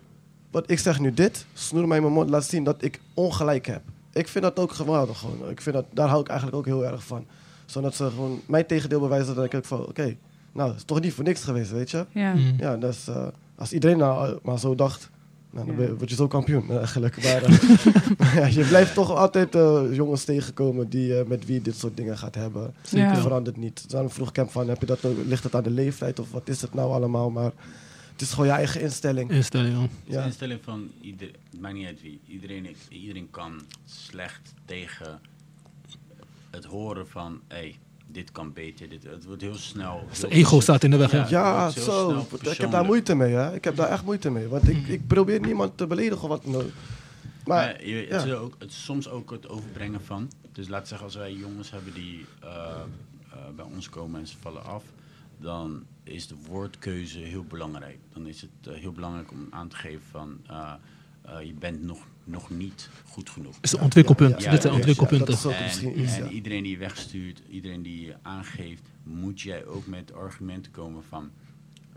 Want 0.51 0.70
ik 0.70 0.80
zeg 0.80 0.99
nu 0.99 1.14
dit, 1.14 1.45
snoer 1.53 1.88
mij 1.88 2.01
mijn 2.01 2.14
mond, 2.14 2.30
laat 2.30 2.45
zien 2.45 2.64
dat 2.64 2.84
ik 2.84 2.99
ongelijk 3.14 3.66
heb. 3.66 3.82
Ik 4.14 4.28
vind 4.28 4.43
dat 4.43 4.60
ook 4.60 4.72
geweldig 4.72 5.20
gewoon. 5.20 5.49
Ik 5.49 5.62
vind 5.62 5.76
dat, 5.76 5.86
daar 5.93 6.08
hou 6.08 6.22
ik 6.22 6.28
eigenlijk 6.28 6.58
ook 6.58 6.66
heel 6.66 6.86
erg 6.86 7.03
van. 7.03 7.26
Zodat 7.66 7.95
ze 7.95 8.10
gewoon 8.10 8.41
mijn 8.45 8.66
tegendeel 8.66 8.99
bewijzen, 8.99 9.36
dan 9.36 9.47
denk 9.49 9.64
ik 9.64 9.70
van, 9.70 9.88
oké, 9.88 10.18
nou, 10.58 10.70
het 10.70 10.78
is 10.78 10.84
toch 10.86 10.99
niet 11.01 11.14
voor 11.14 11.24
niks 11.24 11.43
geweest, 11.43 11.72
weet 11.72 11.91
je? 11.91 12.05
Ja. 12.12 12.34
Mm. 12.34 12.53
Ja, 12.60 12.78
dus 12.78 13.08
eh, 13.08 13.28
als 13.55 13.74
iedereen 13.74 13.97
nou 13.97 14.28
eh, 14.30 14.36
maar 14.43 14.60
zo 14.60 14.76
dacht, 14.76 15.10
nou, 15.51 15.66
dan 15.76 15.86
Ja. 15.88 15.93
word 15.93 16.10
je 16.10 16.16
zo 16.16 16.28
kampioen 16.28 16.70
eigenlijk. 16.72 17.24
Maar, 17.24 17.43
eh, 17.43 17.60
maar 18.20 18.36
ja, 18.36 18.45
je 18.45 18.66
blijft 18.68 18.93
toch 18.93 19.12
altijd 19.12 19.55
eh, 19.55 19.82
jongens 19.91 20.24
tegenkomen 20.24 20.89
die, 20.89 21.20
eh, 21.20 21.28
met 21.28 21.45
wie 21.45 21.55
je 21.55 21.62
dit 21.62 21.76
soort 21.76 21.97
dingen 21.97 22.18
gaat 22.18 22.36
hebben. 22.36 22.74
Ja. 22.89 23.10
Het 23.10 23.20
verandert 23.20 23.58
niet. 23.58 23.89
Daarom 23.89 24.10
vroeg 24.12 24.30
ik 24.30 24.36
hem 24.36 24.49
van, 24.49 24.68
heb 24.70 24.80
je 24.80 24.86
dat, 24.86 25.05
ook- 25.05 25.26
ligt 25.26 25.43
het 25.43 25.55
aan 25.55 25.64
de 25.64 25.70
leeftijd 25.72 26.20
of 26.20 26.32
wat 26.32 26.49
is 26.49 26.62
het 26.62 26.74
nou 26.74 26.91
allemaal? 26.91 27.30
Maar 27.30 27.51
het 28.12 28.22
is 28.22 28.30
gewoon 28.32 28.45
je 28.47 28.51
eigen 28.51 28.82
instelling. 28.82 29.32
Instelling, 29.32 29.74
joh. 29.74 29.82
Het 29.82 29.91
is 30.05 30.14
Ja. 30.14 30.20
een 30.20 30.26
instelling 30.26 30.60
van, 30.64 30.89
ieder, 31.01 31.28
het 31.51 31.62
maakt 31.62 31.74
niet 31.76 31.86
uit 31.88 32.01
wie. 32.01 32.20
Iedereen, 32.28 32.76
iedereen 32.89 33.28
kan 33.32 33.62
slecht 33.86 34.53
tegen 34.66 35.20
het 36.49 36.66
horen 36.66 37.08
van, 37.08 37.39
hey, 37.47 37.76
dit 38.08 38.32
kan 38.32 38.53
beter. 38.53 38.89
Dit, 38.89 39.03
het 39.03 39.26
wordt 39.26 39.41
heel 39.41 39.55
snel... 39.55 40.03
Heel 40.10 40.30
ego 40.30 40.60
staat 40.60 40.84
in 40.84 40.91
de 40.91 40.97
weg, 40.97 41.30
ja. 41.30 41.70
Zo. 41.70 41.82
snel 41.82 42.51
Ik 42.51 42.58
heb 42.58 42.72
daar 42.72 42.86
moeite 42.86 43.16
mee, 43.16 43.34
hè. 43.34 43.53
Ik 43.53 43.64
heb 43.64 43.76
daar 43.76 43.89
echt 43.89 44.03
moeite 44.03 44.30
mee. 44.30 44.47
Want 44.47 44.70
ik, 44.70 44.88
ik 44.88 45.08
probeer 45.08 45.39
niemand 45.39 45.78
te 45.78 45.88
beledigen 45.88 46.28
wat. 46.28 46.45
Maar, 46.45 46.64
Maar 47.45 47.86
je, 47.86 47.95
het, 47.95 48.10
ja. 48.10 48.24
is 48.24 48.32
ook, 48.32 48.55
het 48.60 48.70
is 48.70 48.84
soms 48.84 49.10
ook 49.10 49.32
het 49.32 49.49
overbrengen 49.49 50.01
van. 50.01 50.32
Dus 50.51 50.68
laten 50.68 50.84
we 50.84 50.88
zeggen, 50.88 51.05
als 51.08 51.16
wij 51.16 51.34
jongens 51.34 51.72
hebben 51.72 51.93
die 51.93 52.26
eh, 52.41 52.49
eh, 52.49 53.38
bij 53.55 53.66
ons 53.76 53.89
komen 53.89 54.20
en 54.20 54.28
ze 54.28 54.36
vallen 54.41 54.64
af, 54.66 54.84
dan 55.38 55.86
is 56.03 56.28
de 56.28 56.36
woordkeuze 56.47 57.20
heel 57.20 57.43
belangrijk. 57.43 57.97
Dan 58.14 58.28
is 58.28 58.41
het 58.41 58.68
eh, 58.68 58.74
heel 58.74 58.91
belangrijk 58.91 59.32
om 59.32 59.47
aan 59.49 59.68
te 59.68 59.76
geven 59.76 60.01
van 60.12 60.39
eh, 60.47 60.74
eh, 61.22 61.45
je 61.45 61.53
bent 61.53 61.84
nog, 61.84 62.08
nog 62.28 62.49
niet 62.49 62.89
goed 63.05 63.30
genoeg. 63.30 63.57
is 63.61 63.71
een 63.71 63.80
ontwikkelpunt. 63.80 64.41
Ja, 64.41 64.45
ja, 64.45 64.51
Dit 64.51 64.61
zijn 64.61 64.73
ja, 64.73 64.80
ontwikkelpunten. 64.80 65.28
dat 65.28 65.38
is 65.38 65.45
ook 65.86 65.93
En, 65.93 66.05
en 66.05 66.32
iedereen 66.32 66.63
die 66.63 66.71
je 66.71 66.78
wegstuurt, 66.78 67.41
iedereen 67.49 67.82
die 67.82 68.05
je 68.05 68.15
aangeeft, 68.21 68.84
moet 69.03 69.41
jij 69.41 69.65
ook 69.65 69.88
met 69.88 70.13
argumenten 70.13 70.71
komen 70.71 71.03
van 71.03 71.32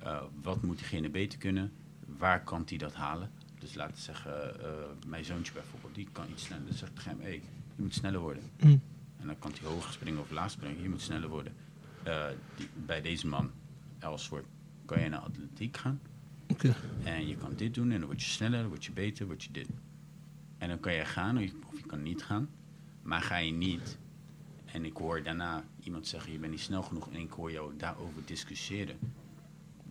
eh, 0.03 0.23
wat 0.43 0.63
moet 0.63 0.79
diegene 0.79 1.09
beter 1.09 1.39
kunnen, 1.39 1.73
waar 2.19 2.45
kan 2.45 2.63
hij 2.69 2.79
dat 2.79 2.95
halen. 2.95 3.31
Dus 3.59 3.75
laten 3.75 3.95
we 3.95 4.01
zeggen, 4.01 4.61
eh, 4.61 4.71
mijn 5.07 5.25
zoontje 5.25 5.53
bijvoorbeeld, 5.53 5.95
die 5.95 6.09
kan 6.13 6.25
iets 6.31 6.45
sneller. 6.45 6.65
Dan 6.67 6.77
zegt 6.77 6.95
tegen 6.95 7.11
hem, 7.11 7.21
hey, 7.21 7.43
je 7.77 7.83
moet 7.83 7.95
sneller 7.95 8.21
worden. 8.21 8.43
Mm. 8.61 8.81
En 9.21 9.27
dan 9.27 9.39
kan 9.39 9.53
hij 9.61 9.71
hoger 9.71 9.93
springen 9.93 10.21
of 10.21 10.31
laag 10.31 10.51
springen, 10.51 10.83
je 10.83 10.89
moet 10.89 11.03
sneller 11.03 11.29
worden. 11.29 11.53
Eh, 12.03 12.27
die, 12.57 12.69
bij 12.87 13.01
deze 13.01 13.27
man, 13.27 13.51
Elsworth, 13.99 14.47
kan 14.85 15.01
je 15.01 15.09
naar 15.09 15.21
atletiek 15.21 15.77
gaan. 15.77 16.01
Oké. 16.49 16.75
En 17.05 17.27
je 17.27 17.37
kan 17.37 17.53
dit 17.57 17.75
doen 17.75 17.91
en 17.91 17.99
dan 17.99 18.07
word 18.07 18.23
je 18.23 18.31
sneller, 18.31 18.61
dan 18.61 18.69
word 18.69 18.85
je 18.85 18.93
beter, 18.93 19.27
word 19.27 19.43
je 19.43 19.51
dit. 19.53 19.69
En 20.61 20.69
dan 20.69 20.81
kan 20.81 20.93
je 20.95 21.05
gaan 21.05 21.37
of 21.37 21.43
je, 21.43 21.53
kan 21.87 22.03
niet 22.03 22.23
gaan. 22.23 22.49
Maar 23.03 23.21
ga 23.23 23.37
je 23.37 23.53
niet 23.53 23.99
en 24.65 24.85
ik 24.85 24.97
hoor 24.97 25.23
daarna 25.23 25.65
iemand 25.83 26.07
zeggen 26.07 26.33
je 26.33 26.39
bent 26.39 26.51
niet 26.53 26.61
snel 26.61 26.83
genoeg 26.83 27.09
en 27.13 27.21
ik 27.21 27.31
hoor 27.31 27.53
jou 27.53 27.73
daarover 27.77 28.23
discussiëren. 28.25 28.97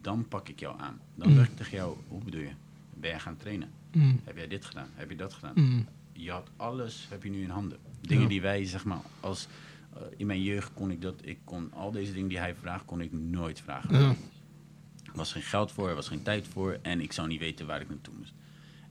Dan 0.01 0.27
pak 0.27 0.49
ik 0.49 0.59
jou 0.59 0.79
aan. 0.79 0.99
Dan 1.15 1.29
Mm. 1.29 1.35
zeg 1.35 1.47
ik 1.49 1.55
tegen 1.57 1.77
jou, 1.77 1.97
hoe 2.07 2.23
bedoel 2.23 2.41
je? 2.41 2.51
Ben 2.93 3.09
jij 3.09 3.19
gaan 3.19 3.37
trainen? 3.37 3.69
Mm. 3.91 4.19
Heb 4.23 4.35
jij 4.35 4.47
dit 4.47 4.65
gedaan? 4.65 4.87
Heb 4.93 5.09
je 5.09 5.15
dat 5.15 5.33
gedaan? 5.33 5.53
Mm. 5.55 5.85
Je 6.11 6.31
had 6.31 6.49
alles, 6.55 7.07
heb 7.09 7.23
je 7.23 7.29
nu 7.29 7.41
in 7.43 7.49
handen. 7.49 7.77
Dingen 8.01 8.23
Ja. 8.23 8.29
die 8.29 8.41
wij, 8.41 8.65
zeg 8.65 8.85
maar, 8.85 8.99
als... 9.19 9.47
eh, 9.93 10.01
in 10.17 10.25
mijn 10.27 10.43
jeugd 10.43 10.73
kon 10.73 10.91
ik 10.91 11.01
dat, 11.01 11.15
ik 11.21 11.37
kon 11.43 11.73
al 11.73 11.91
deze 11.91 12.13
dingen 12.13 12.29
die 12.29 12.37
hij 12.39 12.55
vraagt, 12.55 12.85
kon 12.85 13.01
ik 13.01 13.11
nooit 13.11 13.61
vragen. 13.61 13.99
Ja. 13.99 14.09
Er 14.09 15.15
was 15.15 15.31
geen 15.31 15.41
geld 15.41 15.71
voor, 15.71 15.89
er 15.89 15.95
was 15.95 16.07
geen 16.07 16.21
tijd 16.23 16.47
voor 16.47 16.79
en 16.81 17.01
ik 17.01 17.11
zou 17.13 17.27
niet 17.27 17.39
weten 17.39 17.65
waar 17.67 17.81
ik 17.81 17.89
naartoe 17.89 18.13
moest. 18.17 18.33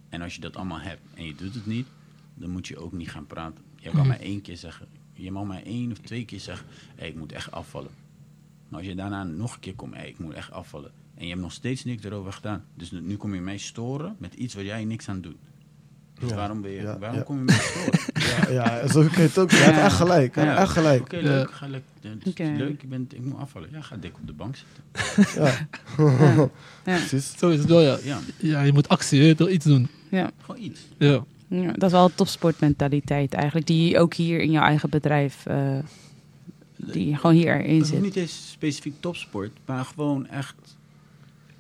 En 0.09 0.23
als 0.23 0.35
je 0.35 0.41
dat 0.41 0.57
allemaal 0.57 0.81
hebt 0.81 1.01
en 1.15 1.25
je 1.25 1.35
doet 1.35 1.55
het 1.55 1.67
niet, 1.67 1.87
dan 2.35 2.51
moet 2.51 2.67
je 2.69 2.79
ook 2.79 2.93
niet 2.93 3.11
gaan 3.11 3.27
praten. 3.27 3.65
Je 3.77 3.89
kan 3.91 3.99
Mhm. 3.99 4.09
maar 4.09 4.21
één 4.21 4.41
keer 4.43 4.57
zeggen, 4.57 4.87
je 5.13 5.31
mag 5.33 5.45
maar 5.45 5.63
één 5.63 5.91
of 5.93 5.99
twee 5.99 6.25
keer 6.25 6.41
zeggen, 6.41 6.67
hey, 6.97 7.09
ik 7.09 7.15
moet 7.17 7.33
echt 7.33 7.51
afvallen. 7.51 7.91
Maar 8.69 8.79
als 8.79 8.89
je 8.89 8.95
daarna 8.95 9.25
nog 9.25 9.55
een 9.55 9.61
keer 9.61 9.75
komt, 9.75 9.95
hey, 9.95 10.09
ik 10.09 10.19
moet 10.19 10.35
echt 10.35 10.51
afvallen. 10.51 10.91
En 11.15 11.23
je 11.25 11.31
hebt 11.31 11.43
nog 11.43 11.53
steeds 11.53 11.85
niks 11.85 12.05
erover 12.05 12.33
gedaan. 12.33 12.65
Dus 12.75 12.91
nu 12.91 13.17
kom 13.17 13.35
je 13.35 13.41
mij 13.41 13.59
storen 13.59 14.17
met 14.19 14.35
iets 14.35 14.55
waar 14.55 14.65
jij 14.65 14.85
niks 14.85 15.09
aan 15.09 15.21
doet. 15.21 15.37
Dus 16.21 16.31
Ja, 16.31 16.37
waarom, 16.37 16.61
ben 16.61 16.71
je, 16.71 16.81
ja, 16.83 16.99
waarom 16.99 17.19
ja. 17.19 17.25
kom 17.25 17.37
je 17.39 17.43
mij 17.45 17.55
storen? 17.59 18.01
Ja, 18.49 18.53
ja, 18.53 18.87
zo 18.89 19.01
kun 19.01 19.11
je 19.23 19.29
het 19.29 19.39
ook. 19.39 19.51
Je 19.51 19.57
hebt 19.57 19.77
Ja. 19.77 19.85
echt 19.85 19.97
gelijk. 19.97 20.37
Echt 20.37 20.73
gelijk. 20.73 21.01
Oké, 21.01 21.17
leuk, 21.17 21.51
ga 21.51 21.67
leuk. 21.67 21.83
Het 22.01 22.27
is 22.27 22.31
Oké. 22.33 22.43
leuk, 22.57 22.83
ik, 22.83 22.89
ben, 22.89 23.07
ik 23.11 23.25
moet 23.25 23.39
afvallen. 23.39 23.69
Ja, 23.73 23.81
ga 23.81 23.97
dik 23.97 24.15
op 24.15 24.27
de 24.27 24.33
bank 24.33 24.57
zitten. 24.57 25.43
Ja, 25.45 25.67
Ja. 25.99 26.49
Ja. 26.85 26.97
precies. 26.99 27.33
Zo 27.39 27.49
is 27.51 27.59
het 27.59 27.69
wel, 27.69 27.81
ja. 27.81 27.99
Ja, 28.03 28.19
Ja, 28.39 28.63
je 28.63 28.73
moet 28.73 28.89
actie, 28.89 29.23
je 29.23 29.35
toch 29.35 29.49
iets 29.49 29.65
doen. 29.65 29.89
Ja. 30.11 30.31
gewoon 30.41 30.61
iets. 30.61 30.81
Ja. 30.99 31.25
Ja, 31.49 31.73
dat 31.73 31.83
is 31.83 31.91
wel 31.93 32.05
een 32.05 32.15
topsportmentaliteit 32.15 33.35
eigenlijk, 33.35 33.67
die 33.67 33.99
ook 33.99 34.15
hier 34.15 34.41
in 34.41 34.51
jouw 34.51 34.63
eigen 34.65 34.91
bedrijf, 34.91 35.47
eh, 35.47 35.79
die 36.77 37.17
gewoon 37.17 37.37
hierin 37.37 37.75
Het 37.75 37.83
is 37.83 37.89
zit. 37.89 38.01
niet 38.03 38.17
eens 38.17 38.51
specifiek 38.51 38.95
topsport, 39.01 39.51
maar 39.65 39.85
gewoon 39.85 40.27
echt. 40.27 40.55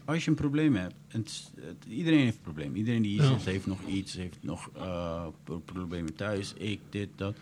Als 0.04 0.24
je 0.24 0.30
een 0.30 0.36
probleem 0.36 0.74
hebt, 0.76 0.94
en 1.08 1.18
het, 1.20 1.28
is- 1.28 1.50
het- 1.60 1.84
iedereen 1.92 2.18
heeft 2.18 2.36
een 2.36 2.42
probleem. 2.42 2.74
Iedereen 2.74 3.02
die 3.02 3.10
hier 3.12 3.22
Ja. 3.22 3.28
zit 3.38 3.44
heeft 3.44 3.66
nog 3.66 3.78
iets, 3.86 4.14
heeft 4.14 4.38
nog 4.40 4.70
eh, 4.76 5.26
pro- 5.44 5.58
problemen 5.64 6.14
thuis, 6.14 6.54
ik, 6.56 6.80
dit, 6.90 7.08
dat. 7.16 7.36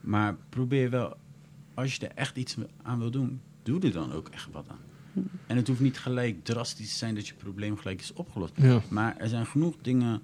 Maar 0.00 0.36
probeer 0.48 0.90
wel, 0.90 1.16
als 1.74 1.94
je 1.94 2.06
er 2.08 2.14
echt 2.14 2.36
iets 2.36 2.56
aan 2.82 2.98
wil 2.98 3.10
doen, 3.10 3.40
doe 3.62 3.80
er 3.80 3.92
dan 3.92 4.12
ook 4.12 4.28
echt 4.28 4.48
wat 4.52 4.64
aan. 4.68 5.22
En 5.46 5.56
het 5.56 5.68
hoeft 5.68 5.80
niet 5.80 5.98
gelijk 5.98 6.44
drastisch 6.44 6.90
te 6.90 6.96
zijn 6.98 7.14
dat 7.14 7.26
je 7.28 7.34
probleem 7.34 7.76
gelijk 7.76 8.00
is 8.00 8.12
opgelost. 8.12 8.52
Ja. 8.56 8.80
Maar 8.88 9.16
er 9.16 9.28
zijn 9.28 9.46
genoeg 9.46 9.74
dingen. 9.82 10.20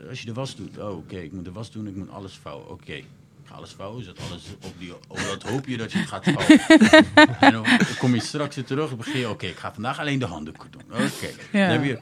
Eh, 0.00 0.08
Als 0.08 0.20
je 0.20 0.26
de 0.26 0.32
was 0.32 0.56
doet, 0.56 0.78
oh 0.78 0.96
oké, 0.96 1.16
ik 1.16 1.32
moet 1.32 1.44
de 1.44 1.52
was 1.52 1.70
doen, 1.72 1.86
ik 1.86 1.96
moet 1.96 2.10
alles 2.10 2.38
vouwen. 2.42 2.70
Oké, 2.70 2.92
ik 2.92 3.04
ga 3.44 3.54
alles 3.54 3.70
vouwen, 3.70 4.04
zet 4.04 4.18
alles 4.30 4.42
op 4.62 4.74
die. 4.78 4.92
Oh, 5.08 5.28
dat 5.28 5.42
hoop 5.42 5.66
je 5.66 5.76
dat 5.76 5.92
je 5.92 5.98
het 5.98 6.08
gaat 6.08 6.24
vouwen. 6.24 6.60
en 7.40 7.52
dan 7.52 7.64
kom 7.98 8.14
je 8.14 8.20
straks 8.20 8.56
weer 8.56 8.64
terug 8.64 8.90
en 8.90 8.96
begin 8.96 9.18
je, 9.20 9.28
oké, 9.28 9.46
ik 9.46 9.56
ga 9.56 9.72
vandaag 9.72 9.98
alleen 9.98 10.18
de 10.18 10.26
handdoeken 10.26 10.70
doen. 10.70 10.82
Oké, 10.92 11.30
dan 11.52 11.60
Ja. 11.60 11.66
heb 11.68 11.84
je. 11.84 11.98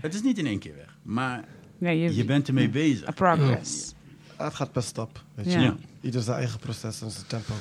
Het 0.00 0.14
is 0.14 0.22
niet 0.22 0.38
in 0.38 0.46
één 0.46 0.58
keer 0.58 0.74
weg, 0.76 0.96
maar 1.02 1.44
Nee, 1.78 1.98
je, 2.00 2.14
je 2.16 2.24
bent 2.24 2.48
ermee 2.48 2.68
bezig. 2.68 3.08
a 3.08 3.12
progress. 3.12 3.92
Het 4.36 4.54
gaat 4.54 4.72
per 4.72 4.82
stap. 4.82 5.22
Weet 5.34 5.44
je. 5.52 5.58
Ja. 5.58 5.60
Ja. 5.60 5.76
Ieder 6.00 6.22
zijn 6.22 6.36
eigen 6.36 6.58
proces 6.58 7.00
en 7.02 7.10
zijn 7.10 7.26
tempo. 7.26 7.52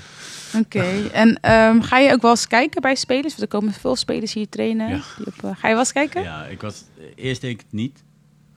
Oké, 0.59 1.07
en 1.11 1.39
ehm, 1.41 1.81
ga 1.81 1.97
je 1.99 2.11
ook 2.11 2.21
wel 2.21 2.31
eens 2.31 2.47
kijken 2.47 2.81
bij 2.81 2.95
spelers? 2.95 3.27
Want 3.27 3.41
er 3.41 3.47
komen 3.47 3.73
veel 3.73 3.95
spelers 3.95 4.33
hier 4.33 4.49
trainen. 4.49 4.89
Ja. 4.89 5.01
Die 5.17 5.25
op, 5.27 5.33
eh, 5.43 5.49
ga 5.55 5.67
je 5.67 5.73
wel 5.73 5.79
eens 5.79 5.91
kijken? 5.91 6.21
Ja, 6.23 6.45
ik 6.45 6.61
was, 6.61 6.83
eerst 7.15 7.41
deed 7.41 7.51
ik 7.51 7.59
het 7.59 7.71
niet. 7.71 8.03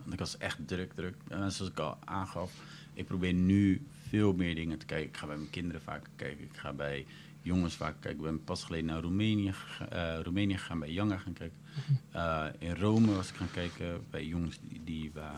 Want 0.07 0.13
ik 0.13 0.27
was 0.27 0.39
echt 0.39 0.59
druk, 0.69 0.93
druk. 0.93 1.15
En 1.29 1.53
zoals 1.53 1.71
ik 1.73 1.79
al 1.79 1.99
aangaf, 2.05 2.53
ik 2.93 3.07
probeer 3.07 3.33
nu 3.33 3.87
veel 4.09 4.33
meer 4.33 4.55
dingen 4.55 4.79
te 4.79 4.87
kijken. 4.87 5.09
Ik 5.09 5.17
ga 5.17 5.27
bij 5.27 5.37
mijn 5.37 5.51
kinderen 5.51 5.81
vaak 5.83 6.07
kijken. 6.17 6.45
Ik 6.45 6.57
ga 6.57 6.73
bij 6.73 7.07
jongens 7.43 7.75
vaak 7.75 7.95
kijken. 8.01 8.21
Ik 8.21 8.27
ben 8.27 8.45
pas 8.45 8.65
geleden 8.65 8.87
naar 8.87 9.01
Roemenië, 9.01 9.53
eh, 9.91 10.19
Roemenië 10.23 10.59
gegaan, 10.59 10.79
bij 10.79 10.93
Janga 10.93 11.17
gaan 11.17 11.33
kijken. 11.33 11.57
Eh, 12.11 12.47
in 12.59 12.75
Rome 12.75 13.15
was 13.15 13.29
ik 13.29 13.35
gaan 13.37 13.51
kijken 13.53 14.01
bij 14.11 14.27
jongens 14.27 14.59
die, 14.69 14.81
die 14.85 15.11
bij, 15.11 15.31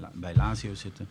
La- 0.00 0.12
bij 0.14 0.34
Lazio 0.34 0.74
zitten. 0.74 1.08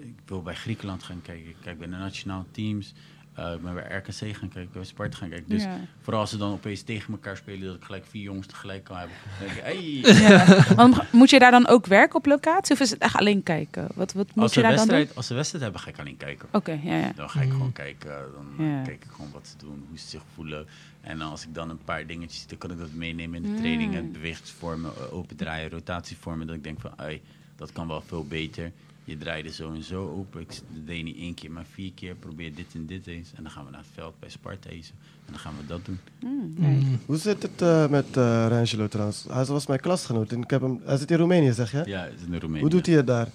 Ik 0.00 0.18
wil 0.24 0.42
bij 0.42 0.54
Griekenland 0.54 1.02
gaan 1.02 1.22
kijken. 1.22 1.48
Ik 1.48 1.56
kijk 1.62 1.78
bij 1.78 1.86
de 1.88 1.96
nationale 1.96 2.44
teams. 2.50 2.94
Eh, 3.34 3.52
ik 3.52 3.62
ben 3.62 3.74
bij 3.74 3.96
RKC 3.96 4.36
gaan 4.36 4.48
kijken, 4.48 4.68
bij 4.72 4.84
Sparta 4.84 5.16
gaan 5.16 5.28
kijken. 5.28 5.48
Dus 5.48 5.62
Ja. 5.62 5.80
Vooral 6.00 6.20
als 6.20 6.30
ze 6.30 6.36
dan 6.36 6.52
opeens 6.52 6.82
tegen 6.82 7.12
elkaar 7.12 7.36
spelen, 7.36 7.66
dat 7.66 7.76
ik 7.76 7.84
gelijk 7.84 8.04
vier 8.06 8.22
jongens 8.22 8.46
tegelijk 8.46 8.84
kan 8.84 8.96
hebben. 8.96 9.16
Dan 9.38 9.48
denk 9.48 9.58
ik, 9.58 9.64
hey. 9.64 10.18
Ja. 10.30 10.74
Want 10.74 11.12
moet 11.12 11.30
je 11.30 11.38
daar 11.38 11.50
dan 11.50 11.66
ook 11.66 11.86
werken 11.86 12.16
op 12.16 12.26
locatie? 12.26 12.74
Of 12.74 12.80
is 12.80 12.90
het 12.90 12.98
echt 12.98 13.16
alleen 13.16 13.42
kijken? 13.42 13.88
Wat, 13.94 14.12
wat 14.12 14.26
moet 14.34 14.42
Als 14.44 14.54
je 14.54 14.60
ze, 14.60 14.66
daar 14.66 14.76
dan 14.76 14.88
doen? 14.88 15.08
als 15.14 15.26
ze 15.26 15.34
wedstrijd 15.34 15.64
hebben, 15.64 15.80
ga 15.82 15.88
ik 15.90 15.98
alleen 15.98 16.16
kijken. 16.16 16.48
Oké, 16.52 16.78
ja, 16.82 16.96
ja. 16.98 17.12
Dan 17.16 17.30
ga 17.30 17.40
ik 17.40 17.46
Mm. 17.46 17.52
gewoon 17.52 17.72
kijken. 17.72 18.10
Dan 18.56 18.66
Ja. 18.66 18.82
kijk 18.82 19.04
ik 19.04 19.10
gewoon 19.10 19.30
wat 19.32 19.46
ze 19.48 19.56
doen, 19.66 19.84
hoe 19.88 19.98
ze 19.98 20.06
zich 20.08 20.22
voelen. 20.34 20.66
En 21.00 21.18
dan 21.18 21.30
als 21.30 21.42
ik 21.46 21.54
dan 21.54 21.70
een 21.70 21.84
paar 21.84 22.06
dingetjes 22.06 22.38
zie, 22.38 22.48
dan 22.48 22.58
kan 22.58 22.70
ik 22.70 22.78
dat 22.78 22.92
meenemen 22.92 23.36
in 23.36 23.42
de 23.42 23.48
Mm. 23.48 23.56
trainingen. 23.56 24.12
Bewegingsvormen, 24.12 24.90
eh, 24.96 25.12
open 25.14 25.36
draaien, 25.36 25.70
rotatievormen. 25.70 26.46
Dat 26.46 26.56
ik 26.56 26.64
denk 26.64 26.80
van, 26.80 26.92
ai, 26.96 27.22
dat 27.56 27.72
kan 27.72 27.88
wel 27.88 28.00
veel 28.00 28.26
beter. 28.26 28.72
Je 29.04 29.18
draaide 29.18 29.52
zo 29.52 29.72
en 29.72 29.82
zo 29.82 30.08
open. 30.18 30.40
Ik 30.40 30.60
deed 30.86 31.04
niet 31.04 31.16
één 31.16 31.34
keer, 31.34 31.50
maar 31.50 31.64
vier 31.72 31.92
keer. 31.92 32.14
Probeer 32.14 32.54
dit 32.54 32.66
en 32.74 32.86
dit 32.86 33.06
eens. 33.06 33.30
En 33.34 33.42
dan 33.42 33.52
gaan 33.52 33.64
we 33.64 33.70
naar 33.70 33.80
het 33.80 33.88
veld 33.94 34.14
bij 34.20 34.28
Sparta 34.30 34.68
eens. 34.70 34.92
En 35.26 35.32
dan 35.32 35.38
gaan 35.40 35.54
we 35.60 35.66
dat 35.66 35.84
doen. 35.84 35.98
Mm, 36.20 36.54
nee. 36.56 36.70
Mm. 36.76 36.98
Hoe 37.06 37.16
zit 37.16 37.42
het 37.42 37.62
eh, 37.62 37.88
met 37.88 38.06
uh, 38.16 38.46
Rangelo 38.48 38.88
trouwens? 38.88 39.24
Hij 39.30 39.44
was 39.44 39.66
mijn 39.66 39.80
klasgenoot 39.80 40.32
en 40.32 40.42
ik 40.42 40.50
heb 40.50 40.60
hem, 40.60 40.80
hij 40.84 40.96
zit 40.96 41.10
in 41.10 41.16
Roemenië 41.16 41.52
zeg 41.52 41.70
je? 41.72 41.82
Ja, 41.86 42.00
het 42.04 42.12
is 42.20 42.26
in 42.26 42.38
Roemenië. 42.40 42.60
Hoe 42.60 42.70
doet 42.70 42.86
hij 42.86 42.94
het 42.94 43.06
daar? 43.06 43.28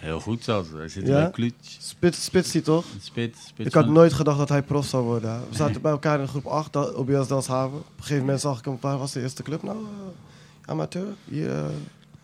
Heel 0.00 0.20
goed 0.20 0.44
zelfs. 0.44 0.70
Hij 0.70 0.88
zit 0.88 1.06
Ja? 1.06 1.12
bij 1.22 1.30
Cluj. 1.30 1.52
Spits, 1.60 2.24
spitsie 2.24 2.60
toch? 2.62 2.84
Spits, 3.00 3.46
spits 3.46 3.68
Ik 3.68 3.74
had 3.74 3.84
van- 3.84 3.92
nooit 3.92 4.12
gedacht 4.12 4.38
dat 4.38 4.48
hij 4.48 4.62
prof 4.62 4.86
zou 4.86 5.04
worden. 5.04 5.40
We 5.50 5.56
zaten 5.56 5.82
bij 5.82 5.90
elkaar 5.90 6.20
in 6.20 6.28
groep 6.28 6.46
8, 6.46 6.72
da- 6.72 6.82
OBS 6.92 7.28
Delshaven. 7.28 7.78
Op 7.78 7.86
een 7.96 8.02
gegeven 8.02 8.22
moment 8.22 8.40
zag 8.40 8.58
ik 8.58 8.64
hem, 8.64 8.76
waar 8.80 8.98
was 8.98 9.12
de 9.12 9.20
eerste 9.22 9.42
club 9.42 9.62
nou? 9.62 9.76
Eh, 9.76 10.70
amateur? 10.70 11.06
Hier, 11.24 11.64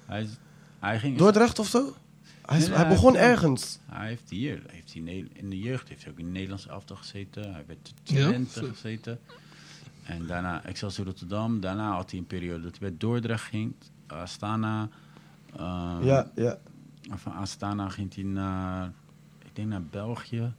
Hij, 0.06 0.22
is- 0.22 0.36
hij 0.78 0.98
ging... 0.98 1.18
Dordrecht 1.18 1.58
of 1.58 1.66
zo? 1.66 1.94
Hij, 2.46 2.58
is- 2.58 2.66
Nee, 2.66 2.76
hij 2.76 2.84
hij 2.86 2.94
begon 2.94 3.12
heeft- 3.16 3.24
ergens. 3.24 3.78
Hij 3.86 4.08
heeft 4.08 4.30
hier, 4.30 4.62
heeft 4.66 4.92
hij 4.94 5.26
in 5.32 5.50
de 5.50 5.58
jeugd 5.58 5.88
heeft 5.88 6.02
hij 6.02 6.12
ook 6.12 6.18
in 6.18 6.24
de 6.24 6.30
Nederlandse 6.30 6.68
elftal 6.68 6.96
gezeten. 6.96 7.52
Hij 7.52 7.64
werd 7.66 7.92
Ja? 8.02 8.22
talenten 8.24 8.62
Zo. 8.64 8.68
gezeten. 8.72 9.18
En 10.04 10.26
daarna 10.26 10.64
Excelsior 10.64 11.06
Rotterdam. 11.06 11.60
Daarna 11.60 11.92
had 11.94 12.10
hij 12.10 12.18
een 12.20 12.26
periode 12.26 12.62
dat 12.62 12.70
hij 12.78 12.88
bij 12.88 12.98
Dordrecht 12.98 13.44
ging. 13.44 13.74
Astana. 14.06 14.88
ehm, 15.56 16.04
Ja, 16.04 16.30
ja. 16.34 16.58
en 17.10 17.18
Van 17.18 17.32
Astana 17.32 17.88
ging 17.88 18.14
hij 18.14 18.24
naar, 18.24 18.92
ik 19.44 19.50
denk 19.56 19.68
naar 19.68 19.82
België. 19.82 20.52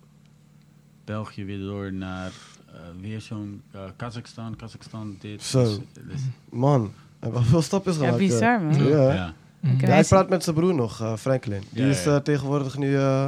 België 1.05 1.45
weer 1.45 1.59
door 1.59 1.93
naar 1.93 2.31
eh, 2.73 2.79
weer 3.01 3.21
zo'n 3.21 3.61
eh, 3.71 3.81
Kazachstan. 3.95 4.55
Kazachstan 4.55 5.15
dit. 5.19 5.43
Zo. 5.43 5.63
Dus- 5.63 6.03
dus- 6.07 6.21
Man, 6.49 6.81
hij 6.81 6.89
heeft 7.19 7.33
wel 7.33 7.43
veel 7.43 7.61
stappen 7.61 7.91
Ja, 7.91 7.97
gemaakt. 7.97 8.13
eh. 8.21 8.27
bizar 8.27 8.61
man. 8.61 8.83
Ja. 8.83 9.13
ja. 9.13 9.33
Mm. 9.65 9.79
Ja, 9.79 9.87
hij 9.87 10.03
praat 10.03 10.29
met 10.29 10.43
zijn 10.43 10.55
broer 10.55 10.75
nog, 10.75 11.01
eh, 11.01 11.13
Franklin. 11.15 11.61
Die 11.69 11.83
Ja, 11.83 11.89
is 11.89 12.03
ja. 12.03 12.15
eh, 12.15 12.21
tegenwoordig 12.21 12.77
nu... 12.77 12.95
eh, 12.97 13.27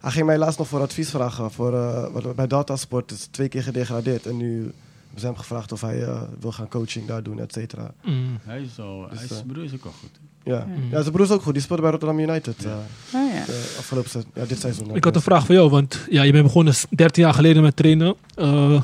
hij 0.00 0.10
ging 0.10 0.26
mij 0.26 0.38
laatst 0.38 0.58
nog 0.58 0.68
voor 0.68 0.80
advies 0.80 1.10
vragen. 1.10 1.50
Voor, 1.50 1.74
eh, 1.74 2.30
bij 2.36 2.46
Datasport 2.46 3.10
is 3.10 3.28
twee 3.30 3.48
keer 3.48 3.62
gedegradeerd. 3.62 4.26
En 4.26 4.36
nu 4.36 4.52
hebben 4.60 5.20
ze 5.20 5.26
hem 5.26 5.36
gevraagd 5.36 5.72
of 5.72 5.80
hij 5.80 6.08
wil 6.40 6.52
gaan 6.52 6.68
coaching 6.68 7.06
daar 7.06 7.22
doen, 7.22 7.38
et 7.40 7.52
cetera. 7.52 7.94
Mm. 8.04 8.38
Hij 8.42 8.62
is 8.62 8.78
al, 8.78 9.00
Dus, 9.08 9.18
hij 9.18 9.26
is, 9.28 9.34
zijn 9.34 9.46
broer 9.46 9.64
is 9.64 9.72
ook 9.74 9.84
al 9.84 9.92
goed. 10.00 10.10
Ja. 10.42 10.66
Mm. 10.68 10.74
ja, 10.90 11.00
zijn 11.00 11.12
broer 11.12 11.26
is 11.26 11.30
ook 11.32 11.42
goed. 11.42 11.52
Die 11.52 11.62
speelde 11.62 11.82
bij 11.82 11.90
Rotterdam 11.90 12.18
United. 12.18 12.64
eh, 12.64 12.70
Oh, 13.14 13.34
ja. 13.34 13.44
de 13.44 13.74
afgelopen 13.78 14.10
se- 14.10 14.24
ja, 14.34 14.44
dit 14.44 14.58
seizoen. 14.60 14.94
Ik 14.94 15.04
had 15.04 15.14
een 15.14 15.22
vraag 15.22 15.46
voor 15.46 15.54
jou, 15.54 15.70
want 15.70 16.06
ja, 16.10 16.22
je 16.22 16.32
bent 16.32 16.44
begonnen 16.44 16.74
s- 16.74 16.86
13 16.90 17.22
jaar 17.22 17.34
geleden 17.34 17.62
met 17.62 17.76
trainen. 17.76 18.14
Eh, 18.34 18.82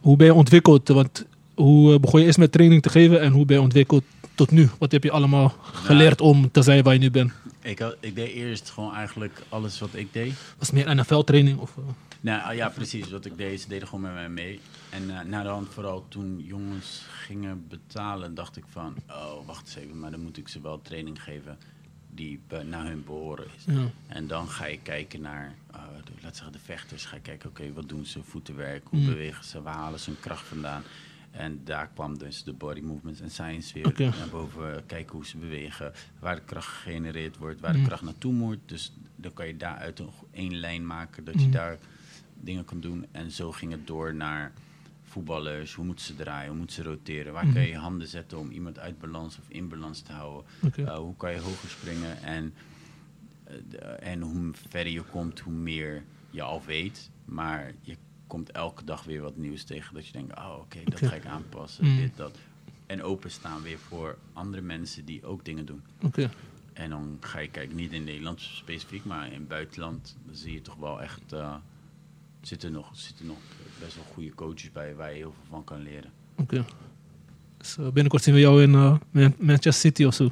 hoe 0.00 0.16
ben 0.16 0.26
je 0.26 0.34
ontwikkeld? 0.34 0.88
Want 0.88 1.24
hoe 1.54 2.00
begon 2.00 2.20
je 2.20 2.26
eerst 2.26 2.38
met 2.38 2.52
training 2.52 2.82
te 2.82 2.88
geven 2.88 3.20
en 3.20 3.32
hoe 3.32 3.44
ben 3.44 3.56
je 3.56 3.62
ontwikkeld 3.62 4.02
tot 4.36 4.50
nu? 4.50 4.68
Wat 4.78 4.92
heb 4.92 5.02
je 5.02 5.10
allemaal 5.10 5.54
geleerd 5.72 6.20
om 6.20 6.50
te 6.50 6.62
zijn 6.62 6.82
waar 6.82 6.92
je 6.92 6.98
nu 6.98 7.10
bent? 7.10 7.32
Ik, 7.60 7.78
had, 7.78 7.96
ik 8.00 8.14
deed 8.14 8.30
eerst 8.32 8.70
gewoon 8.70 8.94
eigenlijk 8.94 9.42
alles 9.48 9.78
wat 9.78 9.94
ik 9.94 10.12
deed. 10.12 10.34
Was 10.58 10.70
het 10.70 10.76
meer 10.84 10.94
NFL-training? 10.96 11.58
Of, 11.58 11.76
eh? 11.76 11.84
Nou 12.20 12.42
ah, 12.42 12.54
ja, 12.54 12.68
precies. 12.68 13.10
Wat 13.10 13.24
ik 13.24 13.36
deed, 13.36 13.60
ze 13.60 13.68
deden 13.68 13.88
gewoon 13.88 14.00
met 14.00 14.12
mij 14.12 14.28
mee. 14.28 14.60
En 14.90 15.28
na 15.28 15.42
de 15.42 15.48
hand, 15.48 15.68
vooral 15.68 16.04
toen 16.08 16.42
jongens 16.46 17.02
gingen 17.08 17.64
betalen, 17.68 18.34
dacht 18.34 18.56
ik 18.56 18.64
van... 18.70 18.94
Oh, 19.10 19.46
wacht 19.46 19.66
eens 19.66 19.76
even, 19.84 19.98
maar 19.98 20.10
dan 20.10 20.20
moet 20.20 20.36
ik 20.38 20.48
ze 20.48 20.60
wel 20.60 20.82
training 20.82 21.22
geven 21.22 21.58
die 22.10 22.40
naar 22.64 22.86
hun 22.86 23.04
behoren 23.04 23.46
is. 23.56 23.64
ja. 23.74 23.90
En 24.06 24.26
dan 24.26 24.48
ga 24.48 24.66
je 24.66 24.78
kijken 24.82 25.20
naar, 25.20 25.54
eh, 25.72 25.80
de, 26.04 26.12
laat 26.22 26.34
zeggen, 26.36 26.52
de 26.52 26.58
vechters. 26.64 27.04
Ga 27.04 27.14
je 27.16 27.22
kijken, 27.22 27.48
oké, 27.48 27.72
wat 27.72 27.88
doen 27.88 28.06
ze? 28.06 28.20
Voetenwerk, 28.22 28.82
hoe 28.88 29.00
Mm. 29.00 29.06
bewegen 29.06 29.44
ze? 29.44 29.62
Waar 29.62 29.74
halen 29.74 30.00
ze 30.00 30.10
hun 30.10 30.20
kracht 30.20 30.46
vandaan? 30.46 30.82
En 31.36 31.60
daar 31.64 31.88
kwam 31.94 32.18
dus 32.18 32.44
de 32.44 32.52
body 32.52 32.80
movements 32.80 33.20
en 33.20 33.30
science 33.30 33.74
weer 33.74 33.86
Oké. 33.86 34.04
naar 34.04 34.28
boven. 34.30 34.86
Kijken 34.86 35.12
hoe 35.14 35.26
ze 35.26 35.36
bewegen, 35.38 35.92
waar 36.18 36.34
de 36.34 36.42
kracht 36.44 36.66
gegenereerd 36.68 37.36
wordt, 37.36 37.60
waar 37.60 37.72
de 37.72 37.78
Mm. 37.78 37.84
kracht 37.86 38.02
naartoe 38.02 38.32
moet. 38.32 38.58
Dus 38.66 38.92
dan 39.16 39.32
kan 39.32 39.46
je 39.46 39.56
daaruit 39.56 39.98
een, 39.98 40.08
één 40.30 40.56
lijn 40.56 40.86
maken, 40.86 41.24
dat 41.24 41.34
je 41.40 41.46
Mm. 41.46 41.50
daar 41.52 41.78
dingen 42.40 42.64
kan 42.64 42.80
doen. 42.80 43.06
En 43.10 43.30
zo 43.30 43.52
ging 43.52 43.72
het 43.72 43.86
door 43.86 44.14
naar 44.14 44.52
voetballers. 45.02 45.74
Hoe 45.74 45.84
moeten 45.84 46.04
ze 46.04 46.14
draaien? 46.14 46.48
Hoe 46.48 46.56
moeten 46.58 46.76
ze 46.76 46.82
roteren? 46.82 47.32
Waar 47.32 47.44
Mhm. 47.44 47.52
kan 47.54 47.62
je 47.62 47.68
je 47.68 47.76
handen 47.76 48.08
zetten 48.08 48.38
om 48.38 48.50
iemand 48.50 48.78
uit 48.78 48.98
balans 48.98 49.38
of 49.38 49.44
in 49.48 49.68
balans 49.68 50.00
te 50.00 50.12
houden? 50.12 50.50
Uh, 50.78 50.94
hoe 50.96 51.16
kan 51.16 51.32
je 51.32 51.40
hoger 51.40 51.68
springen? 51.68 52.22
En, 52.22 52.54
eh, 53.44 53.54
de- 53.70 53.76
en 53.78 54.20
hoe 54.20 54.50
verder 54.68 54.92
je 54.92 55.02
komt, 55.02 55.40
hoe 55.40 55.52
meer 55.52 56.02
je 56.30 56.42
al 56.42 56.62
weet. 56.66 57.10
Maar 57.24 57.72
je 57.80 57.96
komt 58.26 58.50
elke 58.50 58.84
dag 58.84 59.04
weer 59.04 59.22
wat 59.22 59.36
nieuws 59.36 59.64
tegen. 59.64 59.94
Dat 59.94 60.06
je 60.06 60.12
denkt, 60.12 60.36
oh 60.38 60.56
oké, 60.60 60.78
dat 60.84 60.98
ga 61.08 61.14
ik 61.14 61.26
aanpassen. 61.26 61.84
Mm. 61.86 61.96
Dit, 61.96 62.16
dat. 62.16 62.38
En 62.86 63.02
openstaan 63.02 63.62
weer 63.62 63.78
voor 63.78 64.18
andere 64.32 64.62
mensen 64.62 65.04
die 65.04 65.24
ook 65.24 65.44
dingen 65.44 65.66
doen. 65.66 65.82
Oké. 66.02 66.30
En 66.72 66.90
dan 66.90 67.16
ga 67.20 67.38
je 67.38 67.48
kijken, 67.48 67.76
niet 67.76 67.92
in 67.92 68.04
Nederland 68.04 68.40
specifiek, 68.40 69.04
maar 69.04 69.26
in 69.26 69.32
het 69.38 69.48
buitenland. 69.48 70.16
Dan 70.26 70.34
zie 70.34 70.52
je 70.52 70.62
toch 70.62 70.74
wel 70.76 71.02
echt, 71.02 71.32
uh, 71.32 71.54
zitten 72.40 72.72
nog, 72.72 72.90
zitten 72.92 73.26
nog 73.26 73.36
best 73.80 73.94
wel 73.94 74.04
goede 74.04 74.34
coaches 74.34 74.72
bij 74.72 74.94
waar 74.94 75.10
je 75.10 75.16
heel 75.16 75.32
veel 75.32 75.46
van 75.48 75.64
kan 75.64 75.82
leren. 75.82 76.10
Oké. 76.36 76.64
Dus, 77.58 77.78
eh, 77.78 77.84
binnenkort 77.84 78.22
zien 78.22 78.34
we 78.34 78.40
jou 78.40 78.62
in 78.62 78.74
eh, 78.74 78.96
Man- 79.10 79.34
Manchester 79.38 79.72
City 79.72 80.04
of 80.04 80.14
zo. 80.14 80.24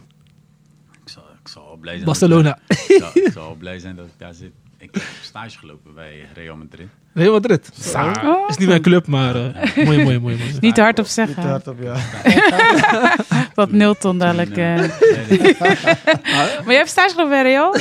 Ik 1.03 1.09
zal, 1.09 1.25
ik 1.43 1.49
zal 1.49 1.77
blij 1.77 1.93
zijn. 1.95 2.05
Barcelona. 2.07 2.59
Dat 2.67 2.79
ik, 2.81 2.89
ik 2.89 2.99
zal, 3.01 3.11
ik 3.15 3.33
zal 3.33 3.55
blij 3.55 3.79
zijn 3.79 3.97
dat 3.97 4.07
ik 4.07 4.13
daar 4.17 4.35
zit. 4.35 4.53
Ik 4.85 4.95
heb 4.95 5.03
stage 5.23 5.59
gelopen 5.59 5.95
bij 5.95 6.29
Real 6.35 6.57
Madrid. 6.57 6.89
Real 7.13 7.33
Madrid. 7.33 7.71
Oh. 7.95 8.49
Is 8.49 8.57
niet 8.57 8.69
mijn 8.69 8.83
club, 8.83 9.07
maar 9.07 9.35
eh 9.37 9.77
mooi, 9.85 10.03
mooi, 10.03 10.19
mooi. 10.19 10.37
mooi. 10.37 10.57
Niet 10.61 10.75
te 10.75 10.81
hard 10.81 10.99
op 10.99 11.05
Niet 11.05 11.13
zeggen. 11.15 11.35
te 11.43 11.49
hard 11.49 11.67
op, 11.69 11.81
ja. 11.83 11.97
Dat 13.55 13.71
Nilton 13.71 14.19
dadelijk... 14.19 14.57
Eh. 14.57 14.75
nee. 14.77 15.57
Maar 16.65 16.67
jij 16.67 16.77
hebt 16.77 16.89
stage 16.89 17.11
gelopen 17.11 17.29
bij 17.31 17.43
Real? 17.43 17.73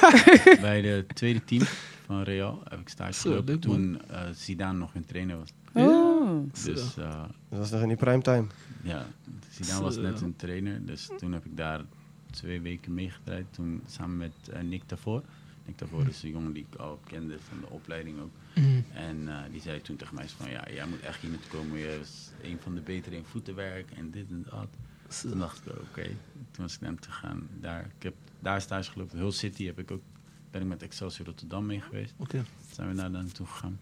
bij 0.68 0.80
de 0.80 1.04
tweede 1.14 1.44
team 1.44 1.62
van 2.06 2.22
Real 2.22 2.62
heb 2.68 2.80
ik 2.80 2.88
stage 2.88 3.12
Zo, 3.12 3.30
gelopen. 3.30 3.60
toen 3.60 4.00
eh 4.10 4.20
Zidane 4.34 4.78
nog 4.78 4.92
hun 4.92 5.04
trainer 5.06 5.38
was. 5.38 5.48
Oh. 5.72 6.38
Dus 6.64 6.96
eh, 6.96 7.22
Dat 7.50 7.58
was 7.58 7.70
nog 7.70 7.80
in 7.80 7.88
die 7.88 7.96
primetime. 7.96 8.44
ja, 8.82 9.06
Zidane 9.50 9.82
was 9.82 9.96
net 9.96 10.20
een 10.20 10.36
trainer. 10.36 10.86
Dus 10.86 11.08
toen 11.18 11.32
heb 11.32 11.44
ik 11.44 11.56
daar 11.56 11.80
twee 12.30 12.60
weken 12.60 12.94
meegedraaid. 12.94 13.44
Toen 13.50 13.82
samen 13.86 14.16
met 14.16 14.62
Nick 14.62 14.82
Tavor. 14.86 15.22
Nick 15.72 15.90
Tavor 15.90 16.08
is 16.08 16.22
een 16.22 16.30
jongen 16.30 16.52
die 16.52 16.66
ik 16.70 16.78
al 16.78 17.00
kende 17.06 17.38
van 17.48 17.60
de 17.60 17.70
opleiding 17.70 18.20
ook. 18.20 18.30
Mm. 18.54 18.84
En 18.92 19.28
eh, 19.28 19.50
die 19.50 19.60
zei 19.60 19.80
toen 19.80 19.96
tegen 19.96 20.14
mij 20.14 20.28
van 20.28 20.50
ja, 20.50 20.64
jij 20.70 20.86
moet 20.86 21.00
echt 21.00 21.20
hier 21.20 21.30
naartoe 21.30 21.50
komen. 21.50 21.78
Je 21.78 21.98
is 22.00 22.30
een 22.42 22.58
van 22.60 22.74
de 22.74 22.80
betere 22.80 23.16
in 23.16 23.24
voetenwerk 23.24 23.90
en 23.90 24.10
dit 24.10 24.30
en 24.30 24.46
dat. 24.50 24.68
Toen 25.20 25.38
dacht 25.38 25.66
ik, 25.66 25.72
oké. 25.72 26.04
Toen 26.50 26.64
was 26.64 26.74
ik 26.74 26.80
naar 26.80 26.90
hem 26.90 27.00
te 27.00 27.10
gaan. 27.10 27.48
Daar, 27.60 27.84
ik 27.96 28.02
heb 28.02 28.14
daar 28.40 28.60
stage 28.60 28.90
gelopen. 28.90 29.18
Hull 29.18 29.30
City 29.30 29.64
heb 29.64 29.78
ik 29.78 29.90
ook 29.90 30.02
ben 30.50 30.62
ik 30.62 30.68
met 30.68 30.82
Excelsior 30.82 31.26
Rotterdam 31.26 31.66
mee 31.66 31.80
geweest. 31.80 32.14
Oké. 32.16 32.44
Zijn 32.72 32.88
we 32.88 32.94
daar 32.94 33.10
naartoe 33.10 33.46
gegaan. 33.46 33.80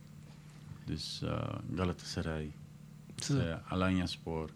Dus 0.85 1.23
eh 1.23 1.55
Galatasaray, 1.75 2.53
uh, 3.31 3.57
Alanya 3.69 4.07
Spoor, 4.07 4.51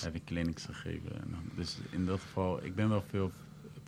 heb 0.00 0.14
ik 0.14 0.24
clinics 0.24 0.64
gegeven. 0.64 1.20
En 1.20 1.34
dus 1.56 1.78
in 1.90 2.06
dat 2.06 2.20
geval, 2.20 2.64
ik 2.64 2.74
ben 2.74 2.88
wel 2.88 3.04
veel, 3.08 3.32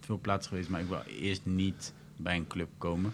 veel 0.01 0.19
plaatsen 0.19 0.51
geweest, 0.51 0.69
maar 0.69 0.81
ik 0.81 0.89
wil 0.89 1.03
eerst 1.03 1.47
niet 1.47 1.93
bij 2.17 2.37
een 2.37 2.47
club 2.47 2.69
komen. 2.79 3.13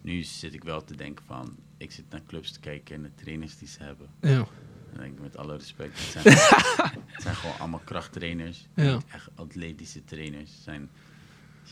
Nu 0.00 0.22
zit 0.22 0.54
ik 0.54 0.64
wel 0.64 0.84
te 0.84 0.96
denken 0.96 1.24
van, 1.24 1.56
ik 1.76 1.90
zit 1.92 2.04
naar 2.10 2.22
clubs 2.26 2.52
te 2.52 2.60
kijken 2.60 2.94
en 2.94 3.02
de 3.02 3.14
trainers 3.14 3.58
die 3.58 3.68
ze 3.68 3.82
hebben. 3.82 4.08
Ja. 4.20 4.46
Dan 4.92 5.02
denk 5.02 5.14
ik 5.14 5.20
met 5.20 5.36
alle 5.36 5.56
respect, 5.56 5.98
het 5.98 6.22
zijn, 6.22 6.36
het 7.06 7.22
zijn 7.22 7.34
gewoon 7.34 7.58
allemaal 7.58 7.80
krachttrainers. 7.84 8.66
Ja. 8.74 8.98
Echt 9.12 9.28
atletische 9.34 10.04
trainers. 10.04 10.62
Zijn, 10.62 10.90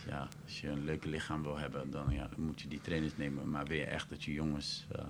ja, 0.06 0.28
als 0.44 0.60
je 0.60 0.68
een 0.68 0.84
leuke 0.84 1.08
lichaam 1.08 1.42
wil 1.42 1.58
hebben, 1.58 1.90
dan, 1.90 2.06
ja, 2.10 2.28
dan 2.28 2.44
moet 2.44 2.60
je 2.60 2.68
die 2.68 2.80
trainers 2.80 3.16
nemen. 3.16 3.50
Maar 3.50 3.64
wil 3.64 3.76
je 3.76 3.84
echt 3.84 4.08
dat 4.08 4.24
je 4.24 4.32
jongens 4.32 4.86
eh, 4.92 5.04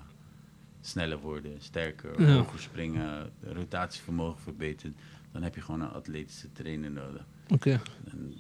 sneller 0.81 1.19
worden, 1.19 1.57
sterker, 1.63 2.21
Ja. 2.23 2.35
hoger 2.35 2.59
springen, 2.61 3.33
rotatievermogen 3.43 4.41
verbeteren, 4.43 4.97
dan 5.33 5.43
heb 5.43 5.55
je 5.55 5.61
gewoon 5.61 5.81
een 5.81 5.91
atletische 5.93 6.53
trainer 6.53 6.91
nodig. 6.91 7.25
Oké. 7.49 7.81
En 8.11 8.35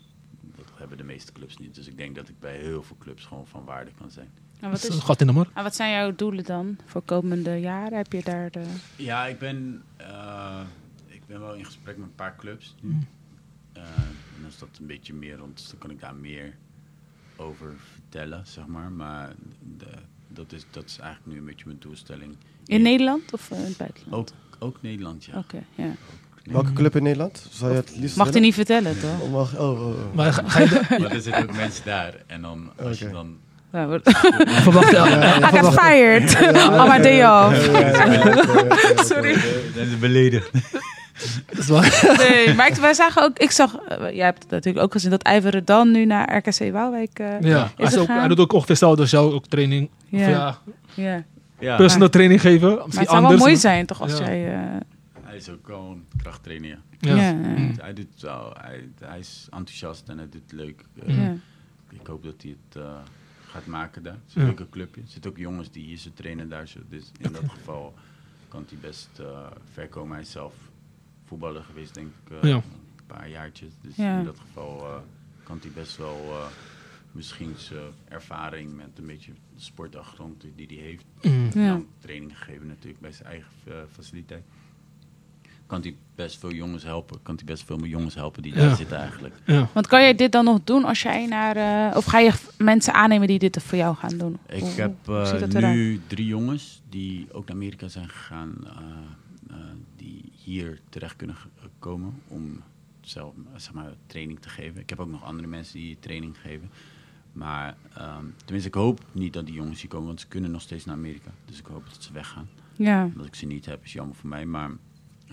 dat 0.67 0.79
hebben 0.79 0.97
de 0.97 1.05
meeste 1.05 1.33
clubs 1.33 1.57
niet. 1.57 1.75
Dus 1.75 1.87
ik 1.87 1.97
denk 1.97 2.15
dat 2.15 2.29
ik 2.29 2.39
bij 2.39 2.57
heel 2.57 2.83
veel 2.83 2.97
clubs 2.99 3.25
gewoon 3.25 3.47
van 3.47 3.65
waarde 3.65 3.91
kan 3.99 4.11
zijn. 4.11 4.31
En 4.61 4.71
wat, 4.71 4.89
is 4.89 4.99
gat 4.99 5.21
in 5.21 5.27
de 5.27 5.33
markt. 5.33 5.51
en 5.55 5.63
wat 5.63 5.75
zijn 5.75 5.93
jouw 5.93 6.15
doelen 6.15 6.45
dan 6.45 6.79
voor 6.85 7.03
komende 7.03 7.61
jaren? 7.61 7.97
Heb 7.99 8.13
je 8.13 8.23
daar 8.23 8.51
de... 8.51 8.65
Ja, 8.97 9.27
ik 9.27 9.39
ben, 9.39 9.83
eh, 9.97 10.61
ik 11.07 11.27
ben 11.27 11.41
wel 11.41 11.55
in 11.55 11.65
gesprek 11.65 11.97
met 11.97 12.07
een 12.07 12.15
paar 12.15 12.37
clubs 12.37 12.75
nu. 12.81 12.91
Mm. 12.91 13.07
Eh, 13.73 13.83
en 14.39 14.45
als 14.45 14.59
dat 14.59 14.69
een 14.81 14.87
beetje 14.87 15.15
meer 15.15 15.37
rond 15.37 15.71
dan 15.71 15.79
kan 15.79 15.91
ik 15.91 16.01
daar 16.01 16.15
meer 16.15 16.57
over 17.37 17.75
vertellen, 17.93 18.47
zeg 18.47 18.67
maar. 18.67 18.93
Maar 18.93 19.35
de, 19.77 19.91
dat, 20.29 20.53
is, 20.53 20.65
dat 20.71 20.85
is 20.85 20.99
eigenlijk 20.99 21.33
nu 21.33 21.39
een 21.39 21.47
beetje 21.47 21.67
mijn 21.67 21.79
doelstelling. 21.79 22.37
In 22.67 22.83
Nederland 22.83 23.33
of 23.33 23.51
eh, 23.51 23.59
in 23.59 23.65
het 23.65 23.77
buitenland? 23.77 24.15
Ook, 24.15 24.59
ook 24.59 24.83
Nederland, 24.83 25.25
ja. 25.25 25.39
Oké, 25.39 25.65
ja. 25.75 25.95
Welke 26.44 26.73
club 26.73 26.97
in 26.97 27.02
Nederland? 27.02 27.47
Zou 27.51 27.70
je 27.70 27.77
het 27.77 27.93
liefst 27.97 28.16
Mag 28.16 28.24
hij 28.27 28.40
willen? 28.40 28.43
niet 28.43 28.55
vertellen, 28.55 29.01
toch? 29.01 29.20
Oh, 29.20 29.32
mag- 29.32 29.59
oh, 29.59 29.70
oh, 29.81 29.86
oh. 29.86 29.94
Maar 30.14 30.32
ga, 30.32 30.59
je 30.60 30.81
Maar 30.98 31.10
er 31.10 31.20
zitten 31.20 31.43
ook 31.43 31.56
mensen 31.56 31.85
daar. 31.85 32.14
En 32.27 32.43
dan, 32.43 32.70
als 32.85 32.98
je 32.98 33.10
dan... 33.10 33.36
Ja, 33.73 33.86
wordt- 33.86 34.10
verwacht 34.62 34.90
je... 34.90 34.97
I 35.52 35.59
got 35.59 35.81
fired 35.81 36.36
on 36.81 36.89
my 36.89 37.01
day 37.02 37.24
off. 37.47 37.66
Ja, 37.73 37.78
ja, 37.81 38.05
ja, 38.05 38.12
ja, 38.12 38.24
ja. 38.24 39.02
Sorry. 39.05 39.32
Dat 39.74 39.86
is 39.86 39.98
beledigd. 40.01 40.51
Dat 41.47 41.59
is 41.59 41.69
waar. 41.69 42.14
Nee, 42.19 42.55
maar 42.55 42.69
ik, 42.69 42.74
wij 42.74 42.94
zagen 42.94 43.23
ook, 43.23 43.39
ik 43.39 43.51
zag, 43.51 43.77
eh, 43.89 44.14
jij 44.14 44.24
hebt 44.24 44.43
het 44.43 44.51
natuurlijk 44.51 44.85
ook 44.85 44.93
gezien, 44.93 45.10
dat 45.10 45.28
Iveren 45.28 45.64
dan 45.64 45.90
nu 45.90 46.05
naar 46.05 46.36
RKC 46.36 46.73
Waalwijk 46.73 47.19
eh, 47.19 47.27
Ja, 47.40 47.70
hij, 47.77 47.86
is 47.86 47.94
ook, 47.97 48.01
gegaan. 48.06 48.19
hij 48.19 48.28
doet 48.28 48.39
ook 48.52 48.69
hetzelfde 48.69 49.01
als 49.02 49.10
jou, 49.10 49.32
ook 49.35 49.47
training. 49.47 49.90
Of 50.12 50.20
Ja. 50.20 50.59
ja, 50.94 51.23
Ja. 51.59 51.77
Personal 51.77 52.09
training 52.09 52.40
geven. 52.40 52.69
Maar 52.74 52.85
het 52.85 52.94
zou 52.94 53.06
wel 53.06 53.16
anders. 53.16 53.39
mooi 53.40 53.52
maar- 53.52 53.60
zijn 53.60 53.86
toch 53.86 54.01
als 54.01 54.19
Ja. 54.19 54.24
jij... 54.24 54.52
eh, 54.52 54.59
hij 55.33 55.41
is 55.41 55.49
ook 55.49 55.69
een 55.69 56.07
krachttrainer, 56.17 56.69
ja. 57.01 57.15
Ja. 57.15 57.17
ja. 57.17 57.33
Mm. 57.33 57.73
Hij, 57.79 57.93
doet 57.93 58.21
wel, 58.21 58.55
hij, 58.59 58.89
hij 59.01 59.19
is 59.19 59.47
enthousiast 59.51 60.09
en 60.09 60.17
hij 60.19 60.29
doet 60.29 60.43
het 60.43 60.53
leuk. 60.53 60.85
Eh, 61.07 61.17
ja. 61.17 61.35
Ik 61.91 62.07
hoop 62.07 62.23
dat 62.23 62.43
hij 62.43 62.57
het 62.67 62.77
eh, 62.83 63.01
gaat 63.47 63.67
maken 63.67 64.03
daar. 64.03 64.13
Het 64.13 64.23
is 64.29 64.35
een 64.35 64.41
Ja. 64.41 64.47
leuke 64.47 64.69
clubje. 64.69 65.01
Er 65.01 65.09
zitten 65.09 65.31
ook 65.31 65.37
jongens 65.37 65.71
die 65.71 65.85
hier 65.85 65.97
ze 65.97 66.13
trainen 66.13 66.49
daar. 66.49 66.69
Zo. 66.69 66.81
Dus 66.89 67.11
in 67.19 67.33
dat 67.33 67.49
geval 67.57 67.95
kan 68.49 68.65
hij 68.69 68.79
best 68.79 69.09
eh, 69.19 69.47
ver 69.73 69.89
komen. 69.89 70.13
Hij 70.13 70.21
is 70.23 70.31
zelf 70.31 70.55
voetballer 71.25 71.63
geweest, 71.63 71.95
denk 71.95 72.07
ik, 72.25 72.31
eh, 72.33 72.49
Ja. 72.49 72.55
een 72.57 72.63
paar 73.07 73.29
jaartjes. 73.29 73.73
Dus 73.81 73.97
Ja. 73.97 74.19
in 74.19 74.25
dat 74.25 74.39
geval 74.39 74.81
eh, 74.81 74.97
kan 75.43 75.59
hij 75.63 75.71
best 75.71 75.97
wel 75.97 76.17
eh, 76.31 76.47
misschien 77.13 77.53
zijn 77.57 77.93
ervaring 78.09 78.77
met 78.77 78.99
een 78.99 79.07
beetje 79.07 79.33
de 79.55 79.61
sportachtergrond 79.61 80.41
die- 80.41 80.67
die 80.67 80.79
hij 80.79 80.87
heeft. 80.87 81.05
Mm. 81.23 81.49
Ja. 81.63 81.69
Dan 81.73 81.87
training 81.99 82.39
gegeven 82.39 82.67
natuurlijk 82.67 83.01
bij 83.01 83.13
zijn 83.13 83.29
eigen 83.29 83.51
faciliteit. 83.93 84.45
Kan 85.73 85.81
hij 85.82 85.94
best 86.15 86.39
veel 86.39 86.53
jongens 86.53 86.82
helpen. 86.82 87.23
Kan 87.23 87.35
hij 87.35 87.44
best 87.44 87.65
veel 87.65 87.77
meer 87.77 87.89
jongens 87.90 88.15
helpen 88.15 88.43
die 88.43 88.53
daar 88.55 88.69
Ja. 88.69 88.74
zitten 88.74 88.97
eigenlijk. 88.97 89.35
Ja. 89.47 89.69
Want 89.73 89.86
kan 89.86 90.01
jij 90.01 90.15
dit 90.15 90.32
dan 90.32 90.44
nog 90.44 90.61
doen 90.65 90.85
als 90.85 91.03
jij 91.03 91.27
naar... 91.27 91.57
eh, 91.90 91.97
of 91.97 92.05
ga 92.05 92.19
je 92.19 92.32
mensen 92.59 92.94
aannemen 92.94 93.27
die 93.27 93.39
dit 93.39 93.62
voor 93.62 93.78
jou 93.78 93.97
gaan 93.97 94.19
doen? 94.19 94.39
Ik 94.49 94.61
Hoe- 94.61 94.70
heb 94.70 95.09
eh, 95.09 95.73
nu 95.73 96.01
drie 96.07 96.27
jongens 96.27 96.82
die 96.89 97.27
ook 97.32 97.47
naar 97.47 97.57
Amerika 97.57 97.89
zijn 97.89 98.09
gegaan, 98.09 98.55
eh, 98.66 99.57
die 99.97 100.32
hier 100.44 100.81
terecht 100.89 101.16
kunnen 101.16 101.36
komen 101.78 102.15
om 102.28 102.61
zelf 103.01 103.35
zeg 103.57 103.73
maar, 103.73 103.93
training 104.07 104.40
te 104.40 104.49
geven. 104.49 104.81
Ik 104.81 104.89
heb 104.90 105.01
ook 105.01 105.11
nog 105.11 105.24
andere 105.24 105.49
mensen 105.49 105.78
die 105.78 105.97
training 106.01 106.36
geven. 106.43 106.70
Maar 107.32 107.77
ehm, 107.94 108.24
tenminste, 108.44 108.69
ik 108.69 108.74
hoop 108.74 109.01
niet 109.12 109.32
dat 109.32 109.47
die 109.47 109.55
jongens 109.55 109.81
hier 109.81 109.90
komen, 109.90 110.07
want 110.07 110.20
ze 110.20 110.27
kunnen 110.28 110.51
nog 110.51 110.61
steeds 110.61 110.85
naar 110.85 110.94
Amerika. 110.97 111.31
Dus 111.44 111.59
ik 111.59 111.66
hoop 111.66 111.85
dat 111.93 112.03
ze 112.03 112.12
weggaan. 112.12 112.49
Ja. 112.77 113.11
Dat 113.16 113.27
ik 113.27 113.35
ze 113.35 113.47
niet 113.47 113.66
heb 113.66 113.85
is 113.85 113.93
jammer 113.93 114.16
voor 114.16 114.28
mij. 114.28 114.47
Maar 114.47 114.70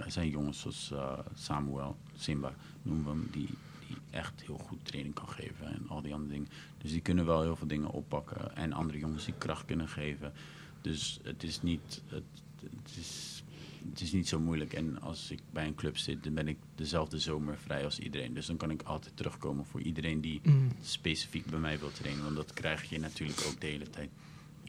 er 0.06 0.12
zijn 0.12 0.30
jongens 0.30 0.60
zoals 0.60 0.92
eh, 0.92 1.20
Samuel, 1.36 1.98
Simba, 2.18 2.54
noemen 2.82 3.04
we 3.04 3.10
hem, 3.10 3.28
die, 3.32 3.50
die 3.88 3.98
echt 4.10 4.42
heel 4.42 4.58
goed 4.58 4.80
training 4.86 5.16
kan 5.16 5.30
geven 5.30 5.66
en 5.68 5.86
al 5.88 6.02
die 6.02 6.14
andere 6.14 6.32
dingen. 6.34 6.48
Dus 6.78 6.92
die 6.92 7.02
kunnen 7.02 7.26
wel 7.26 7.42
heel 7.42 7.56
veel 7.56 7.68
dingen 7.68 7.90
oppakken. 7.90 8.56
En 8.56 8.74
andere 8.74 9.00
jongens 9.00 9.26
die 9.26 9.34
kracht 9.38 9.66
kunnen 9.66 9.88
geven. 9.88 10.34
Dus 10.82 11.20
het 11.24 11.44
is 11.44 11.62
niet, 11.62 12.02
het, 12.08 12.24
het 12.62 12.96
is, 13.00 13.44
het 13.90 14.02
is 14.02 14.12
niet 14.12 14.28
zo 14.28 14.40
moeilijk. 14.40 14.74
En 14.74 15.02
als 15.02 15.32
ik 15.32 15.40
bij 15.52 15.68
een 15.68 15.76
club 15.76 15.98
zit, 15.98 16.24
dan 16.24 16.34
ben 16.34 16.48
ik 16.48 16.58
dezelfde 16.76 17.20
zomer 17.20 17.58
vrij 17.58 17.84
als 17.86 18.00
iedereen. 18.00 18.34
Dus 18.34 18.46
dan 18.46 18.58
kan 18.58 18.72
ik 18.72 18.82
altijd 18.82 19.18
terugkomen 19.18 19.66
voor 19.66 19.82
iedereen 19.82 20.22
die 20.22 20.40
Mm. 20.44 20.72
specifiek 20.82 21.46
bij 21.46 21.60
mij 21.60 21.80
wil 21.80 21.92
trainen. 21.92 22.24
Want 22.24 22.36
dat 22.36 22.54
krijg 22.54 22.84
je 22.90 23.00
natuurlijk 23.00 23.44
ook 23.48 23.62
de 23.62 23.68
hele 23.68 23.90
tijd. 23.90 24.10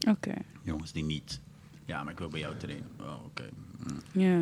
Oké. 0.07 0.33
Jongens 0.61 0.91
die 0.91 1.03
niet. 1.03 1.41
Ja, 1.85 2.03
maar 2.03 2.11
ik 2.13 2.19
wil 2.19 2.29
bij 2.29 2.39
jou 2.39 2.57
trainen. 2.57 2.89
Oh, 2.99 3.25
oké. 3.25 3.49
Mm. 3.77 4.21
Ja. 4.21 4.41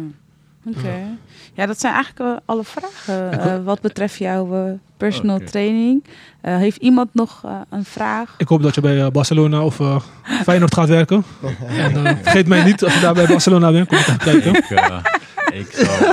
Oké. 0.66 1.18
Ja, 1.54 1.66
dat 1.66 1.80
zijn 1.80 1.94
eigenlijk 1.94 2.40
alle 2.46 2.64
vragen 2.64 3.32
eh, 3.40 3.64
wat 3.64 3.82
betreft 3.82 4.18
jouw 4.18 4.66
eh, 4.68 4.72
personal 4.98 5.40
training. 5.40 6.04
Eh, 6.42 6.56
heeft 6.58 6.78
iemand 6.78 7.14
nog 7.14 7.42
eh, 7.46 7.62
een 7.70 7.86
vraag? 7.86 8.36
Ik 8.38 8.48
hoop 8.48 8.62
dat 8.62 8.76
je 8.76 8.82
bij 8.82 9.12
Barcelona 9.12 9.64
of 9.64 9.80
eh, 9.80 10.02
Feyenoord 10.44 10.74
gaat 10.74 10.88
werken. 10.90 11.24
En, 11.68 12.18
vergeet 12.18 12.48
mij 12.48 12.64
niet 12.64 12.84
als 12.84 12.94
je 12.94 13.00
daar 13.00 13.14
bij 13.14 13.28
Barcelona 13.28 13.72
bent. 13.72 13.88
Kom 13.88 13.98
ik 13.98 14.08
even 14.08 14.18
kijken. 14.20 14.56
Ik, 14.56 14.66
eh, 14.70 15.60
ik, 15.60 15.72
zal, 15.72 16.10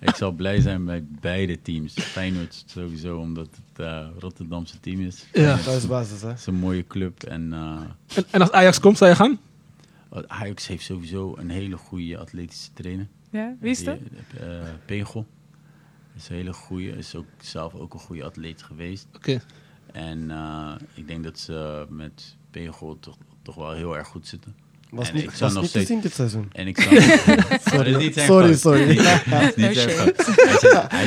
ik 0.00 0.14
zal 0.14 0.30
blij 0.32 0.60
zijn 0.60 0.84
bij 0.84 1.04
beide 1.20 1.62
teams. 1.62 1.92
Feyenoord 1.94 2.64
sowieso, 2.66 3.18
omdat 3.18 3.48
het 3.74 3.86
eh 3.86 4.06
Rotterdamse 4.18 4.80
team 4.80 5.00
is. 5.00 5.26
Ja. 5.32 5.56
Thuisbasis, 5.56 6.22
hè? 6.22 6.28
Het 6.28 6.38
is 6.38 6.46
een 6.46 6.54
mooie 6.54 6.86
club. 6.86 7.22
En 7.22 7.52
eh, 7.52 8.16
En, 8.16 8.24
en 8.30 8.40
als 8.40 8.50
Ajax 8.50 8.80
komt, 8.80 8.98
zou 8.98 9.10
je 9.10 9.16
gaan? 9.16 9.38
Ajax 10.26 10.66
heeft 10.66 10.84
sowieso 10.84 11.34
een 11.38 11.50
hele 11.50 11.76
goede 11.76 12.18
atletische 12.18 12.68
trainer. 12.74 13.06
Ja, 13.34 13.54
wie 13.60 13.70
is 13.70 13.84
dat? 13.84 13.98
Die, 13.98 14.40
eh, 14.46 14.46
Pegel. 14.84 15.26
Is 16.16 16.28
een 16.28 16.36
hele 16.36 16.52
goede. 16.52 16.90
Is 16.90 17.14
ook 17.14 17.26
zelf 17.40 17.74
ook 17.74 17.94
een 17.94 18.00
goede 18.00 18.24
atleet 18.24 18.62
geweest. 18.62 19.06
Oké. 19.14 19.40
En 19.92 20.30
eh, 20.30 20.72
ik 20.94 21.08
denk 21.08 21.24
dat 21.24 21.38
ze 21.38 21.86
met 21.88 22.36
Pegel 22.50 22.96
toch, 23.00 23.16
toch 23.42 23.54
wel 23.54 23.72
heel 23.72 23.96
erg 23.96 24.06
goed 24.08 24.26
zitten. 24.26 24.54
Was 24.90 25.08
En 25.08 25.14
niet, 25.14 25.24
ik 25.24 25.30
was 25.30 25.40
nog 25.40 25.52
niet 25.52 25.62
te 25.62 25.68
steeds- 25.68 25.86
zien 25.86 26.00
dit 26.00 26.12
seizoen. 26.12 26.48
En 26.52 26.66
ik 26.66 26.80
zou... 26.80 26.96
Sorry, 28.14 28.54
sorry. 28.56 28.86
Niet- 28.88 29.00
fout. 29.00 30.90
Hij 30.90 31.04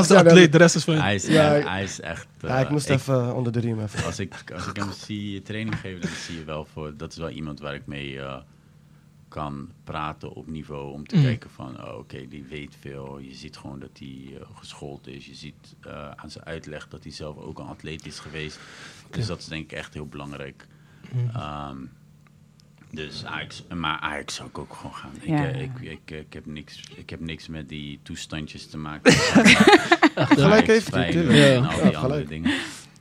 is- 0.00 0.10
atleet, 0.10 0.52
de 0.52 0.58
rest 0.58 0.74
is 0.74 0.84
van... 0.84 0.94
hij 0.94 1.14
is, 1.14 1.26
Ja, 1.26 1.54
echt- 1.54 1.62
ik- 1.62 1.68
hij 1.68 1.82
is 1.82 2.00
echt... 2.00 2.26
Ja, 2.40 2.58
ik 2.58 2.64
eh, 2.66 2.70
moest 2.70 2.88
even 2.88 3.34
onder 3.34 3.52
de 3.52 3.60
riem 3.60 3.80
even. 3.80 4.04
Als 4.04 4.18
ik, 4.18 4.52
als 4.54 4.66
ik 4.66 4.76
hem 4.76 4.92
zie 4.92 5.42
training 5.42 5.76
geven, 5.80 6.00
dan 6.00 6.10
zie 6.26 6.38
je 6.38 6.44
wel 6.44 6.64
voor... 6.72 6.94
Dat 6.96 7.12
is 7.12 7.18
wel 7.18 7.30
iemand 7.30 7.60
waar 7.60 7.74
ik 7.74 7.86
mee 7.86 8.20
eh, 8.20 8.36
kan 9.32 9.68
praten 9.84 10.30
op 10.32 10.46
niveau. 10.46 10.92
Om 10.92 11.06
te 11.06 11.16
Mm. 11.16 11.22
kijken 11.22 11.50
van, 11.50 11.82
oh, 11.84 11.98
oké, 11.98 12.28
die 12.28 12.44
weet 12.48 12.76
veel. 12.80 13.18
Je 13.18 13.34
ziet 13.34 13.56
gewoon 13.56 13.78
dat 13.78 13.98
hij 13.98 14.24
eh, 14.40 14.46
geschoold 14.54 15.06
is. 15.06 15.26
Je 15.26 15.34
ziet 15.34 15.74
eh, 15.80 16.10
aan 16.10 16.30
zijn 16.30 16.44
uitleg 16.44 16.88
dat 16.88 17.02
hij 17.02 17.12
zelf 17.12 17.36
ook 17.36 17.58
een 17.58 17.66
atleet 17.66 18.06
is 18.06 18.18
geweest. 18.18 18.58
Dus 19.10 19.26
dat 19.26 19.38
is 19.38 19.46
denk 19.46 19.64
ik 19.64 19.72
echt 19.78 19.94
heel 19.94 20.06
belangrijk. 20.06 20.66
Mm. 21.12 21.30
Ehm, 21.34 21.76
dus 22.90 23.24
Ajax, 23.24 23.64
maar 23.74 23.98
Ajax 24.00 24.34
zou 24.34 24.48
ik 24.48 24.58
ook 24.58 24.74
gewoon 24.74 24.94
gaan. 24.94 25.12
Ik, 25.20 25.28
Ja. 25.28 25.44
ik, 25.44 25.78
ik, 25.80 26.10
ik, 26.10 26.32
heb 26.32 26.46
niks, 26.46 26.82
ik 26.96 27.10
heb 27.10 27.20
niks 27.20 27.48
met 27.48 27.68
die 27.68 28.00
toestandjes 28.02 28.66
te 28.66 28.78
maken. 28.78 29.12
Gelijk 30.42 30.66
heeft 30.66 30.90
hij, 30.94 31.10
tuurlijk. 31.10 31.38
En 31.38 31.64
al 31.64 31.78
Ja, 31.78 31.84
die 31.88 31.98
andere 31.98 32.24
dingen. 32.24 32.52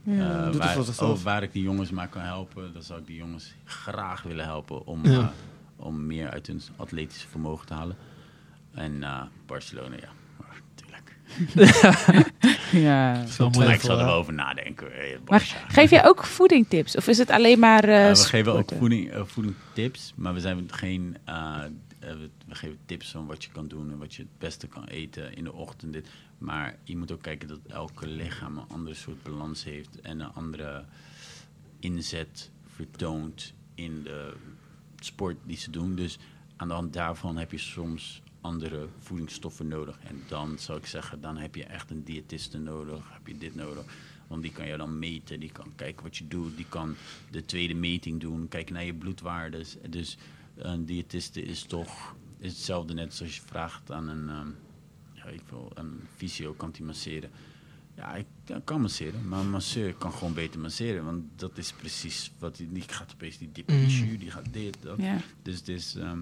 Eh, 0.05 0.53
waar, 0.53 0.77
oh, 0.99 1.17
waar 1.19 1.43
ik 1.43 1.51
die 1.51 1.63
jongens 1.63 1.91
maar 1.91 2.07
kan 2.09 2.21
helpen, 2.21 2.73
dan 2.73 2.83
zou 2.83 2.99
ik 2.99 3.07
die 3.07 3.15
jongens 3.15 3.53
graag 3.65 4.23
willen 4.23 4.45
helpen 4.45 4.85
om, 4.85 5.05
Ja. 5.05 5.33
Om 5.81 6.05
meer 6.05 6.29
uit 6.29 6.47
hun 6.47 6.61
atletische 6.75 7.27
vermogen 7.27 7.67
te 7.67 7.73
halen. 7.73 7.95
En 8.73 9.03
eh, 9.03 9.21
Barcelona, 9.45 9.95
ja, 9.95 10.09
natuurlijk. 10.75 11.15
Ja. 12.71 13.13
Dat 13.13 13.27
is 13.27 13.37
wel 13.37 13.49
Maar 13.49 13.59
mooi. 13.59 13.73
ik 13.73 13.81
zal 13.81 13.95
er 13.95 13.99
hè? 14.01 14.05
wel 14.05 14.15
over 14.15 14.33
nadenken. 14.33 14.91
eh, 14.93 15.17
Maar 15.25 15.65
geef 15.67 15.89
jij 15.89 16.05
ook 16.05 16.23
voedingtips? 16.25 16.95
Of 16.95 17.07
is 17.07 17.17
het 17.17 17.29
alleen 17.29 17.59
maar 17.59 17.83
eh 17.83 18.09
we 18.09 18.15
geven 18.15 18.53
ook 18.53 18.71
voeding, 18.77 19.11
eh, 19.11 19.21
voedingtips, 19.25 20.13
maar 20.15 20.33
we 20.33 20.39
zijn 20.39 20.71
geen. 20.73 21.17
we, 21.99 22.29
we 22.47 22.55
geven 22.55 22.77
tips 22.85 23.11
van 23.11 23.25
wat 23.25 23.43
je 23.43 23.49
kan 23.51 23.67
doen 23.67 23.91
en 23.91 23.97
wat 23.97 24.13
je 24.15 24.21
het 24.21 24.37
beste 24.39 24.67
kan 24.67 24.85
eten 24.85 25.33
in 25.35 25.43
de 25.43 25.53
ochtend. 25.53 25.93
Dit. 25.93 26.07
Maar 26.37 26.75
je 26.83 26.97
moet 26.97 27.11
ook 27.11 27.21
kijken 27.21 27.47
dat 27.47 27.59
elke 27.67 28.07
lichaam 28.07 28.57
een 28.57 28.67
ander 28.67 28.95
soort 28.95 29.23
balans 29.23 29.63
heeft 29.63 30.01
en 30.01 30.19
een 30.19 30.33
andere 30.33 30.83
inzet 31.79 32.49
vertoont 32.75 33.53
in 33.75 34.03
de 34.03 34.33
sport 35.05 35.37
die 35.45 35.57
ze 35.57 35.71
doen. 35.71 35.95
Dus 35.95 36.17
aan 36.55 36.67
de 36.67 36.73
hand 36.73 36.93
daarvan 36.93 37.37
heb 37.37 37.51
je 37.51 37.57
soms 37.57 38.21
andere 38.41 38.87
voedingsstoffen 38.99 39.67
nodig. 39.67 39.99
En 40.03 40.23
dan 40.27 40.57
zou 40.59 40.77
ik 40.77 40.85
zeggen, 40.85 41.21
dan 41.21 41.37
heb 41.37 41.55
je 41.55 41.63
echt 41.63 41.91
een 41.91 42.03
diëtiste 42.03 42.57
nodig. 42.57 43.13
Heb 43.13 43.27
je 43.27 43.37
dit 43.37 43.55
nodig? 43.55 43.83
Want 44.27 44.41
die 44.41 44.51
kan 44.51 44.67
je 44.67 44.77
dan 44.77 44.99
meten, 44.99 45.39
die 45.39 45.51
kan 45.51 45.71
kijken 45.75 46.03
wat 46.03 46.17
je 46.17 46.27
doet, 46.27 46.55
die 46.55 46.65
kan 46.69 46.95
de 47.31 47.45
tweede 47.45 47.73
meting 47.73 48.19
doen, 48.19 48.47
kijken 48.47 48.73
naar 48.73 48.83
je 48.83 48.93
bloedwaardes. 48.93 49.77
Dus 49.89 50.17
een 50.55 50.85
diëtiste 50.85 51.43
is 51.43 51.63
toch 51.63 52.15
is 52.41 52.51
hetzelfde 52.51 52.93
net 52.93 53.13
zoals 53.13 53.35
je 53.35 53.41
vraagt 53.41 53.91
aan 53.91 54.07
een, 54.07 54.29
ehm, 54.29 54.47
ja, 55.13 55.25
ik 55.25 55.41
wil, 55.49 55.71
een 55.73 55.99
fysio, 56.15 56.53
kan 56.53 56.71
die 56.71 56.85
masseren. 56.85 57.29
Ja, 58.01 58.15
ik 58.15 58.25
kan 58.63 58.81
masseren, 58.81 59.27
maar 59.27 59.39
een 59.39 59.49
masseur 59.49 59.93
kan 59.93 60.13
gewoon 60.13 60.33
beter 60.33 60.59
masseren. 60.59 61.05
Want 61.05 61.23
dat 61.35 61.57
is 61.57 61.71
precies 61.71 62.31
wat 62.39 62.57
hij... 62.57 62.67
Die 62.71 62.83
gaat 62.87 63.11
opeens 63.13 63.37
die 63.37 63.49
dip 63.51 63.69
in 63.69 63.75
Mm. 63.81 63.85
jus, 63.87 64.19
die 64.19 64.31
gaat 64.31 64.53
dit, 64.53 64.77
dat. 64.81 64.97
Ja. 65.01 65.17
Dus 65.41 65.57
het 65.57 65.67
is... 65.67 65.95
ehm, 65.95 66.19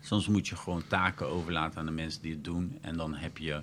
soms 0.00 0.28
moet 0.28 0.48
je 0.48 0.56
gewoon 0.56 0.86
taken 0.86 1.26
overlaten 1.28 1.78
aan 1.80 1.86
de 1.86 1.92
mensen 1.92 2.22
die 2.22 2.32
het 2.32 2.44
doen. 2.44 2.78
En 2.80 2.96
dan 2.96 3.14
heb 3.14 3.38
je... 3.38 3.62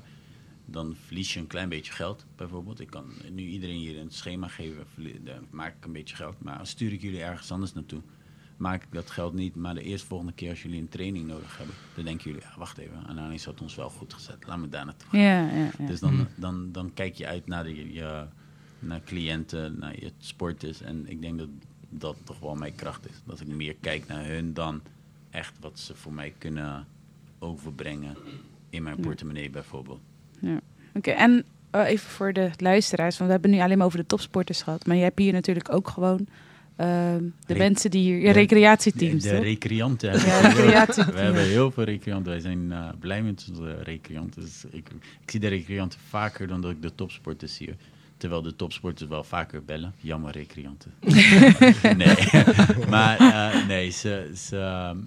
Dan 0.66 0.96
verlies 1.06 1.34
je 1.34 1.40
een 1.40 1.48
klein 1.48 1.70
beetje 1.70 1.92
geld, 1.94 2.26
bijvoorbeeld. 2.36 2.80
Ik 2.80 2.90
kan 2.90 3.06
nu 3.32 3.44
iedereen 3.44 3.78
hier 3.80 4.00
een 4.00 4.12
schema 4.12 4.48
geven, 4.48 4.86
verlie- 4.94 5.24
dan 5.24 5.48
maak 5.50 5.76
ik 5.78 5.86
een 5.86 5.92
beetje 5.92 6.16
geld. 6.16 6.42
Maar 6.42 6.68
stuur 6.68 6.92
ik 6.94 7.02
jullie 7.02 7.22
ergens 7.22 7.52
anders 7.52 7.74
naartoe, 7.74 8.02
maak 8.58 8.84
ik 8.84 8.92
dat 8.92 9.12
geld 9.12 9.34
niet. 9.34 9.56
Maar 9.56 9.74
de 9.74 9.82
eerstvolgende 9.82 10.34
keer 10.34 10.50
als 10.50 10.62
jullie 10.62 10.82
een 10.82 10.90
training 10.90 11.28
nodig 11.28 11.58
hebben, 11.58 11.76
dan 11.96 12.06
denken 12.06 12.26
jullie, 12.32 12.42
ja, 12.42 12.54
wacht 12.58 12.78
even, 12.78 13.06
Ananis 13.08 13.46
had 13.46 13.62
ons 13.62 13.76
wel 13.76 13.90
goed 13.90 14.14
gezet. 14.14 14.48
Laat 14.48 14.58
me 14.58 14.70
daar 14.70 14.86
naartoe 14.86 15.10
gaan. 15.10 15.20
Ja, 15.20 15.50
ja, 15.50 15.70
ja. 15.78 15.86
Dus 15.88 16.00
dan, 16.00 16.28
dan, 16.36 16.72
dan 16.72 16.94
kijk 16.94 17.16
je 17.16 17.28
uit 17.28 17.48
naar, 17.48 17.64
de, 17.64 17.94
je, 17.94 18.26
naar 18.80 19.02
cliënten, 19.06 19.80
naar 19.80 20.00
je 20.00 20.12
sporters. 20.18 20.82
En 20.82 21.10
ik 21.10 21.22
denk 21.22 21.38
dat 21.38 21.50
dat 21.90 22.16
toch 22.24 22.40
wel 22.40 22.56
mijn 22.56 22.76
kracht 22.76 23.10
is. 23.10 23.16
Dat 23.26 23.40
ik 23.40 23.48
meer 23.48 23.76
kijk 23.80 24.08
naar 24.08 24.26
hun 24.26 24.54
dan 24.54 24.82
echt 25.30 25.54
wat 25.60 25.80
ze 25.80 25.96
voor 25.96 26.14
mij 26.14 26.34
kunnen 26.38 26.88
overbrengen 27.40 28.18
in 28.70 28.84
mijn 28.84 29.00
portemonnee 29.00 29.50
bijvoorbeeld. 29.50 30.02
Ja. 30.40 30.60
Oké, 30.94 31.12
en 31.12 31.46
eh, 31.70 31.88
even 31.88 32.10
voor 32.10 32.34
de 32.34 32.52
luisteraars, 32.58 33.18
want 33.18 33.26
we 33.26 33.32
hebben 33.32 33.52
nu 33.52 33.60
alleen 33.60 33.78
maar 33.78 33.86
over 33.86 34.00
de 34.00 34.06
topsporters 34.06 34.62
gehad. 34.62 34.86
Maar 34.86 34.96
je 34.96 35.04
hebt 35.04 35.20
hier 35.20 35.34
natuurlijk 35.34 35.74
ook 35.74 35.90
gewoon 35.90 36.28
ehm, 36.76 37.24
de 37.46 37.54
Re- 37.54 37.58
mensen 37.58 37.92
die 37.92 38.02
hier, 38.02 38.22
de- 38.34 38.40
recreatieteams, 38.40 39.24
De, 39.24 39.30
de 39.30 39.40
recreanten. 39.40 40.12
Ja, 40.12 40.40
recreatieteams. 40.40 41.14
We 41.14 41.20
hebben 41.20 41.44
heel 41.44 41.72
veel 41.72 41.84
recreanten. 41.84 42.32
Wij 42.32 42.42
zijn 42.42 42.72
eh, 42.72 42.88
blij 43.00 43.22
met 43.24 43.48
onze 43.50 43.78
recreanten. 43.84 44.42
Dus 44.42 44.64
ik, 44.72 44.90
ik 45.24 45.30
zie 45.32 45.40
de 45.40 45.48
recreanten 45.48 46.00
vaker 46.10 46.48
dan 46.48 46.62
dat 46.62 46.72
ik 46.72 46.82
de 46.82 46.96
topsporters 46.96 47.56
zie. 47.56 47.70
Terwijl 48.18 48.42
de 48.42 48.56
topsporters 48.56 49.10
wel 49.10 49.24
vaker 49.24 49.64
bellen. 49.64 49.94
Jammer, 50.00 50.32
recreanten. 50.32 50.92
nee, 51.98 52.16
maar 52.90 53.18
eh, 53.20 53.68
nee, 53.68 53.90
ze, 53.90 54.32
ze, 54.36 54.58
ehm, 54.58 54.98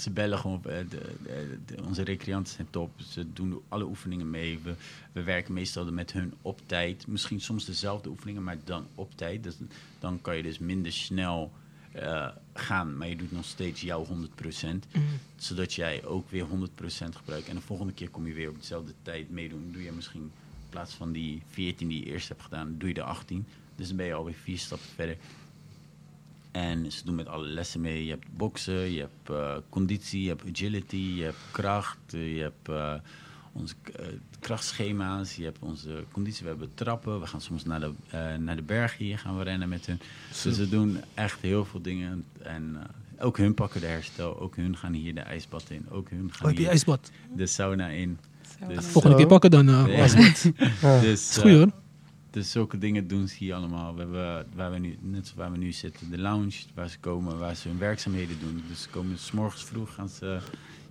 ze 0.00 0.10
bellen 0.10 0.38
gewoon. 0.38 0.64
eh, 0.64 0.76
de, 0.88 1.14
de- 1.22 1.58
de- 1.66 1.82
onze 1.84 2.02
recreanten 2.02 2.52
zijn 2.54 2.66
top. 2.70 2.90
Ze 3.08 3.32
doen 3.32 3.60
alle 3.68 3.84
oefeningen 3.84 4.30
mee. 4.30 4.58
We, 4.62 4.74
we 5.12 5.22
werken 5.22 5.54
meestal 5.54 5.92
met 5.92 6.12
hun 6.12 6.34
op 6.42 6.60
tijd. 6.66 7.06
Misschien 7.06 7.40
soms 7.40 7.64
dezelfde 7.64 8.08
oefeningen, 8.08 8.42
maar 8.44 8.56
dan 8.64 8.86
op 8.94 9.16
tijd. 9.16 9.42
Dus 9.42 9.54
dan 9.98 10.20
kan 10.20 10.36
je 10.36 10.42
dus 10.42 10.58
minder 10.58 10.92
snel 10.92 11.52
eh, 11.92 12.28
gaan, 12.54 12.96
maar 12.96 13.08
je 13.08 13.16
doet 13.16 13.32
nog 13.32 13.44
steeds 13.44 13.80
jouw 13.80 14.06
100%. 14.06 14.66
Zodat 15.36 15.74
jij 15.74 16.04
ook 16.04 16.30
weer 16.30 16.46
100% 16.46 16.48
gebruikt. 17.16 17.48
En 17.48 17.54
de 17.54 17.60
volgende 17.60 17.92
keer 17.92 18.10
kom 18.10 18.26
je 18.26 18.32
weer 18.34 18.48
op 18.48 18.58
dezelfde 18.60 18.92
tijd 19.02 19.30
meedoen. 19.30 19.68
Doe 19.72 19.82
je 19.82 19.92
misschien 19.92 20.20
in 20.22 20.70
plaats 20.70 20.94
van 20.94 21.12
die 21.12 21.42
14 21.50 21.88
die 21.88 22.04
je 22.04 22.12
eerst 22.12 22.28
hebt 22.28 22.42
gedaan, 22.42 22.74
doe 22.78 22.88
je 22.88 22.94
de 22.94 23.02
18. 23.02 23.46
Dus 23.76 23.88
dan 23.88 23.96
ben 23.96 24.06
je 24.06 24.14
alweer 24.14 24.34
vier 24.42 24.58
stappen 24.58 24.88
verder. 24.94 25.16
En 26.56 26.92
ze 26.92 27.04
doen 27.04 27.14
met 27.14 27.26
alle 27.28 27.46
lessen 27.46 27.80
mee. 27.80 28.04
Je 28.04 28.10
hebt 28.10 28.26
boksen, 28.36 28.92
je 28.92 29.00
hebt 29.00 29.30
eh, 29.30 29.56
conditie, 29.68 30.22
je 30.22 30.28
hebt 30.28 30.42
agility, 30.52 30.96
je 31.16 31.22
hebt 31.22 31.36
kracht, 31.50 31.96
eh, 32.10 32.36
je 32.36 32.42
hebt 32.42 32.68
eh, 32.68 32.92
onze 33.52 33.74
eh, 33.96 34.06
krachtschema's, 34.40 35.36
je 35.36 35.44
hebt 35.44 35.58
onze 35.60 36.04
conditie. 36.12 36.42
We 36.42 36.48
hebben 36.48 36.70
trappen, 36.74 37.20
we 37.20 37.26
gaan 37.26 37.40
soms 37.40 37.64
naar 37.64 37.80
de, 37.80 37.90
eh, 38.10 38.34
naar 38.34 38.56
de 38.56 38.62
berg 38.62 38.96
hier, 38.96 39.18
gaan 39.18 39.38
we 39.38 39.44
rennen 39.44 39.68
met 39.68 39.86
hun. 39.86 40.00
Dus 40.42 40.56
ze 40.56 40.68
doen 40.68 41.00
echt 41.14 41.40
heel 41.40 41.64
veel 41.64 41.80
dingen. 41.82 42.24
En 42.42 42.76
ook 43.18 43.36
hun 43.36 43.54
pakken 43.54 43.80
de 43.80 43.86
herstel, 43.86 44.40
ook 44.40 44.56
hun 44.56 44.76
gaan 44.76 44.92
hier 44.92 45.14
de 45.14 45.20
ijsbad 45.20 45.64
in, 45.68 45.86
ook 45.90 46.10
hun 46.10 46.32
gaan 46.32 46.50
Oh, 46.50 46.56
hier 46.56 46.68
ijsbad? 46.68 47.10
de 47.34 47.46
sauna 47.46 47.88
in. 47.88 48.18
Dus-. 48.68 48.84
Volgende 48.86 49.16
keer 49.16 49.26
pakken 49.26 49.50
dan. 49.50 49.68
eh 49.68 49.86
Ja. 49.86 49.94
ijsbad. 50.02 50.52
Ja. 50.80 51.00
Dus, 51.00 51.30
is 51.30 51.36
goed 51.36 51.50
hoor. 51.50 51.70
Dus 52.30 52.50
zulke 52.50 52.78
dingen 52.78 53.08
doen 53.08 53.28
ze 53.28 53.36
hier 53.38 53.54
allemaal. 53.54 53.94
We 53.94 54.00
hebben, 54.00 54.46
waar 54.54 54.72
we 54.72 54.78
nu, 54.78 54.96
net 55.00 55.26
zoals 55.26 55.34
waar 55.34 55.52
we 55.52 55.58
nu 55.58 55.72
zitten, 55.72 56.10
de 56.10 56.18
lounge, 56.18 56.56
waar 56.74 56.88
ze 56.88 56.98
komen, 56.98 57.38
waar 57.38 57.56
ze 57.56 57.68
hun 57.68 57.78
werkzaamheden 57.78 58.36
doen. 58.40 58.62
Dus 58.68 58.82
ze 58.82 58.88
komen 58.88 59.18
s 59.18 59.30
morgens 59.30 59.64
vroeg, 59.64 59.94
gaan 59.94 60.08
ze 60.08 60.38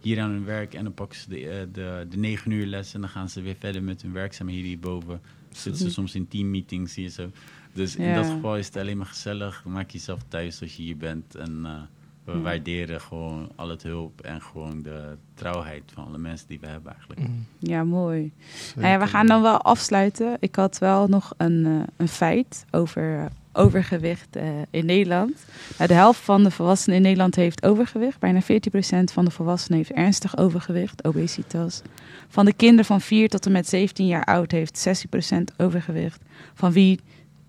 hier 0.01 0.21
aan 0.21 0.29
hun 0.29 0.45
werk 0.45 0.73
en 0.73 0.83
dan 0.83 0.93
pakken 0.93 1.19
ze 1.19 1.29
de, 1.29 1.49
eh, 1.49 1.67
de, 1.71 2.07
de 2.09 2.17
9 2.17 2.51
uur 2.51 2.65
les 2.65 2.93
en 2.93 3.01
dan 3.01 3.09
gaan 3.09 3.29
ze 3.29 3.41
weer 3.41 3.55
verder 3.59 3.83
met 3.83 4.01
hun 4.01 4.13
werkzaamheden 4.13 4.65
hierboven. 4.65 5.21
Zitten 5.51 5.81
ze 5.81 5.91
soms 5.91 6.15
in 6.15 6.27
teammeetings 6.27 6.95
hier 6.95 7.09
zo. 7.09 7.29
Dus 7.73 7.95
in 7.95 8.13
dat 8.13 8.25
geval 8.25 8.57
is 8.57 8.65
het 8.65 8.77
alleen 8.77 8.97
maar 8.97 9.05
gezellig. 9.05 9.63
Maak 9.65 9.89
jezelf 9.89 10.19
thuis 10.27 10.61
als 10.61 10.75
je 10.75 10.83
hier 10.83 10.97
bent. 10.97 11.35
En 11.35 11.65
eh, 11.65 11.81
we 12.25 12.31
Ja. 12.31 12.39
waarderen 12.39 13.01
gewoon 13.01 13.49
al 13.55 13.69
het 13.69 13.83
hulp 13.83 14.21
en 14.21 14.41
gewoon 14.41 14.81
de 14.81 15.17
trouwheid 15.33 15.83
van 15.93 16.07
alle 16.07 16.17
mensen 16.17 16.47
die 16.47 16.59
we 16.59 16.67
hebben 16.67 16.91
eigenlijk. 16.91 17.21
Ja, 17.59 17.83
mooi. 17.83 18.31
Nou 18.75 18.87
ja, 18.87 18.99
we 18.99 19.07
gaan 19.07 19.27
dan 19.27 19.41
wel 19.41 19.61
afsluiten. 19.61 20.37
Ik 20.39 20.55
had 20.55 20.77
wel 20.77 21.07
nog 21.07 21.33
een, 21.37 21.65
eh, 21.65 21.87
een 21.97 22.07
feit 22.07 22.65
over 22.71 23.29
overgewicht 23.57 24.35
eh, 24.35 24.47
in 24.69 24.85
Nederland. 24.85 25.45
Nou, 25.77 25.87
de 25.87 25.93
helft 25.93 26.19
van 26.19 26.43
de 26.43 26.51
volwassenen 26.51 26.97
in 26.97 27.03
Nederland 27.03 27.35
heeft 27.35 27.63
overgewicht. 27.65 28.19
Bijna 28.19 28.41
40% 28.41 29.11
van 29.11 29.25
de 29.25 29.31
volwassenen 29.31 29.77
heeft 29.77 29.91
ernstig 29.91 30.37
overgewicht, 30.37 31.03
obesitas. 31.05 31.81
Van 32.27 32.45
de 32.45 32.53
kinderen 32.53 32.85
van 32.85 33.01
4 33.01 33.29
tot 33.29 33.45
en 33.45 33.51
met 33.51 33.67
17 33.67 34.07
jaar 34.07 34.23
oud 34.25 34.51
heeft 34.51 34.77
16% 34.77 35.53
overgewicht. 35.57 36.21
Van 36.53 36.71
wie 36.71 36.99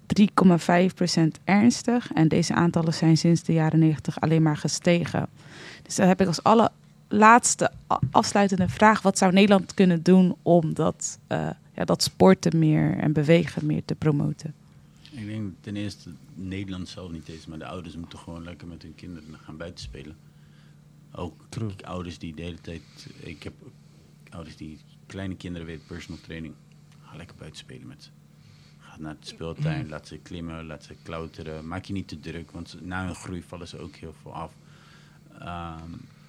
3,5% 0.07 1.27
ernstig. 1.45 2.13
En 2.13 2.29
deze 2.29 2.55
aantallen 2.55 2.95
zijn 2.95 3.17
sinds 3.17 3.43
de 3.43 3.53
jaren 3.53 3.79
90 3.79 4.21
alleen 4.21 4.43
maar 4.43 4.57
gestegen. 4.57 5.29
Dus 5.83 5.95
dan 5.95 6.09
heb 6.09 6.21
ik 6.21 6.27
als 6.27 6.43
allerlaatste 6.43 7.71
afsluitende 8.11 8.69
vraag. 8.69 9.03
Wat 9.03 9.19
zou 9.19 9.33
Nederland 9.33 9.75
kunnen 9.75 10.03
doen 10.03 10.37
om 10.43 10.75
dat, 10.75 11.19
eh, 11.27 11.51
ja, 11.75 11.85
dat 11.85 12.03
sporten 12.03 12.59
meer 12.59 12.99
en 12.99 13.13
bewegen 13.13 13.67
meer 13.67 13.85
te 13.85 13.95
promoten? 13.95 14.55
Ik 15.11 15.27
denk 15.27 15.53
ten 15.61 15.77
eerste 15.77 16.11
Nederland 16.35 16.89
zelf 16.89 17.11
niet 17.11 17.29
eens, 17.29 17.47
maar 17.47 17.59
de 17.59 17.67
ouders 17.67 17.97
moeten 17.97 18.19
gewoon 18.19 18.45
lekker 18.45 18.67
met 18.67 18.83
hun 18.83 18.95
kinderen 18.95 19.39
gaan 19.43 19.57
buiten 19.57 19.85
spelen. 19.85 20.17
Ook 21.13 21.45
True. 21.49 21.71
ouders 21.85 22.19
die 22.19 22.35
de 22.35 22.43
hele 22.43 22.61
tijd. 22.61 22.83
Ik 23.17 23.43
heb 23.43 23.53
ouders 24.31 24.57
die 24.57 24.79
kleine 25.07 25.37
kinderen 25.37 25.67
weten 25.67 25.87
personal 25.87 26.21
training. 26.21 26.55
Ga 27.03 27.17
lekker 27.17 27.37
buiten 27.37 27.59
spelen 27.59 27.87
met 27.87 28.03
ze. 28.03 28.11
Naar 28.99 29.17
de 29.21 29.27
speeltuin, 29.27 29.89
laat 29.89 30.07
ze 30.07 30.19
klimmen, 30.19 30.67
laat 30.67 30.85
ze 30.85 30.95
klauteren. 31.03 31.69
Maak 31.69 31.85
je 31.85 31.93
niet 31.93 32.09
te 32.09 32.21
druk, 32.21 32.51
want 32.51 32.77
na 32.81 33.05
hun 33.05 33.15
groei 33.15 33.43
vallen 33.43 33.69
ze 33.69 33.79
ook 33.79 33.95
heel 33.95 34.15
veel 34.23 34.35
af. 34.35 34.53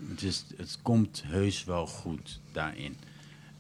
Het, 0.09 0.21
is, 0.21 0.45
het 0.55 0.79
komt 0.81 1.23
heus 1.25 1.63
wel 1.63 1.87
goed 1.87 2.39
daarin. 2.51 2.97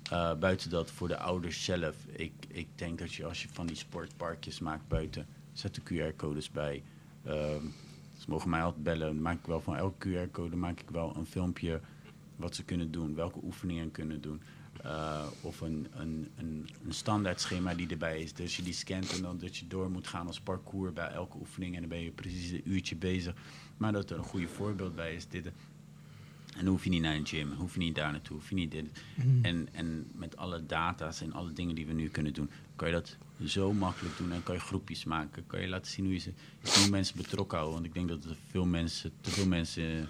Eh, 0.09 0.33
buiten 0.33 0.69
dat 0.69 0.91
voor 0.91 1.07
de 1.07 1.17
ouders 1.17 1.63
zelf. 1.63 1.95
Ik, 2.11 2.33
ik 2.47 2.67
denk 2.75 2.99
dat 2.99 3.13
je 3.13 3.25
als 3.25 3.41
je 3.41 3.49
van 3.51 3.67
die 3.67 3.75
sportparkjes 3.75 4.59
maakt 4.59 4.87
buiten, 4.87 5.25
zet 5.53 5.75
de 5.75 5.81
QR-codes 5.81 6.51
bij. 6.51 6.83
Ehm, 7.23 7.63
ze 8.17 8.25
mogen 8.27 8.49
mij 8.49 8.61
altijd 8.61 8.83
bellen. 8.83 9.21
Maak 9.21 9.39
ik 9.39 9.45
wel 9.45 9.61
van 9.61 9.75
elke 9.75 10.09
QR-code 10.09 10.55
maak 10.55 10.79
ik 10.79 10.89
wel 10.89 11.15
een 11.15 11.25
filmpje 11.25 11.81
wat 12.35 12.55
ze 12.55 12.63
kunnen 12.63 12.91
doen, 12.91 13.15
welke 13.15 13.39
oefeningen 13.43 13.91
kunnen 13.91 14.21
doen. 14.21 14.41
Eh, 14.83 15.25
of 15.41 15.61
een, 15.61 15.87
een, 15.93 16.27
een, 16.35 16.69
een 16.85 16.93
standaard 16.93 17.41
schema 17.41 17.73
die 17.73 17.87
erbij 17.87 18.21
is. 18.21 18.33
Dus 18.33 18.55
je 18.55 18.63
die 18.63 18.73
scant 18.73 19.15
en 19.15 19.21
dan 19.21 19.37
dat 19.37 19.57
je 19.57 19.67
door 19.67 19.91
moet 19.91 20.07
gaan 20.07 20.27
als 20.27 20.39
parcours 20.39 20.93
bij 20.93 21.07
elke 21.07 21.37
oefening. 21.37 21.73
En 21.73 21.79
dan 21.79 21.89
ben 21.89 22.01
je 22.01 22.11
precies 22.11 22.51
een 22.51 22.61
uurtje 22.71 22.95
bezig. 22.95 23.33
Maar 23.77 23.91
dat 23.91 24.09
er 24.09 24.17
een 24.17 24.23
goede 24.23 24.47
voorbeeld 24.47 24.95
bij 24.95 25.15
is. 25.15 25.27
Dit, 25.27 25.45
en 26.57 26.63
dan 26.63 26.73
hoef 26.73 26.83
je 26.83 26.89
niet 26.89 27.01
naar 27.01 27.15
een 27.15 27.27
gym, 27.27 27.51
hoef 27.51 27.73
je 27.73 27.79
niet 27.79 27.95
daar 27.95 28.11
naartoe, 28.11 28.37
hoef 28.37 28.49
je 28.49 28.55
niet 28.55 28.71
dit. 28.71 28.85
En, 29.41 29.67
en 29.71 30.07
met 30.15 30.37
alle 30.37 30.65
data's 30.65 31.21
en 31.21 31.33
alle 31.33 31.53
dingen 31.53 31.75
die 31.75 31.87
we 31.87 31.93
nu 31.93 32.09
kunnen 32.09 32.33
doen, 32.33 32.49
kan 32.75 32.87
je 32.87 32.93
dat 32.93 33.17
zo 33.45 33.73
makkelijk 33.73 34.17
doen. 34.17 34.31
En 34.31 34.43
kan 34.43 34.55
je 34.55 34.61
groepjes 34.61 35.03
maken, 35.03 35.47
kan 35.47 35.61
je 35.61 35.67
laten 35.67 35.91
zien 35.91 36.05
hoe 36.05 36.13
je 36.13 36.19
ze 36.19 36.31
hoe 36.61 36.89
mensen 36.89 37.17
betrokken 37.17 37.57
houden. 37.57 37.81
Want 37.81 37.85
ik 37.85 37.93
denk 37.93 38.21
dat 38.21 38.31
er 38.31 38.37
veel 38.49 38.65
mensen, 38.65 39.11
te 39.21 39.29
veel 39.29 39.47
mensen 39.47 40.07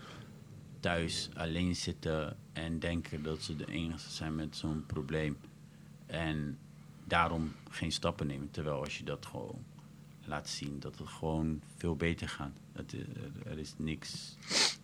thuis 0.87 1.29
alleen 1.33 1.75
zitten 1.75 2.37
en 2.53 2.79
denken 2.79 3.23
dat 3.23 3.41
ze 3.41 3.55
de 3.55 3.71
enige 3.71 4.09
zijn 4.09 4.35
met 4.35 4.55
zo'n 4.55 4.83
probleem. 4.85 5.37
En 6.05 6.57
daarom 7.03 7.51
geen 7.69 7.91
stappen 7.91 8.27
nemen. 8.27 8.51
Terwijl 8.51 8.83
als 8.83 8.97
je 8.97 9.03
dat 9.03 9.25
gewoon 9.25 9.63
laat 10.25 10.49
zien, 10.49 10.79
dat 10.79 10.97
het 10.97 11.07
gewoon 11.07 11.61
veel 11.75 11.95
beter 11.95 12.29
gaat. 12.29 12.51
Eh, 12.73 13.51
er, 13.51 13.57
is 13.57 13.73
niks, 13.77 14.37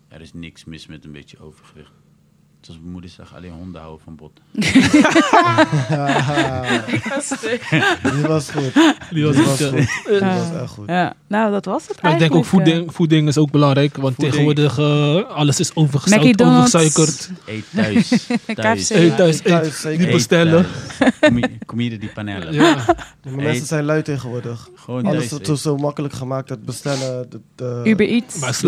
er 0.08 0.20
is 0.20 0.32
niks 0.32 0.64
mis 0.64 0.86
met 0.86 1.04
een 1.04 1.12
beetje 1.12 1.38
overgewicht. 1.38 1.92
Zoals 2.64 2.80
mijn 2.80 2.92
moeder 2.92 3.10
zegt, 3.10 3.34
alleen 3.34 3.52
honden 3.52 3.80
houden 3.80 4.04
van 4.04 4.16
bot. 4.16 4.40
Die 4.52 4.62
was 7.08 7.32
goed. 7.38 7.60
Die 8.12 8.22
was 8.26 8.50
Die 9.10 9.24
was 9.24 9.58
ja. 9.58 9.68
goed. 9.68 9.88
Die 10.06 10.14
Ja. 10.18 10.38
was 10.38 10.60
echt 10.62 10.70
goed. 10.70 10.88
Ja, 10.88 11.14
nou, 11.26 11.50
dat 11.52 11.64
was 11.64 11.88
het 11.88 12.02
Maar 12.02 12.12
ik 12.12 12.18
denk 12.18 12.34
ook 12.34 12.36
eigenlijk, 12.44 12.66
eh. 12.66 12.72
voeding, 12.72 12.94
voeding 12.94 13.28
is 13.28 13.38
ook 13.38 13.50
belangrijk. 13.50 13.96
Want 13.96 14.14
Voeding. 14.14 14.32
tegenwoordig 14.32 14.78
uh, 14.78 15.30
alles 15.36 15.60
is 15.60 15.74
overgezout, 15.76 16.40
overgesuikerd. 16.40 17.30
Eet 17.46 17.64
thuis. 17.74 18.08
thuis. 18.54 18.90
Eet 18.90 19.16
thuis, 19.16 19.38
Eet 19.38 19.44
thuis, 19.44 19.84
eet. 19.84 19.98
Niet 19.98 20.10
bestellen. 20.10 20.66
die 22.00 22.10
panellen. 22.14 22.52
Ja. 22.52 22.84
De 23.22 23.30
mensen 23.30 23.66
zijn 23.66 23.84
lui 23.84 24.02
tegenwoordig. 24.02 24.68
Gewoon 24.74 25.06
Alles 25.06 25.30
wordt 25.30 25.58
zo 25.58 25.76
makkelijk 25.76 26.14
gemaakt. 26.14 26.48
Het 26.48 26.64
bestellen, 26.64 27.30
de, 27.30 27.40
de, 27.54 27.80
Uber 27.84 28.08
Eats. 28.08 28.38
Maar 28.38 28.58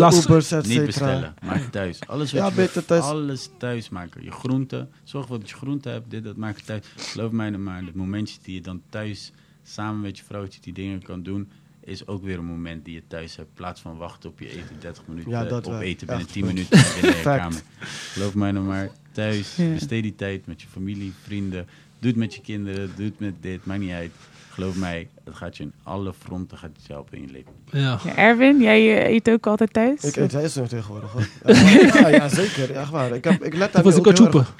Niet 0.67 0.85
bestellen, 0.85 1.33
maak 1.45 1.55
het 1.55 1.71
thuis. 1.71 1.99
Alles 2.07 2.31
wat 2.31 2.41
Ja, 2.41 2.47
je 2.47 2.53
beter 2.53 2.85
thuis. 2.85 3.03
Alles 3.03 3.49
thuis 3.57 3.86
maken. 3.89 4.23
Je 4.23 4.31
groenten, 4.31 4.89
zorg 5.03 5.23
ervoor 5.23 5.39
dat 5.39 5.49
je 5.49 5.55
groenten 5.55 5.91
hebt, 5.91 6.09
dit, 6.11 6.23
dat 6.23 6.35
maak 6.37 6.57
je 6.57 6.63
thuis. 6.65 6.85
Geloof 6.95 7.31
mij 7.31 7.49
nou 7.49 7.61
maar, 7.63 7.83
het 7.83 7.95
momentje 7.95 8.37
die 8.43 8.55
je 8.55 8.61
dan 8.61 8.81
thuis 8.89 9.31
samen 9.63 10.01
met 10.01 10.17
je 10.17 10.23
vrouwtje 10.23 10.61
die 10.61 10.73
dingen 10.73 11.01
kan 11.01 11.23
doen, 11.23 11.49
is 11.83 12.07
ook 12.07 12.23
weer 12.23 12.37
een 12.37 12.45
moment 12.45 12.85
die 12.85 12.93
je 12.93 13.03
thuis 13.07 13.35
hebt. 13.35 13.47
In 13.47 13.53
plaats 13.55 13.81
van 13.81 13.97
wachten 13.97 14.29
op 14.29 14.39
je 14.39 14.49
eten 14.49 14.75
30 14.79 15.07
minuten, 15.07 15.31
Ja, 15.31 15.43
dat 15.43 15.65
op 15.65 15.71
wel. 15.71 15.81
eten 15.81 16.07
binnen 16.07 16.25
Echt 16.25 16.33
10 16.33 16.43
goed. 16.43 16.53
minuten 16.53 16.79
binnen 16.93 17.17
je 17.17 17.23
kamer. 17.23 17.61
Geloof 18.13 18.35
mij 18.35 18.51
nou 18.51 18.65
maar, 18.65 18.89
thuis, 19.11 19.55
besteed 19.55 20.03
die 20.03 20.15
tijd 20.15 20.45
met 20.47 20.61
je 20.61 20.67
familie, 20.67 21.13
vrienden. 21.23 21.67
Doe 21.99 22.09
het 22.09 22.19
met 22.19 22.35
je 22.35 22.41
kinderen, 22.41 22.91
doe 22.95 23.05
het 23.05 23.19
met 23.19 23.33
dit, 23.41 23.65
maakt 23.65 23.79
niet 23.79 23.91
uit. 23.91 24.11
Geloof 24.57 24.75
mij, 24.75 25.07
het 25.23 25.35
gaat 25.35 25.57
je 25.57 25.63
in 25.63 25.73
alle 25.83 26.13
fronten 26.13 26.57
gaat 26.57 26.69
het 26.77 26.85
je 26.87 26.93
helpen 26.93 27.17
in 27.17 27.23
je 27.23 27.31
leven. 27.31 27.51
Ja. 27.71 27.99
Ja, 28.05 28.15
Erwin, 28.15 28.61
jij 28.61 29.03
eh, 29.05 29.13
eet 29.13 29.29
ook 29.29 29.47
altijd 29.47 29.73
thuis? 29.73 30.03
Ik 30.03 30.15
eet 30.15 30.31
wijsneus 30.31 30.69
tegenwoordig. 30.69 31.11
hoor. 31.11 31.27
Ja, 31.55 31.63
maar- 31.63 32.01
ja, 32.01 32.07
ja, 32.07 32.27
zeker. 32.29 32.71
Echt 32.75 32.89
waar. 32.89 33.11
Ik, 33.15 33.23
heb, 33.23 33.43
ik 33.43 33.55
let 33.55 33.73
daar 33.73 33.83
was 33.83 33.95
ook 33.95 34.03
heel 34.05 34.13
kachoepen. 34.13 34.39
erg- 34.39 34.53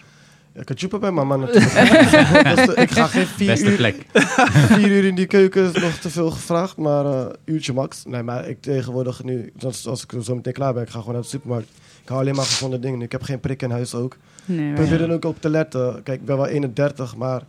Ja, 0.53 0.64
kachoepen 0.64 0.99
bij 0.99 1.11
mama 1.11 1.36
natuurlijk. 1.36 1.74
Dus, 2.56 2.74
eh, 2.76 2.84
ik 2.84 2.91
ga 2.91 3.07
geen 3.07 3.26
vier 3.26 3.48
Beste 3.48 3.69
uur, 3.69 3.76
plek. 3.76 4.06
vier 4.78 4.88
uur 4.88 5.03
in 5.06 5.15
die 5.15 5.26
keuken, 5.26 5.74
is 5.76 5.82
nog 5.82 5.94
te 5.94 6.10
veel 6.10 6.32
gevraagd. 6.32 6.78
Maar 6.78 7.06
eh 7.06 7.26
uurtje 7.45 7.74
max. 7.74 8.06
Nee, 8.06 8.24
maar 8.24 8.48
ik 8.49 8.61
tegenwoordig 8.61 9.24
nu, 9.24 9.52
zoals 9.57 9.88
als 9.88 10.03
ik 10.03 10.14
zo 10.24 10.36
meteen 10.36 10.53
klaar 10.53 10.74
ben, 10.74 10.84
ik 10.84 10.90
ga 10.90 10.99
gewoon 10.99 11.14
naar 11.14 11.22
de 11.24 11.28
supermarkt. 11.30 11.68
Ik 12.02 12.07
hou 12.10 12.19
alleen 12.22 12.36
maar 12.36 12.45
gezonde 12.45 12.80
dingen. 12.80 13.02
Ik 13.02 13.11
heb 13.11 13.22
geen 13.24 13.40
prik 13.40 13.61
in 13.61 13.72
huis 13.72 13.94
ook. 13.95 14.15
Nee, 14.45 14.69
Ik 14.69 14.76
probeer 14.76 14.99
ja. 14.99 15.06
er 15.07 15.14
ook 15.14 15.26
op 15.26 15.41
te 15.41 15.49
letten. 15.49 16.03
Kijk, 16.03 16.19
ik 16.19 16.26
ben 16.26 16.36
wel 16.38 16.48
31, 16.48 17.15
maar 17.15 17.41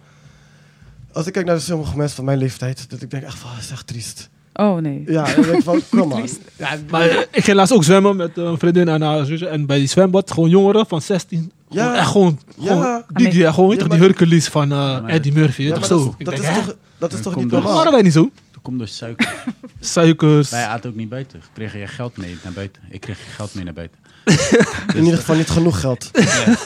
als 1.19 1.27
ik 1.27 1.33
kijk 1.33 1.47
naar 1.47 1.61
sommige 1.61 1.97
mensen 1.97 2.17
van 2.17 2.25
mijn 2.25 2.39
leeftijd, 2.39 2.91
dat 2.91 3.03
ik 3.03 3.11
denk 3.11 3.23
echt 3.23 3.39
van, 3.39 3.51
dat 3.55 3.61
is 3.65 3.71
echt 3.71 3.87
triest. 3.87 4.29
Oh 4.55 4.77
nee. 4.77 5.03
Ja, 5.07 5.27
ik 5.27 5.45
denk 5.45 5.63
van, 5.63 5.83
kom 5.99 6.09
maar. 6.09 6.23
Ja, 6.57 6.77
maar 6.91 7.11
ik 7.31 7.45
ging 7.45 7.57
laatst 7.57 7.73
ook 7.75 7.85
zwemmen 7.85 8.17
met 8.17 8.37
een 8.37 8.59
vriendin 8.59 8.89
en 8.89 9.03
haar 9.03 9.25
zusje. 9.25 9.47
En 9.49 9.67
bij 9.67 9.79
die 9.79 9.87
zwembad, 9.89 10.31
gewoon 10.33 10.49
jongeren 10.51 10.87
van 10.87 11.03
16. 11.03 11.53
Ja. 11.69 11.83
Gewoon, 11.85 11.97
echt 11.99 12.11
gewoon, 12.11 12.39
Ja. 12.59 12.73
gewoon 12.73 13.03
die, 13.09 13.29
die, 13.29 13.53
gewoon, 13.53 13.77
Ja, 13.77 13.85
die 13.85 13.99
Hercules 13.99 14.49
van 14.49 14.63
eh, 14.63 14.79
maar- 14.79 15.05
Eddie 15.05 15.33
Murphy. 15.33 15.63
Ja, 15.63 15.75
toch 15.75 15.85
zo? 15.87 15.97
dat, 15.99 16.07
is- 16.07 16.15
Ik 16.19 16.25
dat 16.25 16.35
denk, 16.35 16.47
is 16.47 16.55
hè? 16.57 16.63
toch, 16.65 16.77
dat 16.99 17.13
is 17.13 17.21
toch 17.21 17.37
niet 17.37 17.51
normaal? 17.51 17.75
waren 17.75 17.93
wij 17.93 18.03
niet 18.03 18.13
zo? 18.13 18.31
Dat 18.53 18.63
komt 18.63 18.79
door 18.79 18.89
suiker. 18.89 19.35
Suikers. 19.81 20.51
Wij 20.51 20.67
aten 20.67 20.91
ook 20.91 20.97
niet 20.97 21.09
buiten. 21.09 21.41
Kreeg 21.53 21.73
je 21.73 21.87
geld 21.87 22.17
mee 22.17 22.37
naar 22.45 22.53
buiten. 22.53 22.83
Ik 22.91 23.01
kreeg 23.01 23.17
geen 23.25 23.33
geld 23.33 23.55
mee 23.55 23.65
naar 23.65 23.73
buiten. 23.75 23.99
In 24.95 25.05
ieder 25.05 25.19
geval 25.19 25.37
niet 25.37 25.51
genoeg 25.51 25.81
geld. 25.81 26.11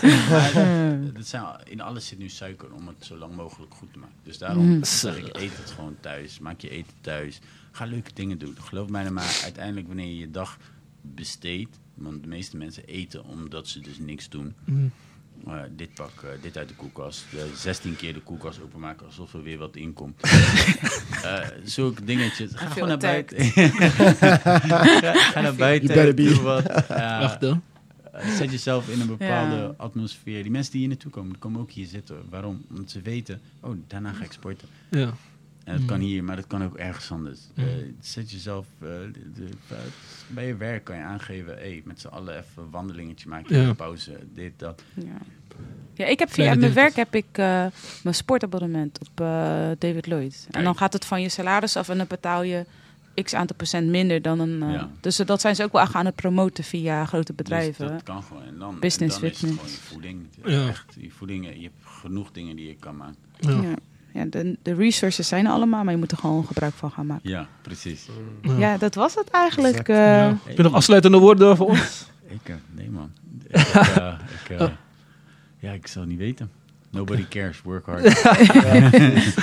Ja, 0.03 0.99
dat 1.15 1.27
zijn, 1.27 1.45
in 1.65 1.81
alles 1.81 2.07
zit 2.07 2.19
nu 2.19 2.29
suiker 2.29 2.73
om 2.73 2.87
het 2.87 2.97
zo 3.05 3.17
lang 3.17 3.35
mogelijk 3.37 3.75
goed 3.75 3.93
te 3.93 3.99
maken. 3.99 4.15
Dus 4.23 4.39
daarom 4.39 4.67
Mm. 4.67 4.85
zeg 4.85 5.17
ik, 5.17 5.37
eet 5.37 5.57
het 5.57 5.71
gewoon 5.71 5.97
thuis. 6.01 6.39
Maak 6.39 6.61
je 6.61 6.71
eten 6.71 6.93
thuis. 7.01 7.39
Ga 7.73 7.85
leuke 7.85 8.11
dingen 8.15 8.39
doen. 8.39 8.57
Geloof 8.61 8.89
mij 8.89 9.03
nou 9.03 9.15
maar, 9.15 9.41
uiteindelijk 9.45 9.87
wanneer 9.87 10.07
je 10.07 10.19
je 10.19 10.31
dag 10.31 10.57
besteedt... 11.01 11.81
Want 11.95 12.23
de 12.23 12.29
meeste 12.29 12.57
mensen 12.57 12.85
eten 12.85 13.25
omdat 13.25 13.69
ze 13.69 13.81
dus 13.81 13.99
niks 13.99 14.29
doen. 14.29 14.55
Mm. 14.65 14.93
Uh, 15.48 15.60
dit 15.70 15.94
pak, 15.94 16.10
uh, 16.24 16.31
dit 16.43 16.56
uit 16.56 16.69
de 16.69 16.74
koelkast. 16.74 17.24
Uh, 17.35 17.40
16 17.56 17.97
keer 17.97 18.12
de 18.14 18.20
koelkast 18.20 18.60
openmaken 18.62 19.06
alsof 19.06 19.35
er 19.35 19.43
weer 19.43 19.59
wat 19.59 19.77
in 19.77 19.93
komt. 19.93 20.24
uh, 20.24 21.39
zulke 21.64 22.05
dingetjes. 22.05 22.51
Ga 22.55 22.66
gewoon 22.66 22.89
naar 22.89 22.98
buiten. 22.98 23.44
ga, 23.44 24.39
ga 25.32 25.40
naar 25.40 25.55
buiten. 25.55 25.89
better 25.89 26.14
be. 26.14 26.23
Doe 26.24 26.40
wat. 26.43 26.66
Uh, 26.90 27.19
Wacht, 27.20 27.40
hè. 27.40 27.48
uh, 27.48 27.56
zet 28.36 28.51
jezelf 28.51 28.89
in 28.89 29.01
een 29.01 29.06
bepaalde 29.06 29.56
Ja. 29.56 29.74
atmosfeer. 29.77 30.43
Die 30.43 30.52
mensen 30.52 30.70
die 30.73 30.81
hier 30.81 30.89
naartoe 30.89 31.10
komen, 31.10 31.31
die 31.31 31.39
komen 31.39 31.60
ook 31.60 31.70
hier 31.70 31.86
zitten. 31.86 32.16
Waarom? 32.31 32.64
Omdat 32.70 32.90
ze 32.90 33.01
weten, 33.01 33.40
oh, 33.60 33.77
daarna 33.86 34.12
ga 34.12 34.24
ik 34.24 34.32
sporten. 34.32 34.69
Ja. 34.90 35.12
En 35.65 35.77
dat 35.77 35.85
kan 35.87 35.97
Mm. 35.99 36.05
hier, 36.05 36.25
maar 36.25 36.37
dat 36.37 36.47
kan 36.47 36.65
ook 36.65 36.77
ergens 36.77 37.11
anders. 37.11 37.41
Mm. 37.55 37.65
Uh, 37.65 37.71
zet 38.01 38.31
jezelf 38.31 38.67
uh, 38.83 38.89
de, 38.89 39.13
de, 39.35 39.49
bij 40.29 40.47
je 40.47 40.57
werk 40.57 40.85
kan 40.85 40.97
je 40.97 41.03
aangeven, 41.03 41.55
hey, 41.55 41.83
met 41.85 42.01
z'n 42.01 42.07
allen 42.07 42.37
even 42.39 42.63
een 42.63 42.71
wandelingetje 42.71 43.29
maken, 43.29 43.61
Ja. 43.61 43.69
een 43.69 43.77
pauze, 43.77 44.19
dit, 44.35 44.53
dat. 44.57 44.83
Ja. 44.95 45.05
ja, 45.95 46.05
ik 46.07 46.19
heb 46.19 46.29
via 46.29 46.43
Kleine 46.43 46.61
mijn 46.61 46.73
werk 46.75 46.95
heb 46.97 47.15
ik 47.15 47.27
eh, 47.33 47.67
mijn 48.03 48.15
sportabonnement 48.15 48.99
op 49.01 49.21
eh, 49.21 49.27
David 49.79 50.07
Lloyd. 50.07 50.47
En 50.51 50.65
dan 50.65 50.77
gaat 50.77 50.93
het 50.93 51.05
van 51.05 51.23
je 51.23 51.29
salaris 51.29 51.77
af 51.77 51.89
en 51.89 51.97
dan 51.99 52.07
betaal 52.07 52.43
je 52.43 52.67
x 53.23 53.35
aantal 53.35 53.57
procent 53.57 53.89
minder 53.89 54.23
dan 54.23 54.41
een. 54.41 54.63
eh, 54.63 54.73
Ja. 54.73 54.91
Dus 55.01 55.17
dat 55.17 55.41
zijn 55.41 55.55
ze 55.57 55.63
ook 55.65 55.73
wel 55.73 55.87
aan 55.93 56.07
het 56.07 56.15
promoten 56.15 56.65
via 56.65 57.05
grote 57.05 57.33
bedrijven. 57.33 57.87
Dus 57.87 57.95
dat 57.97 58.03
kan 58.03 58.23
gewoon. 58.23 58.43
En 58.45 58.59
dan, 58.59 58.79
Business 58.79 59.15
en 59.15 59.21
dan 59.21 59.31
is 59.31 59.41
het 59.41 59.51
fitness. 59.51 59.61
gewoon 59.61 59.71
je 59.71 59.93
voeding. 59.93 60.27
Ja. 60.45 60.69
Echt, 60.69 60.95
je 61.01 61.11
voeding, 61.11 61.47
je 61.55 61.63
hebt 61.63 61.75
genoeg 61.85 62.31
dingen 62.33 62.57
die 62.57 62.67
je 62.67 62.77
kan 62.77 62.97
maken. 62.97 63.17
Ja. 63.39 63.75
Ja. 64.15 64.25
De, 64.25 64.57
de 64.63 64.75
resources 64.75 65.29
zijn 65.29 65.47
er 65.47 65.53
allemaal, 65.53 65.85
maar 65.85 65.93
je 65.93 65.99
moet 65.99 66.11
er 66.13 66.17
gewoon 66.19 66.47
gebruik 66.47 66.73
van 66.75 66.91
gaan 66.91 67.07
maken. 67.07 67.31
Ja, 67.31 67.47
precies. 67.63 68.07
Ja. 68.43 68.57
Ja, 68.59 68.79
dat 68.79 68.95
was 68.95 69.15
het 69.15 69.31
eigenlijk. 69.31 69.89
Eh. 69.89 69.97
Ja. 69.97 70.37
Heb 70.45 70.57
je 70.57 70.63
nog 70.63 70.75
afsluitende 70.75 71.19
woorden 71.19 71.57
voor 71.57 71.67
ons? 71.69 72.07
Ik, 72.29 72.49
eh, 72.49 72.55
nee 72.71 72.91
man. 72.91 73.11
ik, 73.49 73.57
eh, 73.57 73.73
ik, 74.45 74.59
eh, 74.59 74.69
ja, 75.59 75.73
ik 75.73 75.87
zou 75.87 76.07
niet 76.07 76.19
weten. 76.19 76.51
Nobody 76.91 77.25
cares, 77.29 77.63
work 77.63 77.87
hard. 77.87 78.05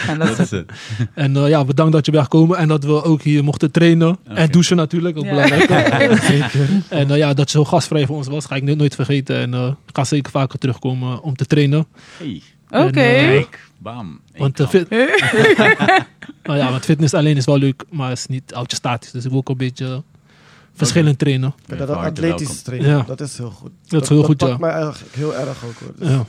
En 0.07 0.19
dat 0.19 0.39
is 0.39 0.51
het. 0.51 0.71
En 1.13 1.35
eh, 1.35 1.47
ja, 1.49 1.65
bedankt 1.65 1.91
dat 1.93 2.05
je 2.05 2.11
bent 2.11 2.23
gekomen 2.23 2.57
en 2.57 2.67
dat 2.67 2.83
we 2.83 3.03
ook 3.03 3.21
hier 3.21 3.43
mochten 3.43 3.71
trainen. 3.71 4.17
En 4.23 4.51
douchen 4.51 4.75
natuurlijk, 4.77 5.17
ook 5.17 5.23
Ja. 5.23 5.29
belangrijk. 5.29 5.69
En 6.89 7.11
eh, 7.11 7.17
ja, 7.17 7.33
dat 7.33 7.51
je 7.51 7.57
zo 7.57 7.65
gastvrij 7.65 8.05
voor 8.05 8.15
ons 8.15 8.27
was, 8.27 8.45
ga 8.45 8.55
ik 8.55 8.63
nooit, 8.63 8.77
nooit 8.77 8.95
vergeten. 8.95 9.37
En 9.39 9.53
eh, 9.53 9.67
ik 9.85 9.95
ga 9.95 10.03
zeker 10.03 10.31
vaker 10.31 10.59
terugkomen 10.59 11.21
om 11.21 11.35
te 11.35 11.45
trainen. 11.45 11.85
Hey, 12.17 12.41
Oké. 12.69 12.99
Eh, 13.01 13.43
bam. 13.79 14.19
Want, 14.37 14.57
nou 16.43 16.57
ja, 16.57 16.71
want 16.71 16.85
fitness 16.85 17.13
alleen 17.13 17.37
is 17.37 17.45
wel 17.45 17.57
leuk, 17.57 17.83
maar 17.89 18.11
is 18.11 18.25
niet 18.27 18.53
oudje 18.53 18.75
statisch. 18.75 19.11
Dus 19.11 19.23
ik 19.23 19.29
wil 19.29 19.39
ook 19.39 19.49
een 19.49 19.57
beetje 19.57 20.03
verschillend 20.73 21.19
trainen. 21.19 21.53
Ja, 21.65 21.75
dat 21.75 21.89
atletisch 21.89 22.61
trainen, 22.61 22.89
Ja. 22.89 23.03
dat 23.07 23.21
is 23.21 23.37
heel 23.37 23.49
goed. 23.51 23.71
Dat 23.87 24.01
is 24.03 24.09
heel 24.09 24.23
goed, 24.23 24.37
pakt 24.37 24.51
ja. 24.51 24.57
mij 24.57 24.71
eigenlijk 24.71 25.15
heel 25.15 25.35
erg 25.35 25.65
ook 25.65 25.79
hoor. 25.79 25.93
Dus 25.95 26.09
Ja. 26.09 26.25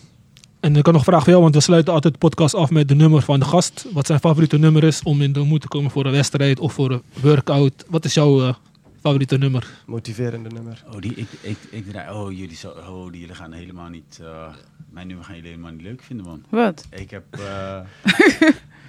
En 0.61 0.77
ik 0.77 0.85
had 0.85 0.95
nog 0.95 1.07
een 1.07 1.13
vraag 1.13 1.23
voor 1.23 1.31
jou, 1.31 1.43
want 1.43 1.55
we 1.55 1.61
sluiten 1.61 1.93
altijd 1.93 2.13
de 2.13 2.19
podcast 2.19 2.55
af 2.55 2.71
met 2.71 2.89
de 2.89 2.95
nummer 2.95 3.23
van 3.23 3.41
de 3.41 3.47
gast. 3.47 3.87
Wat 3.93 4.07
zijn 4.07 4.21
favoriete 4.21 4.59
nummer 4.59 4.85
is 4.85 5.03
om 5.03 5.23
in 5.23 5.33
de 5.33 5.41
moed 5.41 5.61
te 5.61 5.69
komen 5.69 5.91
voor 5.91 6.05
een 6.05 6.13
wedstrijd 6.13 6.61
of 6.61 6.73
voor 6.73 6.91
een 6.91 7.03
workout. 7.21 7.85
Wat 7.89 8.05
is 8.05 8.15
jouw 8.15 8.43
eh, 8.47 8.55
favoriete 9.01 9.37
nummer? 9.39 9.71
Motiverende 9.87 10.49
nummer. 10.49 10.83
Oh, 10.89 11.01
die, 11.01 11.15
ik, 11.15 11.29
ik, 11.41 11.57
ik 11.71 11.87
draai, 11.91 12.11
oh, 12.15 12.33
jullie, 12.33 12.57
zo, 12.57 12.69
oh, 12.71 13.11
die, 13.13 13.21
jullie 13.21 13.35
gaan 13.35 13.53
helemaal 13.53 13.89
niet, 13.89 14.19
eh, 14.23 14.55
mijn 14.91 15.07
nummer 15.07 15.25
gaan 15.25 15.35
jullie 15.35 15.51
helemaal 15.51 15.73
niet 15.73 15.83
leuk 15.83 16.03
vinden, 16.03 16.27
man. 16.27 16.45
Wat? 16.49 16.87
Ik 16.91 17.11
heb, 17.11 17.25
eh 17.31 17.81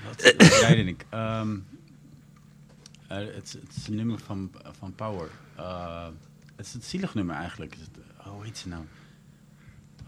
wat, 0.08 0.34
wat 0.38 0.40
draaide 0.50 0.84
ik? 0.84 1.06
Ehm, 1.10 1.56
eh, 3.08 3.18
het, 3.18 3.44
is- 3.44 3.54
het 3.54 3.76
is 3.76 3.88
een 3.88 3.96
nummer 3.96 4.20
van, 4.20 4.52
van 4.80 4.94
Power. 4.96 5.30
Eh, 5.56 6.08
het 6.56 6.66
is 6.66 6.74
het 6.74 6.86
zielig 6.86 7.14
nummer 7.14 7.36
eigenlijk. 7.36 7.76
Is 7.76 7.82
het, 7.82 7.90
oh, 8.20 8.26
hoe 8.28 8.44
heet 8.44 8.58
ze 8.58 8.68
nou? 8.68 8.84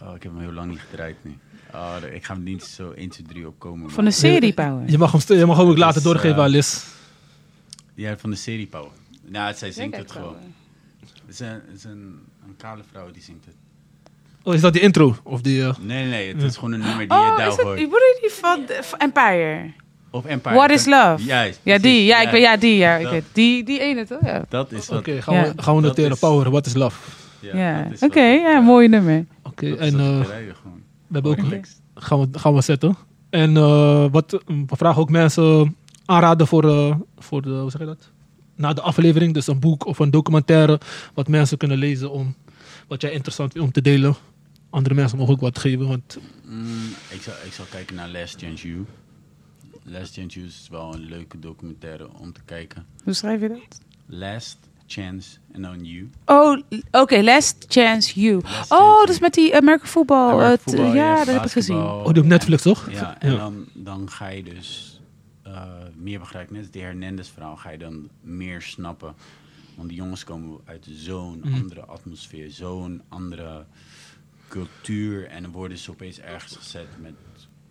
Oh, 0.02 0.16
ik 0.16 0.24
heb 0.24 0.32
hem 0.32 0.42
heel 0.42 0.52
lang 0.52 0.70
niet 0.70 0.80
gedraaid 0.80 1.16
nu. 1.22 1.38
Oh, 1.74 1.96
ik 2.14 2.26
ga 2.26 2.34
hem 2.34 2.44
niet 2.44 2.64
zo 2.64 2.92
1, 2.92 3.10
2, 3.10 3.26
3 3.28 3.48
opkomen. 3.48 3.92
Van 3.92 4.04
de 4.06 4.12
serie 4.12 4.54
Power. 4.54 4.90
Je 4.90 4.98
mag 4.98 5.12
hem, 5.12 5.38
je 5.38 5.46
mag 5.46 5.58
hem 5.58 5.68
ook 5.68 5.78
laten 5.78 5.98
is, 5.98 6.04
doorgeven 6.04 6.44
aan 6.44 6.50
Liz. 6.50 6.84
Ja, 7.94 8.18
van 8.18 8.30
de 8.30 8.36
serie 8.36 8.68
Power. 8.68 8.92
Nou, 9.28 9.54
zij 9.54 9.72
zingt 9.72 9.98
het 9.98 10.12
gewoon. 10.12 10.32
wel. 10.34 10.42
Het 11.26 11.30
is, 11.34 11.40
een, 11.40 11.48
het 11.48 11.76
is 11.76 11.84
een, 11.84 12.20
een 12.48 12.56
kale 12.58 12.82
vrouw 12.92 13.12
die 13.12 13.22
zingt 13.22 13.46
het. 13.46 13.56
Oh, 14.44 14.54
is 14.54 14.62
dat 14.62 14.74
die 14.74 14.82
intro? 14.82 15.16
Of 15.24 15.42
die, 15.42 15.64
eh, 15.64 15.76
Nee, 15.82 16.06
nee. 16.10 16.28
Het 16.34 16.42
is 16.44 16.56
gewoon 16.56 16.72
een 16.74 16.80
nummer 16.80 17.08
die 17.08 17.18
je 17.18 17.24
Oh, 17.24 17.38
daar 17.38 17.48
is 17.48 17.56
het, 17.56 17.66
hoort. 17.66 17.78
die 17.78 17.86
bedoel 17.86 18.00
je 18.00 18.18
die 18.22 18.30
van, 18.32 18.60
van 18.82 19.00
Empire? 19.00 19.72
Of 20.12 20.26
Empire. 20.26 20.56
What 20.56 20.70
is 20.72 20.86
Love? 20.86 21.24
Juist. 21.26 21.60
Ja, 21.64 21.78
die. 21.78 22.04
Ja, 22.06 22.22
ik 22.22 22.30
weet, 22.30 22.42
ja 22.42 22.58
die. 22.58 22.76
Ja, 22.78 22.96
ik 22.96 23.08
weet. 23.08 23.24
Die, 23.32 23.64
die 23.64 23.80
ene 23.80 24.06
toch? 24.06 24.20
Ja. 24.26 24.46
Dat 24.50 24.72
is 24.72 24.88
wat. 24.88 25.00
Oké, 25.00 25.22
gaan, 25.22 25.36
Ja. 25.36 25.42
we, 25.42 25.62
gaan 25.62 25.76
we 25.76 25.82
Dat 25.82 25.90
noteren. 25.90 26.12
is- 26.12 26.20
Power, 26.20 26.50
what 26.50 26.66
is 26.66 26.74
love? 26.74 27.12
Ja. 27.40 27.84
dat 27.84 27.92
is 27.92 28.02
Oké, 28.02 28.22
ja, 28.22 28.58
eh, 28.58 28.66
mooi 28.66 28.88
nummer. 28.88 29.26
Oké, 29.44 29.76
en 29.76 30.00
eh, 30.00 30.20
we 30.20 30.64
hebben 31.12 31.32
ook, 31.32 31.40
gaan, 31.96 32.20
we, 32.20 32.40
gaan 32.40 32.54
we 32.54 32.62
zetten. 32.62 32.96
En 33.30 33.58
eh, 33.58 34.06
wat, 34.12 34.32
we 34.46 34.76
vragen 34.76 35.02
ook 35.02 35.10
mensen 35.10 35.76
aanraden 36.06 36.48
voor, 36.48 36.64
eh, 36.70 36.96
voor 37.18 37.42
de, 37.42 37.50
hoe 37.50 37.72
zeg 37.72 37.80
je 37.80 37.86
dat? 37.88 38.12
Na 38.56 38.74
de 38.74 38.82
aflevering, 38.82 39.34
dus 39.34 39.48
een 39.48 39.60
boek 39.60 39.86
of 39.86 40.00
een 40.00 40.12
documentaire, 40.12 40.80
wat 41.14 41.28
mensen 41.28 41.58
kunnen 41.58 41.78
lezen 41.78 42.12
om, 42.12 42.36
wat 42.88 43.02
jij 43.02 43.12
interessant 43.12 43.52
vindt 43.52 43.68
om 43.68 43.74
te 43.74 43.82
delen. 43.82 44.16
Andere 44.70 44.96
mensen 44.96 45.18
mogen 45.18 45.34
ook 45.34 45.40
wat 45.42 45.60
geven, 45.60 45.88
want 45.88 46.18
Mm, 46.46 46.90
ik, 47.10 47.22
zou, 47.22 47.36
ik 47.46 47.54
zou 47.54 47.68
kijken 47.72 47.96
naar 47.96 48.10
Last 48.10 48.40
Chance 48.42 48.68
You. 48.68 48.86
Last 49.84 50.14
Chance 50.14 50.36
You 50.40 50.46
is 50.52 50.68
wel 50.72 50.94
een 50.94 51.06
leuke 51.06 51.40
documentaire 51.40 52.08
om 52.20 52.34
te 52.34 52.40
kijken. 52.46 52.86
Hoe 53.04 53.14
schrijf 53.14 53.42
je 53.42 53.48
dat? 53.48 53.80
Last 54.06 54.58
Chance 54.88 55.38
en 55.52 55.62
dan 55.62 55.86
You. 55.86 56.10
Oh, 56.26 56.62
oké, 56.92 57.22
Last 57.22 57.66
Chance 57.68 58.20
You. 58.22 58.42
Last 58.42 58.72
Oh, 58.72 58.78
Chance 58.80 59.00
dat 59.00 59.10
is 59.10 59.20
met 59.20 59.34
die 59.34 59.56
American 59.56 59.88
Football. 59.88 60.32
American 60.32 60.86
ja, 60.86 60.94
ja, 60.94 61.26
dat 61.26 61.34
heb 61.34 61.46
ik 61.46 61.52
gezien. 61.52 61.76
Oh, 61.78 62.06
die 62.14 62.22
op 62.22 62.28
Netflix 62.28 62.62
toch? 62.62 62.92
Ja, 62.92 63.20
en 63.22 63.32
Ja. 63.32 63.38
Dan, 63.38 63.66
dan 63.74 64.10
ga 64.10 64.28
je 64.28 64.44
dus 64.44 64.93
meer 65.96 66.20
begrijpen. 66.20 66.54
Net 66.54 66.62
als 66.64 66.72
die 66.72 66.82
Hernandez 66.82 67.30
verhaal 67.30 67.58
ga 67.58 67.70
je 67.70 67.78
dan 67.78 68.10
meer 68.22 68.62
snappen. 68.62 69.16
Want 69.76 69.90
die 69.90 69.98
jongens 69.98 70.24
komen 70.24 70.60
uit 70.66 70.88
zo'n 70.92 71.40
Mhm. 71.40 71.54
andere 71.54 71.86
atmosfeer, 71.86 72.52
zo'n 72.52 73.02
andere 73.08 73.66
cultuur. 74.48 75.26
En 75.28 75.42
dan 75.44 75.52
worden 75.52 75.78
ze 75.78 75.92
opeens 75.92 76.20
ergens 76.20 76.56
gezet 76.56 76.88
met, 77.02 77.14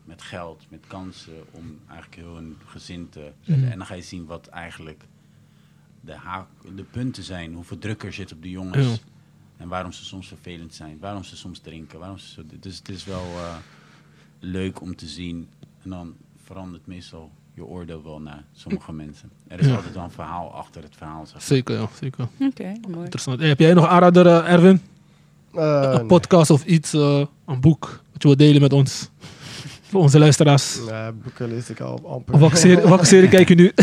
met 0.05 0.23
geld, 0.23 0.67
met 0.71 0.87
kansen 0.87 1.45
om 1.51 1.79
eigenlijk 1.89 2.21
heel 2.21 2.35
hun 2.35 2.57
gezin 2.67 3.09
te 3.09 3.33
zetten. 3.41 3.63
Mhm. 3.63 3.73
En 3.73 3.79
dan 3.79 3.87
ga 3.87 3.95
je 3.95 4.03
zien 4.03 4.27
wat 4.27 4.47
eigenlijk 4.47 5.05
de, 6.01 6.15
haak, 6.15 6.47
de 6.77 6.85
punten 6.85 7.23
zijn, 7.23 7.55
hoeveel 7.55 7.79
druk 7.79 8.03
er 8.03 8.13
zit 8.13 8.33
op 8.33 8.43
de 8.43 8.51
jongens. 8.51 9.01
En 9.57 9.69
waarom 9.69 9.93
ze 9.93 10.05
soms 10.05 10.29
vervelend 10.29 10.75
zijn, 10.75 10.99
waarom 10.99 11.25
ze 11.25 11.37
soms 11.37 11.59
drinken. 11.59 11.99
Waarom 11.99 12.19
ze 12.19 12.29
zo, 12.33 12.43
dus 12.61 12.79
het 12.79 12.89
is 12.89 13.05
wel 13.05 13.25
eh, 13.25 13.57
leuk 14.39 14.81
om 14.81 14.97
te 14.97 15.07
zien. 15.07 15.49
En 15.83 15.91
dan 15.91 16.17
verandert 16.45 16.87
meestal 16.87 17.33
je 17.55 17.65
oordeel 17.65 18.03
wel 18.05 18.21
naar 18.21 18.45
sommige 18.53 18.93
mensen. 18.93 19.31
Er 19.49 19.59
is 19.61 19.67
Ja. 19.67 19.75
altijd 19.75 19.95
wel 19.95 20.05
een 20.05 20.11
verhaal 20.11 20.53
achter 20.55 20.83
het 20.83 20.97
verhaal. 20.97 21.27
Zeg. 21.27 21.43
Zeker, 21.43 21.77
ja, 21.79 21.89
zeker. 22.01 22.29
Oké, 22.41 22.73
mooi. 22.89 23.03
Interessant. 23.05 23.39
Hey, 23.39 23.49
heb 23.49 23.59
jij 23.59 23.75
nog 23.75 23.87
aanrader, 23.87 24.27
eh, 24.27 24.53
Erwin? 24.53 24.81
Eh, 25.55 25.91
een 25.99 26.07
podcast 26.07 26.51
of 26.51 26.65
iets, 26.65 26.93
eh, 26.93 27.25
een 27.47 27.61
boek, 27.61 27.81
wat 28.13 28.23
je 28.23 28.29
wilt 28.29 28.39
delen 28.39 28.61
met 28.61 28.73
ons? 28.73 29.11
Voor 29.83 30.01
onze 30.01 30.19
luisteraars. 30.19 30.79
nee. 30.91 31.13
Boeken 31.13 31.49
lees 31.49 31.71
ik 31.71 31.81
al 31.81 32.01
amper. 32.09 32.35
Of 32.35 32.41
welke 32.41 32.57
serie, 32.57 32.87
welke 32.89 33.05
serie 33.05 33.29
kijk 33.29 33.49
je 33.49 33.55
nu? 33.55 33.73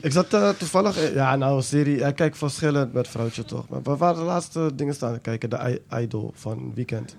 Ik 0.00 0.12
zat 0.12 0.34
eh, 0.34 0.48
toevallig... 0.48 1.12
Ja, 1.14 1.36
nou, 1.36 1.56
een 1.56 1.62
serie... 1.62 1.96
Ik 2.00 2.14
kijk 2.16 2.36
verschillend 2.36 2.92
met 2.92 3.08
vrouwtje 3.08 3.44
toch. 3.44 3.68
Maar 3.68 3.82
we 3.82 3.96
waren 3.96 4.16
de 4.16 4.22
laatste 4.22 4.70
dingen 4.74 4.94
staan 4.94 5.20
kijken. 5.20 5.50
De 5.50 5.80
I- 5.90 5.96
Idol 6.02 6.32
van 6.34 6.72
Weekend. 6.74 7.16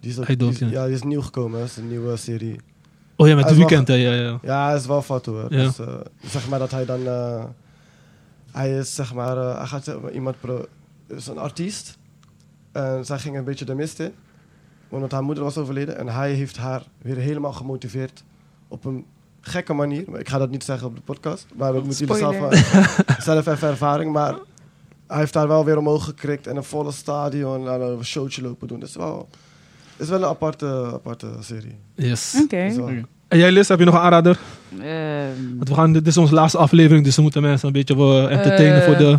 Die 0.00 0.10
is, 0.10 0.18
ook- 0.18 0.28
Idol, 0.28 0.48
die 0.50 0.56
is- 0.66 0.72
ja. 0.72 0.80
ja, 0.80 0.84
die 0.86 0.94
is 0.94 1.02
nieuw 1.02 1.20
gekomen. 1.22 1.60
Dat 1.60 1.68
is 1.68 1.76
een 1.76 1.88
nieuwe 1.88 2.16
serie. 2.16 2.56
Oh 3.16 3.28
ja, 3.28 3.34
met 3.34 3.44
de 3.48 3.50
wel 3.50 3.58
weekend, 3.58 3.88
hè, 3.88 3.94
ja, 3.94 4.12
ja. 4.12 4.38
Ja, 4.42 4.66
hij 4.66 4.76
is 4.76 4.86
wel 4.86 5.02
fout 5.02 5.26
hoor. 5.26 5.42
Ja. 5.42 5.64
Dus, 5.64 5.78
eh, 5.78 5.94
zeg 6.24 6.48
maar 6.48 6.58
dat 6.58 6.70
hij 6.70 6.84
dan... 6.84 7.06
eh, 7.06 7.44
hij 8.52 8.78
is 8.78 8.94
zeg 8.94 9.14
maar... 9.14 9.36
eh, 9.36 9.56
hij 9.56 9.66
gaat 9.66 9.90
iemand... 10.12 10.40
Pro, 10.40 10.64
is 11.06 11.26
een 11.26 11.38
artiest. 11.38 11.98
En 12.72 13.04
zij 13.04 13.18
ging 13.18 13.36
een 13.36 13.44
beetje 13.44 13.64
de 13.64 13.74
mist 13.74 14.00
in. 14.00 14.12
Want 14.88 15.12
haar 15.12 15.22
moeder 15.22 15.44
was 15.44 15.56
overleden. 15.58 15.98
En 15.98 16.08
hij 16.08 16.32
heeft 16.32 16.56
haar 16.56 16.82
weer 17.02 17.16
helemaal 17.16 17.52
gemotiveerd. 17.52 18.24
Op 18.68 18.84
een 18.84 19.04
gekke 19.40 19.72
manier. 19.72 20.04
Maar 20.10 20.20
ik 20.20 20.28
ga 20.28 20.38
dat 20.38 20.50
niet 20.50 20.64
zeggen 20.64 20.86
op 20.86 20.96
de 20.96 21.02
podcast. 21.02 21.46
Maar 21.54 21.72
dat 21.72 21.84
moet 21.84 21.98
jullie 21.98 22.16
zelf, 22.16 22.36
zelf 23.18 23.46
even 23.46 23.68
ervaring. 23.68 24.12
Maar 24.12 24.34
hij 25.06 25.18
heeft 25.18 25.34
haar 25.34 25.48
wel 25.48 25.64
weer 25.64 25.78
omhoog 25.78 26.04
gekrikt. 26.04 26.46
En 26.46 26.56
een 26.56 26.64
volle 26.64 26.92
stadion. 26.92 27.68
En 27.68 27.80
een 27.80 28.04
showtje 28.04 28.42
lopen 28.42 28.68
doen. 28.68 28.80
Dat 28.80 28.88
is 28.88 28.96
wel... 28.96 29.28
is 29.96 30.08
wel 30.08 30.18
een 30.22 30.28
aparte, 30.28 30.90
aparte 30.94 31.26
serie. 31.40 31.76
Yes. 31.94 32.38
Oké. 32.42 32.56
Is 32.64 32.76
wel- 32.76 32.88
En 33.28 33.38
jij, 33.38 33.52
Liz, 33.52 33.68
heb 33.68 33.78
je 33.78 33.84
nog 33.84 33.94
een 33.94 34.00
aanrader? 34.00 34.38
Ehm, 34.80 35.56
Want 35.56 35.68
we 35.68 35.74
gaan, 35.74 35.92
dit 35.92 36.06
is 36.06 36.16
onze 36.16 36.34
laatste 36.34 36.58
aflevering, 36.58 37.04
dus 37.04 37.16
we 37.16 37.22
moeten 37.22 37.42
mensen 37.42 37.66
een 37.66 37.72
beetje 37.72 37.94
eh, 37.94 38.36
entertainen 38.36 38.78
Eh, 38.80 38.84
voor, 38.84 38.96
de, 38.96 39.18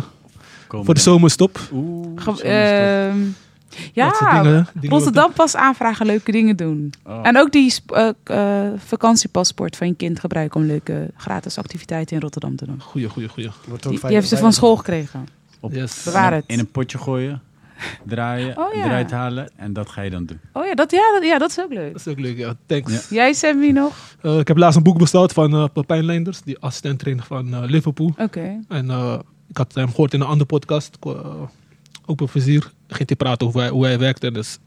Komen 0.68 0.84
voor 0.86 0.94
de 0.94 1.00
er- 1.00 1.06
zomerstop. 1.06 1.58
Oeh, 1.72 2.06
ge- 2.14 2.42
ehm, 2.42 3.18
ja, 3.92 4.10
dingen, 4.42 4.66
dingen 4.74 4.90
Rotterdam 4.96 5.32
pas 5.32 5.56
aanvragen, 5.56 6.06
leuke 6.06 6.32
dingen 6.32 6.56
doen. 6.56 6.92
Oh. 7.06 7.20
En 7.22 7.38
ook 7.38 7.52
die 7.52 7.70
sp- 7.70 7.92
eh, 7.92 8.08
k- 8.22 8.28
eh, 8.28 8.60
vakantiepaspoort 8.76 9.76
van 9.76 9.86
je 9.86 9.94
kind 9.94 10.20
gebruiken 10.20 10.60
om 10.60 10.66
leuke 10.66 11.10
gratis 11.16 11.58
activiteiten 11.58 12.16
in 12.16 12.22
Rotterdam 12.22 12.56
te 12.56 12.66
doen. 12.66 12.80
Goeie, 12.80 13.08
goeie, 13.08 13.28
goeie. 13.28 13.50
Wordt 13.68 13.84
ook 13.84 13.90
Die, 13.90 13.98
fijn- 14.00 14.12
die 14.12 14.20
heeft 14.20 14.32
ze 14.32 14.36
van 14.38 14.52
school 14.52 14.76
gekregen. 14.76 15.26
Op- 15.60 15.72
Yes. 15.72 16.02
Bewaar 16.04 16.32
het. 16.32 16.44
In 16.46 16.58
een 16.58 16.70
potje 16.70 16.98
gooien, 16.98 17.42
draaien, 18.06 18.58
Oh, 18.58 18.74
ja. 18.74 18.84
eruit 18.84 19.10
halen 19.10 19.50
en 19.56 19.72
dat 19.72 19.88
ga 19.88 20.02
je 20.02 20.10
dan 20.10 20.24
doen. 20.24 20.40
Oh 20.52 20.66
ja, 20.66 20.74
dat, 20.74 20.90
ja, 20.90 21.12
dat, 21.12 21.24
ja, 21.24 21.38
dat 21.38 21.50
is 21.50 21.60
ook 21.60 21.72
leuk. 21.72 21.92
Dat 21.92 22.00
is 22.06 22.08
ook 22.12 22.18
leuk, 22.18 22.36
ja. 22.36 22.54
Thanks. 22.66 22.92
Ja. 22.92 23.14
Jij, 23.16 23.32
Sammy, 23.32 23.70
nog? 23.70 23.94
Eh, 24.22 24.38
ik 24.38 24.48
heb 24.48 24.56
laatst 24.56 24.76
een 24.76 24.82
boek 24.82 24.98
besteld 24.98 25.32
van 25.32 25.54
eh 25.54 25.64
Pepijn 25.72 26.04
Leinders, 26.04 26.42
die 26.42 26.58
assistent 26.58 26.98
trainer 26.98 27.24
van 27.24 27.54
eh, 27.54 27.62
Liverpool. 27.66 28.14
Oké. 28.18 28.60
En 28.68 28.90
eh, 28.90 29.18
ik 29.48 29.56
had 29.56 29.74
hem 29.74 29.88
gehoord 29.88 30.14
in 30.14 30.20
een 30.20 30.26
andere 30.26 30.44
podcast, 30.46 30.96
uh, 31.06 31.12
Open 32.06 32.28
Vizier. 32.28 32.70
Ging 32.88 33.08
hij 33.08 33.16
praten 33.16 33.46
over 33.46 33.60
hoe 33.60 33.68
hij, 33.68 33.76
hoe 33.76 33.84
hij 33.86 33.98
werkte. 33.98 34.30
Dus 34.32 34.58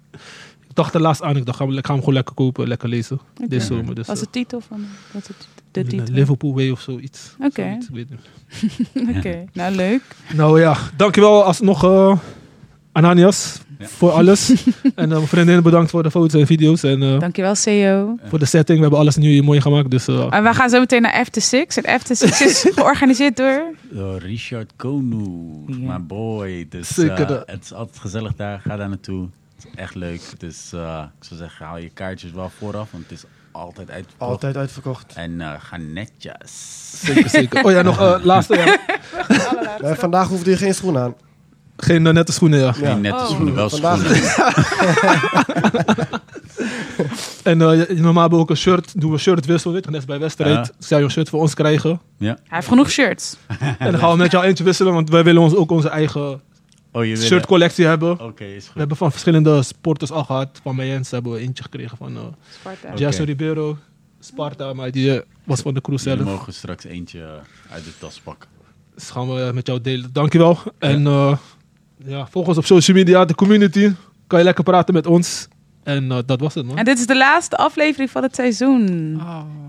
ik 0.68 0.76
dacht 0.78 0.94
er 0.94 1.02
laatst 1.02 1.22
aan, 1.22 1.38
ik 1.38 1.46
dacht, 1.46 1.58
ga, 1.58 1.66
ik 1.66 1.86
ga 1.86 1.92
hem 1.92 2.00
gewoon 2.00 2.14
lekker 2.14 2.34
kopen, 2.36 2.68
lekker 2.68 2.90
lezen. 2.90 3.20
Oké. 3.38 3.48
Deze 3.48 3.66
zomer. 3.66 3.96
Dus, 3.96 4.08
eh, 4.08 4.16
de 4.16 4.30
titel 4.30 4.62
van 4.62 4.86
wat 5.12 5.22
is 5.22 5.28
het, 5.28 5.48
de 5.72 5.84
titel? 5.84 6.14
Liverpool 6.14 6.54
Way 6.54 6.70
of 6.70 6.82
zoiets. 6.82 7.36
Oké. 7.40 7.62
Zoiets, 7.62 7.88
ik 7.88 7.96
weet 7.96 8.10
niet. 8.10 9.16
Oké, 9.18 9.46
nou 9.54 9.76
leuk. 9.76 10.02
Nou 10.34 10.60
ja, 10.60 10.78
dankjewel 10.96 11.44
alsnog 11.44 11.84
uh, 11.84 12.18
Ananias 12.92 13.60
Ja. 13.80 13.88
voor 13.88 14.12
alles. 14.12 14.50
en 14.96 15.10
uh, 15.10 15.16
mijn 15.16 15.28
vriendin 15.28 15.62
bedankt 15.62 15.90
voor 15.92 16.04
de 16.04 16.12
foto's 16.12 16.40
en 16.42 16.46
video's. 16.48 16.84
En 16.84 17.02
uh, 17.02 17.20
Dankjewel, 17.20 17.56
CEO. 17.56 18.18
voor 18.24 18.40
de 18.40 18.46
setting. 18.46 18.78
We 18.78 18.82
hebben 18.84 19.00
alles 19.00 19.16
nu 19.16 19.30
hier 19.30 19.44
mooi 19.44 19.62
gemaakt. 19.62 19.92
Dus 19.92 20.08
uh, 20.08 20.28
En 20.30 20.44
we 20.44 20.54
gaan 20.54 20.70
zo 20.70 20.80
meteen 20.80 21.02
naar 21.02 21.14
After 21.14 21.42
Six. 21.42 21.78
En 21.78 21.86
After 21.94 22.16
Six 22.16 22.42
is 22.42 22.66
georganiseerd 22.76 23.38
door... 23.38 23.64
Door 23.90 24.18
Richard 24.20 24.72
Konu, 24.76 25.50
Ja. 25.68 25.76
my 25.98 26.06
boy. 26.06 26.66
Dus 26.70 26.88
Zeker 26.88 27.32
eh, 27.32 27.40
het 27.46 27.64
is 27.64 27.74
altijd 27.74 28.00
gezellig 28.00 28.36
daar. 28.36 28.60
Ga 28.68 28.76
daar 28.76 28.90
naartoe. 28.90 29.28
Het 29.56 29.66
is 29.66 29.80
echt 29.80 29.96
leuk. 29.96 30.22
Dus 30.38 30.70
eh, 30.74 31.04
ik 31.20 31.26
zou 31.28 31.40
zeggen, 31.40 31.66
haal 31.66 31.78
je 31.78 31.90
kaartjes 31.94 32.32
wel 32.32 32.52
vooraf, 32.58 32.92
want 32.92 33.04
het 33.04 33.12
is 33.18 33.24
altijd 33.52 33.92
uitverkocht. 33.92 34.32
Altijd 34.32 34.58
uitverkocht. 34.58 35.14
En 35.16 35.42
eh, 35.42 35.52
ga 35.60 35.78
netjes. 35.78 36.52
zeker, 37.06 37.30
zeker. 37.30 37.64
Oh 37.64 37.72
ja, 37.72 37.82
nog 37.82 38.00
uh, 38.02 38.16
laatste. 38.32 38.56
Ja. 38.58 38.78
Nee, 39.82 39.94
vandaag 39.94 40.28
hoefde 40.28 40.50
je 40.50 40.58
geen 40.58 40.74
schoen 40.76 40.98
aan. 40.98 41.14
Geen 41.84 42.06
uh, 42.06 42.14
nette 42.14 42.32
schoenen, 42.32 42.60
ja. 42.60 42.66
Ja. 42.66 42.72
Geen 42.74 43.02
nette 43.02 43.18
Oh. 43.24 43.30
schoenen, 43.30 43.56
wel 43.56 43.70
Vandaag- 43.70 44.00
schoenen. 44.00 46.20
En 47.44 47.60
uh, 47.62 47.88
je- 47.88 47.94
normaal 47.94 48.22
hebben 48.22 48.38
we 48.40 48.44
ook 48.44 48.50
een 48.50 48.58
shirt. 48.58 49.02
Doen 49.02 49.12
we 49.12 49.18
shirtwissel, 49.18 49.72
weet 49.72 49.86
je. 49.86 49.92
Net 49.92 50.06
bij 50.06 50.20
wedstrijd. 50.20 50.68
Ja. 50.68 50.74
Zou 50.80 51.00
je 51.00 51.06
een 51.06 51.12
shirt 51.12 51.30
voor 51.30 51.40
ons 51.40 51.54
krijgen. 51.54 52.02
Ja. 52.18 52.28
Hij 52.28 52.38
heeft 52.48 52.68
genoeg 52.68 52.90
shirts. 52.90 53.38
En 53.80 53.92
dan 53.92 53.98
gaan 54.00 54.12
we 54.12 54.18
met 54.18 54.32
jou 54.32 54.46
eentje 54.46 54.64
wisselen. 54.64 54.94
Want 54.94 55.10
wij 55.10 55.24
willen 55.24 55.42
ons 55.42 55.56
ook 55.56 55.72
onze 55.72 55.90
eigen 55.90 56.42
Oh, 56.92 57.06
je 57.06 57.16
wil... 57.18 57.26
shirtcollectie 57.26 57.86
hebben. 57.86 58.20
Oké, 58.20 58.44
is 58.44 58.64
We 58.64 58.70
goed. 58.70 58.78
hebben 58.80 58.98
van 58.98 59.12
verschillende 59.12 59.64
sporters 59.64 60.12
al 60.12 60.24
gehad. 60.24 60.60
Van 60.64 60.76
Mayens 60.76 61.12
hebben 61.12 61.32
we 61.32 61.40
eentje 61.40 61.64
gekregen 61.64 61.98
van 61.98 62.14
uh, 62.16 62.22
Sparta. 62.60 62.96
Jason 62.96 63.26
Ribeiro, 63.26 63.78
Sparta. 64.20 64.74
Maar 64.74 64.92
die 64.92 65.22
was 65.44 65.62
van 65.62 65.74
de 65.74 65.82
crew 65.82 65.98
zelf. 65.98 66.18
Jullie 66.18 66.32
mogen 66.34 66.54
straks 66.54 66.84
eentje 66.84 67.20
eh, 67.20 67.74
uit 67.74 67.84
de 67.84 67.92
tas 68.00 68.20
pakken. 68.24 68.50
Dus 68.96 69.10
gaan 69.10 69.34
we 69.36 69.52
met 69.54 69.68
jou 69.68 69.82
delen. 69.82 70.10
Dankjewel. 70.14 70.58
En 70.80 71.02
uh, 71.02 71.38
ja, 72.06 72.28
volg 72.28 72.48
ons 72.48 72.58
op 72.58 72.66
social 72.66 72.98
media, 72.98 73.26
de 73.26 73.36
community. 73.36 73.92
Kan 74.28 74.40
je 74.40 74.46
lekker 74.46 74.64
praten 74.64 74.94
met 74.94 75.08
ons. 75.08 75.48
En 75.84 76.04
uh, 76.04 76.18
dat 76.26 76.40
was 76.40 76.54
het, 76.54 76.66
man. 76.66 76.78
En 76.78 76.86
dit 76.86 77.00
is 77.00 77.06
de 77.06 77.18
laatste 77.18 77.58
aflevering 77.58 78.10
van 78.10 78.24
het 78.24 78.36
seizoen. 78.36 79.16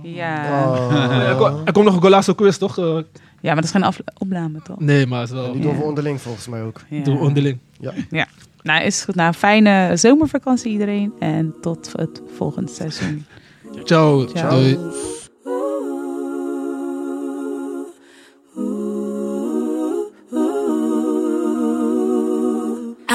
Ja. 0.02 0.64
Oh. 0.64 1.28
er, 1.28 1.36
komt, 1.36 1.66
er 1.66 1.72
komt 1.72 1.84
nog 1.84 1.94
een 1.94 2.02
Golazo 2.02 2.34
quiz, 2.34 2.56
toch? 2.56 2.78
Uh, 2.78 2.84
ja, 2.84 3.02
maar 3.40 3.54
dat 3.54 3.64
is 3.64 3.70
geen 3.70 4.06
opname, 4.18 4.62
toch? 4.62 4.80
nee, 4.80 5.06
maar 5.06 5.20
het 5.20 5.28
is 5.28 5.34
wel... 5.34 5.52
Die 5.52 5.60
doen 5.60 5.76
we 5.76 5.82
onderling 5.82 6.20
volgens 6.20 6.48
mij 6.48 6.62
ook. 6.62 6.80
Ja. 6.88 7.02
Doen 7.02 7.18
we 7.18 7.22
onderling. 7.22 7.58
Ja. 8.10 8.26
Nou, 8.62 8.84
is 8.84 9.02
goed. 9.02 9.14
Nou, 9.14 9.32
fijne 9.32 9.96
zomervakantie 9.96 10.72
iedereen. 10.72 11.12
En 11.18 11.54
tot 11.60 11.92
het 11.96 12.22
volgende 12.36 12.70
seizoen. 12.70 13.26
Ciao. 13.84 14.26
Ciao. 14.26 14.50
Doei. 14.50 14.78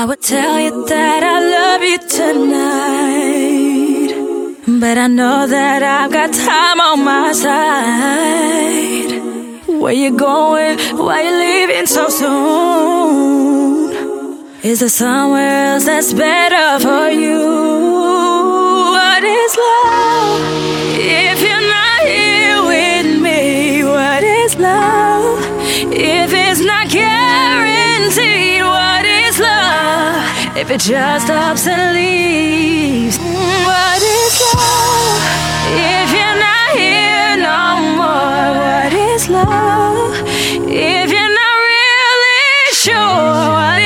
Would 0.07 0.21
tell 0.21 0.57
you 0.57 0.85
that 0.87 1.21
I 1.21 1.39
love 1.55 1.81
you 1.83 1.97
tonight. 2.19 3.27
But 4.79 4.97
I 4.97 5.07
know 5.07 5.47
that 5.47 5.83
I've 5.83 6.11
got 6.13 6.31
time 6.33 6.79
on 6.79 7.03
my 7.03 7.33
side. 7.33 9.11
Where 9.67 9.91
you 9.91 10.17
going? 10.17 10.79
Why 10.95 11.23
you 11.23 11.31
leaving 11.45 11.87
so 11.87 12.07
soon? 12.07 13.91
Is 14.63 14.79
there 14.79 14.87
somewhere 14.87 15.73
else 15.73 15.83
that's 15.85 16.13
better 16.13 16.79
for 16.79 17.09
you? 17.09 17.39
What 18.93 19.23
is 19.25 19.57
love? 19.57 20.06
If 30.59 30.71
it 30.71 30.81
just 30.81 31.29
ups 31.29 31.67
and 31.67 31.93
leaves, 31.95 33.19
what 33.19 34.01
is 34.01 34.41
love? 34.55 35.21
If 35.69 36.07
you're 36.17 36.39
not 36.47 36.69
here 36.75 37.37
no 37.37 37.77
more, 37.95 38.47
what 38.57 38.91
is 38.91 39.29
love? 39.29 40.15
If 40.67 41.11
you're 41.11 41.35
not 41.41 41.57
really 41.75 42.73
sure, 42.73 43.76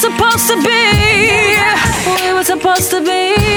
supposed 0.00 0.48
to 0.48 0.56
be. 0.62 1.58
We 2.24 2.32
were 2.32 2.42
supposed 2.42 2.90
to 2.90 3.02
be. 3.02 3.49